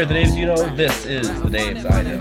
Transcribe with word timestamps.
are 0.00 0.04
the 0.04 0.14
Daves 0.14 0.36
you 0.36 0.46
know. 0.46 0.76
This 0.76 1.06
is 1.06 1.28
the 1.42 1.48
Daves 1.48 1.90
I 1.90 2.02
know. 2.02 2.20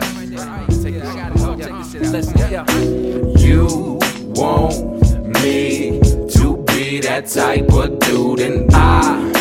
You 3.37 3.99
want 4.33 5.41
me 5.43 5.99
to 6.31 6.57
be 6.65 6.99
that 7.01 7.27
type 7.27 7.71
of 7.71 7.99
dude, 7.99 8.39
and 8.39 8.73
I 8.73 9.36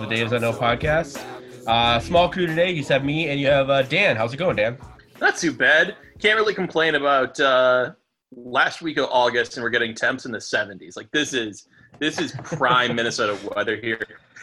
the 0.00 0.06
Daves 0.06 0.32
I 0.32 0.38
Know 0.38 0.52
podcast. 0.52 1.24
Uh, 1.66 2.00
small 2.00 2.28
crew 2.28 2.46
today. 2.46 2.72
You 2.72 2.82
have 2.84 3.04
me 3.04 3.28
and 3.28 3.40
you 3.40 3.46
have 3.46 3.70
uh, 3.70 3.82
Dan. 3.82 4.16
How's 4.16 4.34
it 4.34 4.38
going, 4.38 4.56
Dan? 4.56 4.76
Not 5.20 5.36
too 5.36 5.52
bad. 5.52 5.96
Can't 6.18 6.36
really 6.36 6.54
complain 6.54 6.96
about 6.96 7.38
uh, 7.38 7.92
last 8.34 8.82
week 8.82 8.98
of 8.98 9.08
August, 9.10 9.56
and 9.56 9.62
we're 9.62 9.70
getting 9.70 9.94
temps 9.94 10.26
in 10.26 10.32
the 10.32 10.38
70s. 10.38 10.96
Like 10.96 11.10
this 11.12 11.32
is 11.32 11.68
this 12.00 12.18
is 12.18 12.32
prime 12.42 12.94
Minnesota 12.96 13.38
weather 13.54 13.76
here. 13.76 14.00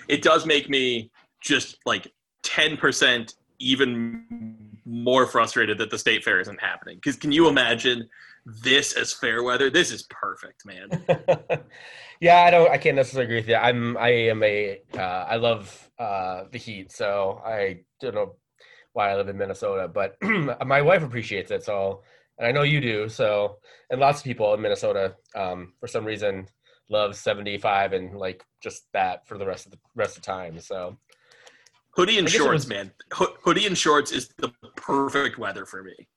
It 0.07 0.21
does 0.21 0.45
make 0.45 0.69
me 0.69 1.11
just 1.41 1.77
like 1.85 2.11
10% 2.43 3.35
even 3.59 4.57
more 4.85 5.27
frustrated 5.27 5.77
that 5.79 5.89
the 5.89 5.99
state 5.99 6.23
fair 6.23 6.39
isn't 6.39 6.61
happening. 6.61 6.95
Because 6.95 7.17
can 7.17 7.31
you 7.31 7.49
imagine 7.49 8.07
this 8.45 8.93
as 8.93 9.13
fair 9.13 9.43
weather? 9.43 9.69
This 9.69 9.91
is 9.91 10.03
perfect, 10.09 10.65
man. 10.65 11.03
yeah, 12.21 12.41
I 12.43 12.51
don't. 12.51 12.71
I 12.71 12.77
can't 12.77 12.95
necessarily 12.95 13.25
agree 13.25 13.37
with 13.37 13.49
you. 13.49 13.55
I'm. 13.55 13.97
I 13.97 14.09
am 14.09 14.41
a. 14.43 14.79
Uh, 14.97 15.01
I 15.01 15.35
love 15.35 15.89
uh, 15.99 16.45
the 16.51 16.57
heat, 16.57 16.91
so 16.91 17.41
I 17.45 17.81
don't 17.99 18.15
know 18.15 18.35
why 18.93 19.11
I 19.11 19.15
live 19.15 19.27
in 19.27 19.37
Minnesota, 19.37 19.87
but 19.87 20.15
my 20.65 20.81
wife 20.81 21.03
appreciates 21.03 21.51
it. 21.51 21.63
So, 21.63 22.03
and 22.37 22.47
I 22.47 22.51
know 22.51 22.63
you 22.63 22.79
do. 22.79 23.09
So, 23.09 23.57
and 23.89 23.99
lots 23.99 24.19
of 24.19 24.23
people 24.25 24.53
in 24.53 24.61
Minnesota, 24.61 25.15
um, 25.35 25.73
for 25.79 25.87
some 25.87 26.05
reason, 26.05 26.47
love 26.89 27.15
75 27.15 27.93
and 27.93 28.17
like 28.17 28.43
just 28.61 28.83
that 28.93 29.27
for 29.27 29.37
the 29.37 29.45
rest 29.45 29.65
of 29.65 29.71
the 29.71 29.79
rest 29.95 30.17
of 30.17 30.23
time. 30.23 30.59
So, 30.59 30.97
Hoodie 31.95 32.17
and 32.19 32.27
I 32.27 32.31
guess 32.31 32.35
it 32.35 32.43
shorts, 32.43 32.53
was- 32.65 32.67
man. 32.67 32.91
Ho- 33.13 33.35
hoodie 33.43 33.65
and 33.65 33.77
shorts 33.77 34.11
is 34.11 34.29
the 34.37 34.51
perfect 34.75 35.37
weather 35.37 35.65
for 35.65 35.83
me. 35.83 36.07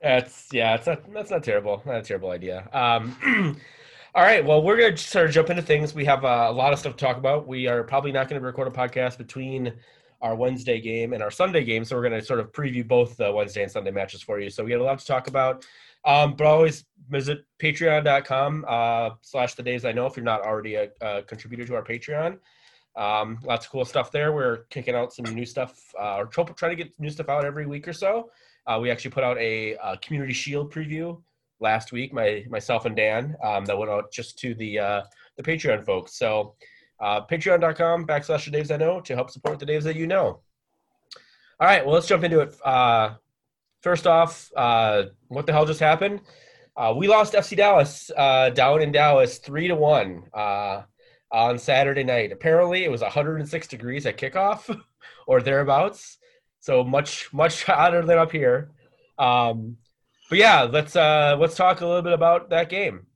That's 0.00 0.46
yeah, 0.52 0.74
it's 0.76 0.86
not 0.86 1.12
that's 1.12 1.30
not 1.30 1.42
terrible. 1.42 1.82
Not 1.84 1.96
a 1.96 2.02
terrible 2.02 2.30
idea. 2.30 2.68
Um, 2.72 3.56
all 4.14 4.22
right, 4.22 4.44
well, 4.44 4.62
we're 4.62 4.76
gonna 4.76 4.96
sort 4.96 5.26
of 5.26 5.32
jump 5.32 5.50
into 5.50 5.62
things. 5.62 5.94
We 5.94 6.04
have 6.06 6.24
uh, 6.24 6.46
a 6.48 6.52
lot 6.52 6.72
of 6.72 6.78
stuff 6.78 6.96
to 6.96 7.04
talk 7.04 7.16
about. 7.16 7.46
We 7.46 7.66
are 7.66 7.82
probably 7.84 8.12
not 8.12 8.28
going 8.28 8.40
to 8.40 8.46
record 8.46 8.68
a 8.68 8.70
podcast 8.70 9.18
between 9.18 9.74
our 10.20 10.34
Wednesday 10.34 10.80
game 10.80 11.12
and 11.12 11.22
our 11.22 11.30
Sunday 11.30 11.64
game, 11.64 11.84
so 11.84 11.94
we're 11.94 12.08
going 12.08 12.18
to 12.18 12.24
sort 12.24 12.40
of 12.40 12.50
preview 12.52 12.86
both 12.86 13.16
the 13.16 13.30
Wednesday 13.30 13.62
and 13.62 13.70
Sunday 13.70 13.90
matches 13.90 14.22
for 14.22 14.40
you. 14.40 14.50
So 14.50 14.64
we 14.64 14.72
have 14.72 14.80
a 14.80 14.84
lot 14.84 14.98
to 14.98 15.06
talk 15.06 15.28
about. 15.28 15.64
Um, 16.04 16.34
but 16.34 16.46
always 16.46 16.84
visit 17.08 17.44
patreon.com 17.60 18.64
uh, 18.66 19.10
slash 19.20 19.54
the 19.54 19.62
Daves 19.62 19.84
I 19.84 19.92
know 19.92 20.06
if 20.06 20.16
you're 20.16 20.24
not 20.24 20.42
already 20.42 20.76
a, 20.76 20.88
a 21.00 21.22
contributor 21.22 21.66
to 21.66 21.74
our 21.74 21.84
Patreon. 21.84 22.38
Um, 22.96 23.38
lots 23.44 23.66
of 23.66 23.72
cool 23.72 23.84
stuff 23.84 24.10
there. 24.10 24.32
We're 24.32 24.64
kicking 24.70 24.94
out 24.94 25.12
some 25.12 25.26
new 25.26 25.44
stuff, 25.44 25.78
uh, 26.00 26.16
or 26.16 26.26
trying 26.26 26.76
to 26.76 26.82
get 26.82 26.98
new 26.98 27.10
stuff 27.10 27.28
out 27.28 27.44
every 27.44 27.66
week 27.66 27.86
or 27.86 27.92
so. 27.92 28.30
Uh, 28.66 28.78
we 28.80 28.90
actually 28.90 29.10
put 29.10 29.24
out 29.24 29.38
a, 29.38 29.76
uh 29.76 29.96
community 29.96 30.32
shield 30.32 30.72
preview 30.72 31.20
last 31.60 31.92
week, 31.92 32.12
my 32.12 32.44
myself 32.48 32.84
and 32.84 32.96
Dan, 32.96 33.36
um, 33.42 33.64
that 33.66 33.76
went 33.76 33.90
out 33.90 34.12
just 34.12 34.38
to 34.40 34.54
the 34.54 34.78
uh, 34.78 35.02
the 35.36 35.42
Patreon 35.42 35.84
folks. 35.84 36.16
So 36.18 36.54
uh, 37.00 37.24
patreon.com 37.26 38.06
backslash 38.06 38.50
the 38.50 38.56
Daves 38.56 38.72
I 38.72 38.76
know 38.76 39.00
to 39.00 39.14
help 39.14 39.30
support 39.30 39.58
the 39.58 39.66
Daves 39.66 39.84
that 39.84 39.96
you 39.96 40.06
know. 40.06 40.40
All 41.60 41.66
right, 41.66 41.84
well 41.84 41.94
let's 41.94 42.06
jump 42.06 42.24
into 42.24 42.40
it. 42.40 42.54
Uh, 42.64 43.14
first 43.82 44.06
off, 44.06 44.50
uh, 44.56 45.04
what 45.28 45.46
the 45.46 45.52
hell 45.52 45.66
just 45.66 45.80
happened? 45.80 46.20
Uh, 46.76 46.94
we 46.96 47.08
lost 47.08 47.34
FC 47.34 47.56
Dallas 47.56 48.10
uh, 48.16 48.50
down 48.50 48.82
in 48.82 48.92
Dallas 48.92 49.38
three 49.38 49.68
to 49.68 49.74
one 49.74 50.24
uh, 50.32 50.82
on 51.32 51.58
Saturday 51.58 52.04
night. 52.04 52.32
Apparently, 52.32 52.84
it 52.84 52.90
was 52.90 53.00
106 53.02 53.66
degrees 53.66 54.06
at 54.06 54.16
kickoff 54.16 54.74
or 55.26 55.42
thereabouts 55.42 56.18
so 56.60 56.84
much 56.84 57.32
much 57.32 57.64
hotter 57.64 58.04
than 58.04 58.18
up 58.18 58.32
here 58.32 58.70
um 59.18 59.76
but 60.28 60.38
yeah 60.38 60.62
let's 60.62 60.96
uh 60.96 61.36
let's 61.38 61.54
talk 61.54 61.80
a 61.80 61.86
little 61.86 62.02
bit 62.02 62.12
about 62.12 62.50
that 62.50 62.68
game. 62.68 63.06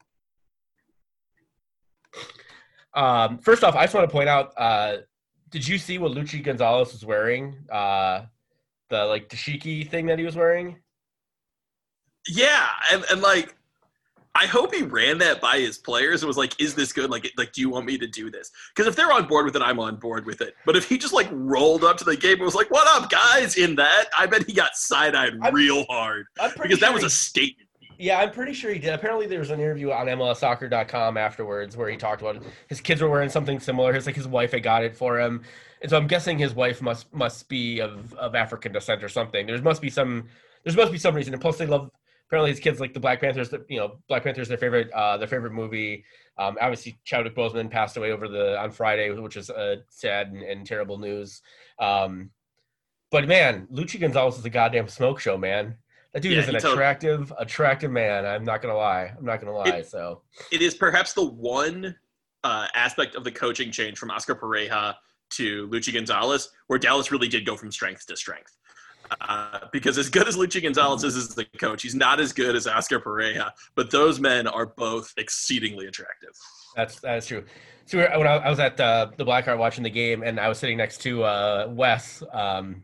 Um 2.94 3.38
first 3.38 3.64
off 3.64 3.74
i 3.74 3.84
just 3.84 3.94
want 3.94 4.08
to 4.08 4.12
point 4.12 4.28
out 4.28 4.52
uh 4.56 4.98
did 5.50 5.68
you 5.68 5.78
see 5.78 5.98
what 5.98 6.12
Luchi 6.12 6.42
Gonzalez 6.42 6.92
was 6.92 7.04
wearing? 7.04 7.56
Uh 7.70 8.22
the 8.88 9.04
like 9.04 9.28
dashiki 9.28 9.88
thing 9.88 10.06
that 10.06 10.18
he 10.18 10.24
was 10.24 10.36
wearing? 10.36 10.78
Yeah, 12.28 12.68
and, 12.92 13.04
and 13.10 13.22
like 13.22 13.54
I 14.34 14.46
hope 14.46 14.74
he 14.74 14.82
ran 14.82 15.18
that 15.18 15.42
by 15.42 15.58
his 15.58 15.76
players 15.76 16.22
and 16.22 16.28
was 16.28 16.38
like, 16.38 16.58
"Is 16.58 16.74
this 16.74 16.92
good? 16.92 17.10
Like, 17.10 17.30
like, 17.36 17.52
do 17.52 17.60
you 17.60 17.68
want 17.68 17.84
me 17.84 17.98
to 17.98 18.06
do 18.06 18.30
this?" 18.30 18.50
Because 18.74 18.86
if 18.86 18.96
they're 18.96 19.12
on 19.12 19.26
board 19.26 19.44
with 19.44 19.56
it, 19.56 19.62
I'm 19.62 19.78
on 19.78 19.96
board 19.96 20.24
with 20.24 20.40
it. 20.40 20.54
But 20.64 20.74
if 20.74 20.88
he 20.88 20.96
just 20.96 21.12
like 21.12 21.28
rolled 21.30 21.84
up 21.84 21.98
to 21.98 22.04
the 22.04 22.16
game 22.16 22.34
and 22.34 22.42
was 22.42 22.54
like, 22.54 22.70
"What 22.70 22.86
up, 22.88 23.10
guys?" 23.10 23.56
in 23.56 23.76
that, 23.76 24.06
I 24.18 24.26
bet 24.26 24.46
he 24.46 24.54
got 24.54 24.74
side 24.74 25.14
eyed 25.14 25.34
real 25.52 25.84
hard 25.84 26.26
because 26.62 26.80
that 26.80 26.86
sure 26.86 26.92
was 26.92 27.02
he- 27.02 27.06
a 27.06 27.10
statement. 27.10 27.68
Yeah, 27.98 28.18
I'm 28.18 28.32
pretty 28.32 28.52
sure 28.52 28.72
he 28.72 28.80
did. 28.80 28.94
Apparently, 28.94 29.26
there 29.26 29.38
was 29.38 29.50
an 29.50 29.60
interview 29.60 29.92
on 29.92 30.06
MLSsoccer.com 30.06 31.16
afterwards 31.16 31.76
where 31.76 31.88
he 31.88 31.96
talked 31.96 32.20
about 32.20 32.42
his 32.66 32.80
kids 32.80 33.00
were 33.00 33.08
wearing 33.08 33.28
something 33.28 33.60
similar. 33.60 33.92
His 33.92 34.06
like 34.06 34.16
his 34.16 34.26
wife 34.26 34.52
had 34.52 34.62
got 34.64 34.82
it 34.82 34.96
for 34.96 35.20
him, 35.20 35.42
and 35.82 35.90
so 35.90 35.98
I'm 35.98 36.06
guessing 36.08 36.38
his 36.38 36.54
wife 36.54 36.82
must 36.82 37.12
must 37.14 37.48
be 37.48 37.80
of, 37.80 38.12
of 38.14 38.34
African 38.34 38.72
descent 38.72 39.04
or 39.04 39.08
something. 39.08 39.46
There 39.46 39.60
must 39.62 39.82
be 39.82 39.90
some 39.90 40.24
there 40.64 40.74
must 40.74 40.90
be 40.90 40.98
some 40.98 41.14
reason. 41.14 41.32
And 41.32 41.40
plus, 41.40 41.58
they 41.58 41.66
love 41.66 41.90
apparently 42.32 42.50
his 42.50 42.60
kids 42.60 42.80
like 42.80 42.94
the 42.94 43.00
Black 43.00 43.20
Panthers. 43.20 43.52
You 43.68 43.78
know, 43.78 43.98
Black 44.08 44.24
Panthers 44.24 44.48
their 44.48 44.56
favorite 44.56 44.90
uh, 44.92 45.18
their 45.18 45.28
favorite 45.28 45.52
movie. 45.52 46.02
Um, 46.38 46.56
obviously, 46.62 46.98
Chadwick 47.04 47.36
Boseman 47.36 47.70
passed 47.70 47.98
away 47.98 48.10
over 48.10 48.26
the 48.26 48.58
on 48.58 48.70
Friday, 48.70 49.10
which 49.10 49.36
is 49.36 49.50
uh, 49.50 49.76
sad 49.90 50.28
and, 50.28 50.42
and 50.42 50.66
terrible 50.66 50.96
news. 50.96 51.42
Um, 51.78 52.30
but 53.10 53.28
man, 53.28 53.68
Luchi 53.70 54.00
Gonzalez 54.00 54.38
is 54.38 54.44
a 54.46 54.50
goddamn 54.50 54.88
smoke 54.88 55.20
show, 55.20 55.36
man. 55.36 55.76
That 56.14 56.22
dude 56.22 56.32
Yeah, 56.32 56.38
is 56.40 56.48
an 56.48 56.54
he 56.54 56.60
told- 56.62 56.72
attractive, 56.74 57.32
attractive 57.38 57.90
man. 57.90 58.24
I'm 58.24 58.44
not 58.44 58.62
gonna 58.62 58.76
lie. 58.76 59.12
I'm 59.16 59.24
not 59.26 59.38
gonna 59.40 59.52
lie. 59.54 59.68
It- 59.68 59.86
so 59.88 60.22
It 60.50 60.62
is 60.62 60.74
perhaps 60.74 61.12
the 61.12 61.24
one 61.26 61.94
uh, 62.44 62.66
aspect 62.74 63.14
of 63.14 63.24
the 63.24 63.30
coaching 63.30 63.70
change 63.70 63.98
from 63.98 64.10
Oscar 64.10 64.34
Pareja 64.34 64.94
to 65.30 65.68
Luchi 65.68 65.92
Gonzalez 65.92 66.48
where 66.68 66.78
Dallas 66.78 67.12
really 67.12 67.28
did 67.28 67.44
go 67.44 67.56
from 67.56 67.70
strength 67.70 68.06
to 68.06 68.16
strength. 68.16 68.56
Uh, 69.20 69.60
because 69.72 69.98
as 69.98 70.08
good 70.08 70.26
as 70.26 70.36
Luchi 70.36 70.62
Gonzalez 70.62 71.04
is 71.04 71.16
as 71.16 71.28
the 71.34 71.44
coach, 71.58 71.82
he's 71.82 71.94
not 71.94 72.18
as 72.20 72.32
good 72.32 72.56
as 72.56 72.66
Oscar 72.66 72.98
Pareja. 72.98 73.50
But 73.74 73.90
those 73.90 74.20
men 74.20 74.46
are 74.46 74.66
both 74.66 75.12
exceedingly 75.16 75.86
attractive. 75.86 76.30
that's 76.76 76.98
that's 77.00 77.26
true. 77.26 77.44
So 77.84 77.98
we 77.98 78.04
were- 78.04 78.18
when 78.18 78.26
I, 78.26 78.34
I 78.36 78.48
was 78.50 78.58
at 78.60 78.76
the 78.76 79.12
the 79.16 79.24
Blackheart 79.24 79.58
watching 79.58 79.82
the 79.84 79.90
game, 79.90 80.22
and 80.22 80.40
I 80.40 80.48
was 80.48 80.58
sitting 80.58 80.76
next 80.78 80.98
to 81.02 81.24
uh, 81.24 81.66
Wes, 81.70 82.22
um, 82.32 82.82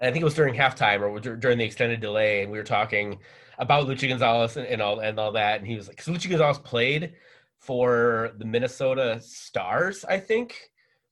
and 0.00 0.08
I 0.08 0.12
think 0.12 0.22
it 0.22 0.24
was 0.24 0.34
during 0.34 0.54
halftime 0.54 1.00
or 1.00 1.18
dur- 1.20 1.36
during 1.36 1.56
the 1.58 1.64
extended 1.64 2.00
delay, 2.00 2.42
and 2.42 2.50
we 2.52 2.58
were 2.58 2.64
talking 2.64 3.18
about 3.58 3.86
Luchi 3.86 4.08
Gonzalez 4.08 4.56
and, 4.56 4.66
and 4.66 4.82
all 4.82 4.98
and 5.00 5.18
all 5.18 5.32
that, 5.32 5.58
and 5.60 5.66
he 5.66 5.76
was 5.76 5.86
like, 5.88 5.96
because 5.96 6.12
Luchi 6.14 6.28
Gonzalez 6.28 6.58
played 6.58 7.14
for 7.58 8.32
the 8.38 8.44
Minnesota 8.44 9.20
Stars, 9.22 10.04
I 10.04 10.18
think, 10.18 10.56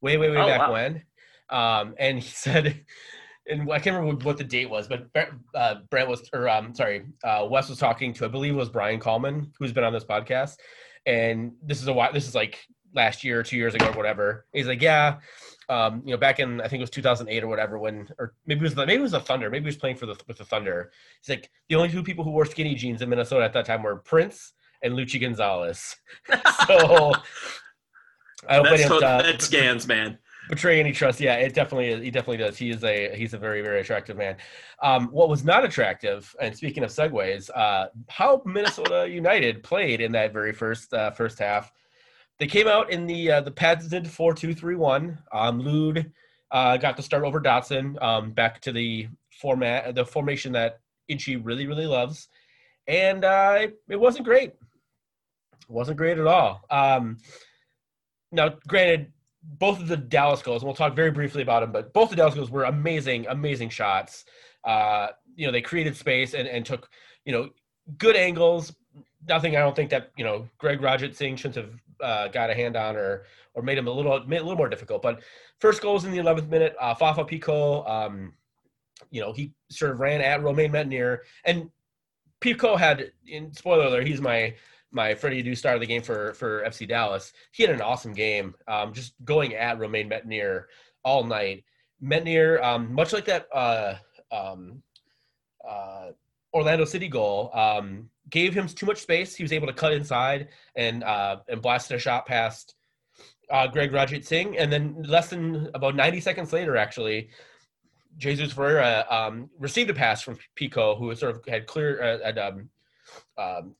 way 0.03 0.17
way 0.19 0.31
way 0.31 0.37
Oh, 0.37 0.47
back 0.47 0.61
wow. 0.61 0.73
when, 0.73 1.03
um, 1.49 1.95
and 1.99 2.19
he 2.19 2.29
said. 2.29 2.85
And 3.51 3.71
I 3.71 3.79
can't 3.79 3.97
remember 3.97 4.25
what 4.25 4.39
the 4.39 4.45
date 4.45 4.71
was, 4.71 4.87
but 4.87 5.13
Brent, 5.13 5.31
uh, 5.55 5.77
Brent 5.91 6.09
was, 6.09 6.29
or 6.33 6.49
um, 6.49 6.75
sorry, 6.75 7.07
uh, 7.25 7.47
Wes 7.51 7.69
was 7.69 7.79
talking 7.79 8.15
to, 8.15 8.25
I 8.25 8.29
believe 8.29 8.55
it 8.55 8.57
was 8.57 8.69
Brian 8.69 9.01
Coleman, 9.01 9.53
who's 9.59 9.73
been 9.73 9.85
on 9.85 9.93
this 9.93 10.05
podcast, 10.05 10.57
and 11.07 11.53
this 11.63 11.83
is 11.83 11.89
a 11.89 11.93
while. 11.93 12.13
This 12.13 12.29
is 12.29 12.35
like 12.35 12.65
last 12.95 13.25
year, 13.25 13.41
or 13.41 13.43
two 13.43 13.57
years 13.57 13.75
ago, 13.75 13.89
or 13.89 13.93
whatever. 13.93 14.47
He's 14.53 14.67
like, 14.67 14.81
yeah, 14.81 15.19
um, 15.69 16.03
you 16.05 16.13
know, 16.13 16.19
back 16.19 16.41
in 16.41 16.61
I 16.61 16.69
think 16.69 16.81
it 16.81 16.83
was 16.83 16.91
2008 16.91 17.43
or 17.43 17.49
whatever, 17.49 17.79
when 17.79 18.09
or 18.19 18.35
maybe 18.47 18.61
it 18.61 18.65
was 18.65 18.75
the, 18.75 18.87
maybe 18.87 19.01
it 19.01 19.03
was 19.03 19.13
the 19.13 19.21
Thunder. 19.21 19.51
Maybe 19.51 19.65
he 19.65 19.69
was 19.69 19.77
playing 19.77 19.97
for 19.97 20.07
the 20.07 20.17
with 20.27 20.39
the 20.39 20.45
Thunder. 20.45 20.91
He's 21.21 21.29
like 21.29 21.51
the 21.69 21.77
only 21.77 21.89
two 21.89 22.03
people 22.03 22.25
who 22.25 22.31
wore 22.31 22.45
skinny 22.45 22.75
jeans 22.75 23.03
in 23.03 23.09
Minnesota 23.09 23.45
at 23.45 23.53
that 23.53 23.67
time 23.67 23.83
were 23.83 23.97
Prince 23.97 24.53
and 24.83 24.95
Luchi 24.95 25.21
Gonzalez. 25.21 25.97
So 26.67 27.13
I 28.49 28.57
hope 28.57 28.67
I 28.67 28.71
That's 28.71 28.83
didn't 28.83 29.03
uh, 29.03 29.23
that 29.23 29.43
scans, 29.43 29.87
man. 29.87 30.19
Betray 30.51 30.81
any 30.81 30.91
trust. 30.91 31.21
Yeah, 31.21 31.37
it 31.37 31.55
definitely 31.55 31.91
is. 31.91 32.03
He 32.03 32.11
definitely 32.11 32.39
does. 32.39 32.59
He 32.59 32.71
is 32.71 32.83
a 32.83 33.15
he's 33.15 33.35
a 33.35 33.39
very 33.39 33.63
very 33.63 33.81
attractive 33.81 34.17
man. 34.17 34.37
Um, 34.83 35.07
what 35.13 35.29
was 35.29 35.45
not 35.45 35.65
attractive, 35.65 36.35
and 36.41 36.57
speaking 36.57 36.83
of 36.83 36.91
segues, 36.91 37.49
uh, 37.55 37.87
how 38.09 38.43
Minnesota 38.45 39.09
United 39.09 39.63
played 39.63 40.01
in 40.01 40.11
that 40.13 40.33
very 40.33 40.53
first 40.53 40.93
uh, 40.93 41.13
first 41.13 41.39
half. 41.39 41.71
They 42.41 42.49
came 42.49 42.67
out 42.67 42.91
in 42.91 43.07
the 43.07 43.31
uh, 43.31 43.41
the 43.43 43.53
patented 43.53 44.11
four 44.11 44.35
two 44.35 44.53
three 44.53 44.75
one. 44.75 45.19
Um, 45.33 45.61
Lod 45.61 46.11
uh, 46.51 46.77
got 46.79 46.97
the 46.97 47.03
start 47.05 47.23
over 47.23 47.41
Dotson, 47.41 48.03
um, 48.03 48.33
back 48.33 48.61
to 48.63 48.73
the 48.73 49.07
format, 49.41 49.95
the 49.95 50.05
formation 50.05 50.51
that 50.53 50.81
Inchy 51.07 51.37
really, 51.37 51.69
really 51.69 51.87
loves, 51.87 52.27
and 52.89 53.25
uh, 53.25 53.69
it 53.89 54.01
wasn't 54.01 54.25
great. 54.25 54.49
It 54.51 55.71
wasn't 55.71 55.99
great 55.99 56.19
at 56.19 56.27
all. 56.27 56.63
Um, 56.71 57.19
now, 58.33 58.55
granted, 58.67 59.13
both 59.43 59.81
of 59.81 59.89
the 59.89 59.97
Dallas 59.97 60.43
goals, 60.43 60.63
and 60.63 60.69
we'll 60.69 60.77
talk 60.77 60.95
very 60.95 61.11
briefly 61.11 61.43
about 61.43 61.61
them, 61.61 61.73
but 61.73 61.93
both 61.93 62.11
the 62.11 62.17
Dallas 62.17 62.35
goals 62.35 62.51
were 62.51 62.65
amazing, 62.65 63.27
amazing 63.29 63.71
shots. 63.71 64.25
Uh, 64.65 65.09
you 65.37 65.47
know, 65.47 65.53
they 65.53 65.63
created 65.63 65.97
space 65.97 66.35
and, 66.35 66.47
and 66.47 66.67
took, 66.67 66.89
you 67.25 67.33
know, 67.33 67.51
good 67.99 68.17
angles. 68.17 68.75
Nothing 69.29 69.57
I 69.57 69.61
don't 69.61 69.75
think 69.75 69.91
that, 69.91 70.11
you 70.17 70.25
know, 70.25 70.49
Greg 70.59 70.81
Ranjitsingh 70.81 71.39
shouldn't 71.39 71.57
have 71.57 71.81
uh, 72.01 72.29
got 72.29 72.51
a 72.51 72.55
hand 72.55 72.77
on 72.77 72.97
or 72.97 73.25
or 73.55 73.63
made 73.63 73.79
him 73.79 73.87
a 73.87 73.91
little 73.91 74.25
made 74.27 74.39
a 74.39 74.43
little 74.43 74.57
more 74.57 74.69
difficult. 74.69 75.03
But 75.03 75.21
first 75.59 75.83
goals 75.83 76.05
in 76.05 76.13
the 76.13 76.19
11th 76.19 76.49
minute, 76.49 76.77
uh, 76.81 76.95
Fafa 76.95 77.25
Picault, 77.25 77.85
um, 77.87 78.35
you 79.11 79.21
know, 79.21 79.33
he 79.33 79.53
sort 79.71 79.93
of 79.93 80.01
ran 80.01 80.21
at 80.21 80.43
Romain 80.43 80.73
Métanire. 80.73 81.19
And 81.45 81.71
Picault 82.41 82.77
had, 82.77 83.13
in 83.27 83.53
spoiler 83.53 83.87
alert, 83.87 84.07
he's 84.07 84.21
my 84.21 84.55
my 84.93 85.15
Freddie 85.15 85.43
Adu 85.43 85.57
star 85.57 85.75
of 85.75 85.81
the 85.81 85.87
game 85.87 86.03
for 86.03 86.35
for 86.35 86.65
FC 86.65 86.89
Dallas. 86.89 87.33
He 87.53 87.63
had 87.63 87.73
an 87.73 87.81
awesome 87.81 88.13
game, 88.13 88.55
um, 88.69 88.93
just 88.93 89.15
going 89.25 89.55
at 89.55 89.79
Romain 89.79 90.09
Métanire 90.09 90.65
all 91.05 91.25
night. 91.25 91.65
Métanire, 92.03 92.63
um, 92.63 92.93
much 92.93 93.13
like 93.13 93.27
that 93.27 93.47
uh, 93.55 93.95
um, 94.33 94.83
uh, 95.69 96.09
Orlando 96.55 96.85
City 96.85 97.09
goal, 97.09 97.51
um, 97.55 98.09
gave 98.31 98.55
him 98.55 98.67
too 98.67 98.87
much 98.87 98.99
space. 98.99 99.35
He 99.35 99.45
was 99.45 99.53
able 99.53 99.67
to 99.67 99.73
cut 99.73 99.93
inside 99.93 100.49
and 100.75 101.05
uh, 101.05 101.39
and 101.49 101.61
blasted 101.63 101.97
a 101.97 102.01
shot 102.01 102.27
past 102.27 102.75
uh, 103.51 103.67
Greg 103.67 103.93
Ranjitsingh, 103.93 104.57
and 104.59 104.73
then 104.73 105.03
less 105.03 105.29
than 105.29 105.71
about 105.75 105.97
90 105.97 106.21
seconds 106.21 106.53
later, 106.53 106.77
actually, 106.77 107.31
Jesus 108.17 108.53
Ferreira 108.53 109.05
um, 109.11 109.51
received 109.59 109.91
a 109.91 109.95
pass 109.95 110.23
from 110.23 110.39
Picault, 110.55 110.97
who 110.97 111.15
sort 111.15 111.37
of 111.37 111.45
had 111.47 111.67
clear 111.67 112.21
uh, 112.25 112.49
um, 112.49 112.69
um, 113.37 113.75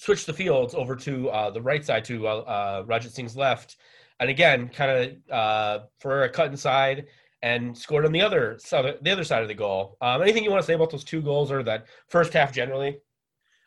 switched 0.00 0.26
the 0.26 0.32
fields 0.32 0.74
over 0.74 0.96
to 0.96 1.28
uh, 1.28 1.50
the 1.50 1.60
right 1.60 1.84
side 1.84 2.02
to 2.06 2.26
uh, 2.26 2.30
uh, 2.30 2.84
Ranjitsingh's 2.84 3.36
left, 3.36 3.76
and 4.18 4.30
again, 4.30 4.70
kind 4.70 4.90
of 4.90 5.34
uh, 5.34 5.78
Ferreira 5.98 6.30
cut 6.30 6.50
inside 6.50 7.06
and 7.42 7.76
scored 7.76 8.06
on 8.06 8.12
the 8.12 8.22
other 8.22 8.58
side, 8.58 8.96
the 9.02 9.10
other 9.10 9.24
side 9.24 9.42
of 9.42 9.48
the 9.48 9.54
goal. 9.54 9.98
Um, 10.00 10.22
anything 10.22 10.42
you 10.42 10.50
want 10.50 10.62
to 10.62 10.66
say 10.66 10.72
about 10.72 10.90
those 10.90 11.04
two 11.04 11.20
goals 11.20 11.52
or 11.52 11.62
that 11.64 11.86
first 12.08 12.32
half 12.32 12.50
generally? 12.50 12.98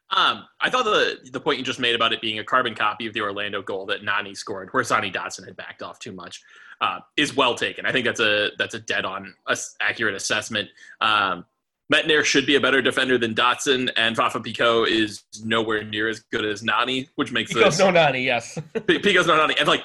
Um, 0.10 0.46
I 0.60 0.72
thought 0.72 0.86
the 0.86 1.20
the 1.32 1.40
point 1.40 1.60
you 1.60 1.64
just 1.64 1.80
made 1.80 1.94
about 1.94 2.14
it 2.14 2.22
being 2.22 2.40
a 2.40 2.44
carbon 2.44 2.74
copy 2.74 3.06
of 3.06 3.14
the 3.14 3.22
Orlando 3.22 3.62
goal 3.62 3.86
that 3.88 4.04
Nani 4.04 4.34
scored, 4.34 4.70
where 4.72 4.84
Sonny 4.84 5.12
Dotson 5.12 5.46
had 5.46 5.56
backed 5.56 5.84
off 5.84 6.00
too 6.00 6.14
much, 6.14 6.42
uh, 6.82 7.00
is 7.16 7.36
well 7.36 7.54
taken. 7.54 7.86
I 7.86 7.92
think 7.92 8.06
that's 8.06 8.20
a 8.20 8.50
that's 8.58 8.74
a 8.74 8.80
dead 8.80 9.06
on 9.06 9.36
accurate 9.82 10.16
assessment. 10.16 10.70
Um, 11.00 11.46
Métanire 11.92 12.24
should 12.24 12.46
be 12.46 12.56
a 12.56 12.62
better 12.62 12.82
defender 12.82 13.18
than 13.18 13.36
Dotson, 13.36 13.92
and 13.98 14.16
Fafa 14.16 14.40
Picault 14.40 14.86
is 14.86 15.24
nowhere 15.44 15.84
near 15.84 16.08
as 16.08 16.22
good 16.22 16.46
as 16.46 16.64
Nani, 16.64 17.10
which 17.16 17.32
makes 17.32 17.54
Picault's 17.54 17.80
no 17.80 17.92
Nani, 17.92 18.24
yes. 18.24 18.58
Picault's 18.88 19.28
no 19.28 19.36
Nani, 19.36 19.56
and 19.60 19.68
like 19.68 19.84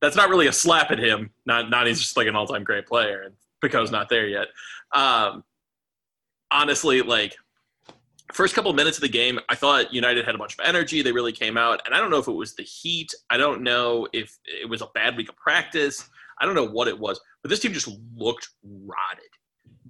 that's 0.00 0.16
not 0.16 0.30
really 0.30 0.46
a 0.46 0.52
slap 0.52 0.90
at 0.90 0.98
him. 0.98 1.30
Not 1.44 1.70
Nani's 1.70 2.00
just 2.00 2.16
like 2.16 2.26
an 2.26 2.36
all 2.36 2.46
time 2.46 2.64
great 2.64 2.86
player, 2.86 3.22
and 3.22 3.34
Picault's 3.60 3.90
not 3.90 4.08
there 4.08 4.26
yet. 4.26 4.48
Um, 4.92 5.44
honestly, 6.50 7.02
like 7.02 7.36
first 8.32 8.54
couple 8.54 8.72
minutes 8.72 8.96
of 8.96 9.02
the 9.02 9.08
game, 9.08 9.38
I 9.48 9.54
thought 9.54 9.92
United 9.92 10.24
had 10.24 10.34
a 10.34 10.38
bunch 10.38 10.54
of 10.54 10.60
energy. 10.64 11.02
They 11.02 11.12
really 11.12 11.32
came 11.32 11.58
out, 11.58 11.82
and 11.84 11.94
I 11.94 11.98
don't 11.98 12.10
know 12.10 12.18
if 12.18 12.28
it 12.28 12.32
was 12.32 12.54
the 12.54 12.62
heat. 12.62 13.14
I 13.28 13.36
don't 13.36 13.62
know 13.62 14.08
if 14.14 14.38
it 14.46 14.68
was 14.68 14.80
a 14.80 14.88
bad 14.94 15.16
week 15.16 15.28
of 15.28 15.36
practice. 15.36 16.08
I 16.40 16.46
don't 16.46 16.54
know 16.54 16.66
what 16.66 16.88
it 16.88 16.98
was, 16.98 17.20
but 17.42 17.50
this 17.50 17.60
team 17.60 17.72
just 17.72 17.88
looked 18.16 18.48
rotted 18.64 19.30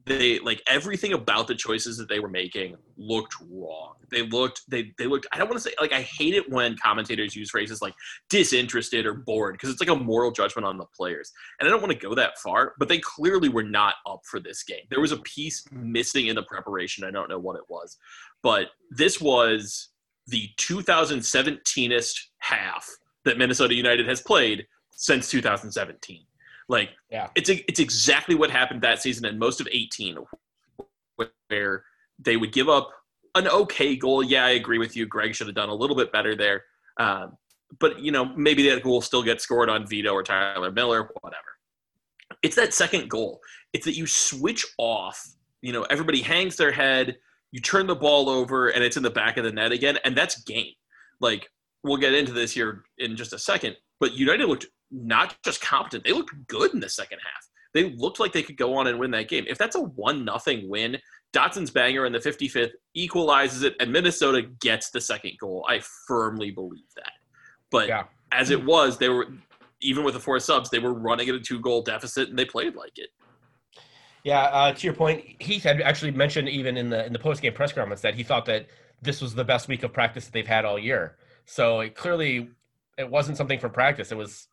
they 0.07 0.39
like 0.41 0.63
everything 0.67 1.15
about 1.15 1.47
the 1.47 1.55
choices 1.55 1.97
that 1.97 2.09
they 2.09 2.21
were 2.21 2.29
making 2.29 2.77
looked 2.97 3.35
wrong. 3.51 3.95
They 4.11 4.23
looked 4.23 4.63
they 4.69 4.93
they 4.99 5.07
looked 5.07 5.27
I 5.33 5.39
don't 5.39 5.49
want 5.49 5.63
to 5.63 5.69
say 5.69 5.75
like 5.81 5.93
I 5.93 6.03
hate 6.03 6.35
it 6.35 6.51
when 6.51 6.77
commentators 6.77 7.35
use 7.35 7.51
phrases 7.51 7.81
like 7.81 7.95
disinterested 8.29 9.07
or 9.07 9.15
bored 9.15 9.55
because 9.55 9.71
it's 9.71 9.81
like 9.81 9.89
a 9.89 9.97
moral 9.97 10.31
judgment 10.31 10.67
on 10.67 10.77
the 10.77 10.85
players. 10.97 11.33
And 11.59 11.67
I 11.67 11.71
don't 11.71 11.81
want 11.81 11.93
to 11.93 11.99
go 11.99 12.15
that 12.15 12.39
far, 12.39 12.75
but 12.79 12.89
they 12.89 12.99
clearly 12.99 13.49
were 13.49 13.63
not 13.63 13.95
up 14.07 14.21
for 14.31 14.41
this 14.41 14.63
game. 14.63 14.85
There 14.91 15.01
was 15.01 15.13
a 15.13 15.19
piece 15.19 15.65
missing 15.73 16.27
in 16.27 16.37
the 16.37 16.43
preparation. 16.43 17.05
I 17.05 17.11
don't 17.11 17.31
know 17.31 17.39
what 17.39 17.57
it 17.57 17.65
was. 17.69 17.97
But 18.43 18.69
this 18.91 19.21
was 19.21 19.89
the 20.27 20.51
2017ist 20.59 22.15
half 22.39 22.89
that 23.25 23.39
Minnesota 23.39 23.75
United 23.75 24.07
has 24.07 24.21
played 24.21 24.67
since 24.91 25.31
2017. 25.31 26.25
Like, 26.69 26.91
yeah, 27.11 27.29
it's 27.35 27.49
it's 27.49 27.81
exactly 27.81 28.35
what 28.35 28.51
happened 28.51 28.83
that 28.83 29.03
season 29.03 29.25
and 29.27 29.39
most 29.39 29.61
of 29.61 29.69
18, 29.71 30.19
where 31.49 31.85
they 32.19 32.37
would 32.37 32.53
give 32.53 32.69
up 32.69 32.91
an 33.35 33.49
okay 33.49 33.97
goal. 33.97 34.23
Yeah, 34.23 34.45
I 34.45 34.51
agree 34.51 34.79
with 34.79 34.97
you. 34.97 35.07
Greg 35.07 35.35
should 35.35 35.47
have 35.47 35.57
done 35.57 35.69
a 35.69 35.75
little 35.75 35.97
bit 35.97 36.13
better 36.13 36.35
there. 36.35 36.65
Um, 36.99 37.37
but 37.81 38.01
you 38.01 38.13
know, 38.13 38.25
maybe 38.37 38.69
that 38.71 38.83
goal 38.83 39.01
still 39.01 39.23
gets 39.23 39.43
scored 39.43 39.69
on 39.69 39.87
Vito 39.87 40.13
or 40.13 40.23
Tyler 40.23 40.71
Miller, 40.71 41.11
whatever. 41.21 41.43
It's 42.43 42.57
that 42.57 42.75
second 42.75 43.09
goal. 43.09 43.41
It's 43.73 43.85
that 43.85 43.97
you 43.97 44.07
switch 44.07 44.65
off. 44.79 45.23
You 45.63 45.73
know, 45.73 45.83
everybody 45.85 46.21
hangs 46.21 46.57
their 46.57 46.73
head. 46.73 47.17
You 47.53 47.61
turn 47.61 47.87
the 47.87 47.95
ball 47.95 48.29
over, 48.29 48.69
and 48.69 48.83
it's 48.83 48.97
in 48.97 49.03
the 49.03 49.11
back 49.11 49.37
of 49.37 49.45
the 49.45 49.53
net 49.53 49.73
again, 49.73 49.99
and 50.05 50.17
that's 50.17 50.43
game. 50.43 50.73
Like 51.21 51.49
we'll 51.83 51.97
get 51.99 52.15
into 52.15 52.33
this 52.33 52.53
here 52.53 52.85
in 52.99 53.17
just 53.17 53.33
a 53.33 53.39
second. 53.39 53.77
But 54.01 54.15
United 54.15 54.47
looked 54.47 54.67
not 54.91 55.37
just 55.45 55.61
competent, 55.61 56.05
they 56.05 56.13
looked 56.13 56.35
good 56.47 56.73
in 56.75 56.81
the 56.81 56.89
second 56.89 57.19
half. 57.25 57.49
They 57.73 57.91
looked 57.91 58.21
like 58.21 58.33
they 58.33 58.43
could 58.43 58.57
go 58.57 58.77
on 58.77 58.87
and 58.87 58.99
win 59.01 59.11
that 59.11 59.29
game. 59.29 59.45
If 59.49 59.59
that's 59.59 59.75
a 59.75 59.81
one 59.81 60.25
nothing 60.25 60.69
win, 60.69 60.97
Dotson's 61.33 61.71
banger 61.71 62.07
in 62.07 62.13
the 62.13 62.21
55th 62.21 62.71
equalizes 62.95 63.65
it, 63.65 63.75
and 63.81 63.93
Minnesota 63.93 64.43
gets 64.61 64.91
the 64.91 65.01
second 65.01 65.33
goal. 65.41 65.67
I 65.69 65.81
firmly 66.07 66.53
believe 66.53 66.87
that. 66.95 67.13
But 67.71 67.89
yeah. 67.89 68.05
as 68.31 68.51
it 68.51 68.65
was, 68.65 68.99
they 68.99 69.09
were 69.09 69.27
even 69.81 70.05
with 70.05 70.15
the 70.15 70.21
four 70.21 70.39
subs, 70.39 70.71
they 70.71 70.79
were 70.79 70.95
running 70.95 71.29
at 71.29 71.35
a 71.35 71.41
two 71.41 71.61
goal 71.61 71.83
deficit, 71.83 72.29
and 72.29 72.39
they 72.39 72.45
played 72.45 72.77
like 72.77 72.97
it. 72.97 73.11
Yeah, 74.23 74.45
uh, 74.45 74.73
to 74.73 74.87
your 74.87 74.95
point, 74.95 75.23
Heath 75.41 75.65
had 75.65 75.83
actually 75.83 76.13
mentioned 76.13 76.49
even 76.49 76.77
in 76.77 76.89
the 76.89 77.05
in 77.05 77.13
the 77.13 77.19
post 77.19 77.43
game 77.43 77.53
press 77.53 77.73
conference 77.73 78.01
that 78.01 78.15
he 78.15 78.23
thought 78.23 78.47
that 78.47 78.67
this 79.03 79.21
was 79.21 79.35
the 79.35 79.45
best 79.45 79.69
week 79.69 79.83
of 79.83 79.93
practice 79.93 80.25
that 80.25 80.33
they've 80.33 80.47
had 80.47 80.65
all 80.65 80.79
year. 80.79 81.17
So 81.45 81.81
it 81.81 81.95
clearly 81.95 82.49
it 82.99 83.09
wasn't 83.09 83.37
something 83.37 83.59
for 83.59 83.69
practice. 83.69 84.13
It 84.13 84.19
was 84.19 84.49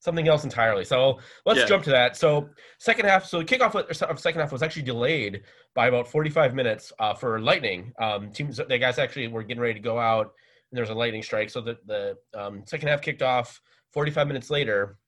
something 0.00 0.28
else 0.28 0.44
entirely. 0.44 0.84
So 0.84 1.18
let's 1.44 1.60
yeah. 1.60 1.66
jump 1.66 1.84
to 1.84 1.90
that. 1.90 2.16
So 2.16 2.48
second 2.78 3.06
half, 3.06 3.26
so 3.26 3.42
kickoff 3.42 3.74
of 3.74 4.20
second 4.20 4.40
half 4.40 4.52
was 4.52 4.62
actually 4.62 4.82
delayed 4.82 5.42
by 5.74 5.88
about 5.88 6.08
45 6.08 6.54
minutes 6.54 6.92
uh, 6.98 7.14
for 7.14 7.40
lightning. 7.40 7.92
Um, 8.00 8.30
teams, 8.30 8.56
the 8.56 8.78
guys 8.78 8.98
actually 8.98 9.28
were 9.28 9.42
getting 9.42 9.60
ready 9.60 9.74
to 9.74 9.80
go 9.80 9.98
out, 9.98 10.32
and 10.70 10.76
there 10.76 10.82
was 10.82 10.90
a 10.90 10.94
lightning 10.94 11.22
strike. 11.22 11.50
So 11.50 11.60
the 11.60 11.78
the 11.86 12.16
um, 12.34 12.62
second 12.66 12.88
half 12.88 13.02
kicked 13.02 13.22
off 13.22 13.60
45 13.92 14.26
minutes 14.28 14.50
later. 14.50 14.98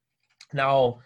Now, 0.52 1.00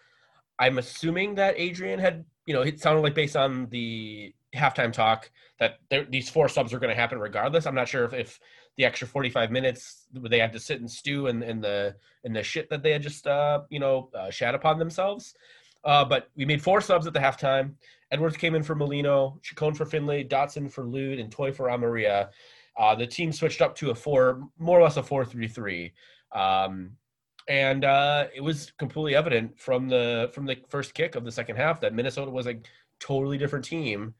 I'm 0.59 0.79
assuming 0.79 1.35
that 1.37 1.55
Adrian 1.57 1.99
had, 1.99 2.25
you 2.47 2.55
know, 2.55 2.63
it 2.63 2.81
sounded 2.81 3.03
like 3.03 3.15
based 3.15 3.37
on 3.37 3.69
the 3.71 4.33
halftime 4.55 4.93
talk 4.93 5.31
that 5.59 5.79
there, 5.91 6.05
these 6.05 6.29
four 6.29 6.49
subs 6.49 6.73
were 6.73 6.79
going 6.79 6.95
to 6.95 7.01
happen 7.01 7.19
regardless. 7.19 7.67
I'm 7.67 7.75
not 7.75 7.89
sure 7.89 8.05
if, 8.05 8.13
if 8.13 8.41
the 8.77 8.85
extra 8.85 9.07
45 9.07 9.51
minutes 9.51 10.07
they 10.13 10.39
had 10.39 10.53
to 10.53 10.61
sit 10.61 10.81
and 10.81 10.91
stew 10.91 11.27
in, 11.27 11.43
in 11.43 11.61
the 11.61 11.95
in 12.25 12.33
the 12.33 12.43
shit 12.43 12.71
that 12.71 12.83
they 12.83 12.93
had 12.93 13.03
just 13.03 13.27
uh, 13.27 13.63
you 13.69 13.79
know 13.79 14.11
uh, 14.19 14.31
shat 14.31 14.55
upon 14.55 14.79
themselves. 14.79 15.35
Uh, 15.85 16.05
but 16.05 16.29
we 16.37 16.45
made 16.45 16.63
four 16.63 16.81
subs 16.81 17.07
at 17.07 17.13
the 17.13 17.19
halftime. 17.19 17.75
Edwards 18.13 18.37
came 18.37 18.55
in 18.55 18.63
for 18.63 18.75
Molino, 18.75 19.41
Chacon 19.43 19.75
for 19.75 19.85
Finlay, 19.85 20.25
Dotson 20.25 20.71
for 20.71 20.85
Lod, 20.85 21.19
and 21.19 21.31
Toye 21.31 21.51
for 21.51 21.67
Amarilla. 21.69 22.29
Uh, 22.79 22.95
the 22.95 23.07
team 23.07 23.33
switched 23.33 23.61
up 23.61 23.75
to 23.77 23.91
a 23.91 23.95
four, 23.95 24.49
more 24.59 24.79
or 24.79 24.83
less 24.83 24.97
a 24.97 25.03
four-three-three, 25.03 25.93
um, 26.33 26.93
and 27.49 27.85
uh, 27.85 28.27
it 28.35 28.41
was 28.41 28.73
completely 28.79 29.15
evident 29.15 29.59
from 29.59 29.89
the 29.89 30.31
from 30.33 30.47
the 30.47 30.57
first 30.69 30.95
kick 30.95 31.15
of 31.15 31.25
the 31.25 31.33
second 31.33 31.57
half 31.57 31.81
that 31.81 31.95
Minnesota 31.95 32.31
was 32.31 32.47
a 32.47 32.61
totally 33.01 33.37
different 33.37 33.65
team 33.65 34.15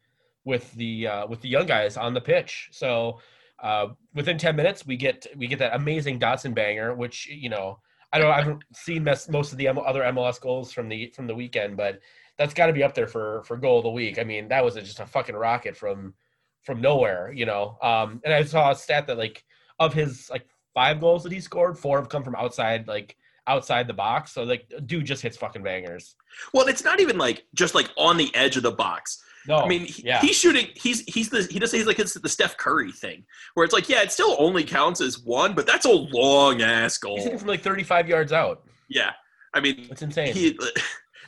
with 0.45 0.71
the 0.73 1.07
uh, 1.07 1.27
with 1.27 1.41
the 1.41 1.49
young 1.49 1.65
guys 1.65 1.97
on 1.97 2.13
the 2.13 2.21
pitch. 2.21 2.69
So 2.71 3.19
uh, 3.63 3.87
within 4.13 4.37
10 4.37 4.55
minutes, 4.55 4.85
we 4.85 4.97
get 4.97 5.25
we 5.37 5.47
get 5.47 5.57
that 5.59 5.73
amazing 5.73 6.19
Dotson 6.19 6.53
banger, 6.53 6.93
which 6.93 7.27
you 7.27 7.49
know 7.49 7.79
I 8.11 8.19
don't 8.19 8.29
I 8.29 8.39
haven't 8.41 8.63
seen 8.73 9.03
most 9.03 9.51
of 9.51 9.57
the 9.57 9.69
other 9.69 10.01
MLS 10.01 10.39
goals 10.39 10.71
from 10.71 10.89
the 10.89 11.07
from 11.15 11.27
the 11.27 11.33
weekend, 11.33 11.77
but 11.77 11.99
that's 12.37 12.53
got 12.53 12.67
to 12.67 12.73
be 12.73 12.83
up 12.83 12.93
there 12.93 13.07
for 13.07 13.41
for 13.45 13.55
goal 13.55 13.79
of 13.79 13.83
the 13.83 13.89
week. 13.89 14.19
I 14.19 14.23
mean, 14.23 14.49
that 14.49 14.63
was 14.63 14.75
a, 14.75 14.81
just 14.81 14.99
a 14.99 15.05
fucking 15.05 15.35
rocket 15.35 15.77
from 15.77 16.13
from 16.61 16.81
nowhere, 16.81 17.31
you 17.33 17.45
know. 17.45 17.77
Um, 17.81 18.21
and 18.25 18.33
I 18.33 18.43
saw 18.43 18.71
a 18.71 18.75
stat 18.75 19.07
that 19.07 19.17
like 19.17 19.45
of 19.79 19.93
his 19.93 20.29
like 20.29 20.45
five 20.73 20.99
goals 20.99 21.23
that 21.23 21.31
he 21.31 21.39
scored, 21.39 21.79
four 21.79 21.97
have 21.97 22.09
come 22.09 22.23
from 22.23 22.35
outside 22.35 22.87
like 22.87 23.15
outside 23.47 23.87
the 23.87 23.93
box. 23.93 24.33
So 24.33 24.43
like 24.43 24.69
dude 24.85 25.05
just 25.05 25.23
hits 25.23 25.37
fucking 25.37 25.63
bangers. 25.63 26.15
Well, 26.53 26.67
it's 26.67 26.83
not 26.83 26.99
even 26.99 27.17
like 27.17 27.45
just 27.55 27.75
like 27.75 27.89
on 27.97 28.17
the 28.17 28.33
edge 28.35 28.57
of 28.57 28.63
the 28.63 28.71
box. 28.71 29.23
No, 29.47 29.57
I 29.57 29.67
mean 29.67 29.85
he, 29.85 30.03
yeah. 30.03 30.21
he's 30.21 30.37
shooting. 30.37 30.67
He's 30.75 31.01
he's 31.01 31.29
the 31.29 31.43
he 31.49 31.59
does 31.59 31.71
say 31.71 31.77
he's 31.77 31.87
like 31.87 31.99
it's 31.99 32.13
the 32.13 32.29
Steph 32.29 32.57
Curry 32.57 32.91
thing, 32.91 33.25
where 33.53 33.63
it's 33.63 33.73
like 33.73 33.89
yeah, 33.89 34.01
it 34.01 34.11
still 34.11 34.35
only 34.39 34.63
counts 34.63 35.01
as 35.01 35.19
one, 35.19 35.53
but 35.53 35.65
that's 35.65 35.85
a 35.85 35.91
long 35.91 36.61
ass 36.61 36.97
goal. 36.97 37.17
He's 37.17 37.39
from 37.39 37.47
like 37.47 37.61
thirty 37.61 37.83
five 37.83 38.07
yards 38.07 38.31
out. 38.31 38.63
Yeah, 38.87 39.11
I 39.53 39.59
mean 39.59 39.87
it's 39.89 40.01
insane. 40.01 40.33
He, 40.33 40.57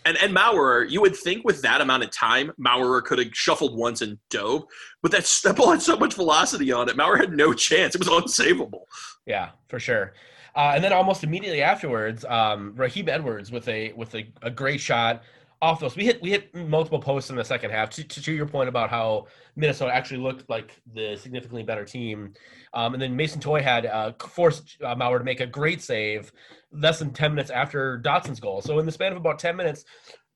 And 0.05 0.17
and 0.17 0.33
Maurer, 0.33 0.83
you 0.83 1.01
would 1.01 1.15
think 1.15 1.43
with 1.43 1.63
that 1.63 1.81
amount 1.81 2.03
of 2.03 2.11
time, 2.11 2.51
Maurer 2.57 3.01
could 3.01 3.17
have 3.17 3.29
shuffled 3.33 3.75
once 3.75 4.01
and 4.01 4.19
dove, 4.29 4.63
but 5.01 5.11
that, 5.11 5.25
that 5.43 5.55
ball 5.55 5.71
had 5.71 5.81
so 5.81 5.97
much 5.97 6.13
velocity 6.13 6.71
on 6.71 6.87
it. 6.87 6.95
Maurer 6.95 7.17
had 7.17 7.33
no 7.33 7.53
chance. 7.53 7.95
It 7.95 7.99
was 7.99 8.07
unsavable. 8.07 8.83
Yeah, 9.25 9.49
for 9.67 9.79
sure. 9.79 10.13
Uh, 10.55 10.73
and 10.75 10.83
then 10.83 10.93
almost 10.93 11.23
immediately 11.23 11.61
afterwards, 11.61 12.23
um, 12.25 12.73
Raheem 12.75 13.09
Edwards 13.09 13.51
with 13.51 13.67
a 13.67 13.93
with 13.93 14.13
a, 14.13 14.27
a 14.43 14.51
great 14.51 14.79
shot 14.79 15.23
off 15.61 15.79
those. 15.79 15.95
We 15.95 16.05
hit 16.05 16.21
we 16.21 16.31
hit 16.31 16.53
multiple 16.53 16.99
posts 16.99 17.29
in 17.29 17.35
the 17.35 17.43
second 17.43 17.71
half. 17.71 17.89
To, 17.91 18.03
to, 18.03 18.21
to 18.21 18.33
your 18.33 18.45
point 18.45 18.69
about 18.69 18.89
how 18.89 19.27
Minnesota 19.55 19.93
actually 19.93 20.19
looked 20.19 20.49
like 20.49 20.71
the 20.93 21.15
significantly 21.15 21.63
better 21.63 21.85
team, 21.85 22.33
um, 22.73 22.93
and 22.93 23.01
then 23.01 23.15
Mason 23.15 23.39
Toye 23.39 23.61
had 23.61 23.85
uh, 23.85 24.13
forced 24.19 24.77
uh, 24.83 24.95
Maurer 24.95 25.19
to 25.19 25.25
make 25.25 25.39
a 25.39 25.47
great 25.47 25.81
save 25.81 26.31
less 26.71 26.99
than 26.99 27.11
ten 27.11 27.33
minutes 27.33 27.51
after 27.51 27.97
Dotson's 27.97 28.39
goal. 28.39 28.61
So 28.61 28.79
in 28.79 28.85
the 28.85 28.91
span 28.91 29.11
of 29.11 29.17
about 29.17 29.39
ten 29.39 29.55
minutes, 29.55 29.85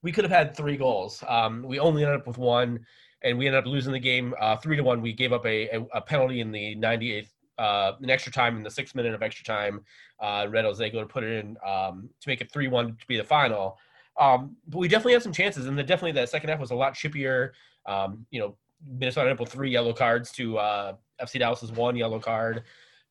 we 0.02 0.12
could 0.12 0.24
have 0.24 0.32
had 0.32 0.56
three 0.56 0.78
goals. 0.78 1.24
Um, 1.28 1.64
we 1.64 1.80
only 1.80 2.04
ended 2.04 2.20
up 2.20 2.28
with 2.28 2.38
one, 2.38 2.86
and 3.24 3.38
we 3.38 3.48
ended 3.48 3.60
up 3.64 3.70
losing 3.70 3.94
the 3.94 4.00
game 4.00 4.34
uh, 4.40 4.56
three 4.58 4.78
to 4.78 4.84
one. 4.84 5.02
We 5.02 5.14
gave 5.14 5.34
up 5.34 5.46
a, 5.46 5.70
a, 5.70 5.82
a 5.96 6.02
penalty 6.02 6.40
in 6.40 6.52
the 6.52 6.76
98th, 6.76 7.30
uh, 7.58 7.94
an 8.02 8.10
extra 8.10 8.32
time 8.32 8.58
in 8.58 8.64
the 8.64 8.72
sixth 8.72 8.96
minute 8.96 9.14
of 9.14 9.22
extra 9.22 9.44
time. 9.44 9.82
Uh, 10.20 10.46
Reto 10.46 10.74
Ziegler 10.74 11.04
to 11.04 11.08
put 11.08 11.24
it 11.24 11.44
in 11.44 11.58
um, 11.66 12.10
to 12.22 12.30
make 12.30 12.42
it 12.42 12.52
three 12.52 12.68
one 12.68 12.96
to 12.96 13.08
be 13.08 13.18
the 13.18 13.24
final. 13.24 13.78
Um, 14.20 14.58
but 14.68 14.80
we 14.80 14.88
definitely 14.88 15.14
had 15.14 15.24
some 15.24 15.32
chances, 15.34 15.66
and 15.66 15.78
then 15.78 15.86
definitely 15.86 16.12
that 16.14 16.30
second 16.30 16.50
half 16.50 16.60
was 16.60 16.72
a 16.72 16.76
lot 16.76 16.94
chippier. 16.94 17.52
Um, 17.86 18.26
you 18.32 18.40
know, 18.40 18.56
Minnesota 18.86 19.30
ended 19.30 19.48
up 19.48 19.50
three 19.50 19.72
yellow 19.72 19.94
cards 19.94 20.32
to 20.34 20.58
uh, 20.58 20.94
FC 21.22 21.40
Dallas's 21.40 21.72
one 21.72 21.96
yellow 21.96 22.20
card, 22.20 22.64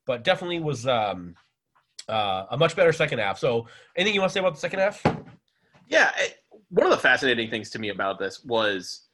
but 0.07 0.23
definitely 0.23 0.61
was 0.61 0.87
um, 0.87 1.35
uh, 2.09 2.45
a 2.51 2.57
much 2.57 2.77
better 2.77 2.93
second 2.93 3.19
half. 3.19 3.39
So, 3.39 3.67
anything 3.97 4.15
you 4.15 4.21
want 4.21 4.31
to 4.31 4.35
say 4.35 4.41
about 4.41 4.55
the 4.55 4.61
second 4.61 4.81
half? 4.81 5.03
Yeah, 5.89 6.13
one 6.69 6.87
of 6.87 6.93
the 6.93 6.99
fascinating 6.99 7.49
things 7.49 7.71
to 7.71 7.79
me 7.79 7.89
about 7.89 8.19
this 8.19 8.45
was 8.45 9.09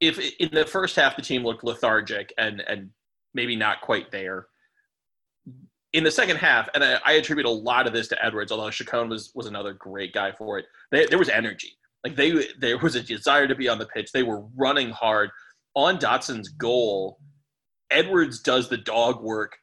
if 0.00 0.18
in 0.38 0.50
the 0.52 0.66
first 0.66 0.96
half 0.96 1.16
the 1.16 1.22
team 1.22 1.44
looked 1.44 1.64
lethargic 1.64 2.32
and 2.38 2.60
and 2.60 2.90
maybe 3.34 3.56
not 3.56 3.80
quite 3.80 4.10
there. 4.10 4.46
In 5.94 6.04
the 6.04 6.10
second 6.10 6.36
half, 6.36 6.68
and 6.74 6.84
I, 6.84 6.98
I 7.04 7.12
attribute 7.12 7.46
a 7.46 7.50
lot 7.50 7.86
of 7.86 7.92
this 7.94 8.08
to 8.08 8.24
Edwards, 8.24 8.52
although 8.52 8.70
Chacon 8.70 9.08
was 9.08 9.32
was 9.34 9.46
another 9.46 9.72
great 9.72 10.12
guy 10.12 10.32
for 10.32 10.58
it. 10.58 10.66
They, 10.90 11.06
there 11.06 11.18
was 11.18 11.30
energy, 11.30 11.72
like 12.04 12.14
they 12.14 12.48
there 12.58 12.78
was 12.78 12.94
a 12.94 13.02
desire 13.02 13.48
to 13.48 13.54
be 13.54 13.68
on 13.68 13.78
the 13.78 13.86
pitch. 13.86 14.12
They 14.12 14.22
were 14.22 14.44
running 14.54 14.90
hard 14.90 15.30
on 15.74 15.98
Dotson's 15.98 16.48
goal. 16.48 17.18
Edwards 17.90 18.40
does 18.40 18.68
the 18.68 18.76
dog 18.76 19.22
work, 19.22 19.56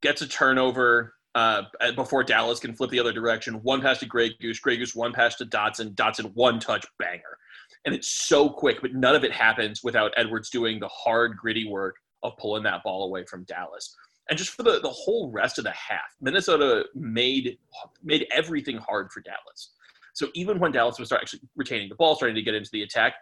gets 0.00 0.22
a 0.22 0.28
turnover, 0.28 1.16
uh, 1.36 1.64
before 1.94 2.24
Dallas 2.24 2.58
can 2.58 2.74
flip 2.74 2.88
the 2.88 2.98
other 2.98 3.12
direction. 3.12 3.62
One 3.62 3.82
pass 3.82 3.98
to 3.98 4.06
Grey 4.06 4.34
Goose, 4.40 4.58
Grey 4.58 4.78
Goose 4.78 4.94
one 4.94 5.12
pass 5.12 5.36
to 5.36 5.44
Dotson, 5.44 5.94
Dotson 5.94 6.32
one 6.34 6.58
touch 6.58 6.86
banger. 6.98 7.36
And 7.84 7.94
it's 7.94 8.08
so 8.08 8.48
quick, 8.48 8.80
but 8.80 8.94
none 8.94 9.14
of 9.14 9.22
it 9.22 9.32
happens 9.32 9.82
without 9.84 10.12
Edwards 10.16 10.48
doing 10.48 10.80
the 10.80 10.88
hard, 10.88 11.36
gritty 11.36 11.68
work 11.68 11.96
of 12.22 12.32
pulling 12.38 12.62
that 12.62 12.82
ball 12.82 13.04
away 13.04 13.26
from 13.26 13.44
Dallas. 13.44 13.94
And 14.28 14.38
just 14.38 14.50
for 14.50 14.62
the, 14.62 14.80
the 14.80 14.90
whole 14.90 15.30
rest 15.30 15.58
of 15.58 15.64
the 15.64 15.70
half, 15.70 16.16
Minnesota 16.20 16.84
made 16.94 17.58
made 18.02 18.26
everything 18.32 18.76
hard 18.76 19.12
for 19.12 19.20
Dallas. 19.20 19.70
So 20.14 20.28
even 20.34 20.58
when 20.58 20.72
Dallas 20.72 20.98
was 20.98 21.08
start 21.08 21.22
actually 21.22 21.42
retaining 21.54 21.88
the 21.88 21.94
ball, 21.94 22.16
starting 22.16 22.34
to 22.34 22.42
get 22.42 22.54
into 22.54 22.70
the 22.72 22.82
attack, 22.82 23.14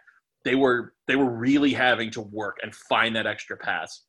they 0.43 0.55
were 0.55 0.93
they 1.07 1.15
were 1.15 1.29
really 1.29 1.73
having 1.73 2.09
to 2.11 2.21
work 2.21 2.57
and 2.63 2.73
find 2.73 3.15
that 3.15 3.27
extra 3.27 3.57
pass. 3.57 4.01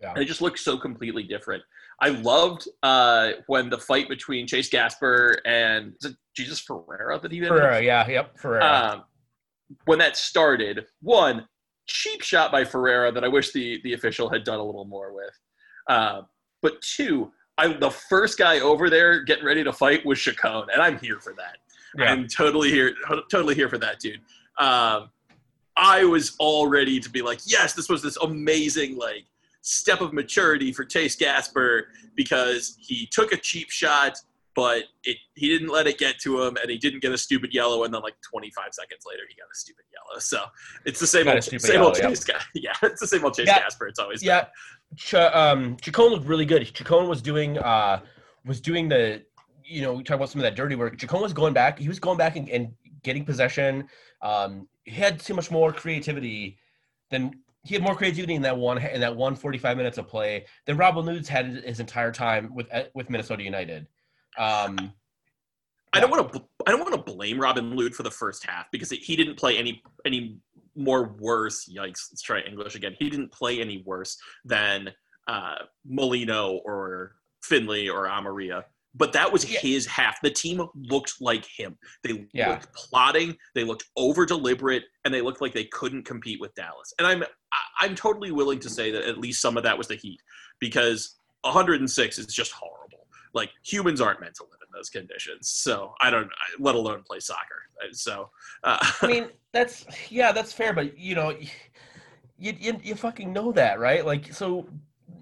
Yeah. 0.00 0.10
And 0.14 0.18
it 0.22 0.26
just 0.26 0.40
looked 0.40 0.58
so 0.58 0.76
completely 0.76 1.22
different. 1.22 1.62
I 2.00 2.08
loved 2.08 2.66
uh, 2.82 3.32
when 3.46 3.70
the 3.70 3.78
fight 3.78 4.08
between 4.08 4.48
Chase 4.48 4.68
Gasper 4.68 5.40
and 5.44 5.94
Jesus 6.34 6.58
Ferreira 6.58 7.20
that 7.20 7.30
he 7.30 7.38
did. 7.38 7.48
Ferreira, 7.48 7.80
yeah, 7.80 8.08
yep, 8.08 8.36
Ferreira. 8.38 8.64
Um, 8.64 9.04
when 9.84 10.00
that 10.00 10.16
started, 10.16 10.86
one 11.00 11.46
cheap 11.86 12.22
shot 12.22 12.50
by 12.50 12.64
Ferreira 12.64 13.12
that 13.12 13.22
I 13.22 13.28
wish 13.28 13.52
the 13.52 13.80
the 13.84 13.92
official 13.92 14.28
had 14.28 14.42
done 14.42 14.58
a 14.58 14.64
little 14.64 14.84
more 14.84 15.12
with. 15.12 15.38
Uh, 15.88 16.22
but 16.62 16.80
two, 16.80 17.32
I'm 17.58 17.78
the 17.80 17.90
first 17.90 18.38
guy 18.38 18.60
over 18.60 18.88
there 18.88 19.22
getting 19.22 19.44
ready 19.44 19.62
to 19.64 19.72
fight 19.72 20.06
was 20.06 20.18
Chacon, 20.18 20.66
and 20.72 20.80
I'm 20.80 20.98
here 20.98 21.20
for 21.20 21.34
that. 21.34 21.58
Yeah. 21.98 22.10
I'm 22.10 22.26
totally 22.26 22.70
here, 22.70 22.94
totally 23.30 23.54
here 23.54 23.68
for 23.68 23.78
that, 23.78 24.00
dude. 24.00 24.20
Um, 24.58 25.10
I 25.76 26.04
was 26.04 26.34
all 26.38 26.68
ready 26.68 27.00
to 27.00 27.10
be 27.10 27.22
like, 27.22 27.40
yes, 27.46 27.74
this 27.74 27.88
was 27.88 28.02
this 28.02 28.16
amazing 28.18 28.96
like 28.96 29.24
step 29.62 30.00
of 30.00 30.12
maturity 30.12 30.72
for 30.72 30.84
Chase 30.84 31.16
Gasper 31.16 31.88
because 32.14 32.76
he 32.78 33.06
took 33.10 33.32
a 33.32 33.36
cheap 33.36 33.70
shot, 33.70 34.18
but 34.54 34.84
it, 35.04 35.16
he 35.34 35.48
didn't 35.48 35.68
let 35.68 35.86
it 35.86 35.98
get 35.98 36.18
to 36.20 36.42
him, 36.42 36.56
and 36.60 36.70
he 36.70 36.76
didn't 36.76 37.00
get 37.00 37.12
a 37.12 37.18
stupid 37.18 37.54
yellow. 37.54 37.84
And 37.84 37.92
then, 37.94 38.02
like 38.02 38.14
25 38.22 38.64
seconds 38.72 39.04
later, 39.08 39.22
he 39.28 39.34
got 39.34 39.46
a 39.50 39.54
stupid 39.54 39.84
yellow. 39.92 40.18
So 40.20 40.44
it's 40.84 41.00
the 41.00 41.06
same 41.06 41.28
old, 41.28 41.42
same 41.42 41.58
yellow, 41.72 41.86
old 41.86 41.96
Chase. 41.96 42.26
Yep. 42.28 42.40
Yeah, 42.54 42.72
it's 42.82 43.00
the 43.00 43.06
same 43.06 43.24
old 43.24 43.34
Chase 43.34 43.46
yeah. 43.46 43.60
Gasper. 43.60 43.86
It's 43.86 43.98
always 43.98 44.22
yeah. 44.22 44.46
Ch- 44.96 45.14
um, 45.14 45.76
Chacon 45.80 46.06
looked 46.06 46.26
really 46.26 46.44
good. 46.44 46.62
Chacon 46.74 47.08
was 47.08 47.22
doing 47.22 47.58
uh, 47.58 48.00
was 48.44 48.60
doing 48.60 48.88
the 48.88 49.22
you 49.64 49.82
know 49.82 49.94
we 49.94 50.02
talk 50.02 50.16
about 50.16 50.30
some 50.30 50.40
of 50.40 50.44
that 50.44 50.56
dirty 50.56 50.74
work. 50.74 50.98
Chacon 50.98 51.20
was 51.20 51.32
going 51.32 51.54
back. 51.54 51.78
He 51.78 51.88
was 51.88 51.98
going 51.98 52.18
back 52.18 52.36
and, 52.36 52.48
and 52.48 52.72
getting 53.02 53.24
possession. 53.24 53.88
Um, 54.20 54.68
he 54.84 54.92
had 54.92 55.20
too 55.20 55.34
much 55.34 55.50
more 55.50 55.72
creativity 55.72 56.58
than 57.10 57.32
he 57.64 57.74
had 57.74 57.82
more 57.82 57.94
creativity 57.94 58.34
in 58.34 58.42
that 58.42 58.56
one 58.56 58.78
in 58.78 59.00
that 59.00 59.14
one 59.14 59.36
45 59.36 59.76
minutes 59.76 59.98
of 59.98 60.08
play 60.08 60.46
than 60.66 60.76
Robin 60.76 61.04
Lod's 61.06 61.28
had 61.28 61.62
his 61.64 61.80
entire 61.80 62.12
time 62.12 62.54
with 62.54 62.68
with 62.94 63.08
Minnesota 63.10 63.42
United. 63.42 63.86
Um, 64.38 64.92
I 65.92 66.00
don't 66.00 66.10
want 66.10 66.32
to 66.32 66.44
I 66.66 66.70
don't 66.70 66.80
want 66.80 66.92
to 66.94 67.12
blame 67.12 67.38
Robin 67.38 67.76
Lod 67.76 67.94
for 67.94 68.02
the 68.02 68.10
first 68.10 68.44
half 68.44 68.70
because 68.70 68.90
he 68.90 69.14
didn't 69.14 69.36
play 69.36 69.56
any 69.58 69.82
any 70.04 70.38
more 70.76 71.14
worse. 71.18 71.68
Yikes! 71.68 72.08
Let's 72.10 72.22
try 72.22 72.40
English 72.40 72.74
again. 72.74 72.94
He 72.98 73.10
didn't 73.10 73.32
play 73.32 73.60
any 73.60 73.82
worse 73.86 74.16
than 74.44 74.92
uh, 75.28 75.56
Molino 75.84 76.60
or 76.64 77.16
Finlay 77.42 77.88
or 77.88 78.06
Amarilla. 78.06 78.64
but 78.94 79.12
that 79.14 79.32
was 79.32 79.50
yeah. 79.50 79.58
his 79.60 79.86
half. 79.86 80.20
The 80.22 80.30
team 80.30 80.66
looked 80.74 81.14
like 81.20 81.46
him. 81.46 81.78
They 82.04 82.28
yeah. 82.32 82.50
looked 82.50 82.74
plotting, 82.74 83.36
they 83.54 83.64
looked 83.64 83.84
over 83.96 84.26
deliberate, 84.26 84.84
and 85.04 85.14
they 85.14 85.22
looked 85.22 85.40
like 85.40 85.54
they 85.54 85.64
couldn't 85.64 86.04
compete 86.04 86.40
with 86.40 86.54
Dallas. 86.54 86.92
And 86.98 87.06
I'm 87.06 87.24
I'm 87.80 87.94
totally 87.94 88.32
willing 88.32 88.60
to 88.60 88.70
say 88.70 88.90
that 88.90 89.02
at 89.02 89.18
least 89.18 89.40
some 89.40 89.56
of 89.56 89.62
that 89.62 89.78
was 89.78 89.88
the 89.88 89.96
heat 89.96 90.20
because 90.58 91.16
106 91.42 92.18
is 92.18 92.26
just 92.26 92.52
horrible. 92.52 93.06
Like 93.34 93.50
humans 93.64 94.00
aren't 94.00 94.20
meant 94.20 94.34
to 94.36 94.44
live 94.44 94.61
those 94.72 94.90
conditions. 94.90 95.48
So 95.48 95.94
I 96.00 96.10
don't, 96.10 96.30
let 96.58 96.74
alone 96.74 97.02
play 97.02 97.20
soccer. 97.20 97.62
So 97.92 98.30
uh, 98.64 98.78
I 99.02 99.06
mean, 99.06 99.28
that's 99.52 99.84
yeah, 100.10 100.32
that's 100.32 100.52
fair, 100.52 100.72
but 100.72 100.98
you 100.98 101.14
know. 101.14 101.36
You, 102.38 102.56
you, 102.58 102.80
you 102.82 102.94
fucking 102.96 103.32
know 103.32 103.52
that, 103.52 103.78
right? 103.78 104.04
Like, 104.04 104.32
so 104.32 104.66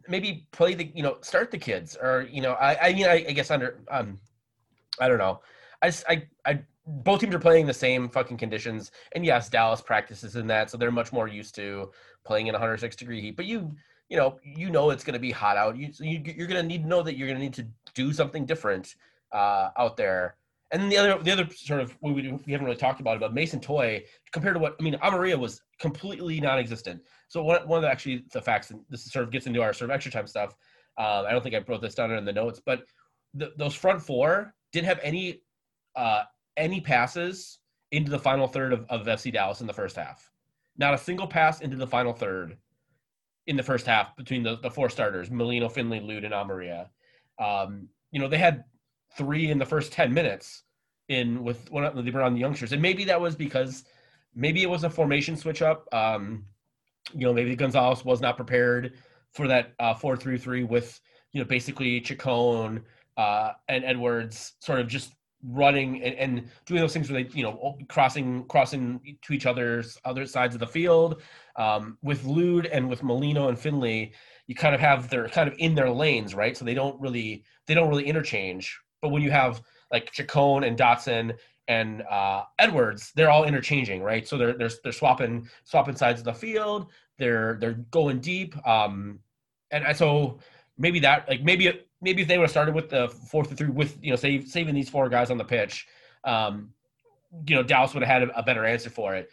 maybe 0.08 0.46
play 0.50 0.74
the 0.74 0.90
you 0.94 1.02
know 1.02 1.16
start 1.22 1.50
the 1.50 1.58
kids 1.58 1.96
or 2.00 2.28
you 2.30 2.42
know 2.42 2.52
I 2.52 2.88
I 2.88 2.92
mean 2.92 3.06
I, 3.06 3.24
I 3.28 3.32
guess 3.32 3.50
under 3.50 3.78
um 3.90 4.18
I 5.00 5.08
don't 5.08 5.18
know 5.18 5.40
I 5.82 5.92
I 6.08 6.22
I 6.44 6.60
both 6.86 7.20
teams 7.20 7.34
are 7.34 7.40
playing 7.40 7.66
the 7.66 7.74
same 7.74 8.08
fucking 8.08 8.36
conditions 8.36 8.90
and 9.12 9.24
yes 9.24 9.48
Dallas 9.48 9.80
practices 9.80 10.36
in 10.36 10.46
that 10.48 10.70
so 10.70 10.76
they're 10.76 10.90
much 10.90 11.12
more 11.12 11.28
used 11.28 11.54
to 11.56 11.90
playing 12.24 12.48
in 12.48 12.52
106 12.52 12.96
degree 12.96 13.20
heat 13.20 13.36
but 13.36 13.46
you 13.46 13.74
you 14.08 14.16
know 14.16 14.38
you 14.42 14.70
know 14.70 14.90
it's 14.90 15.04
going 15.04 15.14
to 15.14 15.20
be 15.20 15.30
hot 15.30 15.56
out 15.56 15.76
you, 15.76 15.90
you 16.00 16.20
you're 16.24 16.48
going 16.48 16.60
to 16.60 16.66
need 16.66 16.82
to 16.82 16.88
know 16.88 17.02
that 17.02 17.16
you're 17.16 17.28
going 17.28 17.38
to 17.38 17.44
need 17.44 17.54
to 17.54 17.66
do 17.94 18.12
something 18.12 18.44
different 18.44 18.96
uh, 19.32 19.70
out 19.78 19.96
there 19.96 20.36
and 20.72 20.80
then 20.80 20.88
the 20.88 20.96
other 20.96 21.22
the 21.22 21.30
other 21.30 21.48
sort 21.54 21.80
of 21.80 21.96
we, 22.00 22.12
we 22.12 22.52
haven't 22.52 22.64
really 22.64 22.76
talked 22.76 23.00
about 23.00 23.16
it 23.16 23.20
but 23.20 23.34
Mason 23.34 23.60
Toye 23.60 24.02
compared 24.32 24.54
to 24.54 24.60
what 24.60 24.76
I 24.78 24.82
mean 24.82 24.94
Amarilla 25.02 25.38
was 25.38 25.62
completely 25.78 26.40
non-existent 26.40 27.02
so 27.30 27.44
one, 27.44 27.66
one 27.68 27.78
of 27.78 27.82
the 27.82 27.88
actually 27.88 28.24
the 28.32 28.42
facts, 28.42 28.70
and 28.70 28.80
this 28.90 29.04
sort 29.04 29.24
of 29.24 29.30
gets 29.30 29.46
into 29.46 29.62
our 29.62 29.72
sort 29.72 29.88
of 29.88 29.94
extra 29.94 30.10
time 30.10 30.26
stuff. 30.26 30.56
Uh, 30.98 31.22
I 31.26 31.30
don't 31.30 31.42
think 31.42 31.54
I 31.54 31.62
wrote 31.66 31.80
this 31.80 31.94
down 31.94 32.10
in 32.10 32.24
the 32.24 32.32
notes, 32.32 32.60
but 32.64 32.82
those 33.32 33.74
front 33.74 34.02
four 34.02 34.52
didn't 34.72 34.88
have 34.88 34.98
any 35.00 35.40
uh, 35.94 36.24
any 36.56 36.80
passes 36.80 37.60
into 37.92 38.10
the 38.10 38.18
final 38.18 38.48
third 38.48 38.72
of, 38.72 38.84
of 38.90 39.06
FC 39.06 39.32
Dallas 39.32 39.60
in 39.60 39.68
the 39.68 39.72
first 39.72 39.94
half. 39.94 40.28
Not 40.76 40.92
a 40.92 40.98
single 40.98 41.28
pass 41.28 41.60
into 41.60 41.76
the 41.76 41.86
final 41.86 42.12
third 42.12 42.56
in 43.46 43.56
the 43.56 43.62
first 43.62 43.86
half 43.86 44.16
between 44.16 44.42
the, 44.42 44.56
the 44.56 44.70
four 44.70 44.90
starters, 44.90 45.30
Molino, 45.30 45.68
Finlay, 45.68 46.00
Lod, 46.00 46.24
and 46.24 46.34
Amarilla. 46.34 46.88
Um, 47.38 47.88
you 48.10 48.18
know, 48.18 48.26
they 48.26 48.38
had 48.38 48.64
three 49.16 49.50
in 49.50 49.58
the 49.58 49.66
first 49.66 49.92
10 49.92 50.12
minutes 50.12 50.62
in 51.08 51.42
with 51.42 51.70
one 51.70 51.84
on 51.84 52.04
the 52.04 52.40
youngsters. 52.40 52.72
And 52.72 52.80
maybe 52.80 53.04
that 53.04 53.20
was 53.20 53.34
because 53.34 53.84
maybe 54.34 54.62
it 54.62 54.70
was 54.70 54.84
a 54.84 54.90
formation 54.90 55.36
switch 55.36 55.62
up. 55.62 55.92
Um, 55.92 56.44
you 57.12 57.26
know, 57.26 57.32
maybe 57.32 57.56
Gonzalez 57.56 58.04
was 58.04 58.20
not 58.20 58.36
prepared 58.36 58.94
for 59.32 59.48
that 59.48 59.72
uh, 59.78 59.94
with 60.02 61.00
you 61.32 61.40
know 61.40 61.46
basically 61.46 62.00
Chacon 62.00 62.82
uh, 63.16 63.52
and 63.68 63.84
Edwards 63.84 64.54
sort 64.60 64.80
of 64.80 64.88
just 64.88 65.12
running 65.42 66.02
and, 66.02 66.14
and, 66.16 66.48
doing 66.66 66.82
those 66.82 66.92
things 66.92 67.10
where 67.10 67.22
they 67.22 67.30
you 67.30 67.42
know 67.42 67.76
crossing 67.88 68.44
crossing 68.44 69.16
to 69.22 69.32
each 69.32 69.46
other's 69.46 69.98
other 70.04 70.26
sides 70.26 70.54
of 70.54 70.60
the 70.60 70.66
field. 70.66 71.22
Um, 71.56 71.98
with 72.02 72.24
Lod 72.24 72.66
and 72.66 72.88
with 72.88 73.02
Molino 73.02 73.48
and 73.48 73.58
Finlay, 73.58 74.12
you 74.46 74.54
kind 74.54 74.74
of 74.74 74.80
have 74.80 75.08
they're 75.08 75.28
kind 75.28 75.48
of 75.48 75.54
in 75.58 75.74
their 75.74 75.90
lanes, 75.90 76.34
right? 76.34 76.56
So 76.56 76.64
they 76.64 76.74
don't 76.74 77.00
really 77.00 77.44
they 77.66 77.74
don't 77.74 77.88
really 77.88 78.06
interchange. 78.06 78.78
But 79.02 79.10
when 79.10 79.22
you 79.22 79.30
have 79.30 79.62
like 79.90 80.12
Chacon 80.12 80.64
and 80.64 80.78
Dotson 80.78 81.36
and 81.68 82.02
uh, 82.02 82.44
Edwards, 82.58 83.12
they're 83.14 83.30
all 83.30 83.44
interchanging, 83.44 84.02
right? 84.02 84.26
So 84.26 84.36
they're 84.36 84.52
they're 84.52 84.70
they're 84.82 84.92
swapping 84.92 85.48
swapping 85.64 85.96
sides 85.96 86.20
of 86.20 86.24
the 86.24 86.34
field. 86.34 86.90
They're 87.18 87.58
they're 87.60 87.84
going 87.90 88.20
deep. 88.20 88.54
Um, 88.66 89.20
and 89.70 89.84
and 89.84 89.96
so 89.96 90.38
maybe 90.78 91.00
that 91.00 91.28
like 91.28 91.42
maybe 91.42 91.80
maybe 92.00 92.22
if 92.22 92.28
they 92.28 92.38
would 92.38 92.44
have 92.44 92.50
started 92.50 92.74
with 92.74 92.88
the 92.88 93.08
fourth 93.08 93.48
to 93.50 93.56
three 93.56 93.68
with 93.68 93.98
you 94.02 94.10
know 94.10 94.16
save, 94.16 94.48
saving 94.48 94.74
these 94.74 94.88
four 94.88 95.08
guys 95.08 95.30
on 95.30 95.38
the 95.38 95.44
pitch, 95.44 95.86
um, 96.24 96.72
you 97.46 97.54
know 97.54 97.62
Dallas 97.62 97.94
would 97.94 98.02
have 98.02 98.22
had 98.22 98.28
a, 98.28 98.38
a 98.38 98.42
better 98.42 98.64
answer 98.64 98.90
for 98.90 99.14
it. 99.14 99.30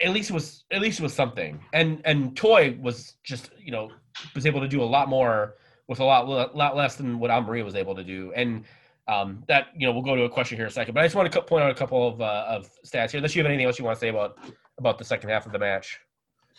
At 0.00 0.10
least 0.10 0.30
it 0.30 0.34
was 0.34 0.64
at 0.70 0.80
least 0.80 1.00
it 1.00 1.02
was 1.02 1.14
something. 1.14 1.60
And 1.72 2.02
and 2.04 2.36
Toye 2.36 2.76
was 2.80 3.14
just 3.22 3.50
you 3.58 3.72
know 3.72 3.90
was 4.34 4.46
able 4.46 4.60
to 4.60 4.68
do 4.68 4.82
a 4.82 4.84
lot 4.84 5.08
more 5.08 5.54
with 5.88 6.00
a 6.00 6.04
lot 6.04 6.56
lot 6.56 6.76
less 6.76 6.96
than 6.96 7.18
what 7.18 7.30
Amarilla 7.30 7.64
was 7.64 7.74
able 7.74 7.94
to 7.94 8.04
do. 8.04 8.32
And 8.34 8.64
um, 9.08 9.44
that 9.46 9.68
you 9.76 9.86
know 9.86 9.92
we'll 9.92 10.02
go 10.02 10.16
to 10.16 10.24
a 10.24 10.30
question 10.30 10.56
here 10.56 10.66
in 10.66 10.70
a 10.70 10.74
second. 10.74 10.94
But 10.94 11.00
I 11.00 11.06
just 11.06 11.14
want 11.14 11.30
to 11.30 11.42
point 11.42 11.62
out 11.62 11.70
a 11.70 11.74
couple 11.74 12.08
of 12.08 12.20
uh, 12.20 12.44
of 12.48 12.70
stats 12.84 13.10
here. 13.10 13.18
Unless 13.18 13.34
you 13.34 13.42
have 13.42 13.50
anything 13.50 13.66
else 13.66 13.78
you 13.78 13.84
want 13.84 13.96
to 13.96 14.00
say 14.00 14.08
about 14.08 14.38
about 14.78 14.98
the 14.98 15.04
second 15.04 15.30
half 15.30 15.46
of 15.46 15.52
the 15.52 15.58
match. 15.58 16.00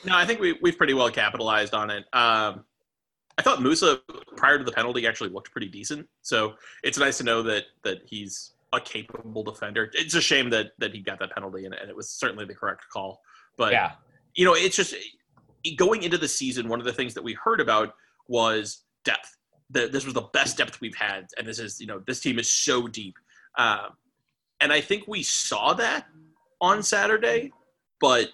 No, 0.05 0.15
I 0.15 0.25
think 0.25 0.39
we 0.39 0.57
we've 0.61 0.77
pretty 0.77 0.93
well 0.93 1.09
capitalized 1.09 1.73
on 1.73 1.89
it. 1.89 2.05
Um, 2.13 2.63
I 3.37 3.43
thought 3.43 3.61
Musa 3.61 4.01
prior 4.35 4.57
to 4.57 4.63
the 4.63 4.71
penalty 4.71 5.05
actually 5.05 5.29
looked 5.29 5.51
pretty 5.51 5.67
decent. 5.67 6.07
So 6.21 6.55
it's 6.83 6.97
nice 6.97 7.17
to 7.19 7.23
know 7.23 7.43
that 7.43 7.65
that 7.83 7.99
he's 8.05 8.53
a 8.73 8.79
capable 8.79 9.43
defender. 9.43 9.89
It's 9.93 10.15
a 10.15 10.21
shame 10.21 10.49
that 10.51 10.71
that 10.79 10.93
he 10.93 11.01
got 11.01 11.19
that 11.19 11.31
penalty 11.31 11.65
and, 11.65 11.73
and 11.73 11.89
it 11.89 11.95
was 11.95 12.09
certainly 12.09 12.45
the 12.45 12.55
correct 12.55 12.85
call. 12.91 13.21
But 13.57 13.73
yeah, 13.73 13.91
you 14.35 14.45
know, 14.45 14.53
it's 14.53 14.75
just 14.75 14.95
going 15.75 16.03
into 16.03 16.17
the 16.17 16.27
season. 16.27 16.69
One 16.69 16.79
of 16.79 16.85
the 16.85 16.93
things 16.93 17.13
that 17.13 17.23
we 17.23 17.33
heard 17.33 17.59
about 17.59 17.93
was 18.27 18.83
depth. 19.07 19.37
The, 19.69 19.87
this 19.87 20.05
was 20.05 20.13
the 20.13 20.29
best 20.33 20.57
depth 20.57 20.79
we've 20.79 20.95
had, 20.95 21.27
and 21.37 21.47
this 21.47 21.59
is 21.59 21.81
you 21.81 21.87
know 21.87 22.01
this 22.05 22.19
team 22.19 22.37
is 22.39 22.49
so 22.49 22.87
deep. 22.87 23.15
Um, 23.57 23.89
and 24.61 24.71
I 24.71 24.81
think 24.81 25.07
we 25.07 25.23
saw 25.23 25.73
that 25.73 26.05
on 26.61 26.83
Saturday, 26.83 27.51
but 27.99 28.29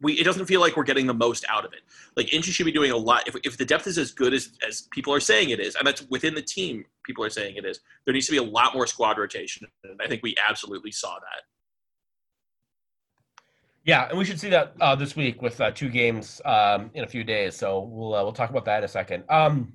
we 0.00 0.14
it 0.14 0.24
doesn't 0.24 0.46
feel 0.46 0.60
like 0.60 0.76
we're 0.76 0.82
getting 0.84 1.06
the 1.06 1.14
most 1.14 1.44
out 1.48 1.64
of 1.64 1.72
it. 1.72 1.80
Like 2.16 2.32
Inchy 2.32 2.52
should 2.52 2.66
be 2.66 2.72
doing 2.72 2.90
a 2.90 2.96
lot. 2.96 3.26
If, 3.26 3.36
if 3.44 3.56
the 3.56 3.64
depth 3.64 3.86
is 3.86 3.98
as 3.98 4.10
good 4.12 4.34
as 4.34 4.50
as 4.66 4.88
people 4.92 5.14
are 5.14 5.20
saying 5.20 5.50
it 5.50 5.60
is, 5.60 5.76
and 5.76 5.86
that's 5.86 6.02
within 6.10 6.34
the 6.34 6.42
team, 6.42 6.84
people 7.04 7.24
are 7.24 7.30
saying 7.30 7.56
it 7.56 7.64
is. 7.64 7.80
There 8.04 8.14
needs 8.14 8.26
to 8.26 8.32
be 8.32 8.38
a 8.38 8.42
lot 8.42 8.74
more 8.74 8.86
squad 8.86 9.18
rotation, 9.18 9.66
and 9.84 9.98
I 10.02 10.08
think 10.08 10.22
we 10.22 10.34
absolutely 10.48 10.92
saw 10.92 11.14
that. 11.14 11.42
Yeah, 13.84 14.08
and 14.08 14.16
we 14.16 14.24
should 14.24 14.38
see 14.38 14.50
that 14.50 14.74
uh, 14.80 14.94
this 14.94 15.16
week 15.16 15.42
with 15.42 15.60
uh, 15.60 15.72
two 15.72 15.88
games 15.88 16.40
um, 16.44 16.90
in 16.94 17.02
a 17.02 17.06
few 17.06 17.24
days. 17.24 17.56
So 17.56 17.80
we'll 17.80 18.14
uh, 18.14 18.22
we'll 18.22 18.32
talk 18.32 18.50
about 18.50 18.64
that 18.66 18.78
in 18.78 18.84
a 18.84 18.88
second. 18.88 19.24
Um, 19.28 19.72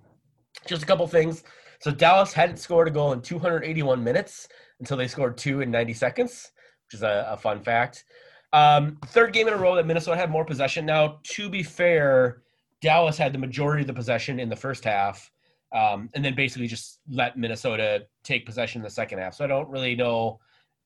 just 0.66 0.84
a 0.84 0.86
couple 0.86 1.06
things. 1.08 1.44
So 1.80 1.92
Dallas 1.92 2.34
hadn't 2.34 2.58
scored 2.58 2.88
a 2.88 2.92
goal 2.92 3.12
in 3.12 3.22
281 3.22 4.04
minutes 4.04 4.48
until 4.80 4.98
they 4.98 5.08
scored 5.08 5.38
two 5.38 5.62
in 5.62 5.70
90 5.70 5.94
seconds, 5.94 6.52
which 6.86 6.96
is 6.96 7.04
a, 7.04 7.28
a 7.30 7.38
fun 7.38 7.62
fact. 7.62 8.06
Um, 8.54 8.98
third 9.08 9.34
game 9.34 9.48
in 9.48 9.54
a 9.54 9.58
row 9.58 9.76
that 9.76 9.86
Minnesota 9.86 10.18
had 10.18 10.32
more 10.32 10.46
possession. 10.46 10.86
Now, 10.86 11.20
to 11.24 11.50
be 11.50 11.62
fair, 11.62 12.42
Dallas 12.82 13.18
had 13.18 13.34
the 13.34 13.40
majority 13.40 13.82
of 13.82 13.88
the 13.88 13.94
possession 13.94 14.40
in 14.40 14.50
the 14.50 14.56
first 14.56 14.84
half, 14.84 15.30
um, 15.76 16.10
and 16.16 16.24
then 16.24 16.34
basically 16.34 16.68
just 16.68 17.02
let 17.10 17.38
Minnesota 17.38 18.06
take 18.24 18.46
possession 18.46 18.80
in 18.80 18.84
the 18.84 18.90
second 18.90 19.20
half. 19.20 19.34
So 19.34 19.44
I 19.44 19.48
don't 19.48 19.70
really 19.70 19.96
know 19.96 20.40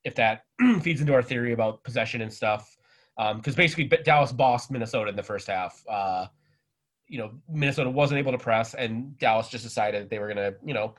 if 0.04 0.16
that 0.16 0.44
feeds 0.82 1.02
into 1.02 1.14
our 1.14 1.22
theory 1.22 1.54
about 1.54 1.84
possession 1.84 2.22
and 2.22 2.34
stuff, 2.34 2.76
because 3.18 3.54
um, 3.54 3.56
basically 3.56 3.86
Dallas 3.86 4.32
bossed 4.32 4.72
Minnesota 4.72 5.10
in 5.10 5.16
the 5.16 5.24
first 5.24 5.48
half. 5.48 5.84
Uh, 5.90 6.28
you 7.08 7.18
know, 7.18 7.32
Minnesota 7.50 7.90
wasn't 7.90 8.20
able 8.20 8.32
to 8.32 8.38
press, 8.38 8.74
and 8.74 9.18
Dallas 9.18 9.50
just 9.50 9.64
decided 9.64 10.10
they 10.10 10.20
were 10.20 10.34
going 10.34 10.38
to, 10.38 10.56
you 10.66 10.74
know, 10.74 10.96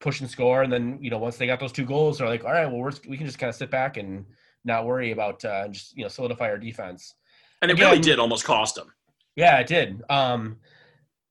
push 0.00 0.20
and 0.20 0.28
score. 0.28 0.62
And 0.62 0.70
then, 0.70 0.98
you 1.00 1.10
know, 1.10 1.18
once 1.18 1.38
they 1.38 1.46
got 1.46 1.60
those 1.60 1.72
two 1.72 1.86
goals, 1.86 2.18
they're 2.18 2.28
like, 2.28 2.44
all 2.44 2.52
right, 2.52 2.66
well, 2.66 2.76
we're, 2.76 2.92
we 3.08 3.16
can 3.16 3.26
just 3.26 3.38
kind 3.38 3.48
of 3.48 3.54
sit 3.54 3.70
back 3.70 3.96
and 3.96 4.26
not 4.66 4.84
worry 4.84 5.12
about 5.12 5.42
uh, 5.44 5.68
just 5.68 5.96
you 5.96 6.02
know 6.02 6.08
solidify 6.08 6.50
our 6.50 6.58
defense. 6.58 7.14
And 7.62 7.70
it 7.70 7.74
again, 7.74 7.90
really 7.90 8.02
did 8.02 8.18
almost 8.18 8.44
cost 8.44 8.74
them. 8.74 8.92
Yeah, 9.36 9.58
it 9.58 9.66
did. 9.66 10.02
Um, 10.10 10.58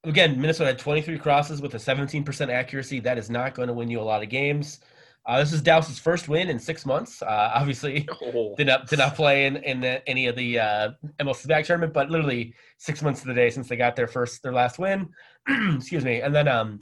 again, 0.03 0.39
Minnesota 0.39 0.69
had 0.69 0.79
23 0.79 1.19
crosses 1.19 1.61
with 1.61 1.75
a 1.75 1.77
17% 1.77 2.49
accuracy. 2.49 2.99
That 2.99 3.17
is 3.17 3.29
not 3.29 3.53
going 3.53 3.67
to 3.67 3.73
win 3.73 3.89
you 3.89 3.99
a 3.99 4.03
lot 4.03 4.23
of 4.23 4.29
games. 4.29 4.79
Uh, 5.27 5.39
this 5.39 5.51
is 5.51 5.61
Dallas's 5.61 5.97
first 5.97 6.29
win 6.29 6.49
in 6.49 6.59
six 6.59 6.85
months. 6.85 7.21
Uh, 7.21 7.51
obviously, 7.55 8.07
oh. 8.23 8.53
did 8.55 8.67
not 8.67 8.87
did 8.87 8.99
not 8.99 9.15
play 9.15 9.47
in 9.47 9.57
in 9.57 9.81
the, 9.81 10.07
any 10.07 10.27
of 10.27 10.35
the 10.35 10.59
uh, 10.59 10.91
MLS 11.19 11.47
back 11.47 11.65
tournament, 11.65 11.93
but 11.93 12.11
literally 12.11 12.53
six 12.77 13.01
months 13.01 13.21
to 13.21 13.27
the 13.27 13.33
day 13.33 13.49
since 13.49 13.67
they 13.67 13.75
got 13.75 13.95
their 13.95 14.07
first 14.07 14.43
their 14.43 14.53
last 14.53 14.77
win. 14.77 15.09
Excuse 15.75 16.05
me. 16.05 16.21
And 16.21 16.33
then 16.33 16.47
um, 16.47 16.79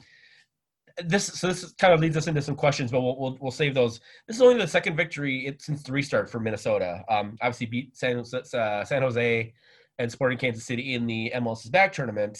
this 1.05 1.25
so 1.25 1.47
this 1.47 1.71
kind 1.73 1.93
of 1.93 2.01
leads 2.01 2.17
us 2.17 2.27
into 2.27 2.41
some 2.41 2.55
questions, 2.55 2.91
but 2.91 3.01
we'll 3.01 3.17
we'll, 3.17 3.37
we'll 3.39 3.51
save 3.51 3.73
those. 3.73 4.01
This 4.27 4.35
is 4.35 4.41
only 4.41 4.57
the 4.57 4.67
second 4.67 4.97
victory 4.97 5.55
since 5.59 5.81
the 5.81 5.93
restart 5.93 6.29
for 6.29 6.41
Minnesota. 6.41 7.03
Um, 7.09 7.37
obviously 7.41 7.67
beat 7.67 7.95
San 7.95 8.19
uh, 8.19 8.83
San 8.83 9.01
Jose 9.01 9.53
and 9.99 10.11
Sporting 10.11 10.37
Kansas 10.37 10.65
City 10.65 10.95
in 10.95 11.07
the 11.07 11.31
MLS's 11.33 11.69
back 11.69 11.93
tournament. 11.93 12.37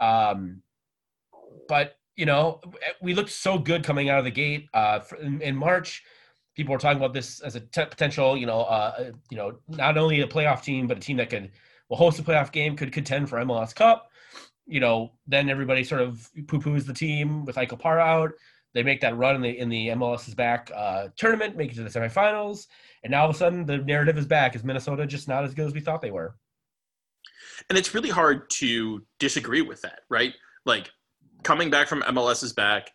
Um, 0.00 0.62
but 1.66 1.94
you 2.16 2.26
know, 2.26 2.60
we 3.00 3.14
looked 3.14 3.30
so 3.30 3.58
good 3.58 3.84
coming 3.84 4.10
out 4.10 4.18
of 4.18 4.24
the 4.24 4.30
gate 4.30 4.68
uh, 4.74 5.00
in, 5.20 5.40
in 5.40 5.56
March. 5.56 6.02
People 6.56 6.72
were 6.72 6.78
talking 6.78 6.98
about 6.98 7.14
this 7.14 7.40
as 7.40 7.56
a 7.56 7.60
t- 7.60 7.84
potential, 7.84 8.36
you 8.36 8.46
know, 8.46 8.62
uh, 8.62 9.12
you 9.30 9.36
know, 9.36 9.58
not 9.68 9.96
only 9.96 10.20
a 10.20 10.26
playoff 10.26 10.62
team, 10.62 10.86
but 10.86 10.96
a 10.96 11.00
team 11.00 11.16
that 11.16 11.30
could 11.30 11.50
will 11.88 11.96
host 11.96 12.18
a 12.18 12.22
playoff 12.22 12.52
game, 12.52 12.76
could 12.76 12.92
contend 12.92 13.28
for 13.28 13.38
MLS 13.38 13.74
Cup 13.74 14.10
you 14.70 14.78
know, 14.78 15.10
then 15.26 15.50
everybody 15.50 15.82
sort 15.82 16.00
of 16.00 16.30
poo-poos 16.46 16.86
the 16.86 16.94
team 16.94 17.44
with 17.44 17.58
Ike 17.58 17.72
out. 17.84 18.30
They 18.72 18.84
make 18.84 19.00
that 19.00 19.16
run 19.16 19.34
in 19.34 19.42
the 19.42 19.58
in 19.58 19.68
the 19.68 19.88
MLS's 19.88 20.34
back 20.34 20.70
uh, 20.74 21.08
tournament, 21.16 21.56
make 21.56 21.72
it 21.72 21.74
to 21.74 21.82
the 21.82 21.90
semifinals, 21.90 22.66
and 23.02 23.10
now 23.10 23.22
all 23.22 23.30
of 23.30 23.34
a 23.34 23.38
sudden 23.38 23.66
the 23.66 23.78
narrative 23.78 24.16
is 24.16 24.26
back: 24.26 24.54
is 24.54 24.62
Minnesota 24.62 25.06
just 25.08 25.26
not 25.26 25.44
as 25.44 25.54
good 25.54 25.66
as 25.66 25.74
we 25.74 25.80
thought 25.80 26.00
they 26.00 26.12
were? 26.12 26.36
And 27.68 27.76
it's 27.76 27.94
really 27.94 28.10
hard 28.10 28.48
to 28.50 29.04
disagree 29.18 29.60
with 29.60 29.82
that, 29.82 30.02
right? 30.08 30.34
Like 30.64 30.88
coming 31.42 31.70
back 31.70 31.88
from 31.88 32.02
MLS's 32.02 32.52
back, 32.52 32.90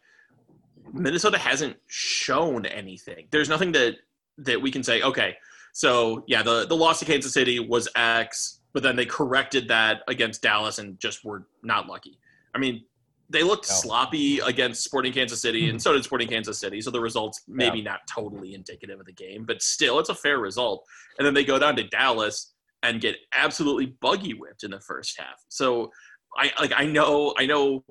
Minnesota 0.93 1.37
hasn't 1.37 1.77
shown 1.87 2.65
anything. 2.65 3.27
There's 3.31 3.49
nothing 3.49 3.71
that 3.73 3.95
that 4.39 4.61
we 4.61 4.71
can 4.71 4.83
say. 4.83 5.01
Okay, 5.01 5.35
so 5.73 6.23
yeah, 6.27 6.43
the 6.43 6.65
the 6.65 6.75
loss 6.75 6.99
to 6.99 7.05
Kansas 7.05 7.33
City 7.33 7.59
was 7.59 7.87
X 7.95 8.59
but 8.75 8.83
then 8.83 8.97
they 8.97 9.05
corrected 9.05 9.69
that 9.69 10.01
against 10.09 10.41
Dallas 10.41 10.79
and 10.79 10.99
just 10.99 11.23
were 11.23 11.47
not 11.63 11.87
lucky. 11.87 12.19
I 12.53 12.57
mean, 12.57 12.83
they 13.29 13.41
looked 13.41 13.69
no. 13.69 13.75
sloppy 13.75 14.39
against 14.39 14.83
Sporting 14.83 15.13
Kansas 15.13 15.41
City, 15.41 15.69
and 15.69 15.81
so 15.81 15.93
did 15.93 16.03
Sporting 16.03 16.27
Kansas 16.27 16.59
City. 16.59 16.81
So 16.81 16.91
the 16.91 16.99
results 16.99 17.41
maybe 17.47 17.81
not 17.81 18.01
totally 18.13 18.53
indicative 18.53 18.99
of 18.99 19.05
the 19.05 19.13
game, 19.13 19.45
but 19.45 19.61
still, 19.61 19.97
it's 19.97 20.09
a 20.09 20.13
fair 20.13 20.39
result. 20.39 20.85
And 21.17 21.25
then 21.25 21.33
they 21.33 21.45
go 21.45 21.57
down 21.57 21.77
to 21.77 21.83
Dallas 21.85 22.53
and 22.83 22.99
get 22.99 23.15
absolutely 23.33 23.95
buggy 24.01 24.33
whipped 24.33 24.65
in 24.65 24.71
the 24.71 24.81
first 24.81 25.17
half. 25.17 25.45
So 25.47 25.89
I 26.37 26.51
like 26.59 26.73
I 26.75 26.85
know 26.85 27.33
I 27.37 27.45
know 27.45 27.85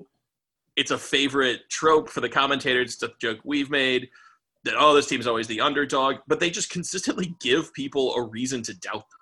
it's 0.75 0.91
a 0.91 0.97
favorite 0.97 1.61
trope 1.69 2.09
for 2.09 2.21
the 2.21 2.29
commentators. 2.29 2.93
It's 2.93 3.03
a 3.03 3.11
joke 3.19 3.39
we've 3.43 3.69
made 3.69 4.09
that 4.63 4.75
oh 4.77 4.93
this 4.93 5.07
team's 5.07 5.27
always 5.27 5.47
the 5.47 5.61
underdog, 5.61 6.17
but 6.27 6.39
they 6.39 6.49
just 6.49 6.69
consistently 6.69 7.35
give 7.39 7.73
people 7.73 8.13
a 8.15 8.23
reason 8.23 8.61
to 8.63 8.73
doubt 8.73 9.09
them 9.09 9.19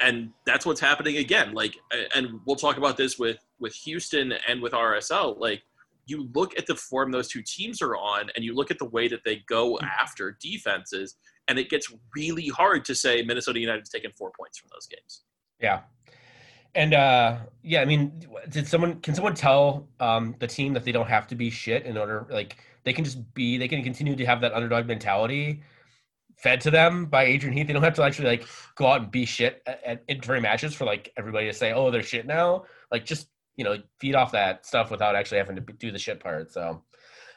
and 0.00 0.30
that's 0.44 0.66
what's 0.66 0.80
happening 0.80 1.18
again. 1.18 1.54
Like, 1.54 1.76
and 2.14 2.40
we'll 2.46 2.56
talk 2.56 2.76
about 2.76 2.96
this 2.96 3.18
with 3.18 3.38
with 3.58 3.74
Houston 3.74 4.34
and 4.48 4.60
with 4.60 4.72
RSL. 4.72 5.38
Like, 5.38 5.62
you 6.06 6.28
look 6.34 6.56
at 6.58 6.66
the 6.66 6.74
form 6.74 7.10
those 7.10 7.28
two 7.28 7.42
teams 7.42 7.80
are 7.82 7.96
on, 7.96 8.30
and 8.34 8.44
you 8.44 8.54
look 8.54 8.70
at 8.70 8.78
the 8.78 8.84
way 8.84 9.08
that 9.08 9.24
they 9.24 9.42
go 9.48 9.78
after 9.80 10.36
defenses, 10.40 11.16
and 11.48 11.58
it 11.58 11.70
gets 11.70 11.92
really 12.14 12.48
hard 12.48 12.84
to 12.86 12.94
say 12.94 13.22
Minnesota 13.22 13.58
United's 13.58 13.90
taken 13.90 14.12
four 14.16 14.32
points 14.38 14.58
from 14.58 14.68
those 14.72 14.86
games. 14.86 15.22
Yeah. 15.60 15.80
And 16.76 16.92
uh, 16.92 17.38
yeah, 17.62 17.80
I 17.80 17.86
mean, 17.86 18.12
did 18.50 18.68
someone 18.68 19.00
can 19.00 19.14
someone 19.14 19.34
tell 19.34 19.88
um, 19.98 20.36
the 20.38 20.46
team 20.46 20.74
that 20.74 20.84
they 20.84 20.92
don't 20.92 21.08
have 21.08 21.26
to 21.28 21.34
be 21.34 21.50
shit 21.50 21.86
in 21.86 21.96
order 21.96 22.26
like 22.30 22.58
they 22.84 22.92
can 22.92 23.02
just 23.02 23.34
be 23.34 23.56
they 23.56 23.66
can 23.66 23.82
continue 23.82 24.14
to 24.14 24.26
have 24.26 24.42
that 24.42 24.52
underdog 24.52 24.86
mentality 24.86 25.62
fed 26.36 26.60
to 26.60 26.70
them 26.70 27.06
by 27.06 27.24
Adrian 27.24 27.56
Heath. 27.56 27.66
They 27.66 27.72
don't 27.72 27.82
have 27.82 27.94
to 27.94 28.02
actually 28.02 28.28
like 28.28 28.46
go 28.74 28.86
out 28.86 29.00
and 29.00 29.10
be 29.10 29.24
shit 29.24 29.62
at, 29.66 30.04
at, 30.08 30.20
during 30.20 30.42
matches 30.42 30.74
for 30.74 30.84
like 30.84 31.12
everybody 31.16 31.46
to 31.46 31.52
say, 31.52 31.72
"Oh, 31.72 31.90
they're 31.90 32.02
shit 32.02 32.26
now." 32.26 32.64
Like 32.92 33.04
just 33.04 33.28
you 33.56 33.64
know 33.64 33.78
feed 33.98 34.14
off 34.14 34.32
that 34.32 34.66
stuff 34.66 34.90
without 34.90 35.16
actually 35.16 35.38
having 35.38 35.56
to 35.56 35.62
do 35.62 35.90
the 35.90 35.98
shit 35.98 36.20
part. 36.20 36.52
So, 36.52 36.82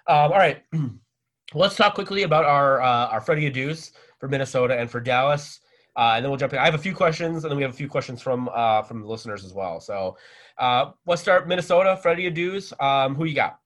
um, 0.08 0.32
all 0.32 0.38
right, 0.38 0.63
let's 1.54 1.75
talk 1.75 1.95
quickly 1.95 2.23
about 2.23 2.45
our 2.45 2.82
uh, 2.82 3.08
our 3.08 3.21
Freddie 3.21 3.49
Adu's 3.49 3.93
for 4.19 4.28
Minnesota 4.28 4.78
and 4.78 4.91
for 4.91 4.99
Dallas. 4.99 5.62
Uh, 6.00 6.14
and 6.16 6.24
then 6.24 6.32
we'll 6.32 6.38
jump 6.38 6.54
in. 6.54 6.60
I 6.60 6.64
have 6.64 6.76
a 6.76 6.78
few 6.78 6.96
questions, 6.96 7.44
and 7.44 7.52
then 7.52 7.58
we 7.58 7.64
have 7.64 7.74
a 7.74 7.76
few 7.76 7.90
questions 7.90 8.22
from 8.22 8.50
uh, 8.56 8.84
from 8.84 9.02
the 9.02 9.08
listeners 9.08 9.44
as 9.44 9.54
well. 9.54 9.82
So 9.82 10.16
uh, 10.58 10.92
let's 11.06 11.22
start 11.22 11.46
Minnesota, 11.46 12.00
Freddie 12.02 12.32
Adu's. 12.32 12.72
Um, 12.80 13.16
who 13.16 13.26
you 13.26 13.36
got? 13.36 13.60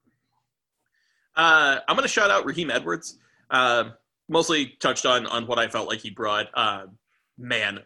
Uh, 1.36 1.78
I'm 1.88 1.96
going 1.96 2.02
to 2.02 2.08
shout 2.08 2.32
out 2.32 2.43
Raheem 2.43 2.72
Edwards. 2.72 3.19
Uh, 3.52 3.91
mostly 4.30 4.76
touched 4.80 5.06
on 5.06 5.28
on 5.28 5.46
what 5.46 5.60
I 5.60 5.67
felt 5.67 5.88
like 5.88 6.00
he 6.00 6.10
brought. 6.10 6.48
Uh, 6.56 6.88
man, 7.38 7.82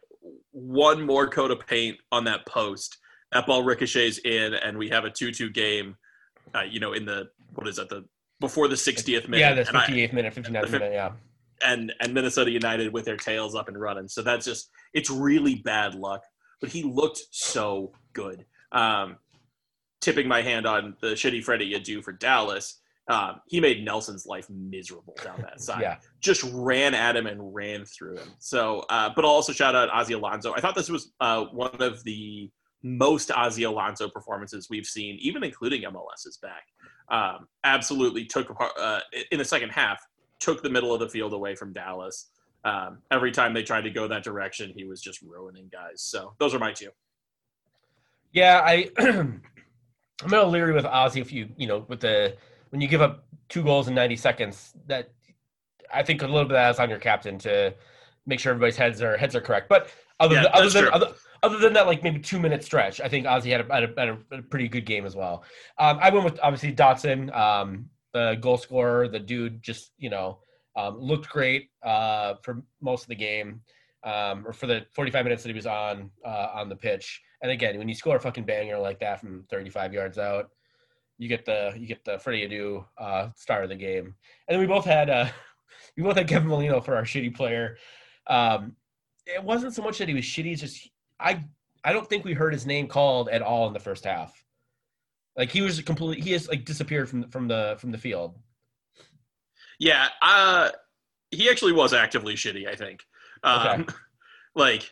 one 0.52 1.06
more 1.06 1.28
coat 1.28 1.52
of 1.52 1.60
paint 1.68 1.98
on 2.14 2.24
that 2.24 2.46
post. 2.46 3.00
That 3.34 3.48
ball 3.48 3.64
ricochets 3.64 4.20
in, 4.20 4.54
and 4.54 4.78
we 4.78 4.88
have 4.88 5.04
a 5.04 5.10
two-two 5.10 5.50
game. 5.50 5.98
Uh, 6.56 6.62
you 6.62 6.80
know, 6.80 6.94
in 6.94 7.04
the 7.04 7.28
what 7.56 7.68
is 7.68 7.76
that 7.76 7.90
the 7.90 8.06
before 8.40 8.70
the 8.70 8.76
60th 8.76 9.28
minute? 9.28 9.40
Yeah, 9.40 9.54
the 9.56 9.64
58th 9.64 10.10
I, 10.10 10.16
minute, 10.16 10.36
59th 10.36 10.72
minute. 10.72 10.94
Yeah. 10.94 11.12
And 11.63 11.93
and 12.00 12.13
Minnesota 12.13 12.52
United 12.52 12.93
with 12.93 13.06
their 13.06 13.17
tails 13.17 13.56
up 13.56 13.67
and 13.67 13.80
running. 13.80 14.08
So 14.08 14.22
that's 14.22 14.46
just 14.46 14.70
it's 14.93 15.10
really 15.10 15.56
bad 15.56 15.96
luck. 15.96 16.24
But 16.60 16.70
he 16.70 16.84
looked 16.84 17.22
so 17.32 17.91
good. 18.13 18.46
Um, 18.72 19.17
tipping 20.02 20.28
my 20.28 20.41
hand 20.41 20.65
on 20.65 20.96
the 21.02 21.10
shitty 21.10 21.43
Freddie 21.43 21.74
Adu 21.74 22.04
for 22.04 22.13
Dallas. 22.13 22.82
Um, 23.10 23.39
he 23.48 23.62
made 23.62 23.86
Nelson's 23.86 24.26
life 24.26 24.50
miserable 24.50 25.15
down 25.24 25.41
that 25.41 25.62
side. 25.62 25.82
Yeah. 25.82 25.98
Just 26.20 26.43
ran 26.54 26.93
at 26.93 27.15
him 27.15 27.26
and 27.26 27.54
ran 27.54 27.86
through 27.86 28.17
him. 28.17 28.30
So, 28.39 28.84
uh, 28.89 29.12
but 29.15 29.24
I'll 29.24 29.32
also 29.32 29.54
shout 29.54 29.76
out 29.76 29.89
Ozzy 29.89 30.13
Alonso. 30.13 30.54
I 30.54 30.60
thought 30.60 30.76
this 30.76 30.89
was 30.89 31.13
uh, 31.22 31.46
one 31.46 31.82
of 31.82 32.04
the 32.04 32.50
most 32.84 33.30
Ozzy 33.30 33.65
Alonso 33.67 34.10
performances 34.10 34.67
we've 34.70 34.86
seen, 34.86 35.17
even 35.22 35.43
including 35.43 35.84
MLS's 35.84 36.38
back. 36.41 36.63
Um, 37.10 37.48
absolutely 37.63 38.26
took 38.26 38.54
uh, 38.80 39.00
in 39.32 39.39
the 39.39 39.46
second 39.46 39.70
half, 39.70 40.02
took 40.39 40.63
the 40.63 40.69
middle 40.69 40.93
of 40.93 41.00
the 41.00 41.10
field 41.10 41.34
away 41.34 41.56
from 41.56 41.73
Dallas. 41.73 42.30
Um, 42.63 43.00
every 43.12 43.32
time 43.32 43.54
they 43.54 43.63
tried 43.63 43.82
to 43.82 43.89
go 43.89 44.08
that 44.08 44.23
direction, 44.23 44.73
he 44.76 44.84
was 44.84 45.02
just 45.02 45.21
ruining 45.21 45.69
guys. 45.71 46.02
So 46.02 46.34
those 46.39 46.54
are 46.54 46.60
my 46.60 46.73
two. 46.73 46.89
Yeah, 48.32 48.62
I 48.63 48.89
I'm 48.97 49.41
a 50.23 50.28
little 50.28 50.50
leery 50.50 50.73
with 50.73 50.86
Ozzy 50.86 51.21
if 51.21 51.32
you 51.32 51.50
you 51.58 51.67
know 51.67 51.86
with 51.88 52.02
the 52.02 52.36
when 52.69 52.82
you 52.82 52.88
give 52.88 53.02
up 53.02 53.26
two 53.50 53.63
goals 53.63 53.88
in 53.88 53.95
90 53.95 54.17
seconds 54.17 54.73
that 54.88 55.10
I 55.93 56.04
think 56.04 56.21
a 56.21 56.28
little 56.28 56.43
bit 56.43 56.58
of 56.58 56.63
that 56.63 56.71
is 56.71 56.80
on 56.80 56.89
your 56.89 57.00
captain 57.00 57.38
to 57.39 57.73
make 58.26 58.39
sure 58.39 58.52
everybody's 58.52 58.76
heads 58.76 59.02
are 59.02 59.17
heads 59.17 59.36
are 59.36 59.41
correct. 59.41 59.69
But 59.69 59.89
other 60.19 60.36
Yeah, 60.36 60.43
than, 60.43 60.52
other 60.54 60.69
than 60.69 60.88
other, 60.93 61.13
other 61.43 61.58
than 61.60 61.73
that, 61.73 61.88
like 61.88 62.04
maybe 62.04 62.19
two 62.19 62.39
minute 62.39 62.63
stretch, 62.63 63.00
I 63.00 63.08
think 63.08 63.26
Ozzy 63.26 63.52
had 63.52 63.62
a, 63.62 63.73
had 63.73 63.84
a, 63.84 63.93
had 63.97 64.39
a, 64.39 64.41
pretty 64.43 64.67
good 64.67 64.86
game 64.86 65.06
as 65.06 65.15
well. 65.15 65.43
Um, 65.78 66.00
I 66.02 66.10
went 66.10 66.26
with 66.26 66.39
obviously 66.41 66.73
Dotson, 66.73 67.34
um, 67.36 67.89
the 68.18 68.36
goal 68.42 68.58
scorer, 68.58 69.08
the 69.08 69.20
dude 69.20 69.62
just 69.62 69.92
you 69.98 70.10
know 70.10 70.40
um, 70.76 70.98
looked 71.00 71.30
great 71.30 71.70
uh, 71.84 72.36
for 72.44 72.64
most 72.82 73.04
of 73.04 73.10
the 73.10 73.16
game. 73.16 73.62
Um, 74.04 74.48
or 74.48 74.54
for 74.54 74.68
the 74.68 74.86
45 74.94 75.26
minutes 75.26 75.44
that 75.44 75.50
he 75.50 75.56
was 75.56 75.66
on 75.66 76.12
uh, 76.24 76.50
on 76.54 76.70
the 76.70 76.76
pitch, 76.76 77.22
and 77.42 77.52
again, 77.52 77.78
when 77.78 77.90
you 77.90 77.96
score 77.96 78.16
a 78.16 78.20
fucking 78.20 78.46
banger 78.46 78.78
like 78.78 79.00
that 79.00 79.20
from 79.20 79.44
35 79.50 79.92
yards 79.92 80.18
out, 80.18 80.52
you 81.18 81.28
get 81.28 81.46
the 81.46 81.74
you 81.78 81.88
get 81.88 82.06
the 82.06 82.20
Freddie 82.20 82.48
Adu 82.48 82.86
uh, 82.98 83.30
star 83.36 83.64
of 83.64 83.70
the 83.70 83.76
game, 83.76 84.06
and 84.06 84.56
then 84.56 84.60
we 84.60 84.68
both 84.68 84.86
had 84.86 85.10
uh, 85.10 85.28
we 85.98 86.04
both 86.04 86.16
had 86.16 86.28
Kevin 86.28 86.48
Molino 86.48 86.80
for 86.80 86.96
our 86.96 87.04
shitty 87.04 87.36
player. 87.36 87.78
Um, 88.28 88.76
it 89.26 89.44
wasn't 89.44 89.74
so 89.74 89.82
much 89.82 89.98
that 89.98 90.08
he 90.08 90.14
was 90.14 90.24
shitty; 90.24 90.54
it's 90.54 90.62
just 90.62 90.90
I 91.20 91.44
I 91.84 91.92
don't 91.92 92.08
think 92.08 92.24
we 92.24 92.34
heard 92.34 92.54
his 92.54 92.66
name 92.66 92.88
called 92.88 93.30
at 93.30 93.42
all 93.42 93.68
in 93.68 93.74
the 93.74 93.80
first 93.80 94.06
half. 94.06 94.32
Like 95.38 95.52
he 95.52 95.62
was 95.62 95.80
completely 95.82 96.21
he 96.21 96.32
has 96.34 96.47
like 96.47 96.65
disappeared 96.65 97.08
from 97.10 97.30
from 97.30 97.47
the 97.47 97.78
from 97.80 97.91
the 97.91 97.97
field. 97.97 98.36
Yeah, 99.80 100.08
uh, 100.21 100.69
he 101.32 101.50
actually 101.50 101.73
was 101.73 101.93
actively 101.93 102.34
shitty. 102.34 102.67
I 102.67 102.76
think. 102.76 103.04
Um, 103.43 103.86
Like 104.56 104.89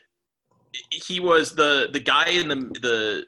he 0.91 1.19
was 1.19 1.55
the 1.55 1.89
the 1.91 1.99
guy 1.99 2.27
in 2.29 2.47
the 2.47 2.55
the 2.79 3.25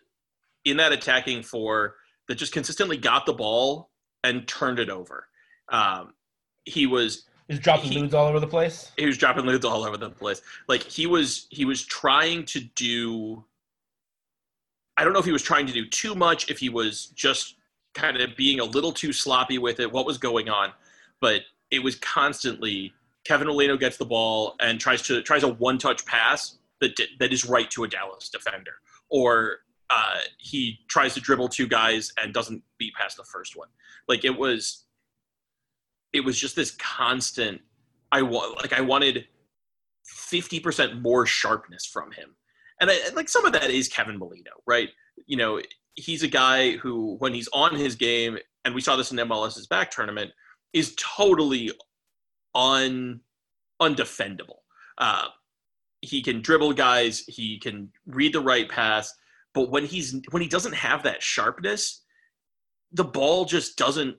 in 0.66 0.78
that 0.78 0.92
attacking 0.92 1.42
four 1.42 1.96
that 2.28 2.36
just 2.36 2.54
consistently 2.54 2.96
got 2.98 3.26
the 3.26 3.34
ball 3.34 3.90
and 4.24 4.48
turned 4.48 4.78
it 4.78 4.90
over. 4.92 5.26
Um, 5.70 6.14
he 6.66 6.86
was 6.86 7.24
He's 7.48 7.58
dropping 7.60 7.92
He- 7.92 8.14
all 8.14 8.28
over 8.28 8.40
the 8.40 8.46
place. 8.46 8.92
he 8.98 9.08
was 9.08 9.18
dropping 9.18 9.46
lids 9.48 9.66
all 9.66 9.84
over 9.84 9.98
the 9.98 10.12
place. 10.12 10.42
Like 10.68 10.84
he 10.84 11.08
was 11.08 11.48
he 11.50 11.66
was 11.66 11.84
trying 11.84 12.46
to 12.48 12.60
do 12.60 13.44
I 14.98 15.04
don't 15.04 15.14
know 15.14 15.20
if 15.20 15.26
he 15.26 15.32
was 15.32 15.44
trying 15.44 15.68
to 15.68 15.74
do 15.74 15.86
too 15.86 16.16
much, 16.16 16.50
if 16.50 16.60
he 16.60 16.70
was 16.70 17.08
just 17.16 17.56
kind 17.94 18.18
of 18.18 18.36
being 18.36 18.60
a 18.60 18.64
little 18.64 18.92
too 18.92 19.14
sloppy 19.14 19.58
with 19.58 19.80
it, 19.80 19.92
what 19.92 20.06
was 20.06 20.18
going 20.18 20.50
on. 20.50 20.72
But 21.22 21.42
it 21.72 21.84
was 21.84 21.96
constantly 21.96 22.94
Kevin 23.26 23.48
Molino 23.48 23.78
gets 23.78 23.98
the 23.98 24.06
ball 24.06 24.56
and 24.60 24.80
tries 24.80 25.02
to 25.04 25.22
tries 25.22 25.44
a 25.44 25.50
one 25.50 25.78
touch 25.78 26.06
pass 26.06 26.58
that 26.82 27.00
that 27.20 27.34
is 27.34 27.46
right 27.46 27.70
to 27.72 27.84
a 27.84 27.88
Dallas 27.88 28.30
defender, 28.30 28.72
or 29.10 29.60
uh, 29.90 30.20
he 30.38 30.80
tries 30.90 31.14
to 31.14 31.20
dribble 31.20 31.50
two 31.50 31.68
guys 31.68 32.14
and 32.22 32.34
doesn't 32.34 32.62
beat 32.78 32.94
past 32.94 33.18
the 33.18 33.24
first 33.24 33.56
one. 33.56 33.68
Like 34.08 34.26
it 34.26 34.38
was, 34.38 34.86
it 36.14 36.22
was 36.22 36.40
just 36.40 36.56
this 36.56 36.72
constant. 36.72 37.62
I 38.12 38.22
want 38.22 38.58
like 38.62 38.74
I 38.74 38.82
wanted 38.82 39.28
fifty 40.06 40.60
percent 40.60 41.02
more 41.02 41.26
sharpness 41.26 41.86
from 41.86 42.12
him, 42.12 42.36
and 42.80 42.90
I, 42.92 42.98
like 43.16 43.30
some 43.30 43.46
of 43.46 43.54
that 43.54 43.70
is 43.70 43.88
Kevin 43.88 44.18
Molino, 44.18 44.52
right? 44.66 44.90
You 45.26 45.38
know, 45.38 45.62
he's 45.96 46.24
a 46.24 46.28
guy 46.28 46.78
who 46.78 47.16
when 47.20 47.34
he's 47.34 47.50
on 47.54 47.76
his 47.76 47.96
game, 47.96 48.38
and 48.66 48.76
we 48.76 48.82
saw 48.82 48.96
this 48.96 49.12
in 49.12 49.18
MLS's 49.18 49.68
back 49.68 49.92
tournament, 49.92 50.32
is 50.74 50.96
totally 50.96 51.72
un 52.56 53.22
undefendable. 53.82 54.60
Uh, 54.98 55.28
he 56.02 56.22
can 56.22 56.42
dribble 56.42 56.74
guys, 56.74 57.24
he 57.28 57.60
can 57.60 57.92
read 58.06 58.34
the 58.34 58.40
right 58.40 58.70
pass, 58.70 59.14
but 59.54 59.72
when 59.72 59.86
he's 59.86 60.20
when 60.32 60.42
he 60.42 60.48
doesn't 60.48 60.76
have 60.76 61.04
that 61.04 61.22
sharpness, 61.22 62.04
the 62.92 63.04
ball 63.04 63.46
just 63.46 63.78
doesn't 63.78 64.16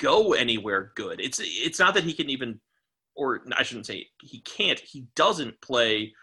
go 0.00 0.32
anywhere 0.32 0.92
good. 0.96 1.20
It's 1.20 1.40
it's 1.42 1.78
not 1.78 1.94
that 1.94 2.04
he 2.04 2.14
can 2.14 2.30
even 2.30 2.60
or 3.14 3.42
I 3.56 3.62
shouldn't 3.62 3.86
say 3.86 4.06
he 4.22 4.40
can't, 4.40 4.80
he 4.80 5.06
doesn't 5.14 5.60
play 5.60 6.14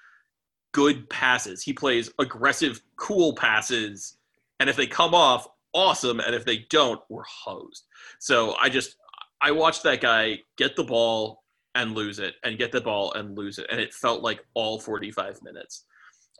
good 0.71 1.09
passes. 1.09 1.63
He 1.63 1.73
plays 1.73 2.11
aggressive, 2.19 2.81
cool 2.97 3.33
passes, 3.33 4.17
and 4.59 4.69
if 4.69 4.75
they 4.75 4.87
come 4.87 5.13
off, 5.13 5.47
awesome, 5.73 6.19
and 6.19 6.35
if 6.35 6.45
they 6.45 6.65
don't, 6.69 7.01
we're 7.09 7.23
hosed. 7.23 7.85
So 8.19 8.55
I 8.59 8.69
just 8.69 8.95
I 9.41 9.51
watched 9.51 9.83
that 9.83 10.01
guy 10.01 10.39
get 10.57 10.75
the 10.75 10.83
ball 10.83 11.43
and 11.75 11.93
lose 11.93 12.19
it, 12.19 12.35
and 12.43 12.57
get 12.57 12.71
the 12.71 12.81
ball 12.81 13.13
and 13.13 13.37
lose 13.37 13.59
it, 13.59 13.67
and 13.71 13.79
it 13.79 13.93
felt 13.93 14.21
like 14.21 14.43
all 14.53 14.79
45 14.79 15.41
minutes. 15.43 15.85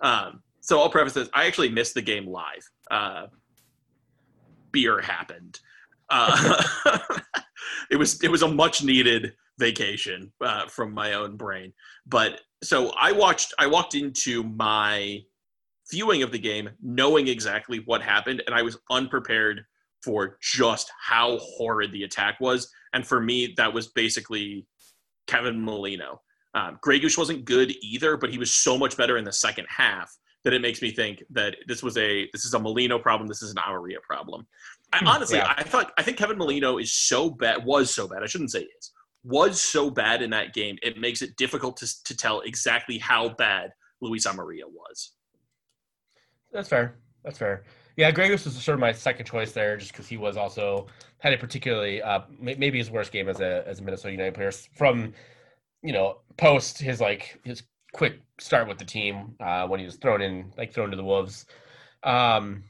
Um, 0.02 0.42
so 0.62 0.80
I'll 0.80 0.90
preface 0.90 1.14
this: 1.14 1.30
I 1.34 1.46
actually 1.46 1.70
missed 1.70 1.94
the 1.94 2.02
game 2.02 2.28
live. 2.28 2.70
Uh, 2.90 3.28
beer 4.72 5.02
happened. 5.02 5.60
Uh, 6.10 6.64
it 7.92 7.96
was 7.96 8.22
it 8.24 8.30
was 8.30 8.42
a 8.42 8.48
much 8.48 8.84
needed 8.84 9.34
vacation 9.60 10.32
uh, 10.42 10.68
from 10.68 10.94
my 10.94 11.14
own 11.14 11.36
brain. 11.38 11.74
But 12.08 12.42
so 12.64 12.92
I 13.00 13.12
watched. 13.12 13.54
I 13.60 13.68
walked 13.68 13.94
into 13.94 14.44
my 14.44 15.20
viewing 15.92 16.24
of 16.24 16.32
the 16.32 16.40
game 16.40 16.70
knowing 16.82 17.28
exactly 17.28 17.82
what 17.86 18.02
happened, 18.02 18.42
and 18.48 18.56
I 18.56 18.62
was 18.62 18.78
unprepared 18.90 19.64
for 20.04 20.38
just 20.42 20.92
how 21.00 21.38
horrid 21.40 21.92
the 21.92 22.04
attack 22.04 22.40
was. 22.40 22.72
And 22.94 23.06
for 23.06 23.20
me, 23.20 23.54
that 23.58 23.72
was 23.72 23.90
basically 23.90 24.66
Kevin 25.28 25.64
Molino. 25.64 26.22
Um, 26.56 26.80
Grey 26.82 27.00
Goose 27.00 27.18
wasn't 27.18 27.46
good 27.46 27.74
either, 27.82 28.18
but 28.18 28.32
he 28.32 28.38
was 28.38 28.54
so 28.54 28.78
much 28.78 28.98
better 28.98 29.18
in 29.18 29.26
the 29.26 29.34
second 29.34 29.68
half 29.70 30.12
that 30.44 30.54
it 30.54 30.62
makes 30.62 30.82
me 30.82 30.92
think 30.92 31.22
that 31.30 31.56
this 31.68 31.84
was 31.84 31.98
a 31.98 32.30
this 32.34 32.46
is 32.46 32.54
a 32.54 32.60
Molino 32.60 32.98
problem. 32.98 33.28
This 33.28 33.42
is 33.42 33.52
an 33.52 33.58
Amarilla 33.58 34.02
problem. 34.02 34.48
I, 34.94 35.04
honestly, 35.06 35.38
Yeah. 35.38 35.54
I 35.56 35.64
thought 35.64 35.92
I 35.98 36.04
think 36.04 36.18
Kevin 36.18 36.38
Molino 36.38 36.78
is 36.78 36.94
so 36.94 37.30
bad. 37.30 37.66
Was 37.66 37.94
so 37.94 38.08
bad. 38.08 38.24
I 38.24 38.26
shouldn't 38.26 38.52
say 38.52 38.62
is. 38.62 38.92
Was 39.30 39.62
so 39.62 39.92
bad 39.92 40.22
in 40.24 40.32
that 40.32 40.54
game. 40.54 40.78
It 40.82 40.98
makes 40.98 41.22
it 41.22 41.36
difficult 41.38 41.78
to 41.78 42.04
to 42.06 42.18
tell 42.18 42.42
exactly 42.42 42.98
how 42.98 43.30
bad 43.30 43.72
Luis 44.02 44.26
Amarilla 44.26 44.68
was. 44.68 45.12
That's 46.52 46.70
fair. 46.70 46.96
That's 47.24 47.38
fair. 47.38 47.64
Yeah, 47.96 48.12
Gregus 48.12 48.46
was 48.46 48.56
sort 48.56 48.74
of 48.74 48.80
my 48.80 48.92
second 48.92 49.26
choice 49.26 49.52
there, 49.52 49.78
just 49.78 49.92
because 49.92 50.08
he 50.08 50.18
was 50.18 50.36
also 50.38 50.88
had 51.20 51.34
a 51.34 51.38
particularly 51.38 52.02
uh, 52.02 52.22
may- 52.40 52.56
maybe 52.56 52.78
his 52.78 52.90
worst 52.90 53.12
game 53.12 53.30
as 53.30 53.40
a 53.40 53.64
as 53.68 53.80
a 53.80 53.84
Minnesota 53.84 54.12
United 54.12 54.34
player 54.34 54.52
from 54.76 55.14
you 55.84 55.94
know 55.94 56.22
post 56.38 56.80
his 56.80 57.00
like 57.00 57.40
his 57.44 57.64
quick 57.94 58.20
start 58.40 58.68
with 58.68 58.78
the 58.78 58.86
team 58.86 59.36
uh, 59.42 59.68
when 59.68 59.80
he 59.80 59.86
was 59.86 59.98
thrown 59.98 60.22
in 60.22 60.52
like 60.58 60.74
thrown 60.74 60.90
to 60.90 60.98
the 60.98 61.04
wolves. 61.04 61.46
Um, 62.04 62.64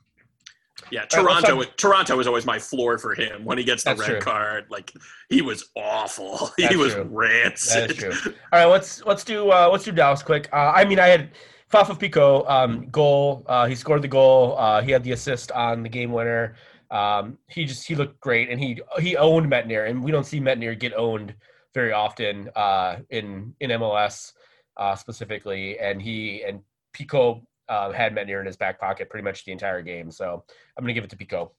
Yeah, 0.92 1.06
All 1.16 1.26
right, 1.26 1.44
Toronto. 1.44 1.64
Toronto 1.78 2.18
was 2.18 2.28
always 2.28 2.46
my 2.46 2.60
floor 2.60 2.98
for 2.98 3.14
him 3.14 3.46
when 3.46 3.58
he 3.58 3.64
gets 3.64 3.84
the 3.84 3.92
That's 3.92 4.02
red 4.02 4.08
true. 4.08 4.20
card. 4.22 4.66
Like 4.70 4.94
he 5.30 5.42
was 5.42 5.70
awful. 5.76 6.52
That's 6.58 6.72
he 6.72 6.78
was 6.78 6.94
true. 6.94 7.04
rancid. 7.04 7.90
That 7.90 7.92
is 7.92 7.98
true. 8.24 8.34
All 8.54 8.60
right, 8.60 8.66
let's 8.66 9.04
let's 9.06 9.24
do 9.24 9.52
uh, 9.52 9.70
let's 9.72 9.84
do 9.84 9.92
Dallas 9.92 10.24
quick. 10.24 10.50
Uh, 10.52 10.72
I 10.76 10.86
mean, 10.86 11.00
I 11.00 11.08
had 11.08 11.32
Fafa 11.70 11.96
Picault 11.96 12.46
um, 12.48 12.88
goal. 12.90 13.44
Uh, 13.48 13.68
he 13.68 13.76
scored 13.76 14.02
the 14.02 14.08
goal. 14.08 14.58
Uh, 14.58 14.82
he 14.82 14.92
had 14.92 15.04
the 15.04 15.12
assist 15.12 15.52
on 15.52 15.84
the 15.84 15.90
game 15.90 16.12
winner. 16.12 16.56
Um, 16.92 17.38
he 17.48 17.66
just 17.66 17.88
he 17.88 17.96
looked 17.96 18.20
great, 18.20 18.50
and 18.50 18.60
he 18.60 18.82
he 19.00 19.16
owned 19.16 19.52
Métanire, 19.52 19.90
and 19.90 20.04
we 20.04 20.12
don't 20.12 20.26
see 20.26 20.40
Métanire 20.40 20.78
get 20.78 20.94
owned 20.96 21.36
very 21.74 21.94
often 21.94 22.50
uh, 22.56 22.98
in 23.12 23.54
in 23.60 23.70
MLS 23.72 24.34
uh, 24.78 24.96
specifically. 24.96 25.78
And 25.80 26.02
he 26.02 26.44
and 26.44 26.62
Picault 26.94 27.44
uh, 27.70 27.92
had 27.92 28.14
Métanire 28.16 28.40
in 28.42 28.46
his 28.46 28.58
back 28.58 28.80
pocket 28.80 29.10
pretty 29.10 29.24
much 29.24 29.46
the 29.46 29.52
entire 29.52 29.82
game. 29.82 30.12
So 30.12 30.44
I'm 30.78 30.84
gonna 30.84 30.94
give 30.94 31.04
it 31.04 31.10
to 31.12 31.16
Picault. 31.18 31.52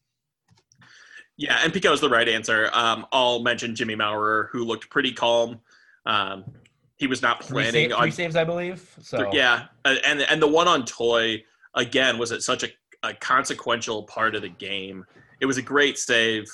Yeah, 1.37 1.59
and 1.65 1.73
Picault 1.73 1.95
is 1.95 2.01
the 2.01 2.11
right 2.11 2.29
answer. 2.29 2.69
Um, 2.75 3.07
I'll 3.13 3.41
mention 3.43 3.75
Jimmy 3.75 3.95
Maurer, 3.95 4.51
who 4.53 4.65
looked 4.65 4.91
pretty 4.91 5.13
calm. 5.13 5.61
Um, 6.05 6.45
he 6.97 7.07
was 7.07 7.23
not 7.23 7.43
Three, 7.43 7.63
planning 7.63 7.91
sa- 7.91 7.97
on 7.97 8.03
three 8.03 8.11
saves, 8.11 8.37
I 8.37 8.45
believe. 8.45 8.95
So 9.01 9.31
Yeah, 9.33 9.67
uh, 9.87 9.95
and 10.05 10.21
and 10.21 10.43
the 10.43 10.49
one 10.49 10.69
on 10.69 10.85
Toye 10.85 11.43
again 11.75 12.19
was 12.19 12.31
it 12.31 12.43
such 12.43 12.63
a, 12.63 12.69
a 13.03 13.15
consequential 13.15 14.03
part 14.03 14.35
of 14.35 14.43
the 14.43 14.51
game. 14.51 15.07
It 15.41 15.47
was 15.47 15.57
a 15.57 15.63
great 15.63 15.97
save. 15.99 16.45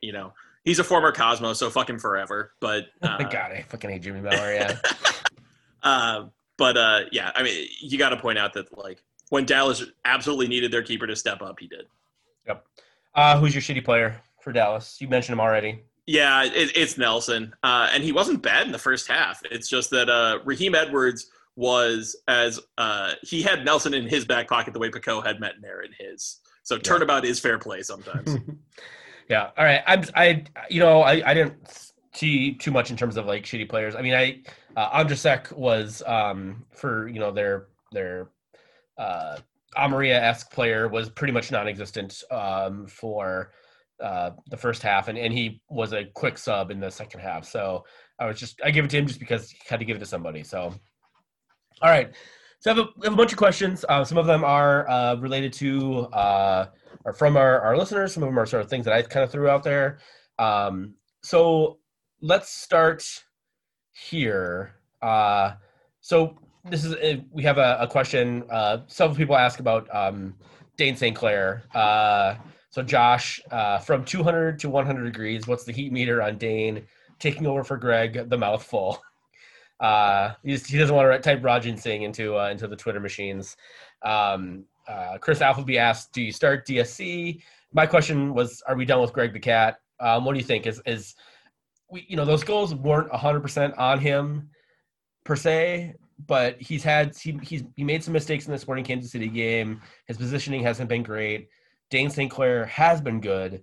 You 0.00 0.12
know, 0.12 0.32
he's 0.64 0.80
a 0.80 0.84
former 0.84 1.12
Cosmo, 1.12 1.52
so 1.52 1.70
fuck 1.70 1.88
him 1.88 1.98
forever. 2.00 2.52
But 2.58 2.86
uh, 3.02 3.18
God, 3.18 3.52
I 3.52 3.64
fucking 3.68 3.88
hate 3.88 4.02
Jimmy 4.02 4.20
Maurer. 4.20 4.52
Yeah. 4.52 4.78
uh, 5.84 6.24
but 6.58 6.76
uh, 6.76 7.00
yeah, 7.12 7.32
I 7.34 7.42
mean, 7.42 7.68
you 7.80 7.98
got 7.98 8.10
to 8.10 8.16
point 8.16 8.38
out 8.38 8.52
that 8.54 8.76
like 8.76 9.02
when 9.30 9.44
Dallas 9.44 9.84
absolutely 10.04 10.48
needed 10.48 10.70
their 10.72 10.82
keeper 10.82 11.06
to 11.06 11.16
step 11.16 11.42
up, 11.42 11.58
he 11.58 11.66
did. 11.66 11.86
Uh, 13.16 13.40
who's 13.40 13.54
your 13.54 13.62
shitty 13.62 13.84
player 13.84 14.20
for 14.40 14.52
Dallas? 14.52 15.00
You 15.00 15.08
mentioned 15.08 15.32
him 15.32 15.40
already. 15.40 15.82
Yeah, 16.06 16.44
it, 16.44 16.76
it's 16.76 16.96
Nelson, 16.98 17.52
uh, 17.64 17.88
and 17.92 18.04
he 18.04 18.12
wasn't 18.12 18.42
bad 18.42 18.66
in 18.66 18.72
the 18.72 18.78
first 18.78 19.08
half. 19.08 19.42
It's 19.50 19.68
just 19.68 19.90
that 19.90 20.08
uh, 20.08 20.38
Raheem 20.44 20.74
Edwards 20.74 21.30
was 21.56 22.14
as 22.28 22.60
uh, 22.78 23.14
he 23.22 23.42
had 23.42 23.64
Nelson 23.64 23.94
in 23.94 24.06
his 24.06 24.24
back 24.24 24.48
pocket 24.48 24.74
the 24.74 24.78
way 24.78 24.90
Picault 24.90 25.22
had 25.22 25.38
Metanire 25.38 25.84
in 25.84 25.92
his. 25.98 26.40
So 26.62 26.78
turnabout 26.78 27.24
is 27.24 27.40
fair 27.40 27.58
play 27.58 27.82
sometimes. 27.82 28.36
yeah. 29.28 29.50
All 29.56 29.64
right. 29.64 29.82
I'm. 29.86 30.04
I. 30.14 30.44
You 30.68 30.80
know. 30.80 31.00
I. 31.00 31.28
I 31.28 31.34
didn't 31.34 31.54
see 32.12 32.54
too 32.54 32.70
much 32.70 32.90
in 32.90 32.96
terms 32.96 33.16
of 33.16 33.26
like 33.26 33.44
shitty 33.44 33.68
players. 33.68 33.96
I 33.96 34.02
mean, 34.02 34.14
I. 34.14 34.42
Uh, 34.76 35.02
Andrusek 35.02 35.52
was 35.52 36.02
um 36.06 36.64
for 36.72 37.08
you 37.08 37.18
know 37.18 37.32
their 37.32 37.68
their 37.92 38.28
uh 38.98 39.38
Amarilla 39.76 40.20
esque 40.20 40.52
player 40.52 40.88
was 40.88 41.08
pretty 41.08 41.32
much 41.32 41.50
non-existent 41.50 42.22
um 42.30 42.86
for 42.86 43.52
uh 44.02 44.30
the 44.50 44.56
first 44.56 44.82
half 44.82 45.08
and 45.08 45.18
and 45.18 45.32
he 45.32 45.62
was 45.70 45.92
a 45.92 46.04
quick 46.14 46.36
sub 46.38 46.70
in 46.70 46.78
the 46.78 46.90
second 46.90 47.20
half. 47.20 47.44
So 47.46 47.84
I 48.18 48.26
was 48.26 48.38
just 48.38 48.60
I 48.64 48.70
give 48.70 48.84
it 48.84 48.90
to 48.90 48.98
him 48.98 49.06
just 49.06 49.20
because 49.20 49.50
he 49.50 49.58
had 49.68 49.80
to 49.80 49.86
give 49.86 49.96
it 49.96 50.00
to 50.00 50.06
somebody. 50.06 50.42
So 50.42 50.72
all 51.82 51.90
right. 51.90 52.14
So 52.60 52.70
I 52.70 52.74
have 52.74 52.86
a, 52.86 52.88
I 53.02 53.04
have 53.04 53.12
a 53.12 53.16
bunch 53.16 53.32
of 53.32 53.38
questions. 53.38 53.84
Uh, 53.88 54.02
some 54.04 54.18
of 54.18 54.26
them 54.26 54.42
are 54.44 54.88
uh, 54.88 55.16
related 55.16 55.52
to 55.54 56.06
uh, 56.06 56.66
are 57.04 57.12
from 57.12 57.36
our, 57.36 57.60
our 57.60 57.76
listeners. 57.76 58.14
Some 58.14 58.22
of 58.22 58.28
them 58.28 58.38
are 58.38 58.46
sort 58.46 58.62
of 58.62 58.70
things 58.70 58.84
that 58.86 58.94
I 58.94 59.02
kind 59.02 59.24
of 59.24 59.30
threw 59.30 59.48
out 59.48 59.62
there. 59.62 59.98
Um, 60.38 60.94
so 61.22 61.78
let's 62.22 62.50
start 62.50 63.04
here. 63.96 64.74
Uh, 65.02 65.52
so 66.00 66.38
this 66.68 66.84
is 66.84 66.94
a, 66.94 67.24
we 67.32 67.42
have 67.42 67.58
a, 67.58 67.78
a 67.80 67.86
question. 67.86 68.44
Uh, 68.50 68.78
several 68.86 69.16
people 69.16 69.36
ask 69.36 69.60
about 69.60 69.92
um, 69.94 70.34
Dane 70.76 70.96
St. 70.96 71.16
Clair. 71.16 71.64
Uh, 71.74 72.34
so 72.70 72.82
Josh, 72.82 73.40
uh, 73.50 73.78
from 73.78 74.04
200 74.04 74.58
to 74.60 74.68
100 74.68 75.04
degrees, 75.04 75.46
what's 75.46 75.64
the 75.64 75.72
heat 75.72 75.92
meter 75.92 76.22
on 76.22 76.36
Dane 76.36 76.86
taking 77.18 77.46
over 77.46 77.64
for 77.64 77.76
Greg? 77.76 78.28
The 78.28 78.36
mouthful. 78.36 79.02
Uh, 79.80 80.32
he, 80.42 80.52
just, 80.52 80.70
he 80.70 80.78
doesn't 80.78 80.94
want 80.94 81.10
to 81.10 81.18
type 81.18 81.42
Ranjitsingh 81.42 82.02
into 82.02 82.38
uh, 82.38 82.48
into 82.48 82.66
the 82.66 82.76
Twitter 82.76 83.00
machines. 83.00 83.56
Um, 84.02 84.64
uh, 84.88 85.18
Chris 85.20 85.42
Appleby 85.42 85.76
asked, 85.76 86.14
"Do 86.14 86.22
you 86.22 86.32
start 86.32 86.66
DSC?" 86.66 87.42
My 87.74 87.84
question 87.86 88.32
was, 88.32 88.62
"Are 88.66 88.74
we 88.74 88.86
done 88.86 89.02
with 89.02 89.12
Greg 89.12 89.34
the 89.34 89.38
Cat?" 89.38 89.80
Um, 90.00 90.24
what 90.24 90.32
do 90.32 90.38
you 90.38 90.46
think? 90.46 90.66
Is 90.66 90.80
is 90.86 91.14
we 91.90 92.06
you 92.08 92.16
know 92.16 92.24
those 92.24 92.44
goals 92.44 92.74
weren't 92.74 93.10
100 93.10 93.40
percent 93.40 93.74
on 93.78 94.00
him 94.00 94.50
per 95.24 95.36
se, 95.36 95.94
but 96.26 96.60
he's 96.60 96.82
had 96.82 97.16
he 97.16 97.38
he's 97.42 97.64
he 97.76 97.84
made 97.84 98.02
some 98.02 98.12
mistakes 98.12 98.46
in 98.46 98.52
the 98.52 98.58
Sporting 98.58 98.84
Kansas 98.84 99.12
City 99.12 99.28
game. 99.28 99.80
His 100.06 100.16
positioning 100.16 100.62
hasn't 100.62 100.88
been 100.88 101.02
great. 101.02 101.48
Dane 101.90 102.10
St. 102.10 102.30
Clair 102.30 102.66
has 102.66 103.00
been 103.00 103.20
good 103.20 103.62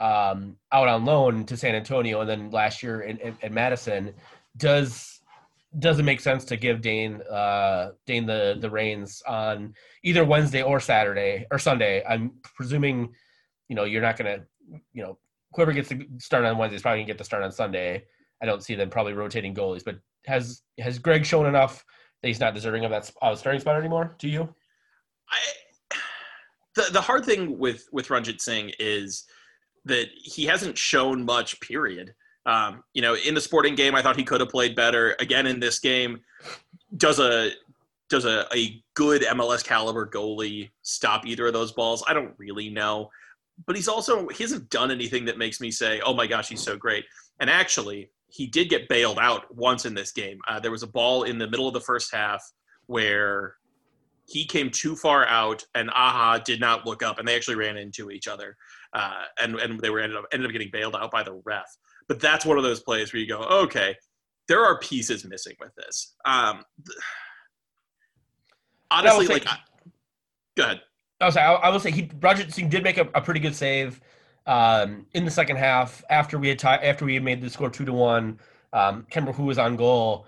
um, 0.00 0.56
out 0.72 0.88
on 0.88 1.04
loan 1.04 1.44
to 1.46 1.56
San 1.56 1.74
Antonio, 1.74 2.20
and 2.20 2.28
then 2.28 2.50
last 2.50 2.82
year 2.82 3.02
in, 3.02 3.18
in, 3.18 3.36
in 3.40 3.54
Madison. 3.54 4.12
Does 4.56 5.20
does 5.78 5.98
it 5.98 6.02
make 6.02 6.20
sense 6.20 6.44
to 6.46 6.56
give 6.56 6.82
Dane 6.82 7.22
uh, 7.22 7.92
Dane 8.06 8.26
the 8.26 8.56
the 8.60 8.68
reins 8.68 9.22
on 9.26 9.74
either 10.02 10.24
Wednesday 10.24 10.62
or 10.62 10.80
Saturday 10.80 11.46
or 11.50 11.58
Sunday? 11.58 12.02
I'm 12.08 12.32
presuming, 12.42 13.14
you 13.68 13.76
know, 13.76 13.84
you're 13.84 14.02
not 14.02 14.16
gonna, 14.16 14.40
you 14.92 15.02
know, 15.02 15.18
whoever 15.54 15.72
gets 15.72 15.88
to 15.90 16.06
start 16.18 16.44
on 16.44 16.58
Wednesday 16.58 16.76
is 16.76 16.82
probably 16.82 17.00
gonna 17.00 17.06
get 17.06 17.18
to 17.18 17.24
start 17.24 17.42
on 17.42 17.52
Sunday. 17.52 18.04
I 18.42 18.46
don't 18.46 18.62
see 18.62 18.74
them 18.74 18.90
probably 18.90 19.12
rotating 19.12 19.54
goalies, 19.54 19.84
but 19.84 19.98
has 20.26 20.62
has 20.78 20.98
Greg 20.98 21.24
shown 21.24 21.46
enough 21.46 21.84
that 22.22 22.28
he's 22.28 22.40
not 22.40 22.54
deserving 22.54 22.84
of 22.84 22.90
that 22.90 23.10
uh, 23.20 23.34
starting 23.34 23.60
spot 23.60 23.78
anymore? 23.78 24.14
To 24.18 24.28
you? 24.28 24.54
I, 25.28 25.96
the 26.74 26.88
the 26.92 27.00
hard 27.00 27.24
thing 27.24 27.58
with 27.58 27.88
with 27.92 28.08
Ranjitsingh 28.08 28.74
is 28.78 29.24
that 29.84 30.08
he 30.16 30.44
hasn't 30.46 30.78
shown 30.78 31.24
much. 31.24 31.60
Period. 31.60 32.14
Um, 32.44 32.82
you 32.92 33.02
know, 33.02 33.14
in 33.14 33.34
the 33.34 33.40
sporting 33.40 33.76
game, 33.76 33.94
I 33.94 34.02
thought 34.02 34.16
he 34.16 34.24
could 34.24 34.40
have 34.40 34.50
played 34.50 34.74
better. 34.74 35.14
Again, 35.20 35.46
in 35.46 35.60
this 35.60 35.78
game, 35.78 36.20
does 36.96 37.20
a 37.20 37.52
does 38.08 38.24
a, 38.24 38.46
a 38.54 38.82
good 38.94 39.22
MLS 39.22 39.64
caliber 39.64 40.06
goalie 40.06 40.70
stop 40.82 41.26
either 41.26 41.46
of 41.46 41.52
those 41.52 41.72
balls? 41.72 42.04
I 42.06 42.12
don't 42.12 42.34
really 42.38 42.68
know. 42.68 43.10
But 43.66 43.76
he's 43.76 43.88
also 43.88 44.28
he 44.28 44.42
hasn't 44.42 44.70
done 44.70 44.90
anything 44.90 45.24
that 45.26 45.38
makes 45.38 45.60
me 45.60 45.70
say, 45.70 46.00
"Oh 46.00 46.14
my 46.14 46.26
gosh, 46.26 46.48
he's 46.48 46.62
so 46.62 46.76
great." 46.76 47.04
And 47.40 47.48
actually, 47.50 48.10
he 48.28 48.46
did 48.46 48.70
get 48.70 48.88
bailed 48.88 49.18
out 49.18 49.54
once 49.54 49.84
in 49.84 49.94
this 49.94 50.12
game. 50.12 50.38
Uh, 50.48 50.58
there 50.58 50.70
was 50.70 50.82
a 50.82 50.86
ball 50.86 51.24
in 51.24 51.38
the 51.38 51.48
middle 51.48 51.68
of 51.68 51.74
the 51.74 51.80
first 51.80 52.12
half 52.12 52.42
where 52.86 53.56
he 54.26 54.44
came 54.44 54.70
too 54.70 54.96
far 54.96 55.26
out, 55.26 55.64
and 55.74 55.90
Aha 55.90 56.38
did 56.38 56.60
not 56.60 56.86
look 56.86 57.02
up, 57.02 57.18
and 57.18 57.28
they 57.28 57.36
actually 57.36 57.56
ran 57.56 57.76
into 57.76 58.10
each 58.10 58.28
other, 58.28 58.56
uh, 58.94 59.24
and 59.40 59.56
and 59.56 59.80
they 59.80 59.90
were 59.90 60.00
ended 60.00 60.18
up 60.18 60.24
ended 60.32 60.46
up 60.46 60.52
getting 60.52 60.70
bailed 60.72 60.96
out 60.96 61.10
by 61.10 61.22
the 61.22 61.40
ref. 61.44 61.66
But 62.08 62.20
that's 62.20 62.44
one 62.44 62.56
of 62.56 62.64
those 62.64 62.80
plays 62.80 63.12
where 63.12 63.20
you 63.20 63.28
go, 63.28 63.42
okay, 63.42 63.96
there 64.48 64.64
are 64.64 64.78
pieces 64.78 65.24
missing 65.24 65.54
with 65.60 65.74
this. 65.76 66.14
Um, 66.24 66.64
honestly, 68.90 69.26
like, 69.26 69.46
I, 69.46 69.58
go 70.56 70.64
ahead. 70.64 70.80
I 71.22 71.26
was 71.26 71.36
I, 71.36 71.52
I 71.52 71.68
will 71.70 71.80
say 71.80 71.90
he 71.90 72.02
Ranjitsingh 72.04 72.68
did 72.68 72.82
make 72.82 72.98
a, 72.98 73.08
a 73.14 73.20
pretty 73.20 73.40
good 73.40 73.54
save 73.54 74.00
um, 74.46 75.06
in 75.14 75.24
the 75.24 75.30
second 75.30 75.56
half 75.56 76.02
after 76.10 76.38
we 76.38 76.48
had 76.48 76.58
ti 76.58 76.68
after 76.68 77.04
we 77.04 77.14
had 77.14 77.22
made 77.22 77.40
the 77.40 77.50
score 77.50 77.70
two 77.70 77.84
to 77.84 77.92
one. 77.92 78.38
Um, 78.74 79.06
who 79.34 79.44
was 79.44 79.58
on 79.58 79.76
goal. 79.76 80.26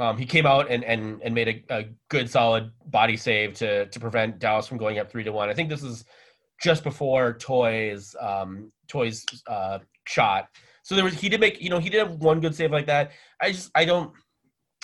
Um, 0.00 0.18
he 0.18 0.26
came 0.26 0.46
out 0.46 0.68
and 0.68 0.82
and 0.84 1.22
and 1.22 1.34
made 1.34 1.64
a, 1.70 1.76
a 1.78 1.84
good 2.08 2.28
solid 2.28 2.72
body 2.86 3.16
save 3.16 3.54
to 3.54 3.86
to 3.86 4.00
prevent 4.00 4.40
Dallas 4.40 4.66
from 4.66 4.78
going 4.78 4.98
up 4.98 5.10
three 5.10 5.22
to 5.22 5.32
one. 5.32 5.48
I 5.48 5.54
think 5.54 5.68
this 5.68 5.84
is 5.84 6.04
just 6.60 6.82
before 6.82 7.34
Toye's 7.34 8.16
um, 8.20 8.72
Toye's 8.88 9.24
uh, 9.46 9.78
shot. 10.06 10.48
So 10.82 10.94
there 10.94 11.04
was 11.04 11.14
he 11.14 11.28
did 11.28 11.40
make 11.40 11.60
you 11.60 11.70
know 11.70 11.78
he 11.78 11.88
did 11.88 11.98
have 11.98 12.16
one 12.16 12.40
good 12.40 12.54
save 12.54 12.72
like 12.72 12.86
that. 12.86 13.12
I 13.40 13.52
just 13.52 13.70
I 13.74 13.84
don't. 13.84 14.12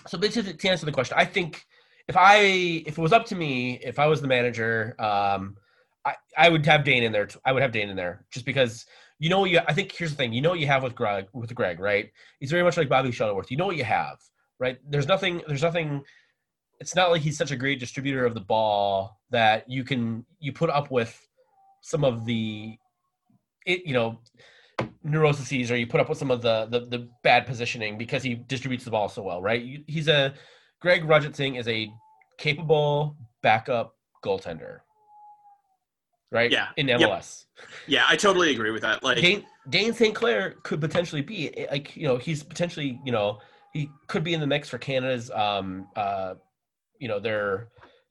So 0.07 0.17
basically, 0.17 0.55
to 0.55 0.69
answer 0.69 0.87
the 0.87 0.93
question, 0.93 1.17
I 1.19 1.25
think 1.25 1.67
if 2.11 2.17
I 2.17 2.39
if 2.87 2.99
it 2.99 3.01
was 3.01 3.13
up 3.13 3.25
to 3.27 3.37
me, 3.37 3.79
if 3.85 4.01
I 4.01 4.07
was 4.07 4.21
the 4.21 4.27
manager, 4.27 4.97
um, 4.99 5.57
I 6.05 6.17
I 6.37 6.49
would 6.49 6.67
have 6.67 6.83
Dane 6.83 7.05
in 7.05 7.13
there. 7.13 7.29
I 7.45 7.53
would 7.53 7.63
have 7.63 7.71
Dane 7.71 7.89
in 7.89 7.95
there 7.95 8.27
just 8.33 8.45
because 8.45 8.85
you 9.21 9.31
know 9.31 9.45
you. 9.45 9.61
I 9.69 9.73
think 9.73 9.93
here's 9.93 10.11
the 10.11 10.17
thing. 10.17 10.33
You 10.33 10.41
know 10.43 10.51
what 10.51 10.59
you 10.59 10.67
have 10.67 10.83
with 10.83 10.97
Greg 10.97 11.27
with 11.33 11.55
Greg, 11.55 11.79
right? 11.79 12.11
He's 12.41 12.51
very 12.51 12.65
much 12.65 12.77
like 12.77 12.89
Bobby 12.89 13.13
Shuttleworth. 13.13 13.49
You 13.53 13.59
know 13.59 13.67
what 13.67 13.77
you 13.77 13.85
have, 13.85 14.19
right? 14.59 14.79
There's 14.89 15.07
nothing. 15.07 15.41
There's 15.47 15.63
nothing. 15.63 16.03
It's 16.81 16.97
not 16.97 17.13
like 17.13 17.23
he's 17.23 17.39
such 17.39 17.53
a 17.53 17.57
great 17.57 17.79
distributor 17.79 18.27
of 18.27 18.35
the 18.35 18.41
ball 18.41 19.21
that 19.31 19.71
you 19.71 19.85
can 19.85 20.27
you 20.41 20.53
put 20.53 20.69
up 20.69 20.91
with 20.91 21.17
some 21.83 22.03
of 22.03 22.25
the, 22.25 22.77
it 23.67 23.87
you 23.87 23.95
know, 23.95 24.19
neuroses 25.05 25.71
or 25.71 25.77
you 25.77 25.87
put 25.87 26.01
up 26.01 26.09
with 26.09 26.19
some 26.19 26.33
of 26.33 26.43
the, 26.43 26.67
the 26.73 26.81
the 26.87 27.09
bad 27.23 27.47
positioning 27.47 27.97
because 27.97 28.25
he 28.25 28.35
distributes 28.35 28.85
the 28.85 28.91
ball 28.91 29.09
so 29.09 29.23
well, 29.23 29.41
right? 29.41 29.85
He's 29.87 30.09
a 30.09 30.35
Greg 30.81 31.05
Ranjitsingh 31.05 31.59
is 31.59 31.69
a 31.69 31.93
capable 32.39 33.17
backup 33.43 33.95
goaltender, 34.25 34.81
right? 36.31 36.51
Yeah. 36.51 36.69
in 36.77 36.89
Yep. 36.89 37.01
MLS. 37.01 37.45
Yeah, 37.87 38.05
I 38.09 38.17
totally 38.17 38.53
agree 38.53 38.71
with 38.71 38.83
that. 38.83 39.03
Like, 39.03 39.19
Dane, 39.19 39.45
Dane 39.69 39.93
St. 39.93 40.15
Clair 40.15 40.57
could 40.63 40.81
potentially 40.81 41.23
be 41.23 41.67
like 41.71 41.97
you 41.97 42.07
know 42.07 42.17
he's 42.17 42.43
potentially 42.43 43.01
you 43.05 43.13
know 43.13 43.39
he 43.73 43.91
could 44.09 44.25
be 44.25 44.35
in 44.35 44.41
the 44.41 44.47
mix 44.47 44.69
for 44.69 44.79
Canada's 44.79 45.31
um 45.31 45.87
uh 45.97 46.35
you 46.99 47.09
know 47.09 47.21
their 47.21 47.69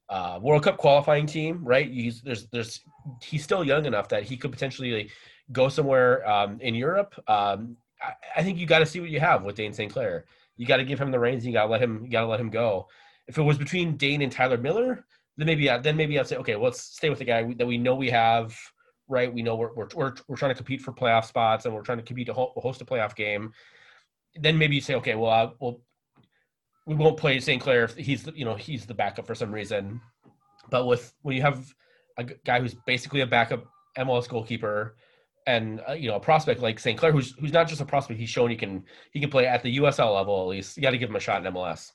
uh 0.10 0.40
World 0.42 0.64
Cup 0.64 0.78
qualifying 0.78 1.26
team 1.26 1.64
right 1.64 1.92
he's 1.92 2.22
there's 2.22 2.48
there's 2.48 2.82
he's 3.22 3.44
still 3.44 3.64
young 3.64 3.86
enough 3.86 4.10
that 4.10 4.24
he 4.24 4.38
could 4.38 4.52
potentially 4.52 4.92
like, 4.92 5.12
go 5.52 5.70
somewhere 5.70 6.28
um 6.30 6.60
in 6.62 6.76
Europe 6.76 7.16
um 7.28 7.76
I, 8.02 8.14
I 8.38 8.44
think 8.44 8.58
you 8.58 8.66
got 8.66 8.80
to 8.80 8.86
see 8.86 9.00
what 9.00 9.10
you 9.10 9.20
have 9.20 9.44
with 9.44 9.56
Dane 9.56 9.74
St. 9.74 9.92
Clair 9.92 10.26
you 10.60 10.67
got 10.67 10.78
to 10.78 10.86
give 10.86 11.00
him 11.00 11.12
the 11.12 11.19
reins 11.19 11.45
you 11.45 11.54
got 11.54 11.63
to 11.63 11.72
let 11.72 11.82
him 11.82 12.04
you 12.04 12.12
got 12.12 12.22
to 12.22 12.28
let 12.28 12.39
him 12.39 12.50
go 12.50 12.88
if 13.28 13.38
it 13.38 13.41
was 13.41 13.58
between 13.58 13.98
Dane 13.98 14.22
and 14.22 14.32
Tyler 14.32 14.58
Miller 14.58 15.06
then 15.38 15.48
maybe 15.48 15.69
I, 15.69 15.78
then 15.78 15.95
maybe 15.95 16.19
I'd 16.19 16.28
say 16.28 16.38
okay 16.38 16.56
well, 16.56 16.65
let's 16.65 16.82
stay 16.82 17.10
with 17.10 17.19
the 17.19 17.26
guy 17.26 17.52
that 17.58 17.65
we 17.65 17.78
know 17.78 17.95
we 17.95 18.10
have 18.12 18.56
right? 19.10 19.34
We 19.34 19.41
know 19.41 19.56
we're, 19.56 19.74
we're, 19.74 19.88
we're, 19.95 20.13
we're 20.28 20.38
trying 20.38 20.52
to 20.52 20.56
compete 20.56 20.82
for 20.82 20.93
playoff 20.93 21.26
spots 21.26 21.65
and 21.65 21.74
we're 21.74 21.82
trying 21.82 21.98
to 21.98 22.04
compete 22.04 22.28
to 22.28 22.34
host 22.34 22.82
a 22.82 22.86
playoff 22.86 23.15
game. 23.15 23.52
Then 24.36 24.58
maybe 24.58 24.76
you 24.76 24.82
say, 24.82 24.95
okay, 24.95 25.15
well, 25.15 25.32
uh, 25.32 25.50
well, 25.60 25.82
we 26.86 26.95
won't 26.95 27.17
play 27.17 27.39
St. 27.39 27.62
Clair 27.62 27.84
if 27.84 27.95
he's 27.95 28.26
you 28.34 28.45
know 28.45 28.56
he's 28.56 28.86
the 28.86 28.93
backup 28.93 29.28
for 29.28 29.36
some 29.36 29.52
reason. 29.52 30.00
But 30.69 30.86
with 30.86 31.13
when 31.22 31.36
you 31.36 31.41
have 31.41 31.74
a 32.17 32.24
guy 32.24 32.60
who's 32.60 32.76
basically 32.86 33.22
a 33.22 33.28
backup 33.28 33.65
MLS 33.98 34.28
goalkeeper 34.28 34.95
and 35.50 35.82
uh, 35.88 35.94
you 35.94 36.10
know 36.10 36.16
a 36.16 36.20
prospect 36.20 36.62
like 36.62 36.80
St. 36.80 36.98
Clair, 36.98 37.12
who's 37.12 37.34
who's 37.40 37.54
not 37.54 37.68
just 37.68 37.82
a 37.82 37.86
prospect, 37.86 38.20
he's 38.20 38.30
shown 38.30 38.50
he 38.50 38.56
can 38.56 38.84
he 39.12 39.20
can 39.20 39.30
play 39.30 39.46
at 39.48 39.64
the 39.64 39.78
USL 39.78 40.14
level 40.16 40.42
at 40.42 40.48
least. 40.48 40.78
You 40.78 40.84
got 40.84 40.92
to 40.92 40.98
give 40.98 41.10
him 41.10 41.16
a 41.16 41.20
shot 41.20 41.46
in 41.46 41.54
MLS. 41.54 41.92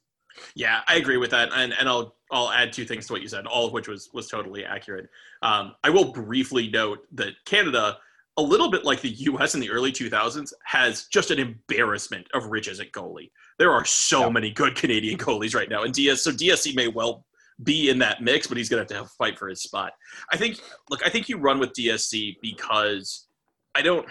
Yeah, 0.56 0.80
I 0.88 0.96
agree 0.96 1.16
with 1.16 1.30
that, 1.30 1.50
and 1.54 1.72
and 1.78 1.88
I'll 1.88 2.16
I'll 2.32 2.50
add 2.50 2.72
two 2.72 2.84
things 2.84 3.06
to 3.06 3.12
what 3.12 3.22
you 3.22 3.28
said, 3.28 3.46
all 3.46 3.66
of 3.66 3.72
which 3.72 3.86
was 3.88 4.10
was 4.12 4.28
totally 4.28 4.64
accurate. 4.64 5.08
Um, 5.42 5.74
I 5.84 5.90
will 5.90 6.12
briefly 6.12 6.68
note 6.70 7.00
that 7.12 7.34
Canada 7.46 7.98
a 8.36 8.42
little 8.42 8.68
bit 8.68 8.84
like 8.84 9.00
the 9.00 9.10
U.S. 9.10 9.54
in 9.54 9.60
the 9.60 9.70
early 9.70 9.92
2000s, 9.92 10.52
has 10.64 11.06
just 11.06 11.30
an 11.30 11.38
embarrassment 11.38 12.26
of 12.34 12.46
riches 12.46 12.80
at 12.80 12.90
goalie. 12.90 13.30
There 13.60 13.70
are 13.70 13.84
so 13.84 14.22
Yeah. 14.22 14.30
many 14.30 14.50
good 14.50 14.74
Canadian 14.74 15.18
goalies 15.18 15.54
right 15.54 15.68
now, 15.70 15.84
and 15.84 15.94
DS 15.94 16.22
so 16.22 16.32
DSC 16.32 16.74
may 16.74 16.88
well 16.88 17.24
be 17.62 17.88
in 17.90 18.00
that 18.00 18.20
mix, 18.20 18.48
but 18.48 18.56
he's 18.56 18.68
going 18.68 18.84
to 18.84 18.94
have 18.94 19.04
to 19.04 19.10
fight 19.16 19.38
for 19.38 19.48
his 19.48 19.62
spot. 19.62 19.92
I 20.32 20.36
think. 20.36 20.58
Look, 20.90 21.06
I 21.06 21.10
think 21.10 21.28
you 21.28 21.38
run 21.38 21.60
with 21.60 21.72
DSC 21.74 22.38
because 22.42 23.28
I 23.74 23.82
don't. 23.82 24.06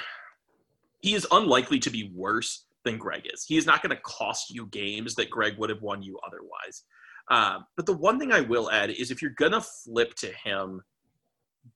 He 1.02 1.14
is 1.14 1.28
unlikely 1.32 1.80
to 1.80 1.90
be 1.90 2.12
worse 2.16 2.66
than 2.86 2.98
Greg 2.98 3.28
is. 3.34 3.44
He 3.46 3.58
is 3.58 3.66
not 3.66 3.82
going 3.82 3.96
to 3.96 4.02
cost 4.02 4.50
you 4.50 4.68
games 4.68 5.16
that 5.16 5.30
Greg 5.30 5.58
would 5.58 5.70
have 5.70 5.82
won 5.82 6.02
you 6.02 6.20
otherwise. 6.26 6.84
Um, 7.30 7.66
but 7.76 7.86
the 7.86 7.94
one 7.94 8.20
thing 8.20 8.32
I 8.32 8.42
will 8.42 8.70
add 8.72 8.90
is 8.90 9.12
if 9.12 9.22
you're 9.22 9.32
gonna 9.32 9.62
flip 9.62 10.14
to 10.16 10.28
him, 10.28 10.82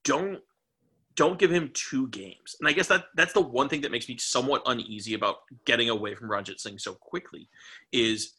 don't 0.04 0.40
don't 1.16 1.40
give 1.40 1.50
him 1.50 1.72
two 1.74 2.08
games. 2.10 2.56
And 2.60 2.68
I 2.68 2.74
guess 2.74 2.88
that 2.88 3.06
that's 3.16 3.34
the 3.34 3.42
one 3.42 3.70
thing 3.70 3.82
that 3.82 3.92
makes 3.92 4.08
me 4.08 4.18
somewhat 4.18 4.62
uneasy 4.66 5.14
about 5.14 5.38
getting 5.66 5.90
away 5.90 6.16
from 6.16 6.30
Ranjitsingh 6.30 6.80
so 6.80 6.94
quickly 6.94 7.50
is 7.92 8.34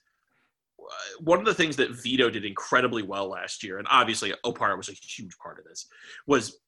uh, 0.78 0.84
one 1.20 1.40
of 1.40 1.44
the 1.44 1.54
things 1.54 1.76
that 1.76 1.90
Vito 2.02 2.30
did 2.30 2.44
incredibly 2.44 3.02
well 3.02 3.28
last 3.28 3.64
year, 3.64 3.78
and 3.78 3.88
obviously 3.90 4.32
Opara 4.44 4.76
was 4.76 4.88
a 4.88 4.92
huge 4.92 5.36
part 5.38 5.58
of 5.58 5.64
this, 5.64 5.86
was 6.26 6.60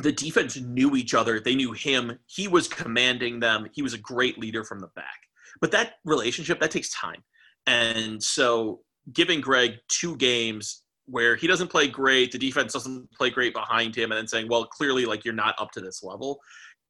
the 0.00 0.12
defense 0.12 0.58
knew 0.58 0.96
each 0.96 1.14
other. 1.14 1.40
They 1.40 1.54
knew 1.54 1.72
him. 1.72 2.18
He 2.26 2.48
was 2.48 2.68
commanding 2.68 3.40
them. 3.40 3.68
He 3.72 3.82
was 3.82 3.94
a 3.94 3.98
great 3.98 4.38
leader 4.38 4.64
from 4.64 4.80
the 4.80 4.88
back. 4.94 5.20
But 5.60 5.70
that 5.72 5.94
relationship 6.04 6.60
that 6.60 6.70
takes 6.70 6.90
time, 6.90 7.22
and 7.66 8.22
so 8.22 8.80
giving 9.12 9.40
Greg 9.40 9.74
two 9.88 10.16
games 10.16 10.82
where 11.06 11.36
he 11.36 11.46
doesn't 11.46 11.68
play 11.68 11.88
great, 11.88 12.32
the 12.32 12.38
defense 12.38 12.72
doesn't 12.72 13.12
play 13.12 13.28
great 13.28 13.52
behind 13.52 13.94
him, 13.94 14.12
and 14.12 14.18
then 14.18 14.26
saying, 14.26 14.48
well, 14.48 14.64
clearly, 14.64 15.04
like 15.04 15.24
you're 15.24 15.34
not 15.34 15.54
up 15.58 15.70
to 15.72 15.80
this 15.80 16.02
level, 16.02 16.40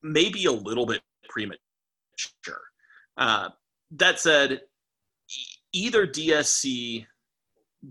maybe 0.03 0.45
a 0.45 0.53
little 0.53 0.87
bit 0.87 1.03
premature. 1.29 1.59
Uh, 3.17 3.49
that 3.93 4.21
said, 4.21 4.61
either 5.73 6.07
DSC, 6.07 7.07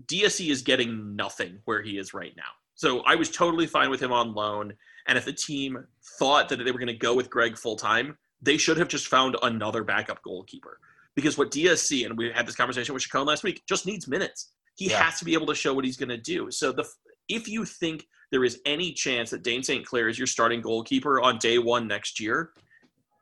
DSC 0.06 0.50
is 0.50 0.62
getting 0.62 1.16
nothing 1.16 1.58
where 1.64 1.82
he 1.82 1.98
is 1.98 2.14
right 2.14 2.32
now. 2.36 2.42
So 2.74 3.00
I 3.00 3.14
was 3.14 3.30
totally 3.30 3.66
fine 3.66 3.90
with 3.90 4.00
him 4.00 4.12
on 4.12 4.34
loan. 4.34 4.72
And 5.06 5.18
if 5.18 5.24
the 5.24 5.32
team 5.32 5.86
thought 6.18 6.48
that 6.48 6.56
they 6.56 6.70
were 6.70 6.78
going 6.78 6.86
to 6.86 6.94
go 6.94 7.14
with 7.14 7.30
Greg 7.30 7.56
full 7.56 7.76
time, 7.76 8.16
they 8.40 8.56
should 8.56 8.76
have 8.78 8.88
just 8.88 9.08
found 9.08 9.36
another 9.42 9.84
backup 9.84 10.22
goalkeeper. 10.22 10.78
Because 11.14 11.36
what 11.36 11.50
DSC, 11.50 12.06
and 12.06 12.16
we 12.16 12.30
had 12.32 12.46
this 12.46 12.56
conversation 12.56 12.94
with 12.94 13.02
Chacon 13.02 13.26
last 13.26 13.42
week, 13.42 13.62
just 13.68 13.86
needs 13.86 14.08
minutes. 14.08 14.52
He 14.76 14.88
Yeah. 14.90 15.02
has 15.02 15.18
to 15.18 15.24
be 15.24 15.34
able 15.34 15.46
to 15.46 15.54
show 15.54 15.74
what 15.74 15.84
he's 15.84 15.96
going 15.96 16.08
to 16.08 16.16
do. 16.16 16.50
So 16.50 16.72
the 16.72 16.88
if 17.28 17.48
you 17.48 17.64
think 17.64 18.06
there 18.30 18.44
is 18.44 18.60
any 18.64 18.92
chance 18.92 19.30
that 19.30 19.42
Dayne 19.42 19.62
St. 19.62 19.86
Clair 19.86 20.08
is 20.08 20.18
your 20.18 20.26
starting 20.26 20.60
goalkeeper 20.60 21.20
on 21.20 21.38
day 21.38 21.58
one 21.58 21.86
next 21.86 22.18
year, 22.18 22.52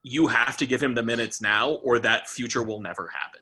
you 0.03 0.27
have 0.29 0.57
to 0.57 0.67
give 0.67 0.83
him 0.83 0.95
the 0.95 1.03
minutes 1.03 1.43
now, 1.43 1.71
or 1.83 1.99
that 1.99 2.29
future 2.29 2.63
will 2.63 2.81
never 2.81 3.09
happen. 3.09 3.41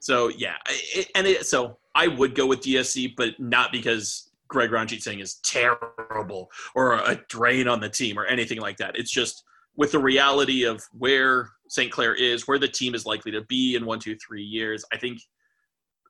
So 0.00 0.28
yeah, 0.28 0.56
it, 0.68 1.10
and 1.14 1.26
it, 1.26 1.46
so 1.46 1.78
I 1.94 2.08
would 2.08 2.34
go 2.34 2.46
with 2.46 2.60
DSC, 2.60 3.14
but 3.16 3.38
not 3.38 3.70
because 3.70 4.31
Greg 4.52 4.70
Ranjitsingh 4.70 5.20
is 5.20 5.36
terrible 5.36 6.50
or 6.74 6.94
a 6.94 7.18
drain 7.28 7.66
on 7.66 7.80
the 7.80 7.88
team 7.88 8.18
or 8.18 8.26
anything 8.26 8.60
like 8.60 8.76
that. 8.76 8.96
It's 8.96 9.10
just 9.10 9.44
with 9.76 9.92
the 9.92 9.98
reality 9.98 10.64
of 10.64 10.82
where 10.92 11.48
St. 11.68 11.90
Clair 11.90 12.14
is, 12.14 12.46
where 12.46 12.58
the 12.58 12.68
team 12.68 12.94
is 12.94 13.06
likely 13.06 13.32
to 13.32 13.40
be 13.42 13.74
in 13.74 13.86
one, 13.86 13.98
two, 13.98 14.14
three 14.16 14.42
years. 14.42 14.84
I 14.92 14.98
think 14.98 15.20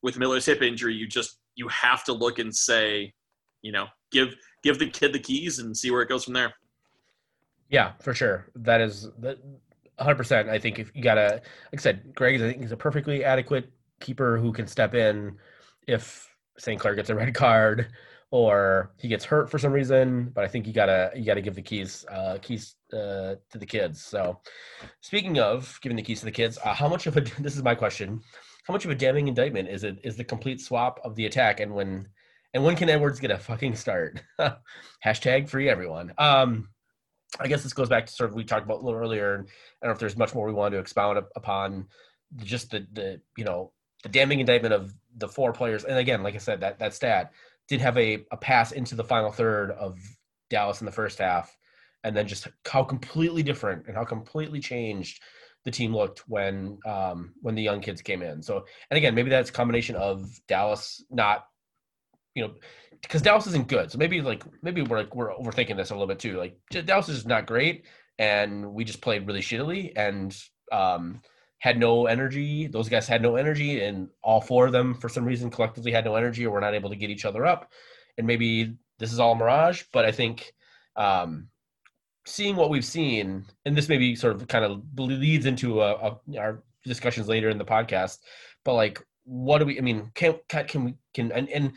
with 0.02 0.18
Miller's 0.18 0.44
hip 0.44 0.60
injury, 0.60 0.94
you 0.94 1.06
just 1.06 1.38
you 1.54 1.68
have 1.68 2.02
to 2.04 2.12
look 2.12 2.40
and 2.40 2.54
say, 2.54 3.12
you 3.62 3.70
know, 3.70 3.86
give 4.10 4.34
give 4.64 4.80
the 4.80 4.90
kid 4.90 5.12
the 5.12 5.20
keys 5.20 5.60
and 5.60 5.76
see 5.76 5.92
where 5.92 6.02
it 6.02 6.08
goes 6.08 6.24
from 6.24 6.34
there. 6.34 6.52
Yeah, 7.68 7.92
for 8.00 8.12
sure. 8.12 8.48
That 8.56 8.80
is 8.80 9.08
that 9.20 9.38
100%. 10.00 10.48
I 10.48 10.58
think 10.58 10.80
if 10.80 10.90
you 10.94 11.02
got 11.02 11.14
to, 11.14 11.34
like 11.34 11.42
I 11.74 11.76
said, 11.76 12.14
Greg 12.14 12.34
is, 12.34 12.42
I 12.42 12.50
think, 12.50 12.64
is 12.64 12.72
a 12.72 12.76
perfectly 12.76 13.24
adequate 13.24 13.70
keeper 14.00 14.36
who 14.36 14.52
can 14.52 14.66
step 14.66 14.94
in 14.94 15.36
if 15.86 16.28
St. 16.58 16.80
Clair 16.80 16.94
gets 16.94 17.10
a 17.10 17.14
red 17.14 17.34
card 17.34 17.88
or 18.32 18.90
he 18.96 19.08
gets 19.08 19.26
hurt 19.26 19.50
for 19.50 19.58
some 19.58 19.72
reason. 19.72 20.32
But 20.34 20.42
I 20.42 20.48
think 20.48 20.66
you 20.66 20.72
gotta 20.72 21.12
you 21.14 21.24
gotta 21.24 21.42
give 21.42 21.54
the 21.54 21.62
keys 21.62 22.04
uh, 22.10 22.38
keys 22.42 22.74
uh, 22.92 23.36
to 23.50 23.58
the 23.58 23.66
kids. 23.66 24.02
So, 24.02 24.40
speaking 25.00 25.38
of 25.38 25.78
giving 25.82 25.96
the 25.96 26.02
keys 26.02 26.20
to 26.20 26.24
the 26.24 26.32
kids, 26.32 26.58
uh, 26.64 26.74
how 26.74 26.88
much 26.88 27.06
of 27.06 27.16
a 27.16 27.20
this 27.38 27.54
is 27.54 27.62
my 27.62 27.76
question? 27.76 28.20
How 28.66 28.72
much 28.72 28.84
of 28.84 28.90
a 28.90 28.96
damning 28.96 29.28
indictment 29.28 29.68
is 29.68 29.84
it 29.84 29.98
is 30.02 30.16
the 30.16 30.24
complete 30.24 30.60
swap 30.60 30.98
of 31.04 31.14
the 31.14 31.26
attack 31.26 31.60
and 31.60 31.72
when 31.74 32.08
and 32.54 32.64
when 32.64 32.74
can 32.74 32.88
Edwards 32.88 33.20
get 33.20 33.30
a 33.30 33.38
fucking 33.38 33.76
start? 33.76 34.22
Hashtag 35.04 35.48
free 35.48 35.68
everyone. 35.68 36.12
Um, 36.16 36.70
I 37.38 37.48
guess 37.48 37.62
this 37.62 37.72
goes 37.72 37.88
back 37.88 38.06
to 38.06 38.12
sort 38.12 38.30
of 38.30 38.36
we 38.36 38.44
talked 38.44 38.64
about 38.64 38.80
a 38.80 38.84
little 38.84 38.98
earlier. 38.98 39.34
And 39.34 39.46
I 39.46 39.86
don't 39.86 39.90
know 39.90 39.92
if 39.92 39.98
there's 39.98 40.16
much 40.16 40.34
more 40.34 40.46
we 40.46 40.52
want 40.52 40.72
to 40.72 40.78
expound 40.78 41.22
upon 41.36 41.88
just 42.38 42.70
the 42.70 42.86
the 42.92 43.20
you 43.36 43.44
know 43.44 43.72
the 44.02 44.08
damning 44.08 44.40
indictment 44.40 44.72
of 44.72 44.94
the 45.18 45.28
four 45.28 45.52
players. 45.52 45.84
And 45.84 45.98
again, 45.98 46.22
like 46.22 46.34
I 46.34 46.38
said, 46.38 46.60
that 46.60 46.78
that 46.78 46.94
stat 46.94 47.32
did 47.68 47.80
have 47.80 47.96
a, 47.96 48.24
a 48.30 48.36
pass 48.36 48.72
into 48.72 48.94
the 48.94 49.04
final 49.04 49.30
third 49.30 49.70
of 49.70 49.98
Dallas 50.50 50.80
in 50.80 50.86
the 50.86 50.92
first 50.92 51.18
half, 51.18 51.56
and 52.04 52.16
then 52.16 52.26
just 52.26 52.48
how 52.66 52.84
completely 52.84 53.42
different 53.42 53.86
and 53.86 53.96
how 53.96 54.04
completely 54.04 54.60
changed 54.60 55.22
the 55.64 55.70
team 55.70 55.94
looked 55.94 56.20
when 56.28 56.78
um, 56.86 57.32
when 57.40 57.54
the 57.54 57.62
young 57.62 57.80
kids 57.80 58.02
came 58.02 58.22
in. 58.22 58.42
So, 58.42 58.64
and 58.90 58.98
again, 58.98 59.14
maybe 59.14 59.30
that's 59.30 59.50
combination 59.50 59.96
of 59.96 60.28
Dallas 60.48 61.04
not, 61.10 61.46
you 62.34 62.42
know, 62.42 62.54
because 63.00 63.22
Dallas 63.22 63.46
isn't 63.46 63.68
good. 63.68 63.90
So 63.90 63.98
maybe 63.98 64.20
like 64.20 64.44
maybe 64.62 64.82
we're 64.82 64.98
like 64.98 65.14
we're 65.14 65.34
overthinking 65.34 65.76
this 65.76 65.90
a 65.90 65.94
little 65.94 66.08
bit 66.08 66.18
too. 66.18 66.36
Like 66.36 66.56
Dallas 66.84 67.08
is 67.08 67.26
not 67.26 67.46
great, 67.46 67.86
and 68.18 68.72
we 68.72 68.84
just 68.84 69.00
played 69.00 69.26
really 69.26 69.40
shittily 69.40 69.92
and 69.96 70.36
um, 70.72 71.20
had 71.62 71.78
no 71.78 72.06
energy. 72.06 72.66
Those 72.66 72.88
guys 72.88 73.06
had 73.06 73.22
no 73.22 73.36
energy, 73.36 73.84
and 73.84 74.08
all 74.20 74.40
four 74.40 74.66
of 74.66 74.72
them 74.72 74.94
for 74.94 75.08
some 75.08 75.24
reason 75.24 75.48
collectively 75.48 75.92
had 75.92 76.04
no 76.04 76.16
energy, 76.16 76.44
or 76.44 76.50
were 76.50 76.60
not 76.60 76.74
able 76.74 76.90
to 76.90 76.96
get 76.96 77.08
each 77.08 77.24
other 77.24 77.46
up. 77.46 77.70
And 78.18 78.26
maybe 78.26 78.74
this 78.98 79.12
is 79.12 79.20
all 79.20 79.36
mirage, 79.36 79.84
but 79.92 80.04
I 80.04 80.10
think 80.10 80.54
um, 80.96 81.46
seeing 82.26 82.56
what 82.56 82.68
we've 82.68 82.84
seen, 82.84 83.44
and 83.64 83.76
this 83.76 83.88
maybe 83.88 84.16
sort 84.16 84.34
of 84.34 84.48
kind 84.48 84.64
of 84.64 84.82
leads 84.96 85.46
into 85.46 85.82
a, 85.82 85.92
a, 85.92 86.36
our 86.36 86.64
discussions 86.82 87.28
later 87.28 87.48
in 87.48 87.58
the 87.58 87.64
podcast. 87.64 88.18
But 88.64 88.74
like, 88.74 89.00
what 89.22 89.58
do 89.58 89.66
we? 89.66 89.78
I 89.78 89.82
mean, 89.82 90.10
can 90.16 90.34
can, 90.48 90.66
can 90.66 90.84
we 90.84 90.94
can 91.14 91.30
and, 91.30 91.48
and 91.48 91.74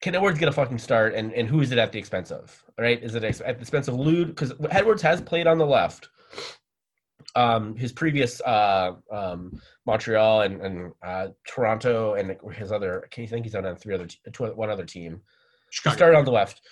can 0.00 0.14
Edwards 0.14 0.38
get 0.38 0.48
a 0.48 0.52
fucking 0.52 0.78
start? 0.78 1.12
And 1.12 1.32
and 1.32 1.48
who 1.48 1.60
is 1.60 1.72
it 1.72 1.78
at 1.78 1.90
the 1.90 1.98
expense 1.98 2.30
of? 2.30 2.62
Right? 2.78 3.02
Is 3.02 3.16
it 3.16 3.24
at 3.24 3.38
the 3.40 3.60
expense 3.60 3.88
of 3.88 3.96
Lod? 3.96 4.28
Because 4.28 4.52
Edwards 4.70 5.02
has 5.02 5.20
played 5.20 5.48
on 5.48 5.58
the 5.58 5.66
left. 5.66 6.08
Um, 7.36 7.76
his 7.76 7.92
previous 7.92 8.40
uh, 8.40 8.92
um, 9.12 9.60
Montreal 9.86 10.40
and, 10.40 10.60
and 10.62 10.92
uh, 11.02 11.28
Toronto 11.46 12.14
and 12.14 12.36
his 12.54 12.72
other, 12.72 13.06
can 13.10 13.22
you 13.22 13.28
think 13.28 13.44
he's 13.44 13.54
on 13.54 13.76
three 13.76 13.94
other, 13.94 14.08
one 14.54 14.70
other 14.70 14.84
team? 14.84 15.20
He 15.70 15.90
started 15.90 16.16
on 16.16 16.24
the 16.24 16.32
left. 16.32 16.62